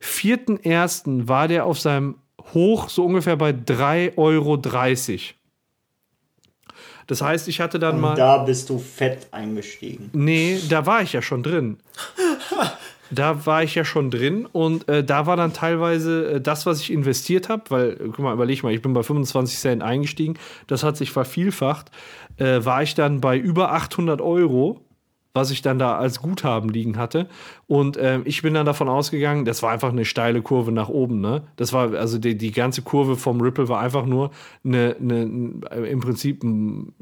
4.1. 0.03 1.29
war 1.29 1.47
der 1.47 1.67
auf 1.67 1.79
seinem 1.79 2.17
Hoch 2.55 2.89
so 2.89 3.05
ungefähr 3.05 3.37
bei 3.37 3.51
3,30 3.51 4.17
Euro. 4.17 4.57
Das 7.07 7.23
heißt, 7.23 7.49
ich 7.49 7.61
hatte 7.61 7.79
dann 7.79 7.97
Und 7.97 8.01
mal. 8.01 8.15
Da 8.15 8.39
bist 8.39 8.71
du 8.71 8.79
fett 8.79 9.29
eingestiegen. 9.33 10.11
Nee, 10.13 10.61
da 10.69 10.87
war 10.87 11.03
ich 11.03 11.13
ja 11.13 11.23
schon 11.23 11.43
drin. 11.43 11.79
da 13.11 13.47
war 13.47 13.63
ich 13.63 13.75
ja 13.75 13.85
schon 13.85 14.11
drin 14.11 14.47
und 14.47 14.89
äh, 14.89 15.05
da 15.05 15.27
war 15.27 15.37
dann 15.37 15.53
teilweise 15.53 16.33
äh, 16.33 16.41
das, 16.41 16.67
was 16.67 16.81
ich 16.81 16.93
investiert 16.93 17.49
habe, 17.49 17.65
weil, 17.69 17.97
guck 17.97 18.21
mal, 18.21 18.35
überleg 18.35 18.63
mal, 18.63 18.73
ich 18.73 18.83
bin 18.83 18.93
bei 18.93 19.03
25 19.03 19.59
Cent 19.59 19.83
eingestiegen, 19.83 20.35
das 20.67 20.83
hat 20.83 20.97
sich 20.97 21.11
vervielfacht, 21.11 21.91
äh, 22.37 22.65
war 22.65 22.83
ich 22.83 22.95
dann 22.95 23.21
bei 23.21 23.37
über 23.37 23.73
800 23.73 24.21
Euro, 24.21 24.81
was 25.33 25.51
ich 25.53 25.63
dann 25.63 25.79
da 25.79 25.97
als 25.97 26.21
Guthaben 26.21 26.71
liegen 26.71 26.97
hatte. 26.99 27.29
Und 27.69 27.97
ähm, 28.01 28.23
ich 28.25 28.43
bin 28.43 28.55
dann 28.55 28.67
davon 28.67 28.89
ausgegangen, 28.89 29.45
das 29.45 29.63
war 29.63 29.71
einfach 29.71 29.91
eine 29.91 30.05
steile 30.05 30.43
Kurve 30.43 30.73
nach 30.73 30.89
oben, 30.89 31.21
ne? 31.21 31.43
Das 31.55 31.73
war, 31.73 31.95
also 31.95 32.19
die, 32.19 32.37
die 32.37 32.51
ganze 32.51 32.83
Kurve 32.83 33.17
vom 33.17 33.41
Ripple 33.41 33.69
war 33.69 33.81
einfach 33.81 34.07
nur 34.07 34.33
eine, 34.65 34.97
eine, 35.01 35.23
im 35.23 36.01
Prinzip 36.01 36.43
ein 36.43 36.93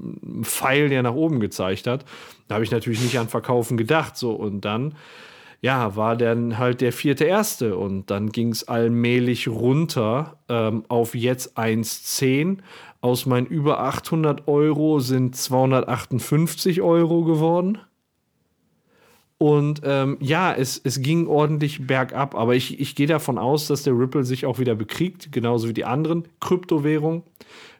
Pfeil, 0.42 0.90
der 0.90 1.02
nach 1.02 1.14
oben 1.14 1.40
gezeigt 1.40 1.86
hat. 1.86 2.04
Da 2.48 2.56
habe 2.56 2.64
ich 2.64 2.70
natürlich 2.70 3.00
nicht 3.00 3.18
an 3.18 3.28
Verkaufen 3.28 3.78
gedacht, 3.78 4.16
so 4.16 4.32
und 4.32 4.62
dann 4.62 4.94
ja, 5.60 5.96
war 5.96 6.16
dann 6.16 6.58
halt 6.58 6.80
der 6.80 6.92
vierte 6.92 7.24
Erste 7.24 7.76
und 7.76 8.10
dann 8.10 8.30
ging 8.30 8.50
es 8.50 8.68
allmählich 8.68 9.48
runter 9.48 10.38
ähm, 10.48 10.84
auf 10.88 11.14
jetzt 11.14 11.58
1,10. 11.58 12.58
Aus 13.00 13.26
meinen 13.26 13.46
über 13.46 13.80
800 13.80 14.46
Euro 14.48 15.00
sind 15.00 15.34
258 15.36 16.80
Euro 16.80 17.24
geworden. 17.24 17.78
Und 19.38 19.82
ähm, 19.84 20.16
ja, 20.20 20.52
es, 20.52 20.80
es 20.82 21.00
ging 21.00 21.28
ordentlich 21.28 21.86
bergab, 21.86 22.34
aber 22.34 22.56
ich, 22.56 22.80
ich 22.80 22.96
gehe 22.96 23.06
davon 23.06 23.38
aus, 23.38 23.68
dass 23.68 23.84
der 23.84 23.96
Ripple 23.96 24.24
sich 24.24 24.46
auch 24.46 24.58
wieder 24.58 24.74
bekriegt, 24.74 25.30
genauso 25.30 25.68
wie 25.68 25.74
die 25.74 25.84
anderen 25.84 26.24
Kryptowährungen. 26.40 27.22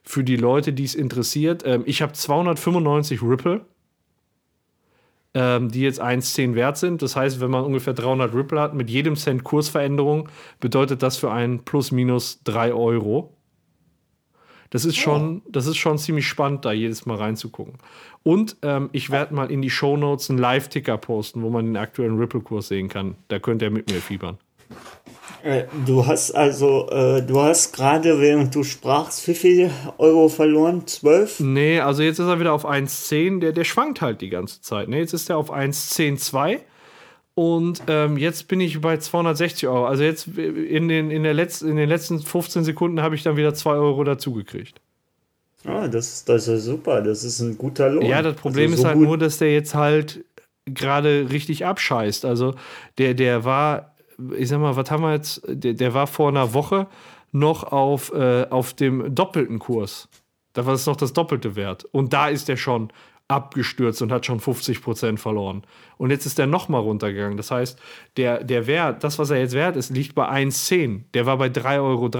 Für 0.05 0.23
die 0.25 0.37
Leute, 0.37 0.73
die 0.73 0.85
es 0.85 0.95
interessiert. 0.95 1.65
Ähm, 1.67 1.83
ich 1.85 2.01
habe 2.01 2.13
295 2.13 3.23
Ripple 3.23 3.67
ähm, 5.39 5.71
die 5.71 5.83
jetzt 5.83 6.03
1,10 6.03 6.57
wert 6.57 6.79
sind. 6.79 7.01
Das 7.01 7.15
heißt, 7.15 7.41
wenn 7.41 7.51
man 7.51 7.63
ungefähr 7.63 7.95
300 7.95 8.35
Ripple 8.35 8.61
hat, 8.61 8.75
mit 8.75 8.91
jedem 8.91 9.15
Cent 9.15 9.45
Kursveränderung, 9.45 10.29
bedeutet 10.59 11.05
das 11.05 11.17
für 11.17 11.31
einen 11.31 11.65
plus 11.65 11.93
minus 11.93 12.43
3 12.43 12.73
Euro. 12.73 13.37
Das 14.71 14.85
ist 14.85 14.97
schon, 14.97 15.43
das 15.49 15.67
ist 15.67 15.77
schon 15.77 15.97
ziemlich 15.97 16.27
spannend, 16.27 16.65
da 16.65 16.73
jedes 16.73 17.07
Mal 17.07 17.17
reinzugucken. 17.19 17.75
Und 18.25 18.57
ähm, 18.63 18.91
ich 18.93 19.11
werde 19.11 19.33
mal 19.33 19.51
in 19.51 19.63
die 19.63 19.71
Show 19.71 19.97
Notes 19.97 20.29
einen 20.29 20.41
Live-Ticker 20.41 20.99
posten, 20.99 21.43
wo 21.43 21.51
man 21.51 21.67
den 21.67 21.77
aktuellen 21.77 22.19
Ripple-Kurs 22.19 22.67
sehen 22.67 22.89
kann. 22.89 23.15
Da 23.29 23.39
könnt 23.39 23.63
ihr 23.63 23.71
mit 23.71 23.89
mir 23.91 24.01
fiebern. 24.01 24.39
Äh, 25.43 25.65
du 25.87 26.07
hast 26.07 26.33
also, 26.33 26.89
äh, 26.91 27.23
du 27.23 27.41
hast 27.41 27.73
gerade, 27.73 28.21
während 28.21 28.55
du 28.55 28.65
sprachst, 28.65 29.27
wie 29.29 29.35
viel 29.35 29.71
Euro 29.99 30.29
verloren? 30.29 30.87
12? 30.87 31.41
Nee, 31.41 31.81
also 31.81 32.03
jetzt 32.03 32.19
ist 32.19 32.27
er 32.27 32.41
wieder 32.41 32.53
auf 32.53 32.67
1,10. 32.67 33.41
Der, 33.41 33.53
der 33.53 33.65
schwankt 33.65 34.01
halt 34.01 34.21
die 34.21 34.31
ganze 34.31 34.61
Zeit. 34.61 34.89
Ne? 34.89 34.99
Jetzt 34.99 35.15
ist 35.15 35.31
er 35.31 35.37
auf 35.37 35.53
1,10,2. 35.53 36.61
Und 37.35 37.83
ähm, 37.87 38.19
jetzt 38.19 38.49
bin 38.49 38.61
ich 38.61 38.81
bei 38.81 38.97
260 38.97 39.69
Euro. 39.69 39.87
Also 39.87 40.03
jetzt 40.03 40.27
in 40.27 40.89
den, 40.89 41.13
in, 41.13 41.23
der 41.23 41.35
Letz-, 41.35 41.65
in 41.65 41.77
den 41.77 41.89
letzten 41.89 42.19
15 42.19 42.65
Sekunden 42.65 43.01
habe 43.01 43.15
ich 43.15 43.23
dann 43.23 43.37
wieder 43.37 43.55
2 43.55 43.71
Euro 43.71 44.03
dazugekriegt. 44.03 44.81
Ah, 45.65 45.87
das, 45.87 46.25
das 46.25 46.49
ist 46.49 46.65
super. 46.65 47.01
Das 47.01 47.23
ist 47.23 47.39
ein 47.41 47.57
guter 47.57 47.91
Lohn. 47.91 48.05
Ja, 48.05 48.23
das 48.23 48.35
Problem 48.35 48.73
also 48.73 48.83
so 48.83 48.83
ist 48.83 48.89
halt 48.89 48.99
nur, 48.99 49.19
dass 49.19 49.39
der 49.39 49.53
jetzt 49.53 49.75
halt 49.77 50.25
gerade 50.67 51.29
richtig 51.31 51.65
abscheißt. 51.65 52.25
Also 52.25 52.55
der, 52.99 53.15
der 53.15 53.45
war 53.45 53.95
ich 54.37 54.49
sag 54.49 54.61
mal, 54.61 54.77
was 54.77 54.91
haben 54.91 55.03
wir 55.03 55.13
jetzt? 55.13 55.43
Der, 55.47 55.75
der 55.75 55.95
war 55.95 56.07
vor 56.07 56.29
einer 56.29 56.55
Woche 56.55 56.87
noch 57.33 57.65
auf, 57.65 58.13
äh, 58.13 58.47
auf 58.51 58.75
dem 58.75 59.15
doppelten 59.15 59.59
Kurs. 59.59 60.09
Da 60.53 60.67
war 60.67 60.75
es 60.75 60.87
noch 60.87 60.97
das 60.97 61.13
doppelte 61.13 61.57
Wert. 61.57 61.85
Und 61.85 62.13
da 62.13 62.29
ist 62.29 62.49
er 62.49 62.57
schon 62.57 62.91
abgestürzt 63.29 64.01
und 64.01 64.11
hat 64.11 64.25
schon 64.25 64.41
50 64.41 64.83
Prozent 64.83 65.21
verloren. 65.21 65.63
Und 65.99 66.11
jetzt 66.11 66.25
ist 66.25 66.39
er 66.39 66.47
nochmal 66.47 66.81
runtergegangen. 66.81 67.37
Das 67.37 67.51
heißt, 67.51 67.79
der, 68.17 68.43
der 68.43 68.67
Wert, 68.67 69.05
das, 69.05 69.19
was 69.19 69.31
er 69.31 69.39
jetzt 69.39 69.53
wert 69.53 69.77
ist, 69.77 69.91
liegt 69.91 70.15
bei 70.15 70.29
1,10. 70.29 71.03
Der 71.13 71.27
war 71.27 71.37
bei 71.37 71.49
3,30 71.49 71.81
Euro. 71.83 72.11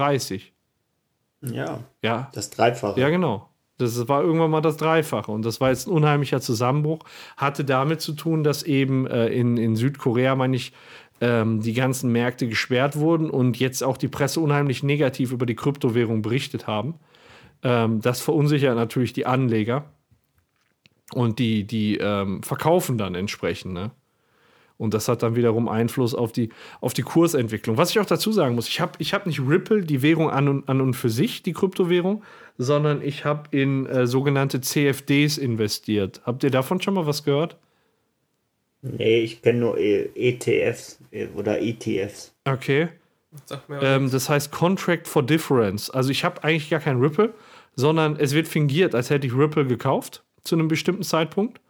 Ja. 1.41 1.79
Ja. 2.03 2.29
Das 2.33 2.51
Dreifache. 2.51 2.99
Ja, 2.99 3.09
genau. 3.09 3.49
Das 3.79 4.07
war 4.09 4.21
irgendwann 4.21 4.51
mal 4.51 4.61
das 4.61 4.77
Dreifache. 4.77 5.31
Und 5.31 5.43
das 5.43 5.61
war 5.61 5.69
jetzt 5.69 5.87
ein 5.87 5.91
unheimlicher 5.91 6.41
Zusammenbruch. 6.41 6.99
Hatte 7.37 7.63
damit 7.63 8.01
zu 8.01 8.11
tun, 8.11 8.43
dass 8.43 8.61
eben 8.63 9.07
äh, 9.07 9.27
in, 9.29 9.57
in 9.57 9.75
Südkorea, 9.75 10.35
meine 10.35 10.57
ich, 10.57 10.73
ähm, 11.21 11.61
die 11.61 11.73
ganzen 11.73 12.11
Märkte 12.11 12.47
gesperrt 12.47 12.97
wurden 12.97 13.29
und 13.29 13.59
jetzt 13.59 13.83
auch 13.83 13.97
die 13.97 14.07
Presse 14.07 14.39
unheimlich 14.39 14.83
negativ 14.83 15.31
über 15.31 15.45
die 15.45 15.55
Kryptowährung 15.55 16.21
berichtet 16.21 16.67
haben. 16.67 16.95
Ähm, 17.63 18.01
das 18.01 18.21
verunsichert 18.21 18.75
natürlich 18.75 19.13
die 19.13 19.25
Anleger 19.25 19.85
und 21.13 21.39
die, 21.39 21.65
die 21.65 21.97
ähm, 21.97 22.43
verkaufen 22.43 22.97
dann 22.97 23.15
entsprechend. 23.15 23.73
Ne? 23.73 23.91
Und 24.77 24.93
das 24.93 25.09
hat 25.09 25.23
dann 25.23 25.35
wiederum 25.35 25.67
Einfluss 25.67 26.15
auf 26.15 26.31
die, 26.31 26.49
auf 26.79 26.93
die 26.93 27.01
Kursentwicklung. 27.01 27.77
Was 27.77 27.89
ich 27.89 27.99
auch 27.99 28.05
dazu 28.05 28.31
sagen 28.31 28.55
muss, 28.55 28.69
ich 28.69 28.79
habe 28.79 28.93
ich 28.99 29.13
hab 29.13 29.25
nicht 29.25 29.41
Ripple, 29.41 29.81
die 29.81 30.01
Währung 30.01 30.29
an 30.29 30.47
und, 30.47 30.69
an 30.69 30.79
und 30.79 30.93
für 30.93 31.09
sich, 31.09 31.43
die 31.43 31.51
Kryptowährung, 31.51 32.23
sondern 32.57 33.01
ich 33.01 33.25
habe 33.25 33.49
in 33.51 33.85
äh, 33.87 34.07
sogenannte 34.07 34.61
CFDs 34.61 35.37
investiert. 35.37 36.21
Habt 36.25 36.43
ihr 36.45 36.49
davon 36.49 36.81
schon 36.81 36.93
mal 36.93 37.05
was 37.05 37.25
gehört? 37.25 37.57
Nee, 38.81 39.19
ich 39.19 39.41
kenne 39.41 39.59
nur 39.59 39.77
ETFs 39.77 40.98
e 40.98 40.98
oder 41.35 41.61
ETFs. 41.61 42.33
Okay. 42.45 42.89
Ähm, 43.81 44.09
das 44.09 44.29
heißt 44.29 44.51
Contract 44.51 45.07
for 45.07 45.23
Difference. 45.23 45.89
Also 45.89 46.09
ich 46.09 46.23
habe 46.23 46.43
eigentlich 46.43 46.69
gar 46.69 46.79
kein 46.79 46.99
Ripple, 46.99 47.33
sondern 47.75 48.15
es 48.15 48.33
wird 48.33 48.47
fingiert, 48.47 48.95
als 48.95 49.09
hätte 49.09 49.27
ich 49.27 49.33
Ripple 49.35 49.65
gekauft 49.65 50.23
zu 50.43 50.55
einem 50.55 50.67
bestimmten 50.67 51.03
Zeitpunkt. 51.03 51.61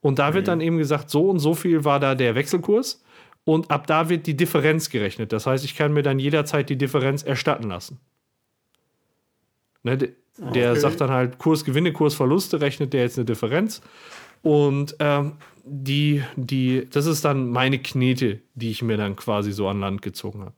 Und 0.00 0.18
da 0.18 0.34
wird 0.34 0.44
mhm. 0.44 0.48
dann 0.48 0.60
eben 0.60 0.78
gesagt, 0.78 1.10
so 1.10 1.30
und 1.30 1.38
so 1.38 1.54
viel 1.54 1.84
war 1.84 2.00
da 2.00 2.14
der 2.14 2.34
Wechselkurs. 2.34 3.02
Und 3.44 3.70
ab 3.70 3.86
da 3.86 4.08
wird 4.08 4.26
die 4.26 4.36
Differenz 4.36 4.90
gerechnet. 4.90 5.32
Das 5.32 5.46
heißt, 5.46 5.64
ich 5.64 5.76
kann 5.76 5.92
mir 5.92 6.02
dann 6.02 6.18
jederzeit 6.18 6.68
die 6.68 6.76
Differenz 6.76 7.22
erstatten 7.22 7.68
lassen. 7.68 8.00
Ne, 9.82 9.98
Der 9.98 10.14
Okay. 10.72 10.80
sagt 10.80 11.00
dann 11.00 11.10
halt 11.10 11.38
Kursgewinne, 11.38 11.92
Kursverluste, 11.92 12.60
rechnet 12.60 12.92
der 12.92 13.02
jetzt 13.02 13.18
eine 13.18 13.24
Differenz. 13.24 13.82
Und 14.42 14.96
ähm, 14.98 15.34
die, 15.64 16.22
die, 16.36 16.88
das 16.90 17.06
ist 17.06 17.24
dann 17.24 17.48
meine 17.50 17.78
Knete, 17.80 18.40
die 18.54 18.70
ich 18.70 18.82
mir 18.82 18.96
dann 18.96 19.16
quasi 19.16 19.52
so 19.52 19.68
an 19.68 19.80
Land 19.80 20.02
gezogen 20.02 20.40
habe. 20.42 20.54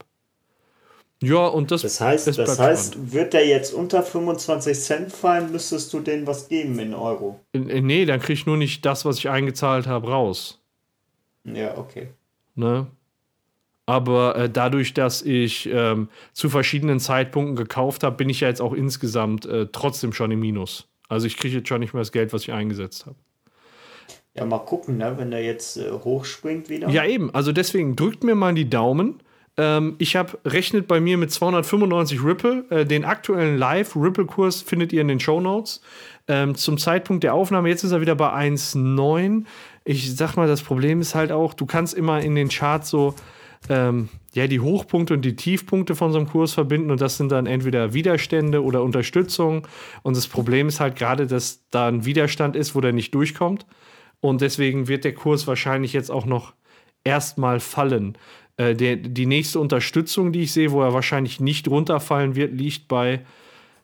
Ja, 1.23 1.47
und 1.47 1.71
das, 1.71 1.81
Das 1.83 2.01
heißt, 2.01 2.27
das 2.27 2.59
heißt 2.59 2.95
spannend. 2.95 3.13
wird 3.13 3.33
der 3.33 3.47
jetzt 3.47 3.73
unter 3.73 4.03
25 4.03 4.79
Cent 4.79 5.13
fallen, 5.13 5.51
müsstest 5.51 5.93
du 5.93 6.01
denen 6.01 6.27
was 6.27 6.49
geben 6.49 6.79
in 6.79 6.93
Euro. 6.95 7.41
Äh, 7.55 7.81
Nee, 7.81 8.05
dann 8.05 8.21
kriege 8.21 8.35
ich 8.35 8.47
nur 8.47 8.59
nicht 8.59 8.85
das, 8.85 9.05
was 9.07 9.19
ich 9.19 9.31
eingezahlt 9.31 9.87
habe, 9.87 10.09
raus. 10.09 10.61
Ja, 11.45 11.79
okay. 11.79 12.09
Ne? 12.55 12.87
Aber 13.87 14.37
äh, 14.37 14.51
dadurch, 14.51 14.95
dass 14.95 15.23
ich 15.23 15.69
ähm, 15.73 16.09
zu 16.33 16.51
verschiedenen 16.51 16.99
Zeitpunkten 17.01 17.55
gekauft 17.57 18.03
habe, 18.03 18.17
bin 18.17 18.29
ich 18.29 18.41
ja 18.41 18.49
jetzt 18.49 18.61
auch 18.61 18.73
insgesamt 18.73 19.47
äh, 19.47 19.69
trotzdem 19.71 20.13
schon 20.13 20.33
im 20.33 20.41
Minus. 20.41 20.89
Also 21.09 21.27
ich 21.29 21.37
kriege 21.37 21.57
jetzt 21.59 21.69
schon 21.69 21.81
nicht 21.81 21.95
mehr 21.95 22.01
das 22.01 22.11
Geld, 22.13 22.33
was 22.33 22.43
ich 22.43 22.53
eingesetzt 22.53 23.07
habe. 23.07 23.17
Ja, 24.37 24.45
mal 24.45 24.59
gucken, 24.59 24.99
ne? 24.99 25.15
wenn 25.17 25.31
der 25.31 25.43
jetzt 25.43 25.77
äh, 25.77 25.91
hochspringt 25.91 26.69
wieder. 26.69 26.89
Ja, 26.89 27.05
eben. 27.05 27.35
Also 27.35 27.53
deswegen 27.53 27.97
drückt 27.97 28.25
mir 28.25 28.35
mal 28.35 28.55
die 28.55 28.69
Daumen. 28.69 29.21
Ähm, 29.57 29.95
ich 29.99 30.17
habe 30.17 30.39
rechnet 30.45 30.87
bei 30.87 31.01
mir 31.01 31.17
mit 31.17 31.31
295 31.31 32.23
Ripple. 32.23 32.65
Äh, 32.71 32.85
den 32.85 33.05
aktuellen 33.05 33.57
Live-Ripple-Kurs 33.57 34.63
findet 34.63 34.93
ihr 34.93 35.01
in 35.01 35.09
den 35.09 35.21
Show 35.21 35.41
Notes. 35.41 35.81
Ähm, 36.29 36.55
zum 36.55 36.77
Zeitpunkt 36.77 37.25
der 37.25 37.35
Aufnahme, 37.35 37.69
jetzt 37.69 37.85
ist 37.85 37.93
er 37.93 38.01
wieder 38.01 38.15
bei 38.15 38.31
1,9. 38.33 39.45
Ich 39.85 40.15
sag 40.17 40.37
mal, 40.37 40.49
das 40.49 40.63
Problem 40.63 41.01
ist 41.01 41.15
halt 41.15 41.33
auch, 41.33 41.55
du 41.55 41.65
kannst 41.65 41.95
immer 41.95 42.21
in 42.21 42.35
den 42.35 42.49
Charts 42.49 42.91
so 42.91 43.15
ähm, 43.69 44.09
ja, 44.35 44.47
die 44.47 44.61
Hochpunkte 44.61 45.15
und 45.15 45.23
die 45.23 45.37
Tiefpunkte 45.37 45.95
von 45.95 46.13
so 46.13 46.19
einem 46.19 46.29
Kurs 46.29 46.53
verbinden 46.53 46.91
und 46.91 47.01
das 47.01 47.17
sind 47.17 47.33
dann 47.33 47.47
entweder 47.47 47.95
Widerstände 47.95 48.63
oder 48.63 48.83
Unterstützung. 48.83 49.67
Und 50.03 50.17
das 50.17 50.27
Problem 50.27 50.69
ist 50.69 50.81
halt 50.81 50.97
gerade, 50.97 51.27
dass 51.27 51.65
da 51.71 51.89
ein 51.89 52.05
Widerstand 52.05 52.55
ist, 52.55 52.75
wo 52.75 52.81
der 52.81 52.93
nicht 52.93 53.15
durchkommt. 53.15 53.67
Und 54.21 54.41
deswegen 54.41 54.89
wird 54.89 55.05
der 55.05 55.15
Kurs 55.15 55.47
wahrscheinlich 55.47 55.93
jetzt 55.93 56.11
auch 56.11 56.27
noch 56.27 56.55
erstmal 57.05 57.61
fallen. 57.61 58.17
Äh, 58.57 58.75
der, 58.75 58.97
die 58.97 59.27
nächste 59.27 59.61
Unterstützung, 59.61 60.33
die 60.33 60.43
ich 60.43 60.53
sehe, 60.53 60.73
wo 60.73 60.83
er 60.83 60.93
wahrscheinlich 60.93 61.41
nicht 61.41 61.69
runterfallen 61.69 62.35
wird, 62.35 62.53
liegt 62.53 62.89
bei, 62.89 63.25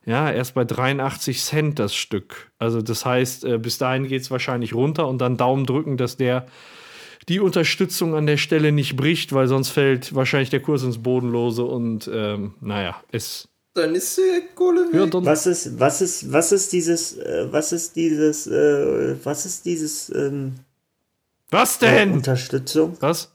ja, 0.04 0.30
erst 0.30 0.54
bei 0.54 0.64
83 0.64 1.40
Cent 1.40 1.78
das 1.78 1.94
Stück. 1.94 2.50
Also 2.58 2.82
das 2.82 3.04
heißt, 3.04 3.44
äh, 3.44 3.58
bis 3.58 3.78
dahin 3.78 4.08
geht 4.08 4.22
es 4.22 4.30
wahrscheinlich 4.30 4.74
runter 4.74 5.08
und 5.08 5.18
dann 5.18 5.36
Daumen 5.36 5.66
drücken, 5.66 5.96
dass 5.96 6.16
der 6.16 6.46
die 7.28 7.38
Unterstützung 7.38 8.14
an 8.14 8.26
der 8.26 8.36
Stelle 8.36 8.72
nicht 8.72 8.96
bricht, 8.96 9.32
weil 9.32 9.46
sonst 9.46 9.68
fällt 9.68 10.14
wahrscheinlich 10.14 10.50
der 10.50 10.60
Kurs 10.60 10.82
ins 10.82 11.02
Bodenlose 11.02 11.64
und 11.64 12.10
ähm, 12.12 12.54
naja, 12.60 12.96
es. 13.12 13.48
Dann 13.74 13.94
ist 13.94 14.18
die 14.18 14.42
Kohle 14.54 14.86
weg. 14.92 14.94
Ja, 14.94 15.06
dann, 15.06 15.24
Was 15.24 15.46
ist, 15.46 15.78
was 15.80 16.02
ist, 16.02 16.30
was 16.30 16.52
ist 16.52 16.72
dieses, 16.72 17.16
äh, 17.16 17.46
was 17.50 17.72
ist 17.72 17.96
dieses, 17.96 18.46
äh, 18.46 19.16
was 19.24 19.46
ist 19.46 19.64
dieses, 19.64 20.10
ähm, 20.14 20.54
Was 21.50 21.78
denn? 21.78 22.10
äh, 22.10 22.14
Unterstützung? 22.14 22.96
Was? 23.00 23.32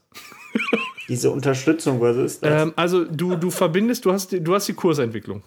Diese 1.08 1.30
Unterstützung, 1.30 2.00
was 2.02 2.16
ist 2.18 2.42
das? 2.42 2.64
Ähm, 2.64 2.72
also 2.76 3.04
du, 3.04 3.34
du 3.36 3.50
verbindest, 3.50 4.04
du 4.04 4.12
hast, 4.12 4.30
die, 4.30 4.42
du 4.44 4.54
hast 4.54 4.68
die 4.68 4.74
Kursentwicklung. 4.74 5.42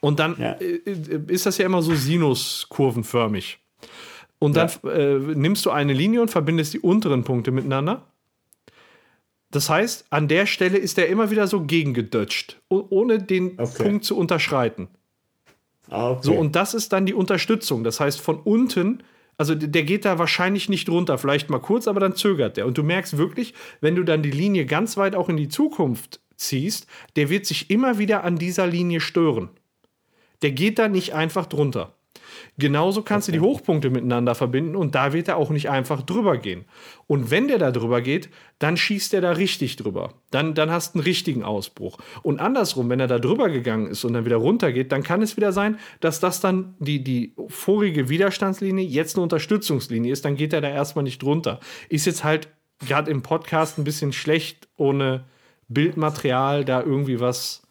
Und 0.00 0.20
dann 0.20 0.38
äh, 0.38 0.52
äh, 0.60 1.20
ist 1.26 1.46
das 1.46 1.58
ja 1.58 1.66
immer 1.66 1.82
so 1.82 1.94
sinuskurvenförmig. 1.94 3.58
Und 4.38 4.56
dann 4.56 4.70
äh, 4.84 5.18
nimmst 5.18 5.66
du 5.66 5.70
eine 5.70 5.92
Linie 5.92 6.22
und 6.22 6.30
verbindest 6.30 6.74
die 6.74 6.80
unteren 6.80 7.24
Punkte 7.24 7.50
miteinander. 7.50 8.06
Das 9.52 9.68
heißt, 9.68 10.06
an 10.10 10.28
der 10.28 10.46
Stelle 10.46 10.78
ist 10.78 10.98
er 10.98 11.08
immer 11.08 11.30
wieder 11.30 11.46
so 11.46 11.62
gegengedutscht, 11.62 12.60
ohne 12.68 13.18
den 13.18 13.56
Punkt 13.56 14.04
zu 14.04 14.16
unterschreiten. 14.16 14.88
Ah, 15.90 16.12
okay. 16.12 16.20
So, 16.22 16.32
und 16.32 16.56
das 16.56 16.72
ist 16.72 16.92
dann 16.94 17.04
die 17.04 17.12
Unterstützung. 17.12 17.84
Das 17.84 18.00
heißt, 18.00 18.18
von 18.18 18.40
unten, 18.40 19.02
also 19.36 19.54
der 19.54 19.82
geht 19.82 20.06
da 20.06 20.18
wahrscheinlich 20.18 20.70
nicht 20.70 20.88
runter, 20.88 21.18
vielleicht 21.18 21.50
mal 21.50 21.60
kurz, 21.60 21.86
aber 21.86 22.00
dann 22.00 22.16
zögert 22.16 22.56
der. 22.56 22.66
Und 22.66 22.78
du 22.78 22.82
merkst 22.82 23.18
wirklich, 23.18 23.52
wenn 23.82 23.94
du 23.94 24.04
dann 24.04 24.22
die 24.22 24.30
Linie 24.30 24.64
ganz 24.64 24.96
weit 24.96 25.14
auch 25.14 25.28
in 25.28 25.36
die 25.36 25.48
Zukunft 25.48 26.20
ziehst, 26.36 26.86
der 27.16 27.28
wird 27.28 27.44
sich 27.44 27.68
immer 27.68 27.98
wieder 27.98 28.24
an 28.24 28.36
dieser 28.36 28.66
Linie 28.66 29.00
stören. 29.00 29.50
Der 30.40 30.52
geht 30.52 30.78
da 30.78 30.88
nicht 30.88 31.12
einfach 31.14 31.44
drunter. 31.44 31.94
Genauso 32.58 33.00
kannst 33.02 33.28
du 33.28 33.32
die 33.32 33.40
Hochpunkte 33.40 33.88
miteinander 33.88 34.34
verbinden 34.34 34.76
und 34.76 34.94
da 34.94 35.14
wird 35.14 35.28
er 35.28 35.38
auch 35.38 35.48
nicht 35.48 35.70
einfach 35.70 36.02
drüber 36.02 36.36
gehen. 36.36 36.66
Und 37.06 37.30
wenn 37.30 37.48
der 37.48 37.58
da 37.58 37.70
drüber 37.70 38.02
geht, 38.02 38.28
dann 38.58 38.76
schießt 38.76 39.14
er 39.14 39.22
da 39.22 39.32
richtig 39.32 39.76
drüber. 39.76 40.12
Dann, 40.30 40.54
dann 40.54 40.70
hast 40.70 40.94
du 40.94 40.98
einen 40.98 41.04
richtigen 41.04 41.44
Ausbruch. 41.44 41.96
Und 42.22 42.40
andersrum, 42.40 42.90
wenn 42.90 43.00
er 43.00 43.06
da 43.06 43.18
drüber 43.18 43.48
gegangen 43.48 43.86
ist 43.86 44.04
und 44.04 44.12
dann 44.12 44.26
wieder 44.26 44.36
runter 44.36 44.70
geht, 44.70 44.92
dann 44.92 45.02
kann 45.02 45.22
es 45.22 45.38
wieder 45.38 45.50
sein, 45.52 45.78
dass 46.00 46.20
das 46.20 46.40
dann 46.40 46.74
die, 46.78 47.02
die 47.02 47.34
vorige 47.48 48.10
Widerstandslinie 48.10 48.84
jetzt 48.84 49.16
eine 49.16 49.22
Unterstützungslinie 49.22 50.12
ist. 50.12 50.26
Dann 50.26 50.36
geht 50.36 50.52
er 50.52 50.60
da 50.60 50.68
erstmal 50.68 51.04
nicht 51.04 51.22
drunter. 51.22 51.58
Ist 51.88 52.04
jetzt 52.04 52.22
halt 52.22 52.48
gerade 52.86 53.10
im 53.10 53.22
Podcast 53.22 53.78
ein 53.78 53.84
bisschen 53.84 54.12
schlecht, 54.12 54.68
ohne 54.76 55.24
Bildmaterial 55.68 56.66
da 56.66 56.82
irgendwie 56.82 57.18
was 57.18 57.62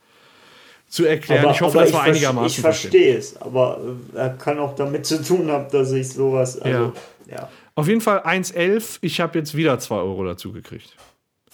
zu 0.91 1.05
erklären. 1.05 1.49
ich 1.51 1.61
hoffe, 1.61 1.80
das 1.80 1.93
war 1.93 2.03
einigermaßen 2.03 2.47
Ich 2.47 2.59
verstehe 2.59 3.18
es, 3.18 3.41
aber 3.41 3.80
äh, 4.13 4.18
er 4.18 4.30
kann 4.31 4.59
auch 4.59 4.76
damit 4.76 5.05
zu 5.07 5.23
tun 5.23 5.49
haben, 5.49 5.72
dass 5.72 5.91
ich 5.93 6.09
sowas, 6.09 6.59
also, 6.59 6.93
ja. 7.30 7.49
Auf 7.76 7.88
jeden 7.88 8.01
Fall 8.01 8.19
1,11. 8.19 8.97
Ich 9.01 9.22
habe 9.22 9.39
jetzt 9.39 9.55
wieder 9.55 9.80
2 9.80 9.95
Euro 9.95 10.26
dazu 10.26 10.51
gekriegt. 10.51 10.95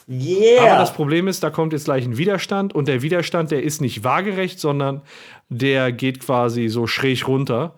Yeah! 0.09 0.64
Aber 0.64 0.80
das 0.80 0.91
Problem 0.91 1.27
ist, 1.27 1.43
da 1.43 1.51
kommt 1.51 1.73
jetzt 1.73 1.85
gleich 1.85 2.05
ein 2.05 2.18
Widerstand 2.18 2.73
und 2.73 2.88
der 2.88 3.03
Widerstand, 3.03 3.51
der 3.51 3.61
ist 3.61 3.80
nicht 3.80 4.03
waagerecht, 4.03 4.59
sondern 4.59 5.01
der 5.49 5.91
geht 5.91 6.22
quasi 6.22 6.69
so 6.69 6.88
schräg 6.88 7.27
runter. 7.27 7.76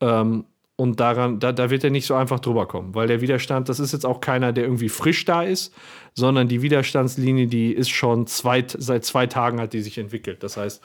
Ähm, 0.00 0.44
und 0.76 1.00
daran, 1.00 1.40
da, 1.40 1.52
da 1.52 1.70
wird 1.70 1.84
er 1.84 1.90
nicht 1.90 2.06
so 2.06 2.14
einfach 2.14 2.38
drüber 2.38 2.66
kommen, 2.66 2.94
weil 2.94 3.08
der 3.08 3.22
Widerstand, 3.22 3.68
das 3.68 3.80
ist 3.80 3.92
jetzt 3.92 4.04
auch 4.04 4.20
keiner, 4.20 4.52
der 4.52 4.64
irgendwie 4.64 4.90
frisch 4.90 5.24
da 5.24 5.42
ist, 5.42 5.74
sondern 6.14 6.48
die 6.48 6.60
Widerstandslinie, 6.60 7.46
die 7.46 7.72
ist 7.72 7.88
schon 7.88 8.26
zwei, 8.26 8.64
seit 8.68 9.04
zwei 9.04 9.26
Tagen 9.26 9.60
hat 9.60 9.72
die 9.72 9.80
sich 9.80 9.96
entwickelt. 9.96 10.42
Das 10.42 10.56
heißt, 10.58 10.82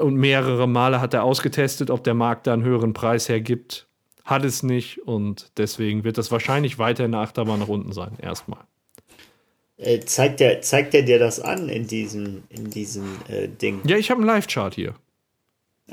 und 0.00 0.16
mehrere 0.16 0.66
Male 0.66 1.00
hat 1.00 1.14
er 1.14 1.22
ausgetestet, 1.22 1.90
ob 1.90 2.02
der 2.02 2.14
Markt 2.14 2.46
da 2.46 2.52
einen 2.52 2.64
höheren 2.64 2.94
Preis 2.94 3.28
hergibt. 3.28 3.86
Hat 4.24 4.44
es 4.44 4.62
nicht 4.62 5.00
und 5.06 5.50
deswegen 5.56 6.04
wird 6.04 6.18
das 6.18 6.30
wahrscheinlich 6.30 6.78
weiter 6.78 7.04
in 7.04 7.12
der 7.12 7.20
Achterbahn 7.20 7.60
nach 7.60 7.68
unten 7.68 7.92
sein, 7.92 8.16
erstmal. 8.20 8.60
Äh, 9.76 10.00
zeigt, 10.00 10.40
der, 10.40 10.62
zeigt 10.62 10.94
der 10.94 11.02
dir 11.02 11.18
das 11.18 11.40
an 11.40 11.68
in 11.68 11.86
diesem, 11.86 12.44
in 12.48 12.70
diesem 12.70 13.16
äh, 13.28 13.48
Ding? 13.48 13.80
Ja, 13.84 13.96
ich 13.96 14.10
habe 14.10 14.20
einen 14.20 14.28
Live-Chart 14.28 14.74
hier. 14.74 14.94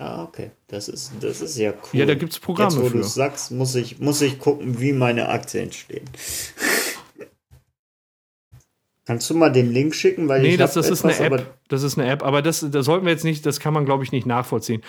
Ah, 0.01 0.23
okay. 0.23 0.51
Das 0.67 0.87
ist, 0.87 1.11
das 1.19 1.41
ist 1.41 1.57
ja 1.57 1.71
cool. 1.71 1.99
Ja, 1.99 2.05
da 2.05 2.15
gibt's 2.15 2.39
Programme 2.39 2.71
Jetzt, 2.73 2.81
wo 2.81 2.89
du 2.97 3.03
sagst, 3.03 3.51
muss 3.51 3.75
ich, 3.75 3.99
muss 3.99 4.21
ich 4.21 4.39
gucken, 4.39 4.79
wie 4.79 4.93
meine 4.93 5.27
Aktien 5.27 5.65
entstehen. 5.65 6.05
Kannst 9.05 9.29
du 9.29 9.33
mal 9.35 9.49
den 9.51 9.71
Link 9.73 9.95
schicken? 9.95 10.27
Weil 10.29 10.41
Nee, 10.43 10.49
ich 10.51 10.57
das, 10.57 10.73
das 10.75 10.89
ist 10.89 11.03
eine 11.03 11.13
etwas, 11.13 11.25
App. 11.25 11.33
aber- 11.33 11.45
Das 11.67 11.83
ist 11.83 11.97
eine 11.97 12.09
App, 12.09 12.23
aber 12.23 12.41
das, 12.41 12.65
das 12.69 12.85
sollten 12.85 13.05
wir 13.05 13.11
jetzt 13.11 13.23
nicht, 13.23 13.45
das 13.45 13.59
kann 13.59 13.73
man, 13.73 13.85
glaube 13.85 14.03
ich, 14.03 14.11
nicht 14.11 14.27
nachvollziehen. 14.27 14.83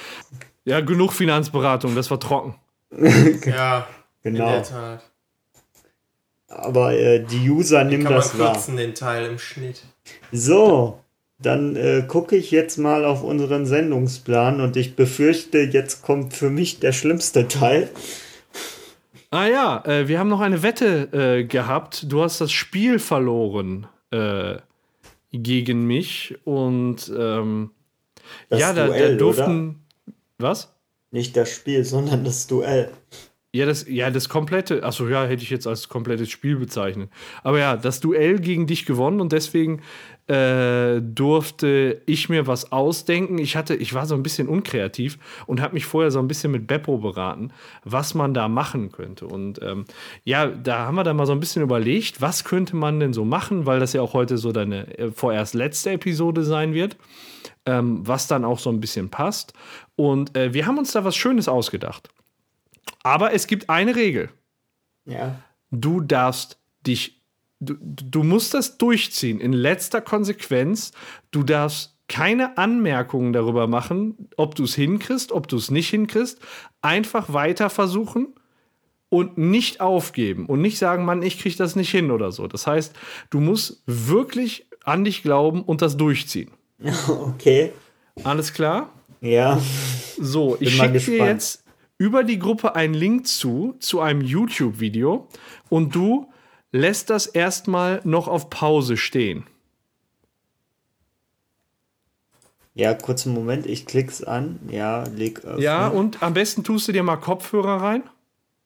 Ja, 0.64 0.80
genug 0.80 1.12
Finanzberatung, 1.12 1.94
das 1.94 2.10
war 2.10 2.20
trocken. 2.20 2.54
Ja, 3.46 3.86
Genau. 4.22 4.46
in 4.46 4.52
der 4.52 4.62
Tat. 4.62 5.10
Aber 6.48 6.92
äh, 6.92 7.24
die 7.24 7.48
User 7.48 7.84
nehmen 7.84 8.02
Kann 8.04 8.12
man 8.12 8.20
das 8.22 8.38
wahr. 8.38 8.52
kürzen, 8.52 8.76
den 8.76 8.94
Teil 8.94 9.24
im 9.30 9.38
Schnitt. 9.38 9.82
So, 10.32 11.00
dann 11.42 11.76
äh, 11.76 12.04
gucke 12.06 12.36
ich 12.36 12.50
jetzt 12.50 12.76
mal 12.76 13.04
auf 13.04 13.22
unseren 13.22 13.66
Sendungsplan 13.66 14.60
und 14.60 14.76
ich 14.76 14.94
befürchte, 14.96 15.58
jetzt 15.60 16.02
kommt 16.02 16.34
für 16.34 16.50
mich 16.50 16.80
der 16.80 16.92
schlimmste 16.92 17.48
Teil. 17.48 17.88
Ah 19.30 19.46
ja, 19.46 19.84
äh, 19.86 20.08
wir 20.08 20.18
haben 20.18 20.28
noch 20.28 20.40
eine 20.40 20.62
Wette 20.62 21.08
äh, 21.12 21.44
gehabt. 21.44 22.06
Du 22.08 22.22
hast 22.22 22.40
das 22.40 22.50
Spiel 22.50 22.98
verloren 22.98 23.86
äh, 24.10 24.56
gegen 25.32 25.86
mich 25.86 26.36
und 26.44 27.12
ähm, 27.16 27.70
ja, 28.50 28.72
da, 28.72 28.86
Duell, 28.86 29.12
da 29.12 29.16
durften. 29.16 29.86
Was? 30.38 30.74
Nicht 31.10 31.36
das 31.36 31.50
Spiel, 31.50 31.84
sondern 31.84 32.24
das 32.24 32.46
Duell. 32.46 32.90
Ja, 33.52 33.66
das, 33.66 33.86
ja, 33.88 34.10
das 34.10 34.28
komplette, 34.28 34.84
achso, 34.84 35.08
ja, 35.08 35.24
hätte 35.24 35.42
ich 35.42 35.50
jetzt 35.50 35.66
als 35.66 35.88
komplettes 35.88 36.30
Spiel 36.30 36.54
bezeichnet. 36.54 37.10
Aber 37.42 37.58
ja, 37.58 37.76
das 37.76 37.98
Duell 37.98 38.38
gegen 38.38 38.68
dich 38.68 38.86
gewonnen 38.86 39.20
und 39.20 39.32
deswegen 39.32 39.82
äh, 40.30 41.02
durfte 41.02 42.02
ich 42.06 42.28
mir 42.28 42.46
was 42.46 42.70
ausdenken. 42.70 43.38
Ich 43.38 43.56
hatte, 43.56 43.74
ich 43.74 43.94
war 43.94 44.06
so 44.06 44.14
ein 44.14 44.22
bisschen 44.22 44.46
unkreativ 44.48 45.18
und 45.46 45.60
habe 45.60 45.74
mich 45.74 45.86
vorher 45.86 46.12
so 46.12 46.20
ein 46.20 46.28
bisschen 46.28 46.52
mit 46.52 46.68
Beppo 46.68 46.98
beraten, 46.98 47.52
was 47.82 48.14
man 48.14 48.32
da 48.32 48.46
machen 48.46 48.92
könnte. 48.92 49.26
Und 49.26 49.60
ähm, 49.60 49.86
ja, 50.22 50.46
da 50.46 50.86
haben 50.86 50.94
wir 50.94 51.02
dann 51.02 51.16
mal 51.16 51.26
so 51.26 51.32
ein 51.32 51.40
bisschen 51.40 51.62
überlegt, 51.62 52.20
was 52.20 52.44
könnte 52.44 52.76
man 52.76 53.00
denn 53.00 53.12
so 53.12 53.24
machen, 53.24 53.66
weil 53.66 53.80
das 53.80 53.92
ja 53.92 54.02
auch 54.02 54.12
heute 54.12 54.38
so 54.38 54.52
deine 54.52 54.96
äh, 54.98 55.10
vorerst 55.10 55.54
letzte 55.54 55.90
Episode 55.90 56.44
sein 56.44 56.74
wird, 56.74 56.96
ähm, 57.66 58.06
was 58.06 58.28
dann 58.28 58.44
auch 58.44 58.60
so 58.60 58.70
ein 58.70 58.78
bisschen 58.78 59.08
passt. 59.08 59.52
Und 59.96 60.36
äh, 60.36 60.54
wir 60.54 60.64
haben 60.64 60.78
uns 60.78 60.92
da 60.92 61.04
was 61.04 61.16
Schönes 61.16 61.48
ausgedacht. 61.48 62.08
Aber 63.02 63.32
es 63.32 63.48
gibt 63.48 63.68
eine 63.68 63.96
Regel. 63.96 64.28
Ja. 65.06 65.40
Du 65.72 66.00
darfst 66.00 66.60
dich, 66.86 67.19
du, 67.60 67.74
du 67.80 68.22
musst 68.22 68.54
das 68.54 68.78
durchziehen. 68.78 69.40
In 69.40 69.52
letzter 69.52 70.00
Konsequenz, 70.00 70.92
du 71.30 71.42
darfst 71.42 71.96
keine 72.08 72.58
Anmerkungen 72.58 73.32
darüber 73.32 73.68
machen, 73.68 74.28
ob 74.36 74.56
du 74.56 74.64
es 74.64 74.74
hinkriegst, 74.74 75.30
ob 75.30 75.46
du 75.46 75.56
es 75.56 75.70
nicht 75.70 75.90
hinkriegst. 75.90 76.40
Einfach 76.82 77.32
weiter 77.32 77.70
versuchen 77.70 78.34
und 79.10 79.38
nicht 79.38 79.80
aufgeben 79.80 80.46
und 80.46 80.60
nicht 80.60 80.78
sagen, 80.78 81.04
Mann, 81.04 81.22
ich 81.22 81.38
kriege 81.38 81.56
das 81.56 81.76
nicht 81.76 81.90
hin 81.90 82.10
oder 82.10 82.32
so. 82.32 82.48
Das 82.48 82.66
heißt, 82.66 82.94
du 83.30 83.40
musst 83.40 83.82
wirklich 83.86 84.66
an 84.82 85.04
dich 85.04 85.22
glauben 85.22 85.62
und 85.62 85.82
das 85.82 85.96
durchziehen. 85.96 86.50
Okay. 87.08 87.72
Alles 88.24 88.52
klar? 88.52 88.92
Ja. 89.20 89.60
So, 90.18 90.56
ich 90.60 90.76
schicke 90.76 90.98
dir 90.98 91.24
jetzt 91.26 91.64
über 91.96 92.24
die 92.24 92.38
Gruppe 92.38 92.74
einen 92.74 92.94
Link 92.94 93.26
zu, 93.26 93.76
zu 93.78 94.00
einem 94.00 94.20
YouTube-Video 94.20 95.28
und 95.68 95.94
du 95.94 96.30
lässt 96.72 97.10
das 97.10 97.26
erstmal 97.26 98.00
noch 98.04 98.28
auf 98.28 98.50
Pause 98.50 98.96
stehen. 98.96 99.44
Ja, 102.74 102.94
kurzen 102.94 103.34
Moment, 103.34 103.66
ich 103.66 103.84
klick's 103.84 104.22
an. 104.22 104.58
Ja, 104.70 105.04
leg 105.04 105.40
öffnen. 105.44 105.60
Ja, 105.60 105.88
und 105.88 106.22
am 106.22 106.34
besten 106.34 106.64
tust 106.64 106.88
du 106.88 106.92
dir 106.92 107.02
mal 107.02 107.16
Kopfhörer 107.16 107.82
rein. 107.82 108.04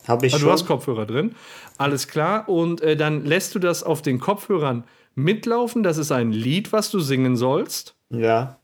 Habe 0.07 0.27
ich 0.27 0.35
also, 0.35 0.43
schon. 0.43 0.49
Du 0.49 0.53
hast 0.53 0.67
Kopfhörer 0.67 1.07
drin. 1.07 1.35
Alles 1.79 2.09
klar. 2.09 2.49
Und 2.49 2.83
äh, 2.83 2.97
dann 2.97 3.25
lässt 3.25 3.55
du 3.55 3.59
das 3.59 3.83
auf 3.83 4.03
den 4.03 4.21
Kopfhörern 4.21 4.85
mitlaufen. 5.15 5.83
Das 5.83 5.97
ist 5.99 6.13
ein 6.13 6.33
Lied, 6.33 6.73
was 6.73 6.91
du 6.91 7.01
singen 7.01 7.37
sollst. 7.37 7.97
Ja. 8.11 8.59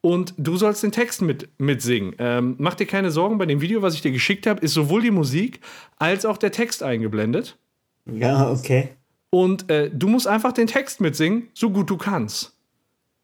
Und 0.00 0.34
du 0.36 0.56
sollst 0.56 0.84
den 0.84 0.92
Text 0.92 1.20
mit, 1.20 1.48
mitsingen. 1.58 2.14
Ähm, 2.18 2.54
mach 2.58 2.74
dir 2.74 2.86
keine 2.86 3.10
Sorgen, 3.10 3.38
bei 3.38 3.46
dem 3.46 3.60
Video, 3.60 3.82
was 3.82 3.94
ich 3.94 4.02
dir 4.02 4.12
geschickt 4.12 4.46
habe, 4.46 4.60
ist 4.60 4.74
sowohl 4.74 5.02
die 5.02 5.10
Musik 5.10 5.60
als 5.98 6.24
auch 6.24 6.36
der 6.36 6.52
Text 6.52 6.84
eingeblendet. 6.84 7.58
Ja, 8.06 8.50
okay. 8.50 8.90
Und 9.30 9.70
äh, 9.70 9.90
du 9.90 10.08
musst 10.08 10.26
einfach 10.26 10.52
den 10.52 10.66
Text 10.66 11.00
mitsingen, 11.00 11.48
so 11.52 11.70
gut 11.70 11.90
du 11.90 11.96
kannst. 11.96 12.56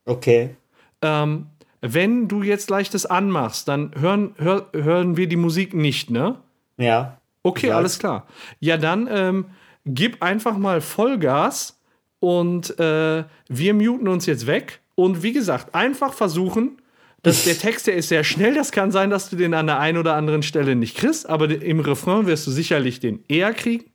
Okay. 0.05 0.57
Ähm, 1.01 1.47
wenn 1.81 2.29
du 2.29 2.43
jetzt 2.43 2.71
leichtes 2.71 3.07
anmachst, 3.07 3.69
dann 3.69 3.93
hören, 3.99 4.35
hör, 4.37 4.69
hören 4.73 5.17
wir 5.17 5.29
die 5.29 5.37
Musik 5.37 5.75
nicht, 5.75 6.11
ne? 6.11 6.37
Ja. 6.77 7.19
Okay, 7.43 7.73
alles 7.73 7.99
klar. 7.99 8.27
Ja, 8.61 8.77
dann 8.77 9.09
ähm, 9.11 9.47
gib 9.85 10.23
einfach 10.23 10.57
mal 10.57 10.81
Vollgas 10.81 11.81
und 12.21 12.79
äh, 12.79 13.25
wir 13.49 13.75
muten 13.75 14.07
uns 14.07 14.27
jetzt 14.27 14.47
weg. 14.47 14.81
Und 14.95 15.23
wie 15.25 15.33
gesagt, 15.33 15.75
einfach 15.75 16.13
versuchen, 16.13 16.81
dass 17.23 17.45
der 17.45 17.59
Text, 17.59 17.89
der 17.89 17.97
ist 17.97 18.09
sehr 18.09 18.23
schnell. 18.23 18.55
Das 18.55 18.71
kann 18.71 18.93
sein, 18.93 19.11
dass 19.11 19.29
du 19.29 19.37
den 19.37 19.55
an 19.55 19.67
der 19.67 19.81
einen 19.81 19.99
oder 19.99 20.15
anderen 20.15 20.45
Stelle 20.45 20.77
nicht 20.77 20.97
kriegst, 20.97 21.29
aber 21.29 21.51
im 21.51 21.81
Refrain 21.81 22.27
wirst 22.27 22.47
du 22.47 22.53
sicherlich 22.53 23.01
den 23.01 23.25
eher 23.29 23.53
kriegen. 23.55 23.92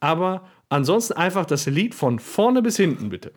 Aber 0.00 0.46
ansonsten 0.68 1.14
einfach 1.14 1.46
das 1.46 1.66
Lied 1.66 1.94
von 1.94 2.18
vorne 2.18 2.62
bis 2.62 2.76
hinten, 2.76 3.08
bitte. 3.08 3.32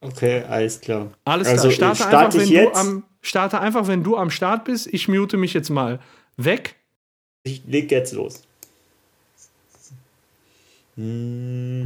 Okay, 0.00 0.42
alles 0.48 0.80
klar. 0.80 1.10
Alles 1.24 1.48
also, 1.48 1.68
klar. 1.68 1.94
Starte, 1.94 2.40
starte, 2.40 2.40
einfach, 2.40 2.50
wenn 2.50 2.64
du 2.64 2.72
am, 2.74 3.04
starte 3.22 3.60
einfach, 3.60 3.86
wenn 3.86 4.04
du 4.04 4.16
am 4.16 4.30
Start 4.30 4.64
bist. 4.64 4.86
Ich 4.92 5.08
mute 5.08 5.36
mich 5.36 5.54
jetzt 5.54 5.70
mal 5.70 6.00
weg. 6.36 6.76
Ich 7.42 7.62
leg 7.66 7.90
jetzt 7.90 8.12
los. 8.12 8.42
Mm 10.96 11.84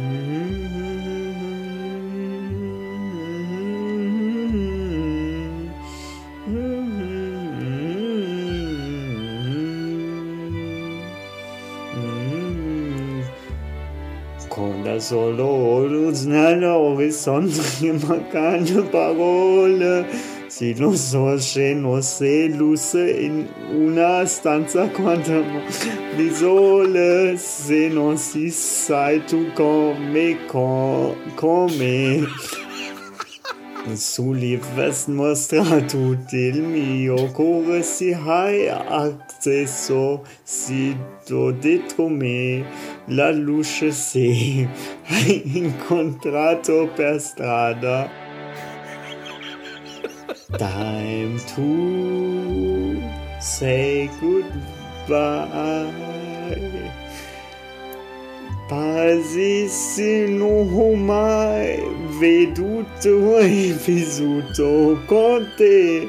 Con 0.00 0.89
da 14.82 14.98
solo 14.98 15.86
luz 15.86 16.24
nell'orizzonte 16.24 17.92
mancano 18.06 18.82
parole. 18.88 20.06
Si 20.46 20.76
lo 20.76 20.94
so 20.94 21.38
sceno 21.38 22.00
se 22.00 22.48
luce 22.48 23.10
in 23.10 23.46
una 23.72 24.24
stanza 24.26 24.88
quanta 24.88 25.40
di 26.16 26.30
sole. 26.30 27.36
Se 27.36 27.88
non 27.88 28.16
si 28.16 28.50
sai 28.50 29.24
tu 29.24 29.52
come 29.54 30.38
come 31.34 32.26
Sull'universo 33.94 35.10
mostra 35.10 35.80
tutto 35.82 36.36
il 36.36 36.62
mio 36.62 37.30
cuore 37.32 37.82
si 37.82 38.12
hai 38.12 38.68
accesso 38.68 40.22
si 40.42 40.96
do 41.26 41.50
dentro 41.50 42.08
me 42.08 42.64
la 43.06 43.32
luce 43.32 43.90
se 43.90 44.68
hai 45.08 45.56
incontrato 45.56 46.90
per 46.94 47.20
strada 47.20 48.28
Time 50.58 51.38
to 51.54 53.00
say 53.40 54.10
goodbye. 54.20 55.60
Pasissimo 58.70 60.54
mai 60.94 61.82
veduto 62.20 63.38
e 63.38 63.76
vissuto 63.84 65.02
con 65.06 65.50
te. 65.56 66.08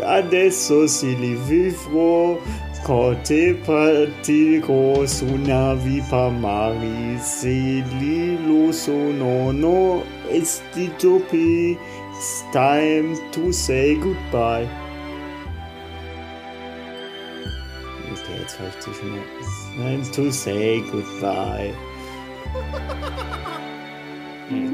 Adesso 0.00 0.86
si 0.86 1.18
li 1.18 1.34
vivrò 1.34 2.38
con 2.84 3.20
te 3.24 3.54
partirò 3.64 5.04
su 5.06 5.26
navi 5.26 6.00
per 6.08 6.30
mari. 6.30 7.18
Se 7.18 7.48
li 7.48 8.38
lo 8.46 8.70
sono, 8.70 9.50
no, 9.50 10.04
estitopi. 10.30 11.76
It's 12.12 12.44
time 12.52 13.18
to 13.32 13.50
say 13.50 13.96
goodbye. 13.96 14.68
Okay, 18.12 18.38
jetzt 18.38 18.56
höre 18.56 18.68
ich 18.68 18.80
zu 18.80 18.94
schnell. 18.94 19.65
It's 19.78 20.08
time 20.08 20.24
to 20.24 20.32
say 20.32 20.80
goodbye. 20.90 21.74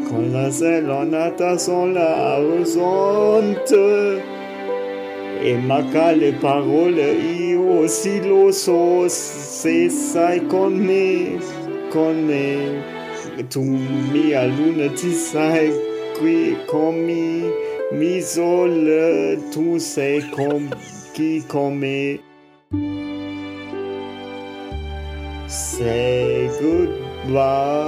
Con 0.09 0.31
la 0.33 0.49
selonata 0.49 1.59
sola 1.59 2.35
all'orizzonte 2.37 4.23
e 5.43 5.57
manca 5.57 6.13
le 6.13 6.35
parole 6.35 7.15
io 7.15 7.89
sì 7.89 8.25
lo 8.25 8.53
so 8.53 9.09
se 9.09 9.89
sai 9.89 10.47
con 10.47 10.75
me, 10.75 11.37
con 11.91 12.25
me. 12.25 12.85
Tu 13.49 13.61
mia 13.61 14.45
luna 14.45 14.89
ti 14.93 15.13
sai 15.13 15.73
qui 16.17 16.57
come 16.67 17.51
mi 17.91 18.21
sole 18.21 19.49
tu 19.51 19.79
sei 19.79 20.29
com 20.29 20.69
chi 21.13 21.43
come 21.47 22.21
say 25.83 26.49
goodbye. 26.61 27.83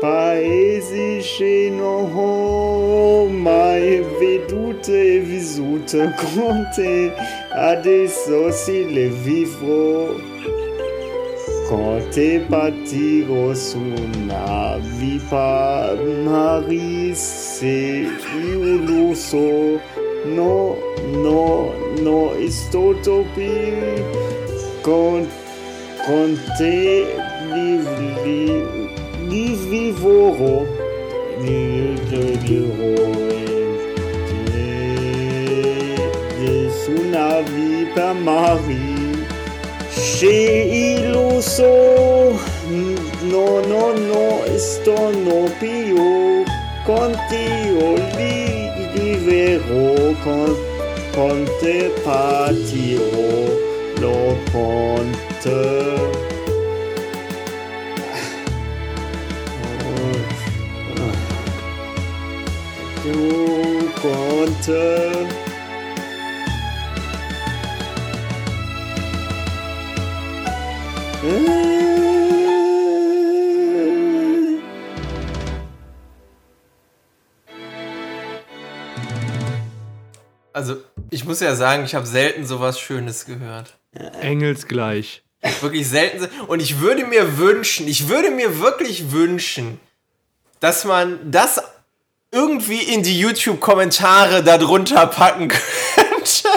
Paesi 0.00 1.20
sceno 1.20 3.26
mai 3.26 4.00
vedute 4.20 5.14
e 5.14 5.18
vissute 5.18 6.14
con 6.16 6.68
te 6.74 7.12
adesso 7.50 8.52
si 8.52 8.92
le 8.92 9.08
vivrò 9.08 10.14
Conte 11.68 12.44
partirò 12.48 13.52
su 13.54 13.78
una 13.78 14.78
vipa 14.98 15.96
Marie 16.22 17.12
se 17.14 18.06
io 18.46 18.76
lo 18.86 19.14
so 19.14 19.80
no 20.24 20.76
no 21.22 21.72
no 22.00 22.32
ist 22.38 22.72
utopie 22.72 24.04
con 26.08 26.16
con 26.18 26.40
te 26.56 27.04
li 27.52 27.70
li 28.24 28.64
li 29.28 29.46
vivrò 29.68 30.64
li 31.42 31.60
vivrò 32.44 32.96
su 36.80 36.92
una 37.04 37.40
vipa 37.52 38.14
Marie 38.14 38.96
J'ai 40.18 40.96
iluso, 40.96 41.72
no, 43.32 43.60
no, 43.70 43.84
no, 44.10 44.44
esto 44.46 44.94
no 45.26 45.40
più, 45.58 46.44
contigo 46.84 47.94
li 48.16 48.70
viverò, 48.94 50.14
con, 50.22 50.56
con 51.14 51.44
te 51.60 51.90
partirò, 52.04 53.30
lo 54.00 54.36
Punkte. 55.42 55.98
Also, 80.52 80.78
ich 81.10 81.24
muss 81.24 81.38
ja 81.40 81.54
sagen, 81.54 81.84
ich 81.84 81.94
habe 81.94 82.04
selten 82.04 82.44
sowas 82.44 82.80
Schönes 82.80 83.26
gehört. 83.26 83.78
Engelsgleich. 84.20 85.22
Wirklich 85.60 85.88
selten. 85.88 86.28
Und 86.46 86.60
ich 86.60 86.80
würde 86.80 87.04
mir 87.04 87.38
wünschen, 87.38 87.88
ich 87.88 88.08
würde 88.08 88.30
mir 88.30 88.60
wirklich 88.60 89.12
wünschen, 89.12 89.80
dass 90.60 90.84
man 90.84 91.18
das 91.30 91.60
irgendwie 92.30 92.82
in 92.82 93.02
die 93.02 93.18
YouTube-Kommentare 93.18 94.42
darunter 94.42 95.06
packen 95.06 95.48
könnte. 95.94 96.48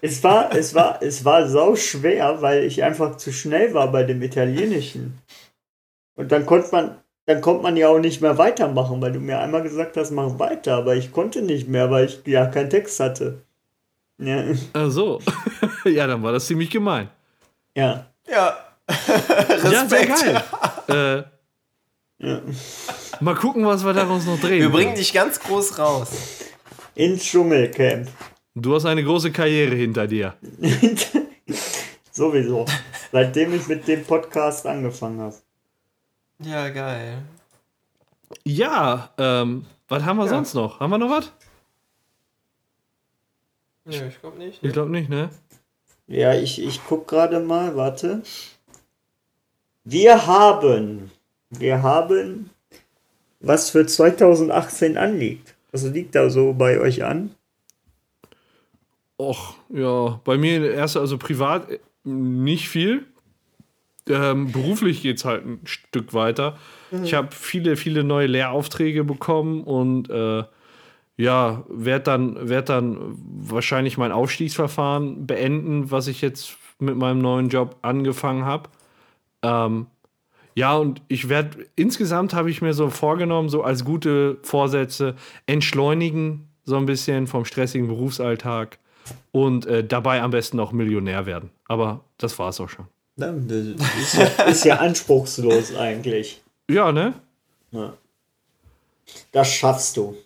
Es 0.00 0.22
war, 0.22 0.54
es 0.54 0.74
war, 0.74 1.02
es 1.02 1.24
war 1.24 1.48
sau 1.48 1.74
schwer, 1.74 2.40
weil 2.40 2.64
ich 2.64 2.84
einfach 2.84 3.16
zu 3.16 3.32
schnell 3.32 3.74
war 3.74 3.90
bei 3.90 4.04
dem 4.04 4.22
Italienischen. 4.22 5.18
Und 6.16 6.32
dann 6.32 6.46
konnte 6.46 6.68
man, 6.72 6.98
dann 7.26 7.40
konnte 7.40 7.62
man 7.62 7.76
ja 7.76 7.88
auch 7.88 7.98
nicht 7.98 8.22
mehr 8.22 8.38
weitermachen, 8.38 9.00
weil 9.00 9.12
du 9.12 9.20
mir 9.20 9.40
einmal 9.40 9.62
gesagt 9.62 9.96
hast, 9.96 10.10
mach 10.12 10.38
weiter, 10.38 10.76
aber 10.76 10.94
ich 10.94 11.12
konnte 11.12 11.42
nicht 11.42 11.68
mehr, 11.68 11.90
weil 11.90 12.06
ich 12.06 12.22
ja 12.26 12.46
keinen 12.46 12.70
Text 12.70 13.00
hatte. 13.00 13.42
Ja. 14.18 14.44
Ach 14.72 14.90
so. 14.90 15.20
ja, 15.84 16.06
dann 16.06 16.22
war 16.22 16.32
das 16.32 16.46
ziemlich 16.46 16.70
gemein. 16.70 17.10
Ja. 17.74 18.06
Ja. 18.28 18.56
Respekt. 18.88 19.72
Ja, 19.72 19.86
sehr 19.86 20.06
geil. 20.06 20.44
äh, 22.20 22.26
ja. 22.26 22.40
Mal 23.20 23.34
gucken, 23.34 23.66
was 23.66 23.84
wir 23.84 23.92
daraus 23.92 24.24
noch 24.24 24.40
drehen. 24.40 24.60
Wir 24.60 24.70
bringen 24.70 24.94
dich 24.94 25.12
ganz 25.12 25.38
groß 25.40 25.78
raus. 25.78 26.10
Ins 26.94 27.24
Dschungelcamp. 27.24 28.08
Du 28.54 28.74
hast 28.74 28.86
eine 28.86 29.04
große 29.04 29.32
Karriere 29.32 29.74
hinter 29.74 30.06
dir. 30.06 30.34
Sowieso. 32.10 32.64
Seitdem 33.12 33.54
ich 33.54 33.66
mit 33.68 33.86
dem 33.86 34.04
Podcast 34.04 34.66
angefangen 34.66 35.20
habe. 35.20 35.34
Ja, 36.42 36.68
geil. 36.70 37.22
Ja, 38.44 39.10
ähm, 39.18 39.66
was 39.88 40.02
haben 40.04 40.16
wir 40.16 40.24
ja. 40.24 40.30
sonst 40.30 40.54
noch? 40.54 40.80
Haben 40.80 40.90
wir 40.90 40.98
noch 40.98 41.10
was? 41.10 41.32
Nee, 43.86 44.08
ich 44.08 44.20
glaube 44.20 44.38
nicht. 44.38 44.62
Ne? 44.62 44.68
Ich 44.68 44.72
glaube 44.72 44.90
nicht, 44.90 45.08
ne? 45.08 45.30
Ja, 46.08 46.34
ich, 46.34 46.62
ich 46.62 46.80
guck 46.86 47.06
gerade 47.08 47.40
mal, 47.40 47.76
warte. 47.76 48.22
Wir 49.84 50.26
haben, 50.26 51.10
wir 51.50 51.82
haben, 51.82 52.50
was 53.40 53.70
für 53.70 53.86
2018 53.86 54.96
anliegt. 54.96 55.54
Was 55.70 55.84
liegt 55.84 56.14
da 56.14 56.30
so 56.30 56.52
bei 56.52 56.80
euch 56.80 57.04
an? 57.04 57.30
Och, 59.18 59.54
ja, 59.70 60.20
bei 60.24 60.36
mir 60.36 60.72
erst 60.72 60.96
also 60.96 61.16
privat 61.16 61.70
äh, 61.70 61.78
nicht 62.04 62.68
viel. 62.68 63.04
Ähm, 64.08 64.52
beruflich 64.52 65.02
geht 65.02 65.18
es 65.18 65.24
halt 65.24 65.44
ein 65.44 65.60
Stück 65.64 66.12
weiter. 66.14 66.58
Mhm. 66.90 67.04
Ich 67.04 67.14
habe 67.14 67.28
viele, 67.32 67.76
viele 67.76 68.04
neue 68.04 68.26
Lehraufträge 68.26 69.04
bekommen 69.04 69.64
und 69.64 70.10
äh, 70.10 70.44
ja, 71.16 71.64
werde 71.68 72.04
dann, 72.04 72.48
werd 72.48 72.68
dann 72.68 73.16
wahrscheinlich 73.18 73.96
mein 73.96 74.12
Aufstiegsverfahren 74.12 75.26
beenden, 75.26 75.90
was 75.90 76.08
ich 76.08 76.20
jetzt 76.20 76.56
mit 76.78 76.96
meinem 76.96 77.20
neuen 77.20 77.48
Job 77.48 77.76
angefangen 77.82 78.44
habe. 78.44 78.68
Ähm, 79.42 79.86
ja, 80.54 80.74
und 80.76 81.02
ich 81.08 81.28
werde, 81.28 81.66
insgesamt 81.76 82.34
habe 82.34 82.50
ich 82.50 82.62
mir 82.62 82.74
so 82.74 82.90
vorgenommen, 82.90 83.48
so 83.48 83.62
als 83.62 83.84
gute 83.84 84.38
Vorsätze, 84.42 85.14
entschleunigen, 85.46 86.48
so 86.64 86.76
ein 86.76 86.86
bisschen 86.86 87.26
vom 87.26 87.44
stressigen 87.44 87.88
Berufsalltag 87.88 88.78
und 89.32 89.66
äh, 89.66 89.84
dabei 89.84 90.22
am 90.22 90.30
besten 90.30 90.58
auch 90.60 90.72
Millionär 90.72 91.26
werden. 91.26 91.50
Aber 91.68 92.00
das 92.18 92.38
war 92.38 92.48
es 92.48 92.60
auch 92.60 92.68
schon. 92.68 92.86
Ist 94.00 94.14
ja, 94.14 94.44
ist 94.44 94.64
ja 94.64 94.76
anspruchslos 94.76 95.74
eigentlich. 95.76 96.42
Ja, 96.68 96.92
ne? 96.92 97.14
Ja. 97.70 97.94
Das 99.32 99.52
schaffst 99.52 99.96
du. 99.96 100.16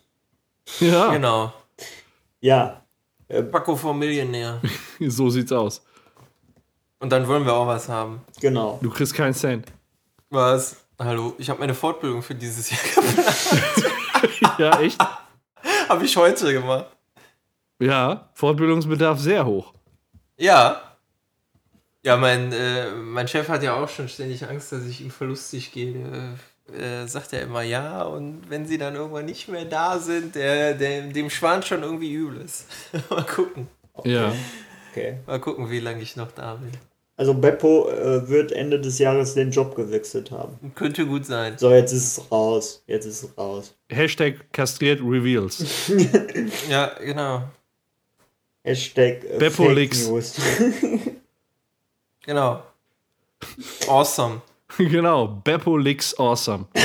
Ja. 0.79 1.11
Genau. 1.11 1.53
Ja. 2.39 2.81
Äh, 3.27 3.43
Paco 3.43 3.75
vom 3.75 3.99
Millionär. 3.99 4.61
so 4.99 5.29
sieht's 5.29 5.51
aus. 5.51 5.83
Und 6.99 7.11
dann 7.11 7.27
wollen 7.27 7.45
wir 7.45 7.53
auch 7.53 7.67
was 7.67 7.89
haben. 7.89 8.21
Genau. 8.39 8.79
Du 8.81 8.89
kriegst 8.89 9.13
keinen 9.13 9.33
Cent. 9.33 9.71
Was? 10.29 10.77
Hallo, 10.99 11.33
ich 11.39 11.49
habe 11.49 11.59
meine 11.59 11.73
Fortbildung 11.73 12.21
für 12.21 12.35
dieses 12.35 12.69
Jahr 12.69 12.79
geplant. 12.95 14.59
ja, 14.59 14.79
echt? 14.79 15.01
habe 15.89 16.05
ich 16.05 16.15
heute 16.15 16.53
gemacht. 16.53 16.85
Ja, 17.79 18.29
Fortbildungsbedarf 18.33 19.19
sehr 19.19 19.45
hoch. 19.45 19.73
Ja. 20.37 20.81
Ja, 22.03 22.17
mein, 22.17 22.51
äh, 22.51 22.91
mein 22.91 23.27
Chef 23.27 23.49
hat 23.49 23.63
ja 23.63 23.75
auch 23.75 23.89
schon 23.89 24.07
ständig 24.07 24.47
Angst, 24.47 24.71
dass 24.71 24.85
ich 24.85 25.01
ihm 25.01 25.11
verlustig 25.11 25.71
gehe. 25.71 25.95
Äh, 25.95 26.35
sagt 27.07 27.33
er 27.33 27.41
immer 27.41 27.61
ja 27.61 28.03
und 28.03 28.43
wenn 28.49 28.65
sie 28.65 28.77
dann 28.77 28.95
irgendwann 28.95 29.25
nicht 29.25 29.47
mehr 29.47 29.65
da 29.65 29.99
sind, 29.99 30.35
der, 30.35 30.73
der, 30.73 31.01
dem 31.03 31.29
schwant 31.29 31.65
schon 31.65 31.83
irgendwie 31.83 32.13
Übles. 32.13 32.65
Mal 33.09 33.23
gucken. 33.23 33.67
Okay. 33.93 34.13
Ja. 34.13 34.33
Okay. 34.91 35.17
Mal 35.25 35.39
gucken, 35.39 35.69
wie 35.69 35.79
lange 35.79 36.01
ich 36.01 36.15
noch 36.15 36.31
da 36.31 36.55
bin. 36.55 36.71
Also 37.21 37.33
Beppo 37.35 37.87
äh, 37.89 38.27
wird 38.29 38.51
Ende 38.51 38.81
des 38.81 38.97
Jahres 38.97 39.35
den 39.35 39.51
Job 39.51 39.75
gewechselt 39.75 40.31
haben. 40.31 40.73
Könnte 40.73 41.05
gut 41.05 41.25
sein. 41.25 41.55
So, 41.57 41.71
jetzt 41.71 41.91
ist 41.91 42.17
es 42.17 42.31
raus. 42.31 42.83
Jetzt 42.87 43.05
ist 43.05 43.23
es 43.23 43.37
raus. 43.37 43.75
Hashtag 43.89 44.51
kastriert 44.51 45.01
reveals. 45.01 45.63
ja, 46.69 46.91
genau. 46.99 47.43
Hashtag 48.63 49.23
äh, 49.23 49.37
Beppo 49.37 49.69
News. 49.71 50.35
genau. 52.25 52.63
Awesome. 53.87 54.41
genau, 54.77 55.27
Beppo 55.27 55.77
Leaks 55.77 56.17
Awesome. 56.17 56.65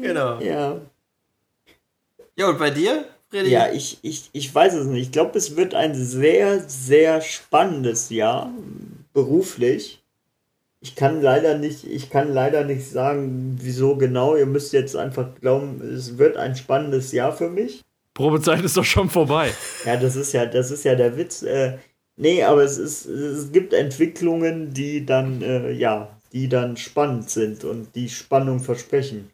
genau. 0.00 0.40
Ja. 0.40 0.80
Ja, 2.36 2.48
und 2.48 2.58
bei 2.58 2.70
dir? 2.70 3.04
Freddy? 3.30 3.50
Ja, 3.50 3.70
ich, 3.72 3.98
ich, 4.02 4.28
ich 4.32 4.54
weiß 4.54 4.74
es 4.74 4.86
nicht. 4.86 5.02
Ich 5.02 5.12
glaube, 5.12 5.38
es 5.38 5.56
wird 5.56 5.74
ein 5.74 5.94
sehr, 5.94 6.68
sehr 6.68 7.20
spannendes 7.20 8.10
Jahr 8.10 8.50
beruflich. 9.12 10.02
Ich 10.80 10.96
kann 10.96 11.22
leider 11.22 11.58
nicht, 11.58 11.84
ich 11.84 12.10
kann 12.10 12.32
leider 12.32 12.64
nicht 12.64 12.88
sagen, 12.88 13.58
wieso 13.60 13.96
genau. 13.96 14.34
Ihr 14.34 14.46
müsst 14.46 14.72
jetzt 14.72 14.96
einfach 14.96 15.34
glauben, 15.40 15.80
es 15.94 16.18
wird 16.18 16.36
ein 16.36 16.56
spannendes 16.56 17.12
Jahr 17.12 17.32
für 17.32 17.50
mich. 17.50 17.82
Probezeit 18.14 18.64
ist 18.64 18.76
doch 18.76 18.84
schon 18.84 19.08
vorbei. 19.08 19.52
Ja, 19.84 19.96
das 19.96 20.16
ist 20.16 20.32
ja, 20.32 20.46
das 20.46 20.70
ist 20.70 20.84
ja 20.84 20.94
der 20.94 21.16
Witz. 21.16 21.42
Äh, 21.42 21.78
nee, 22.20 22.44
aber 22.44 22.62
es 22.62 22.78
ist, 22.78 23.06
es 23.06 23.50
gibt 23.50 23.72
Entwicklungen, 23.72 24.72
die 24.72 25.04
dann, 25.04 25.42
äh, 25.42 25.72
ja, 25.72 26.08
die 26.32 26.48
dann 26.48 26.76
spannend 26.76 27.30
sind 27.30 27.64
und 27.64 27.94
die 27.94 28.08
Spannung 28.08 28.60
versprechen. 28.60 29.30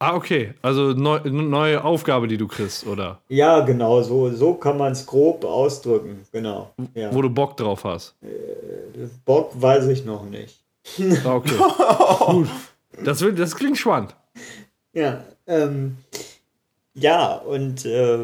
Ah, 0.00 0.16
okay. 0.16 0.54
Also 0.62 0.94
neu, 0.94 1.20
neue 1.20 1.84
Aufgabe, 1.84 2.26
die 2.26 2.36
du 2.36 2.48
kriegst, 2.48 2.84
oder? 2.88 3.20
Ja, 3.28 3.60
genau, 3.60 4.02
so, 4.02 4.30
so 4.30 4.54
kann 4.54 4.76
man 4.76 4.92
es 4.92 5.06
grob 5.06 5.44
ausdrücken, 5.44 6.26
genau. 6.32 6.74
Ja. 6.94 7.14
Wo 7.14 7.22
du 7.22 7.30
Bock 7.30 7.56
drauf 7.56 7.84
hast. 7.84 8.16
Äh, 8.20 9.06
Bock 9.24 9.52
weiß 9.54 9.86
ich 9.86 10.04
noch 10.04 10.24
nicht. 10.24 10.58
Ah, 11.24 11.36
okay. 11.36 11.54
Gut. 12.26 12.48
Das, 13.04 13.20
will, 13.20 13.32
das 13.32 13.54
klingt 13.54 13.78
spannend. 13.78 14.16
Ja, 14.92 15.22
ähm, 15.46 15.96
ja, 16.94 17.36
und 17.36 17.86
äh, 17.86 18.18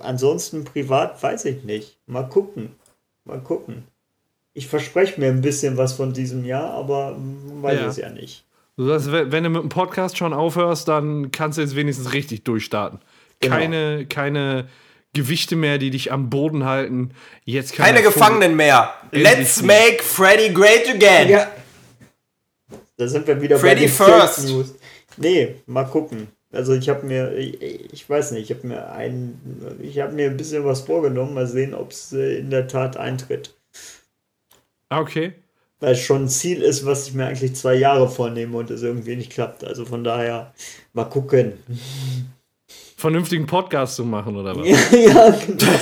ansonsten 0.00 0.64
privat 0.64 1.22
weiß 1.22 1.46
ich 1.46 1.64
nicht. 1.64 1.96
Mal 2.06 2.28
gucken. 2.28 2.76
Mal 3.26 3.40
gucken. 3.40 3.84
Ich 4.54 4.68
verspreche 4.68 5.20
mir 5.20 5.28
ein 5.28 5.42
bisschen 5.42 5.76
was 5.76 5.92
von 5.92 6.12
diesem 6.12 6.44
Jahr, 6.44 6.70
aber 6.70 7.16
weiß 7.60 7.80
ja. 7.80 7.86
es 7.88 7.96
ja 7.96 8.08
nicht. 8.08 8.44
Du 8.76 8.86
sagst, 8.86 9.10
wenn 9.10 9.44
du 9.44 9.50
mit 9.50 9.62
dem 9.62 9.68
Podcast 9.68 10.16
schon 10.16 10.32
aufhörst, 10.32 10.88
dann 10.88 11.32
kannst 11.32 11.58
du 11.58 11.62
jetzt 11.62 11.76
wenigstens 11.76 12.12
richtig 12.12 12.44
durchstarten. 12.44 13.00
Genau. 13.40 13.56
Keine, 13.56 14.06
keine 14.06 14.68
Gewichte 15.12 15.56
mehr, 15.56 15.78
die 15.78 15.90
dich 15.90 16.12
am 16.12 16.30
Boden 16.30 16.64
halten. 16.64 17.10
Jetzt 17.44 17.74
keine 17.74 18.02
Gefangenen 18.02 18.54
mehr. 18.54 18.94
Let's 19.10 19.62
make 19.62 20.02
Freddy 20.02 20.52
great 20.54 20.88
again. 20.88 21.30
Ja. 21.30 21.50
Da 22.96 23.08
sind 23.08 23.26
wir 23.26 23.40
wieder 23.40 23.58
Freddy 23.58 23.86
bei 23.86 23.86
den 23.86 23.90
first. 23.90 24.48
News. 24.48 24.74
Nee, 25.16 25.56
mal 25.66 25.84
gucken. 25.84 26.28
Also 26.56 26.74
ich 26.74 26.88
habe 26.88 27.06
mir, 27.06 27.32
ich, 27.36 27.92
ich, 27.92 28.08
weiß 28.08 28.32
nicht, 28.32 28.50
ich 28.50 28.56
habe 28.56 28.66
mir 28.66 28.90
ein, 28.90 29.40
ich 29.80 30.00
habe 30.00 30.12
mir 30.12 30.30
ein 30.30 30.36
bisschen 30.36 30.64
was 30.64 30.80
vorgenommen. 30.80 31.34
Mal 31.34 31.46
sehen, 31.46 31.74
ob 31.74 31.92
es 31.92 32.12
äh, 32.12 32.38
in 32.38 32.50
der 32.50 32.66
Tat 32.66 32.96
eintritt. 32.96 33.54
Ah, 34.88 35.00
okay 35.00 35.34
weil 35.80 35.92
es 35.92 36.00
schon 36.00 36.24
ein 36.24 36.28
Ziel 36.28 36.62
ist, 36.62 36.86
was 36.86 37.08
ich 37.08 37.14
mir 37.14 37.26
eigentlich 37.26 37.54
zwei 37.54 37.74
Jahre 37.74 38.08
vornehme 38.08 38.56
und 38.56 38.70
es 38.70 38.82
irgendwie 38.82 39.16
nicht 39.16 39.32
klappt. 39.32 39.64
Also 39.64 39.84
von 39.84 40.04
daher 40.04 40.54
mal 40.92 41.04
gucken. 41.04 41.54
Vernünftigen 42.96 43.46
Podcast 43.46 43.96
zu 43.96 44.04
machen, 44.04 44.36
oder 44.36 44.56
was? 44.56 44.66
ja, 44.90 45.30
genau. 45.30 45.72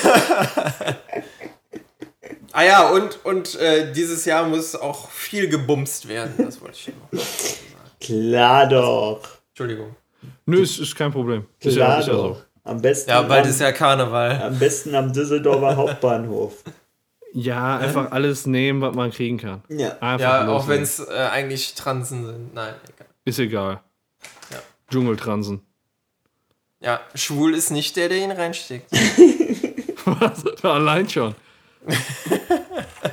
ah 2.52 2.64
ja, 2.64 2.88
und, 2.90 3.24
und 3.24 3.54
äh, 3.60 3.92
dieses 3.92 4.24
Jahr 4.24 4.48
muss 4.48 4.74
auch 4.74 5.10
viel 5.10 5.48
gebumst 5.48 6.08
werden. 6.08 6.34
Das 6.38 6.60
wollte 6.60 6.76
ich 6.76 6.88
noch 6.88 7.20
sagen. 7.20 7.90
Klar 8.00 8.68
doch. 8.68 9.20
Entschuldigung. 9.50 9.94
Nö, 10.46 10.60
ist, 10.60 10.78
ist 10.78 10.94
kein 10.96 11.12
Problem. 11.12 11.46
Klar 11.60 11.70
ist 11.70 11.76
ja, 11.76 11.98
ist 11.98 12.08
ja 12.08 12.14
so. 12.14 12.36
Am 12.64 12.80
besten 12.80 13.10
ja, 13.10 13.22
bald 13.22 13.44
am, 13.44 13.50
ist 13.50 13.60
ja 13.60 13.72
Karneval. 13.72 14.40
Am 14.42 14.58
besten 14.58 14.94
am 14.94 15.12
Düsseldorfer 15.12 15.76
Hauptbahnhof. 15.76 16.64
Ja, 17.32 17.78
einfach 17.78 18.12
alles 18.12 18.46
nehmen, 18.46 18.80
was 18.80 18.94
man 18.94 19.10
kriegen 19.10 19.38
kann. 19.38 19.62
Ja, 19.68 19.98
einfach 20.00 20.20
ja 20.20 20.48
auch 20.48 20.68
wenn 20.68 20.82
es 20.82 21.00
äh, 21.00 21.12
eigentlich 21.32 21.74
Transen 21.74 22.24
sind. 22.24 22.54
Nein, 22.54 22.74
egal. 22.94 23.08
Ist 23.24 23.38
egal. 23.38 23.80
Ja. 24.50 24.58
Dschungeltransen. 24.90 25.60
Ja, 26.80 27.00
schwul 27.14 27.54
ist 27.54 27.70
nicht 27.70 27.96
der, 27.96 28.08
der 28.08 28.18
ihn 28.18 28.30
reinsteckt. 28.30 28.90
Was? 30.04 30.44
Allein 30.62 31.08
schon. 31.08 31.34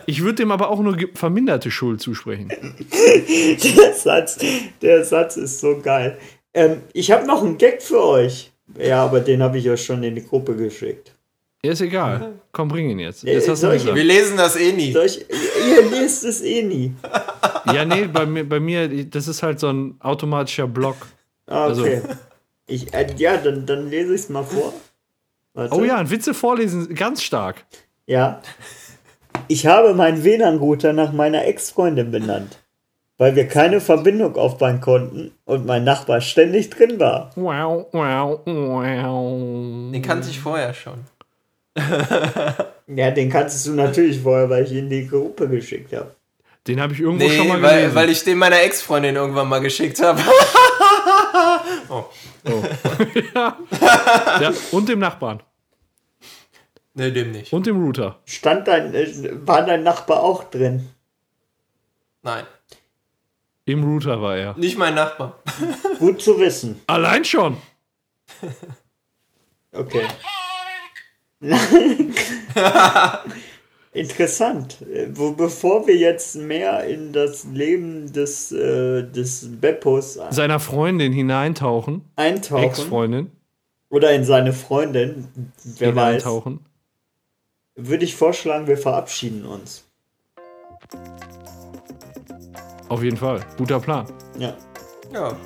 Ich 0.05 0.21
würde 0.21 0.35
dem 0.35 0.51
aber 0.51 0.69
auch 0.69 0.79
nur 0.79 0.97
verminderte 1.13 1.71
Schuld 1.71 2.01
zusprechen. 2.01 2.49
der, 3.63 3.93
Satz, 3.93 4.37
der 4.81 5.05
Satz 5.05 5.37
ist 5.37 5.59
so 5.59 5.79
geil. 5.81 6.17
Ähm, 6.53 6.81
ich 6.93 7.11
habe 7.11 7.25
noch 7.25 7.43
einen 7.43 7.57
Gag 7.57 7.81
für 7.81 8.03
euch. 8.03 8.51
Ja, 8.77 9.03
aber 9.03 9.19
den 9.19 9.41
habe 9.43 9.57
ich 9.57 9.69
euch 9.69 9.83
schon 9.83 10.03
in 10.03 10.15
die 10.15 10.25
Gruppe 10.25 10.55
geschickt. 10.55 11.13
Ja, 11.63 11.73
ist 11.73 11.81
egal. 11.81 12.33
Komm, 12.51 12.69
bring 12.69 12.89
ihn 12.89 12.99
jetzt. 12.99 13.23
jetzt 13.23 13.47
äh, 13.63 13.75
ich, 13.75 13.85
wir 13.85 14.03
lesen 14.03 14.35
das 14.35 14.55
eh 14.55 14.71
nie. 14.71 14.95
Ich, 14.97 15.25
ihr 15.69 15.89
lest 15.91 16.23
es 16.23 16.41
eh 16.41 16.63
nie. 16.63 16.93
Ja, 17.71 17.85
nee, 17.85 18.05
bei 18.05 18.25
mir, 18.25 18.43
bei 18.49 18.59
mir, 18.59 19.05
das 19.05 19.27
ist 19.27 19.43
halt 19.43 19.59
so 19.59 19.69
ein 19.69 19.95
automatischer 19.99 20.67
Block. 20.67 20.95
Ah, 21.45 21.67
okay. 21.67 22.01
Also. 22.01 22.07
Ich, 22.65 22.91
äh, 22.91 23.07
ja, 23.17 23.37
dann, 23.37 23.67
dann 23.67 23.89
lese 23.89 24.15
ich 24.15 24.21
es 24.21 24.29
mal 24.29 24.43
vor. 24.43 24.73
Warte. 25.53 25.75
Oh 25.75 25.83
ja, 25.83 25.97
ein 25.97 26.09
Witze 26.09 26.33
vorlesen, 26.33 26.95
ganz 26.95 27.21
stark. 27.21 27.65
Ja. 28.07 28.41
Ich 29.47 29.67
habe 29.67 29.93
meinen 29.93 30.23
WLAN-Router 30.23 30.91
nach 30.93 31.11
meiner 31.11 31.45
Ex-Freundin 31.45 32.09
benannt, 32.09 32.57
weil 33.21 33.35
wir 33.35 33.47
keine 33.47 33.79
Verbindung 33.79 34.35
aufbauen 34.35 34.81
konnten 34.81 35.31
und 35.45 35.67
mein 35.67 35.83
Nachbar 35.83 36.21
ständig 36.21 36.71
drin 36.71 36.99
war. 36.99 37.29
Wow, 37.35 37.85
wow, 37.91 38.39
wow. 38.45 39.91
Den 39.91 40.01
kannte 40.01 40.27
ich 40.31 40.39
vorher 40.39 40.73
schon. 40.73 41.05
ja, 42.87 43.11
den 43.11 43.29
kanntest 43.29 43.67
du 43.67 43.73
natürlich 43.73 44.21
vorher, 44.21 44.49
weil 44.49 44.63
ich 44.63 44.71
ihn 44.71 44.85
in 44.85 44.89
die 44.89 45.07
Gruppe 45.07 45.47
geschickt 45.47 45.93
habe. 45.93 46.15
Den 46.65 46.81
habe 46.81 46.93
ich 46.93 46.99
irgendwo 47.01 47.23
nee, 47.23 47.37
schon 47.37 47.47
mal 47.47 47.61
weil, 47.61 47.75
gelesen. 47.75 47.95
Weil 47.95 48.09
ich 48.09 48.23
den 48.23 48.39
meiner 48.39 48.59
Ex-Freundin 48.59 49.15
irgendwann 49.15 49.47
mal 49.47 49.59
geschickt 49.59 50.01
habe. 50.01 50.19
oh. 51.89 52.05
oh. 52.45 52.63
ja. 53.35 53.57
ja. 54.41 54.53
Und 54.71 54.89
dem 54.89 54.97
Nachbarn. 54.97 55.43
Ne, 56.95 57.11
dem 57.11 57.33
nicht. 57.33 57.53
Und 57.53 57.67
dem 57.67 57.79
Router. 57.83 58.17
Stand 58.25 58.67
dein, 58.67 58.95
äh, 58.95 59.29
war 59.45 59.63
dein 59.63 59.83
Nachbar 59.83 60.23
auch 60.23 60.45
drin? 60.45 60.89
Nein. 62.23 62.45
Im 63.71 63.83
Router 63.85 64.21
war 64.21 64.35
er. 64.35 64.57
Nicht 64.57 64.77
mein 64.77 64.95
Nachbar. 64.95 65.39
Gut 65.99 66.21
zu 66.21 66.37
wissen. 66.39 66.81
Allein 66.87 67.23
schon. 67.23 67.55
Okay. 69.71 70.05
Interessant. 73.93 74.77
Wo, 75.13 75.31
bevor 75.31 75.87
wir 75.87 75.95
jetzt 75.95 76.35
mehr 76.35 76.83
in 76.83 77.13
das 77.13 77.45
Leben 77.45 78.11
des, 78.11 78.51
äh, 78.51 79.03
des 79.03 79.47
Beppos 79.61 80.19
seiner 80.29 80.59
Freundin 80.59 81.13
hineintauchen, 81.13 82.03
eintauchen, 82.17 82.63
Ex-Freundin 82.63 83.31
oder 83.89 84.13
in 84.13 84.25
seine 84.25 84.51
Freundin, 84.51 85.29
wer 85.77 85.95
weiß, 85.95 86.25
würde 87.75 88.03
ich 88.03 88.15
vorschlagen, 88.15 88.67
wir 88.67 88.77
verabschieden 88.77 89.45
uns. 89.45 89.85
Auf 92.91 93.01
jeden 93.03 93.15
Fall, 93.15 93.39
guter 93.57 93.79
Plan. 93.79 94.05
Ja. 94.37 94.53
Ja. 95.13 95.37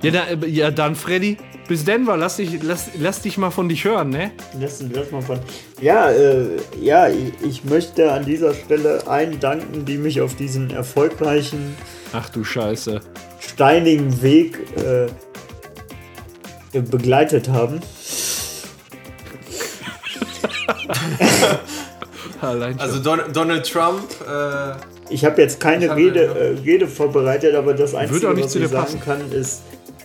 Ja, 0.00 0.10
da, 0.12 0.32
ja 0.46 0.70
dann, 0.70 0.94
Freddy, 0.94 1.38
bis 1.66 1.84
Denver, 1.84 2.16
lass 2.16 2.36
dich, 2.36 2.62
lass, 2.62 2.90
lass 3.00 3.20
dich 3.22 3.36
mal 3.36 3.50
von 3.50 3.68
dich 3.68 3.84
hören, 3.84 4.10
ne? 4.10 4.30
Lass, 4.60 4.80
lass 4.92 5.10
mal 5.10 5.22
von. 5.22 5.40
Ja, 5.80 6.12
äh, 6.12 6.50
ja, 6.80 7.08
ich, 7.08 7.32
ich, 7.44 7.64
möchte 7.64 8.12
an 8.12 8.24
dieser 8.24 8.54
Stelle 8.54 9.04
allen 9.08 9.40
danken, 9.40 9.84
die 9.86 9.98
mich 9.98 10.20
auf 10.20 10.36
diesen 10.36 10.70
erfolgreichen. 10.70 11.76
Ach 12.12 12.30
du 12.30 12.44
Scheiße. 12.44 13.00
Steinigen 13.40 14.22
Weg 14.22 14.56
äh, 14.76 15.08
begleitet 16.80 17.48
haben. 17.48 17.80
also 22.40 23.00
Don 23.00 23.18
Donald 23.32 23.68
Trump. 23.68 24.04
Äh, 24.24 24.74
ich 25.10 25.24
habe 25.24 25.40
jetzt 25.40 25.60
keine 25.60 25.94
Rede, 25.94 26.24
äh, 26.24 26.60
Rede 26.64 26.86
vorbereitet, 26.86 27.54
aber 27.54 27.74
das 27.74 27.94
Einzige, 27.94 28.36
was 28.36 28.54
ich 28.54 28.68
sagen 28.68 28.70
passen. 28.70 29.00
kann, 29.00 29.32
ist 29.32 29.62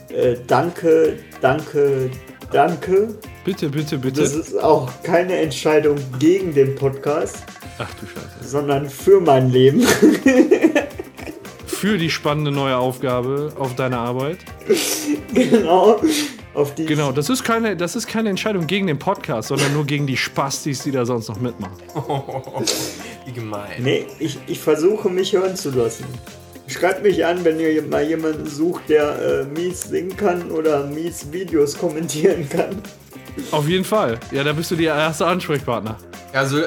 äh, 0.10 0.36
danke, 0.48 1.18
danke, 1.42 2.10
danke. 2.52 3.16
Bitte, 3.44 3.70
bitte, 3.70 3.98
bitte. 3.98 4.22
Das 4.22 4.36
ist 4.36 4.56
auch 4.62 4.90
keine 5.04 5.38
Entscheidung 5.38 5.98
gegen 6.20 6.54
den 6.54 6.76
Podcast. 6.76 7.44
Ach 7.80 7.90
du 8.00 8.06
Scheiße. 8.06 8.48
Sondern 8.48 8.90
für 8.90 9.20
mein 9.20 9.50
Leben. 9.50 9.82
für 11.66 11.98
die 11.98 12.10
spannende 12.10 12.52
neue 12.52 12.78
Aufgabe 12.78 13.52
auf 13.58 13.76
deiner 13.76 14.00
Arbeit. 14.00 14.38
genau. 15.34 16.00
Auf 16.54 16.76
die 16.76 16.86
genau, 16.86 17.12
das 17.12 17.32
ist, 17.32 17.44
keine, 17.44 17.76
das 17.76 17.96
ist 17.96 18.06
keine 18.06 18.30
Entscheidung 18.30 18.68
gegen 18.68 18.86
den 18.86 19.00
Podcast, 19.00 19.48
sondern 19.48 19.74
nur 19.74 19.86
gegen 19.86 20.06
die 20.06 20.16
Spastis, 20.16 20.84
die 20.84 20.92
da 20.92 21.04
sonst 21.04 21.28
noch 21.30 21.40
mitmachen. 21.40 21.78
Wie 23.26 23.32
gemein. 23.32 23.72
Nee, 23.80 24.06
ich, 24.20 24.38
ich 24.48 24.60
versuche 24.60 25.10
mich 25.10 25.34
hören 25.34 25.56
zu 25.56 25.72
lassen. 25.72 26.06
Schreibt 26.68 27.04
mich 27.04 27.26
an, 27.26 27.44
wenn 27.44 27.60
ihr 27.60 27.82
mal 27.84 28.04
jemanden 28.04 28.48
sucht, 28.48 28.90
der 28.90 29.20
äh, 29.20 29.44
mies 29.46 29.82
singen 29.82 30.16
kann 30.16 30.50
oder 30.52 30.86
mies 30.86 31.32
Videos 31.32 31.78
kommentieren 31.78 32.48
kann. 32.50 32.82
Auf 33.52 33.68
jeden 33.68 33.86
Fall. 33.86 34.20
Ja, 34.32 34.44
da 34.44 34.54
bist 34.54 34.72
du 34.72 34.76
der 34.76 34.96
erste 34.96 35.26
Ansprechpartner. 35.26 35.98
Also, 36.32 36.62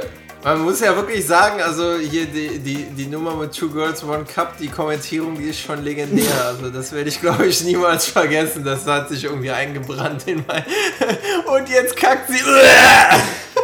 man 0.45 0.63
muss 0.63 0.81
ja 0.81 0.95
wirklich 0.95 1.27
sagen, 1.27 1.61
also 1.61 1.97
hier 1.99 2.27
die, 2.27 2.59
die, 2.59 2.85
die 2.97 3.07
Nummer 3.07 3.35
mit 3.35 3.53
Two 3.53 3.69
Girls 3.69 4.05
One 4.05 4.25
Cup, 4.25 4.57
die 4.59 4.69
Kommentierung, 4.69 5.37
die 5.37 5.51
ist 5.51 5.61
schon 5.61 5.83
legendär. 5.83 6.25
Also 6.47 6.71
das 6.71 6.93
werde 6.93 7.09
ich, 7.09 7.21
glaube 7.21 7.47
ich, 7.47 7.65
niemals 7.65 8.07
vergessen. 8.07 8.65
Das 8.65 8.87
hat 8.87 9.09
sich 9.09 9.25
irgendwie 9.25 9.51
eingebrannt 9.51 10.29
in 10.29 10.45
mein... 10.47 10.65
Und 11.47 11.69
jetzt 11.69 11.97
kackt 11.97 12.29
sie... 12.31 12.39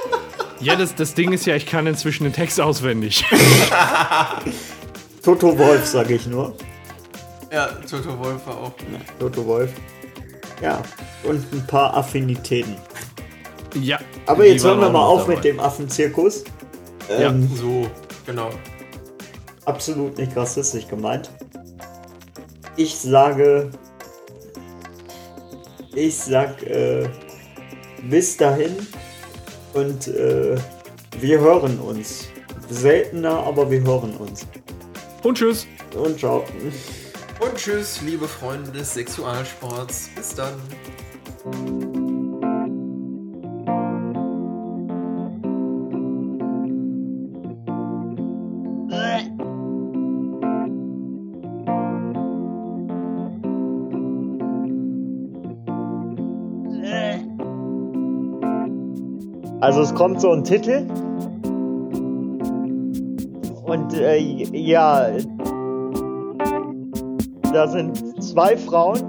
Ja, 0.62 0.76
das, 0.76 0.94
das 0.94 1.14
Ding 1.14 1.32
ist 1.32 1.44
ja, 1.44 1.56
ich 1.56 1.66
kann 1.66 1.86
inzwischen 1.86 2.24
den 2.24 2.32
Text 2.32 2.60
auswendig. 2.60 3.24
Toto 5.22 5.58
Wolf, 5.58 5.86
sage 5.86 6.14
ich 6.14 6.26
nur. 6.26 6.56
Ja, 7.52 7.68
Toto 7.88 8.16
Wolf 8.18 8.46
war 8.46 8.58
auch. 8.58 8.72
Ja, 8.92 8.98
Toto 9.18 9.44
Wolf. 9.44 9.72
Ja, 10.62 10.80
und 11.24 11.52
ein 11.52 11.66
paar 11.66 11.96
Affinitäten. 11.96 12.76
Ja. 13.74 13.98
Aber 14.26 14.46
jetzt 14.46 14.64
hören 14.64 14.80
wir 14.80 14.90
mal 14.90 15.04
auf 15.04 15.22
dabei. 15.22 15.34
mit 15.34 15.44
dem 15.44 15.60
Affenzirkus. 15.60 16.44
Ja, 17.08 17.30
ähm, 17.30 17.50
so, 17.54 17.90
genau. 18.24 18.50
Absolut 19.64 20.16
nicht 20.18 20.36
rassistisch 20.36 20.86
gemeint. 20.86 21.30
Ich 22.76 22.96
sage. 22.96 23.70
Ich 25.94 26.16
sag, 26.16 26.62
äh, 26.62 27.08
bis 28.08 28.36
dahin 28.36 28.76
und 29.74 30.08
äh, 30.08 30.56
wir 31.18 31.40
hören 31.40 31.78
uns. 31.78 32.28
Seltener, 32.68 33.44
aber 33.44 33.70
wir 33.70 33.82
hören 33.82 34.16
uns. 34.16 34.46
Und 35.22 35.36
tschüss. 35.36 35.66
Und 35.94 36.18
ciao. 36.18 36.44
Und 37.40 37.54
tschüss, 37.56 38.00
liebe 38.02 38.26
Freunde 38.26 38.70
des 38.70 38.94
Sexualsports. 38.94 40.10
Bis 40.14 40.34
dann. 40.34 41.91
Also 59.62 59.82
es 59.82 59.94
kommt 59.94 60.20
so 60.20 60.32
ein 60.32 60.42
Titel 60.42 60.88
und 63.64 63.94
äh, 63.94 64.18
ja, 64.18 65.06
da 67.52 67.68
sind 67.68 67.96
zwei 68.20 68.56
Frauen. 68.56 69.00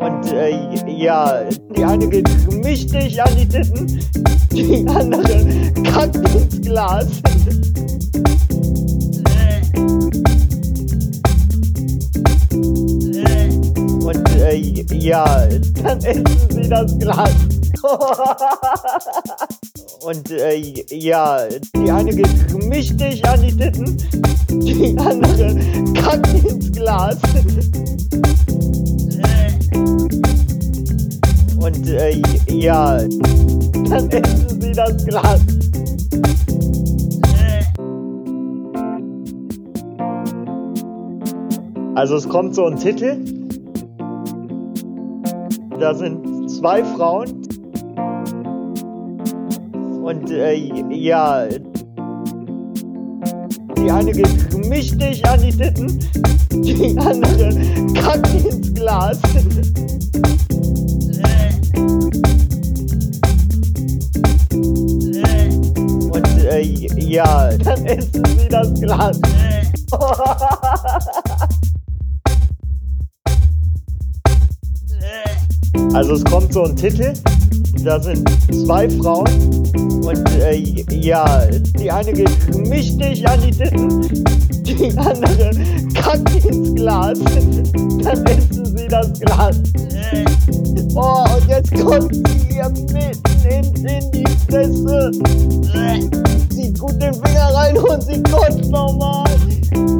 Und 0.00 0.32
äh, 0.32 0.74
ja, 0.88 1.44
die 1.76 1.84
eine 1.84 2.08
geht 2.08 2.28
mächtig 2.64 3.22
an 3.22 3.30
die 3.40 3.46
Titten, 3.46 4.00
die 4.50 4.84
andere 4.88 5.72
kackt 5.84 6.16
ins 6.16 6.60
Glas. 6.62 7.06
Und 14.04 14.30
äh, 14.40 14.56
ja, 14.96 15.46
dann 15.80 15.98
essen 15.98 16.24
sie 16.50 16.68
das 16.68 16.98
Glas. 16.98 17.30
Und 20.04 20.30
äh, 20.30 20.56
ja, 20.88 21.40
die 21.76 21.90
eine 21.90 22.14
geht 22.14 22.64
mächtig 22.64 23.22
an 23.26 23.42
die 23.42 23.54
Titten, 23.54 23.98
die 24.48 24.96
andere 24.98 25.54
kackt 25.92 26.32
ins 26.44 26.72
Glas. 26.72 27.18
Und 31.58 31.86
äh, 31.88 32.22
ja, 32.48 33.02
dann 33.90 34.10
essen 34.10 34.60
sie 34.60 34.72
das 34.72 35.04
Glas. 35.04 35.40
Also 41.94 42.16
es 42.16 42.26
kommt 42.28 42.54
so 42.54 42.64
ein 42.64 42.76
Titel. 42.76 43.18
Da 45.78 45.94
sind 45.94 46.50
zwei 46.50 46.82
Frauen. 46.82 47.53
Und 50.14 50.30
äh, 50.30 50.54
ja, 50.94 51.46
die 53.76 53.90
eine 53.90 54.12
geht 54.12 54.68
mächtig 54.68 55.26
an 55.26 55.40
die 55.40 55.50
Titten, 55.50 55.98
die 56.50 56.96
andere 56.98 57.50
kackt 57.94 58.32
ins 58.32 58.74
Glas. 58.74 59.18
Und 66.12 66.44
äh, 66.44 66.62
ja, 66.62 67.56
dann 67.58 67.84
essen 67.86 68.24
sie 68.38 68.48
das 68.48 68.72
Glas. 68.80 69.20
Also 75.92 76.14
es 76.14 76.24
kommt 76.24 76.52
so 76.52 76.64
ein 76.64 76.76
Titel, 76.76 77.12
da 77.84 78.00
sind 78.00 78.26
zwei 78.64 78.88
Frauen 78.88 79.28
und 80.04 80.30
äh, 80.40 80.56
ja, 80.90 81.46
die 81.78 81.90
eine 81.90 82.12
geht 82.12 82.66
mächtig 82.66 83.28
an 83.28 83.40
die 83.42 83.50
Titten, 83.50 84.24
die 84.64 84.96
andere 84.96 85.50
kackt 85.92 86.44
ins 86.46 86.74
Glas, 86.74 87.18
dann 88.02 88.24
essen 88.26 88.76
sie 88.76 88.88
das 88.88 89.12
Glas. 89.20 89.60
Oh, 90.94 91.24
und 91.36 91.48
jetzt 91.48 91.74
kommt 91.74 92.14
sie 92.14 92.56
ihr 92.56 92.70
mitten 92.70 93.24
in, 93.50 93.86
in 93.86 94.12
die 94.12 94.24
Fresse. 94.48 95.10
Sie 96.50 96.72
tut 96.72 97.02
den 97.02 97.12
Finger 97.12 97.54
rein 97.54 97.76
und 97.76 98.02
sie 98.02 98.22
kotzt 98.22 98.70
nochmal. 98.70 99.26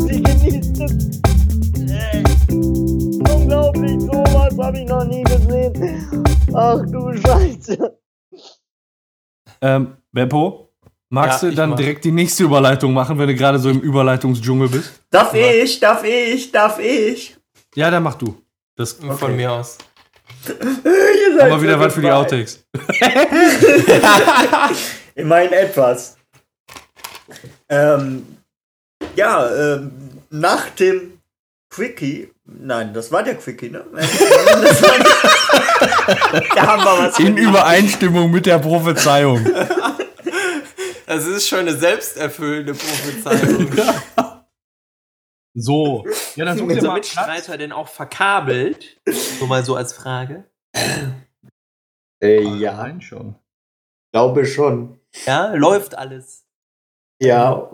Sie 0.08 0.22
genießt 0.22 0.80
es. 0.80 1.20
Unglaublich, 3.34 4.00
sowas 4.00 4.54
habe 4.58 4.78
ich 4.78 4.88
noch 4.88 5.04
nie 5.04 5.22
gesehen. 5.24 6.33
Ach 6.54 6.80
du 6.86 7.16
Scheiße. 7.16 7.98
Ähm, 9.60 9.96
Beppo, 10.12 10.70
magst 11.08 11.42
Ja, 11.42 11.50
du 11.50 11.54
dann 11.54 11.70
mach. 11.70 11.76
direkt 11.76 12.04
die 12.04 12.12
nächste 12.12 12.44
Überleitung 12.44 12.92
machen, 12.92 13.18
wenn 13.18 13.28
du 13.28 13.34
gerade 13.34 13.58
so 13.58 13.70
im 13.70 13.80
Überleitungsdschungel 13.80 14.68
bist? 14.68 14.92
Darf 15.10 15.34
ich, 15.34 15.80
darf 15.80 16.04
ich, 16.04 16.52
darf 16.52 16.78
ich? 16.78 17.36
Ja, 17.74 17.90
dann 17.90 18.02
mach 18.02 18.14
du. 18.14 18.40
Das 18.76 18.92
Von 18.92 19.36
mir 19.36 19.52
aus. 19.52 19.78
Wir 20.46 21.62
wieder 21.62 21.78
was 21.80 21.94
für 21.94 22.00
die 22.00 22.10
Outtakes. 22.10 22.64
Immerhin 25.14 25.52
etwas. 25.52 26.16
Ähm, 27.68 28.26
ja, 29.16 29.74
ähm, 29.74 29.92
nach 30.30 30.70
dem 30.70 31.18
Quickie, 31.70 32.30
nein, 32.44 32.92
das 32.92 33.10
war 33.10 33.22
der 33.22 33.36
Quickie, 33.36 33.70
ne? 33.70 33.84
Das 33.94 34.82
war, 34.82 35.83
da 36.06 36.66
haben 36.66 36.82
wir 36.82 37.08
was 37.08 37.18
In 37.18 37.36
Übereinstimmung 37.36 38.30
mit 38.30 38.46
der 38.46 38.58
Prophezeiung. 38.58 39.44
Das 41.06 41.26
ist 41.26 41.48
schon 41.48 41.60
eine 41.60 41.76
selbsterfüllende 41.76 42.74
Prophezeiung. 42.74 43.70
So. 45.56 46.04
Ja, 46.34 46.46
dann 46.46 46.56
dir 46.56 46.64
Unser 46.64 46.94
Mitstreiter 46.94 47.56
denn 47.56 47.70
auch 47.70 47.86
verkabelt? 47.86 49.00
So 49.06 49.46
mal 49.46 49.64
so 49.64 49.76
als 49.76 49.92
Frage. 49.92 50.50
Äh, 52.20 52.42
ja, 52.42 53.00
schon. 53.00 53.36
glaube 54.12 54.46
schon. 54.46 54.98
Ja, 55.26 55.54
läuft 55.54 55.96
alles. 55.96 56.44
Ja, 57.22 57.70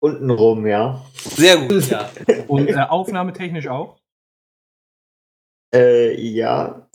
untenrum, 0.00 0.66
ja. 0.66 1.04
Sehr 1.14 1.58
gut, 1.58 1.86
ja. 1.88 2.10
Und 2.48 2.68
äh, 2.68 2.74
aufnahmetechnisch 2.74 3.68
auch? 3.68 4.00
Äh, 5.72 6.20
ja, 6.20 6.88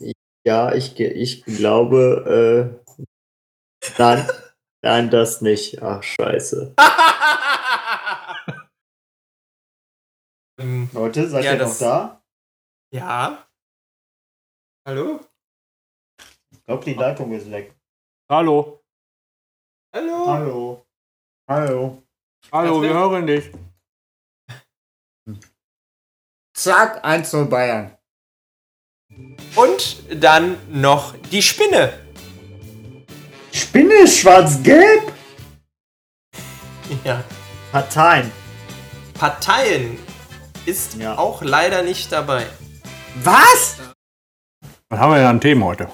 ja, 0.45 0.73
ich, 0.73 0.95
ge- 0.95 1.11
ich 1.13 1.43
glaube, 1.45 2.79
äh, 2.83 3.89
nein, 3.97 4.29
nein, 4.83 5.09
das 5.09 5.41
nicht. 5.41 5.81
Ach, 5.81 6.01
scheiße. 6.03 6.75
Leute, 10.93 11.27
seid 11.29 11.43
Ja, 11.43 11.53
ihr 11.53 11.57
noch 11.59 11.65
das- 11.67 11.79
da? 11.79 12.23
Ja. 12.93 13.47
Hallo? 14.87 15.19
Ich 16.51 16.63
glaube, 16.65 16.85
die 16.85 16.93
Leitung 16.93 17.31
ist 17.33 17.49
weg. 17.51 17.75
Hallo. 18.31 18.81
Hallo? 19.93 20.27
Hallo. 20.27 20.85
Hallo. 21.49 22.03
Hallo, 22.51 22.81
wir 22.81 22.93
hören 22.93 23.27
dich. 23.27 23.51
Zack, 26.55 27.03
1-0 27.03 27.45
Bayern. 27.49 27.94
Und 29.55 30.03
dann 30.21 30.57
noch 30.69 31.15
die 31.31 31.41
Spinne. 31.41 31.97
Spinne 33.53 33.93
ist 34.03 34.19
schwarz-gelb? 34.19 35.13
Ja. 37.03 37.23
Parteien. 37.71 38.31
Parteien 39.13 39.97
ist 40.65 41.01
auch 41.05 41.41
leider 41.41 41.83
nicht 41.83 42.11
dabei. 42.11 42.47
Was? 43.23 43.79
Was 44.89 44.99
haben 44.99 45.11
wir 45.11 45.17
denn 45.17 45.27
an 45.27 45.41
Themen 45.41 45.63
heute? 45.63 45.89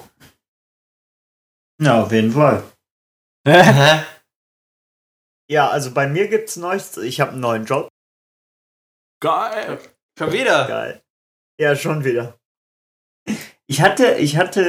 Ja, 1.80 2.02
auf 2.02 2.12
jeden 2.12 2.32
Fall. 2.32 2.64
ja, 5.48 5.68
also 5.68 5.94
bei 5.94 6.08
mir 6.08 6.28
gibt's 6.28 6.56
Neues. 6.56 6.96
Ich 6.96 7.20
habe 7.20 7.32
einen 7.32 7.40
neuen 7.40 7.64
Job. 7.64 7.88
Geil. 9.20 9.78
Schon 10.18 10.32
wieder? 10.32 10.66
Geil. 10.66 11.02
Ja, 11.60 11.76
schon 11.76 12.04
wieder. 12.04 12.38
Ich 13.72 13.80
hatte, 13.80 14.16
ich 14.18 14.36
hatte, 14.36 14.60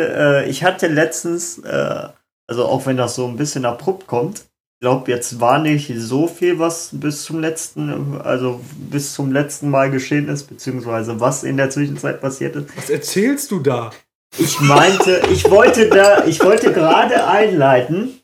äh, 0.46 0.50
ich 0.50 0.64
hatte 0.64 0.88
letztens, 0.88 1.58
äh, 1.60 2.08
also 2.48 2.66
auch 2.66 2.86
wenn 2.86 2.96
das 2.96 3.16
so 3.16 3.28
ein 3.28 3.36
bisschen 3.36 3.66
abrupt 3.66 4.08
kommt, 4.08 4.38
ich 4.40 4.80
glaube, 4.86 5.12
jetzt 5.12 5.42
war 5.42 5.60
nicht 5.60 5.92
so 5.98 6.26
viel, 6.30 6.58
was 6.58 6.88
bis 6.94 7.24
zum 7.24 7.42
letzten, 7.42 8.22
also 8.22 8.62
bis 8.90 9.14
zum 9.14 9.34
letzten 9.34 9.70
Mal 9.70 9.92
geschehen 9.92 10.30
ist, 10.30 10.46
beziehungsweise 10.46 11.20
was 11.20 11.44
in 11.44 11.58
der 11.58 11.70
Zwischenzeit 11.70 12.22
passiert 12.22 12.56
ist. 12.56 12.78
Was 12.78 12.90
erzählst 12.90 13.52
du 13.52 13.60
da? 13.60 13.92
Ich 14.38 14.62
meinte, 14.62 15.22
ich 15.34 15.50
wollte 15.52 15.90
da, 15.90 16.24
ich 16.26 16.42
wollte 16.42 16.72
gerade 16.72 17.28
einleiten. 17.28 18.22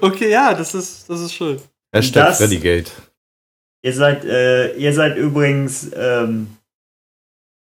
Okay, 0.00 0.28
ja, 0.32 0.54
das 0.54 0.74
ist, 0.74 1.08
das 1.08 1.20
ist 1.20 1.34
schön. 1.34 1.60
Hashtag 1.94 2.26
Das- 2.30 2.38
Freddy 2.38 2.58
Gate. 2.58 2.90
Ihr 3.82 3.92
seid, 3.92 4.24
äh, 4.24 4.74
ihr 4.74 4.92
seid 4.92 5.16
übrigens 5.16 5.88
ähm, 5.94 6.55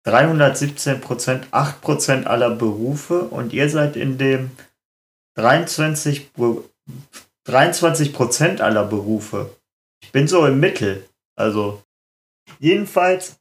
317 0.05 1.01
Prozent, 1.01 1.47
8 1.51 1.81
Prozent 1.81 2.27
aller 2.27 2.51
Berufe 2.51 3.21
und 3.21 3.53
ihr 3.53 3.69
seid 3.69 3.95
in 3.95 4.17
dem 4.17 4.51
23 5.35 6.31
Be- 6.33 6.63
23 7.45 8.13
Prozent 8.13 8.61
aller 8.61 8.85
Berufe. 8.85 9.55
Ich 10.01 10.11
bin 10.11 10.27
so 10.27 10.45
im 10.45 10.59
Mittel. 10.59 11.07
Also, 11.35 11.83
jedenfalls 12.59 13.37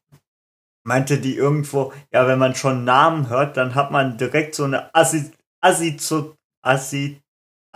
meinte 0.86 1.18
die 1.18 1.36
irgendwo, 1.36 1.92
ja, 2.10 2.26
wenn 2.26 2.38
man 2.38 2.54
schon 2.54 2.84
Namen 2.84 3.28
hört, 3.28 3.56
dann 3.56 3.74
hat 3.74 3.90
man 3.90 4.16
direkt 4.18 4.54
so 4.54 4.64
eine 4.64 4.94
Assi, 4.94 5.30
Assi, 5.60 5.96
Assi, 6.62 7.20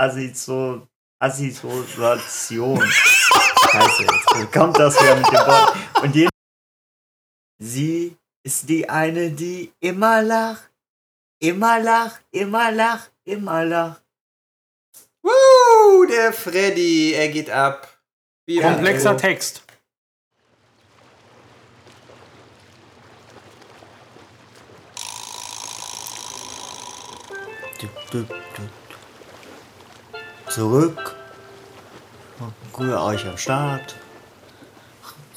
Assi, 0.00 0.44
Assoziation. 1.20 2.82
Scheiße, 3.70 4.02
jetzt 4.38 4.52
kommt 4.52 4.78
das 4.78 5.00
wieder 5.00 5.16
mit 5.16 5.26
dem 5.26 5.34
Wort. 5.34 5.76
Und 6.02 6.14
jeden 6.14 6.30
Sie 7.60 8.16
ist 8.48 8.66
die 8.70 8.88
eine, 8.88 9.30
die 9.30 9.74
immer 9.78 10.22
lacht, 10.22 10.70
immer 11.38 11.78
lacht, 11.80 12.22
immer 12.30 12.72
lacht, 12.72 13.10
immer 13.24 13.62
lacht. 13.62 14.02
Woo, 15.22 16.06
der 16.06 16.32
Freddy, 16.32 17.12
er 17.12 17.28
geht 17.28 17.50
ab. 17.50 17.78
Wie 18.46 18.58
Komplexer 18.58 19.10
immer. 19.10 19.20
Text. 19.20 19.62
Zurück. 30.48 31.16
Rühr 32.78 33.02
euch 33.02 33.26
am 33.26 33.36
Start. 33.36 33.94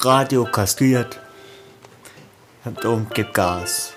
Radio 0.00 0.46
kastriert. 0.46 1.21
Und 2.64 3.12
gib 3.12 3.34
Gas. 3.34 3.92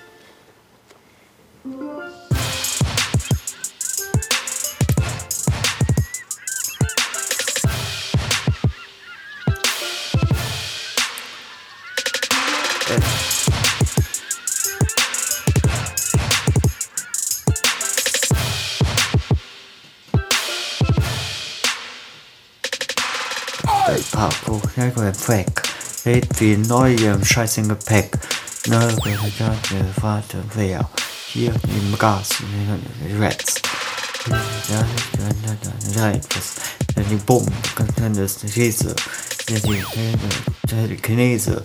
Papo, 24.10 24.60
Jago 24.76 25.02
im 25.02 25.14
Freck. 25.14 25.62
Red 26.04 26.40
wie 26.40 26.56
neu 26.56 26.94
im 26.94 27.24
scheißen 27.24 27.68
Gepäck. 27.68 28.18
Ne, 28.68 28.96
warte, 30.00 30.38
wer? 30.54 30.88
Hier 31.28 31.52
im 31.52 31.96
Gas, 31.98 32.42
Reds. 33.20 33.54
Ja, 34.68 34.84
das, 36.34 36.56
die 37.08 37.14
Bomben, 37.16 37.54
dann 37.96 38.14
ist 38.16 38.42
die 38.42 38.48
Käse, 38.48 38.94
die 39.48 40.96
Chinese, 41.00 41.62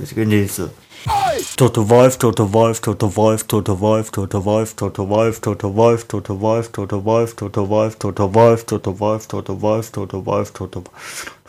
die 0.00 0.14
Chinese. 0.14 0.70
Toto 1.56 1.88
Wolf, 1.88 2.16
Toto 2.18 2.52
Wolf, 2.52 2.80
Toto 2.80 3.14
Wolf, 3.14 3.44
Toto 3.44 3.78
Wolf, 3.78 4.10
Toto 4.10 4.44
Wolf, 4.44 4.74
Toto 4.74 5.08
Wolf, 5.08 5.40
Toto 5.40 5.76
Wolf, 5.76 6.04
Toto 6.08 6.40
Wolf, 6.40 6.68
Toto 6.72 7.04
Wolf, 7.04 7.36
Toto 7.36 7.64
Wolf, 7.64 7.94
Toto 7.96 8.34
Wolf, 8.34 8.64
Toto 8.64 8.98
Wolf, 8.98 9.26
Toto 9.28 9.60
Wolf, 9.60 9.90
Toto 9.92 10.24
Wolf, 10.24 10.50
Toto 10.52 10.82
Wolf. 10.84 11.43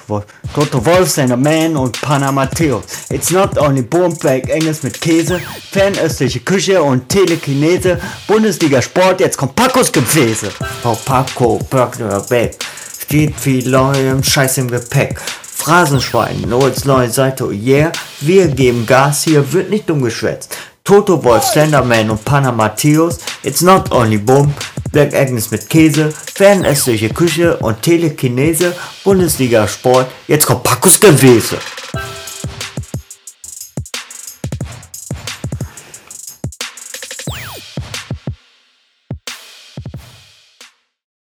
Toto 0.53 0.85
Wolf, 0.85 1.09
seine 1.09 1.35
Man 1.37 1.75
und 1.75 1.99
Panna 2.01 2.31
Matteo. 2.31 2.83
It's 3.09 3.31
not 3.31 3.57
only 3.57 3.81
Boomback, 3.81 4.49
Engels 4.49 4.83
mit 4.83 4.99
Käse, 4.99 5.39
fernöstliche 5.71 6.39
Küche 6.39 6.81
und 6.81 7.09
Telekinese, 7.09 7.99
Bundesliga 8.27 8.81
Sport, 8.81 9.19
jetzt 9.19 9.37
kommt 9.37 9.55
Pacos 9.55 9.91
Gefäße. 9.91 10.51
Frau 10.81 10.95
Paco, 11.05 11.59
Burger 11.69 12.19
Back, 12.29 12.57
steht 12.99 13.35
viel 13.39 13.67
Leute 13.69 13.99
im 13.99 14.23
Scheiß 14.23 14.59
im 14.59 14.69
Gepäck. 14.69 15.19
Phrasenschwein, 15.57 16.41
Noels 16.41 16.85
neue 16.85 17.09
Seite, 17.09 17.45
yeah, 17.51 17.91
wir 18.21 18.47
geben 18.47 18.85
Gas, 18.85 19.23
hier 19.23 19.51
wird 19.51 19.69
nicht 19.69 19.89
umgeschwätzt. 19.89 20.55
Toto 20.83 21.23
Wolf, 21.23 21.43
Slenderman 21.43 22.11
und 22.11 22.23
Panama 22.23 22.69
Theos, 22.69 23.17
It's 23.41 23.61
Not 23.61 23.91
Only 23.91 24.19
Boom, 24.19 24.53
Agnes 24.95 25.51
mit 25.51 25.69
Käse, 25.69 26.13
fernöstliche 26.33 27.09
Küche 27.09 27.57
und 27.57 27.81
Telekinese, 27.81 28.75
Bundesliga 29.03 29.67
Sport, 29.67 30.07
jetzt 30.27 30.45
kommt 30.45 30.63
Pacos 30.63 30.99
Gewese. 30.99 31.57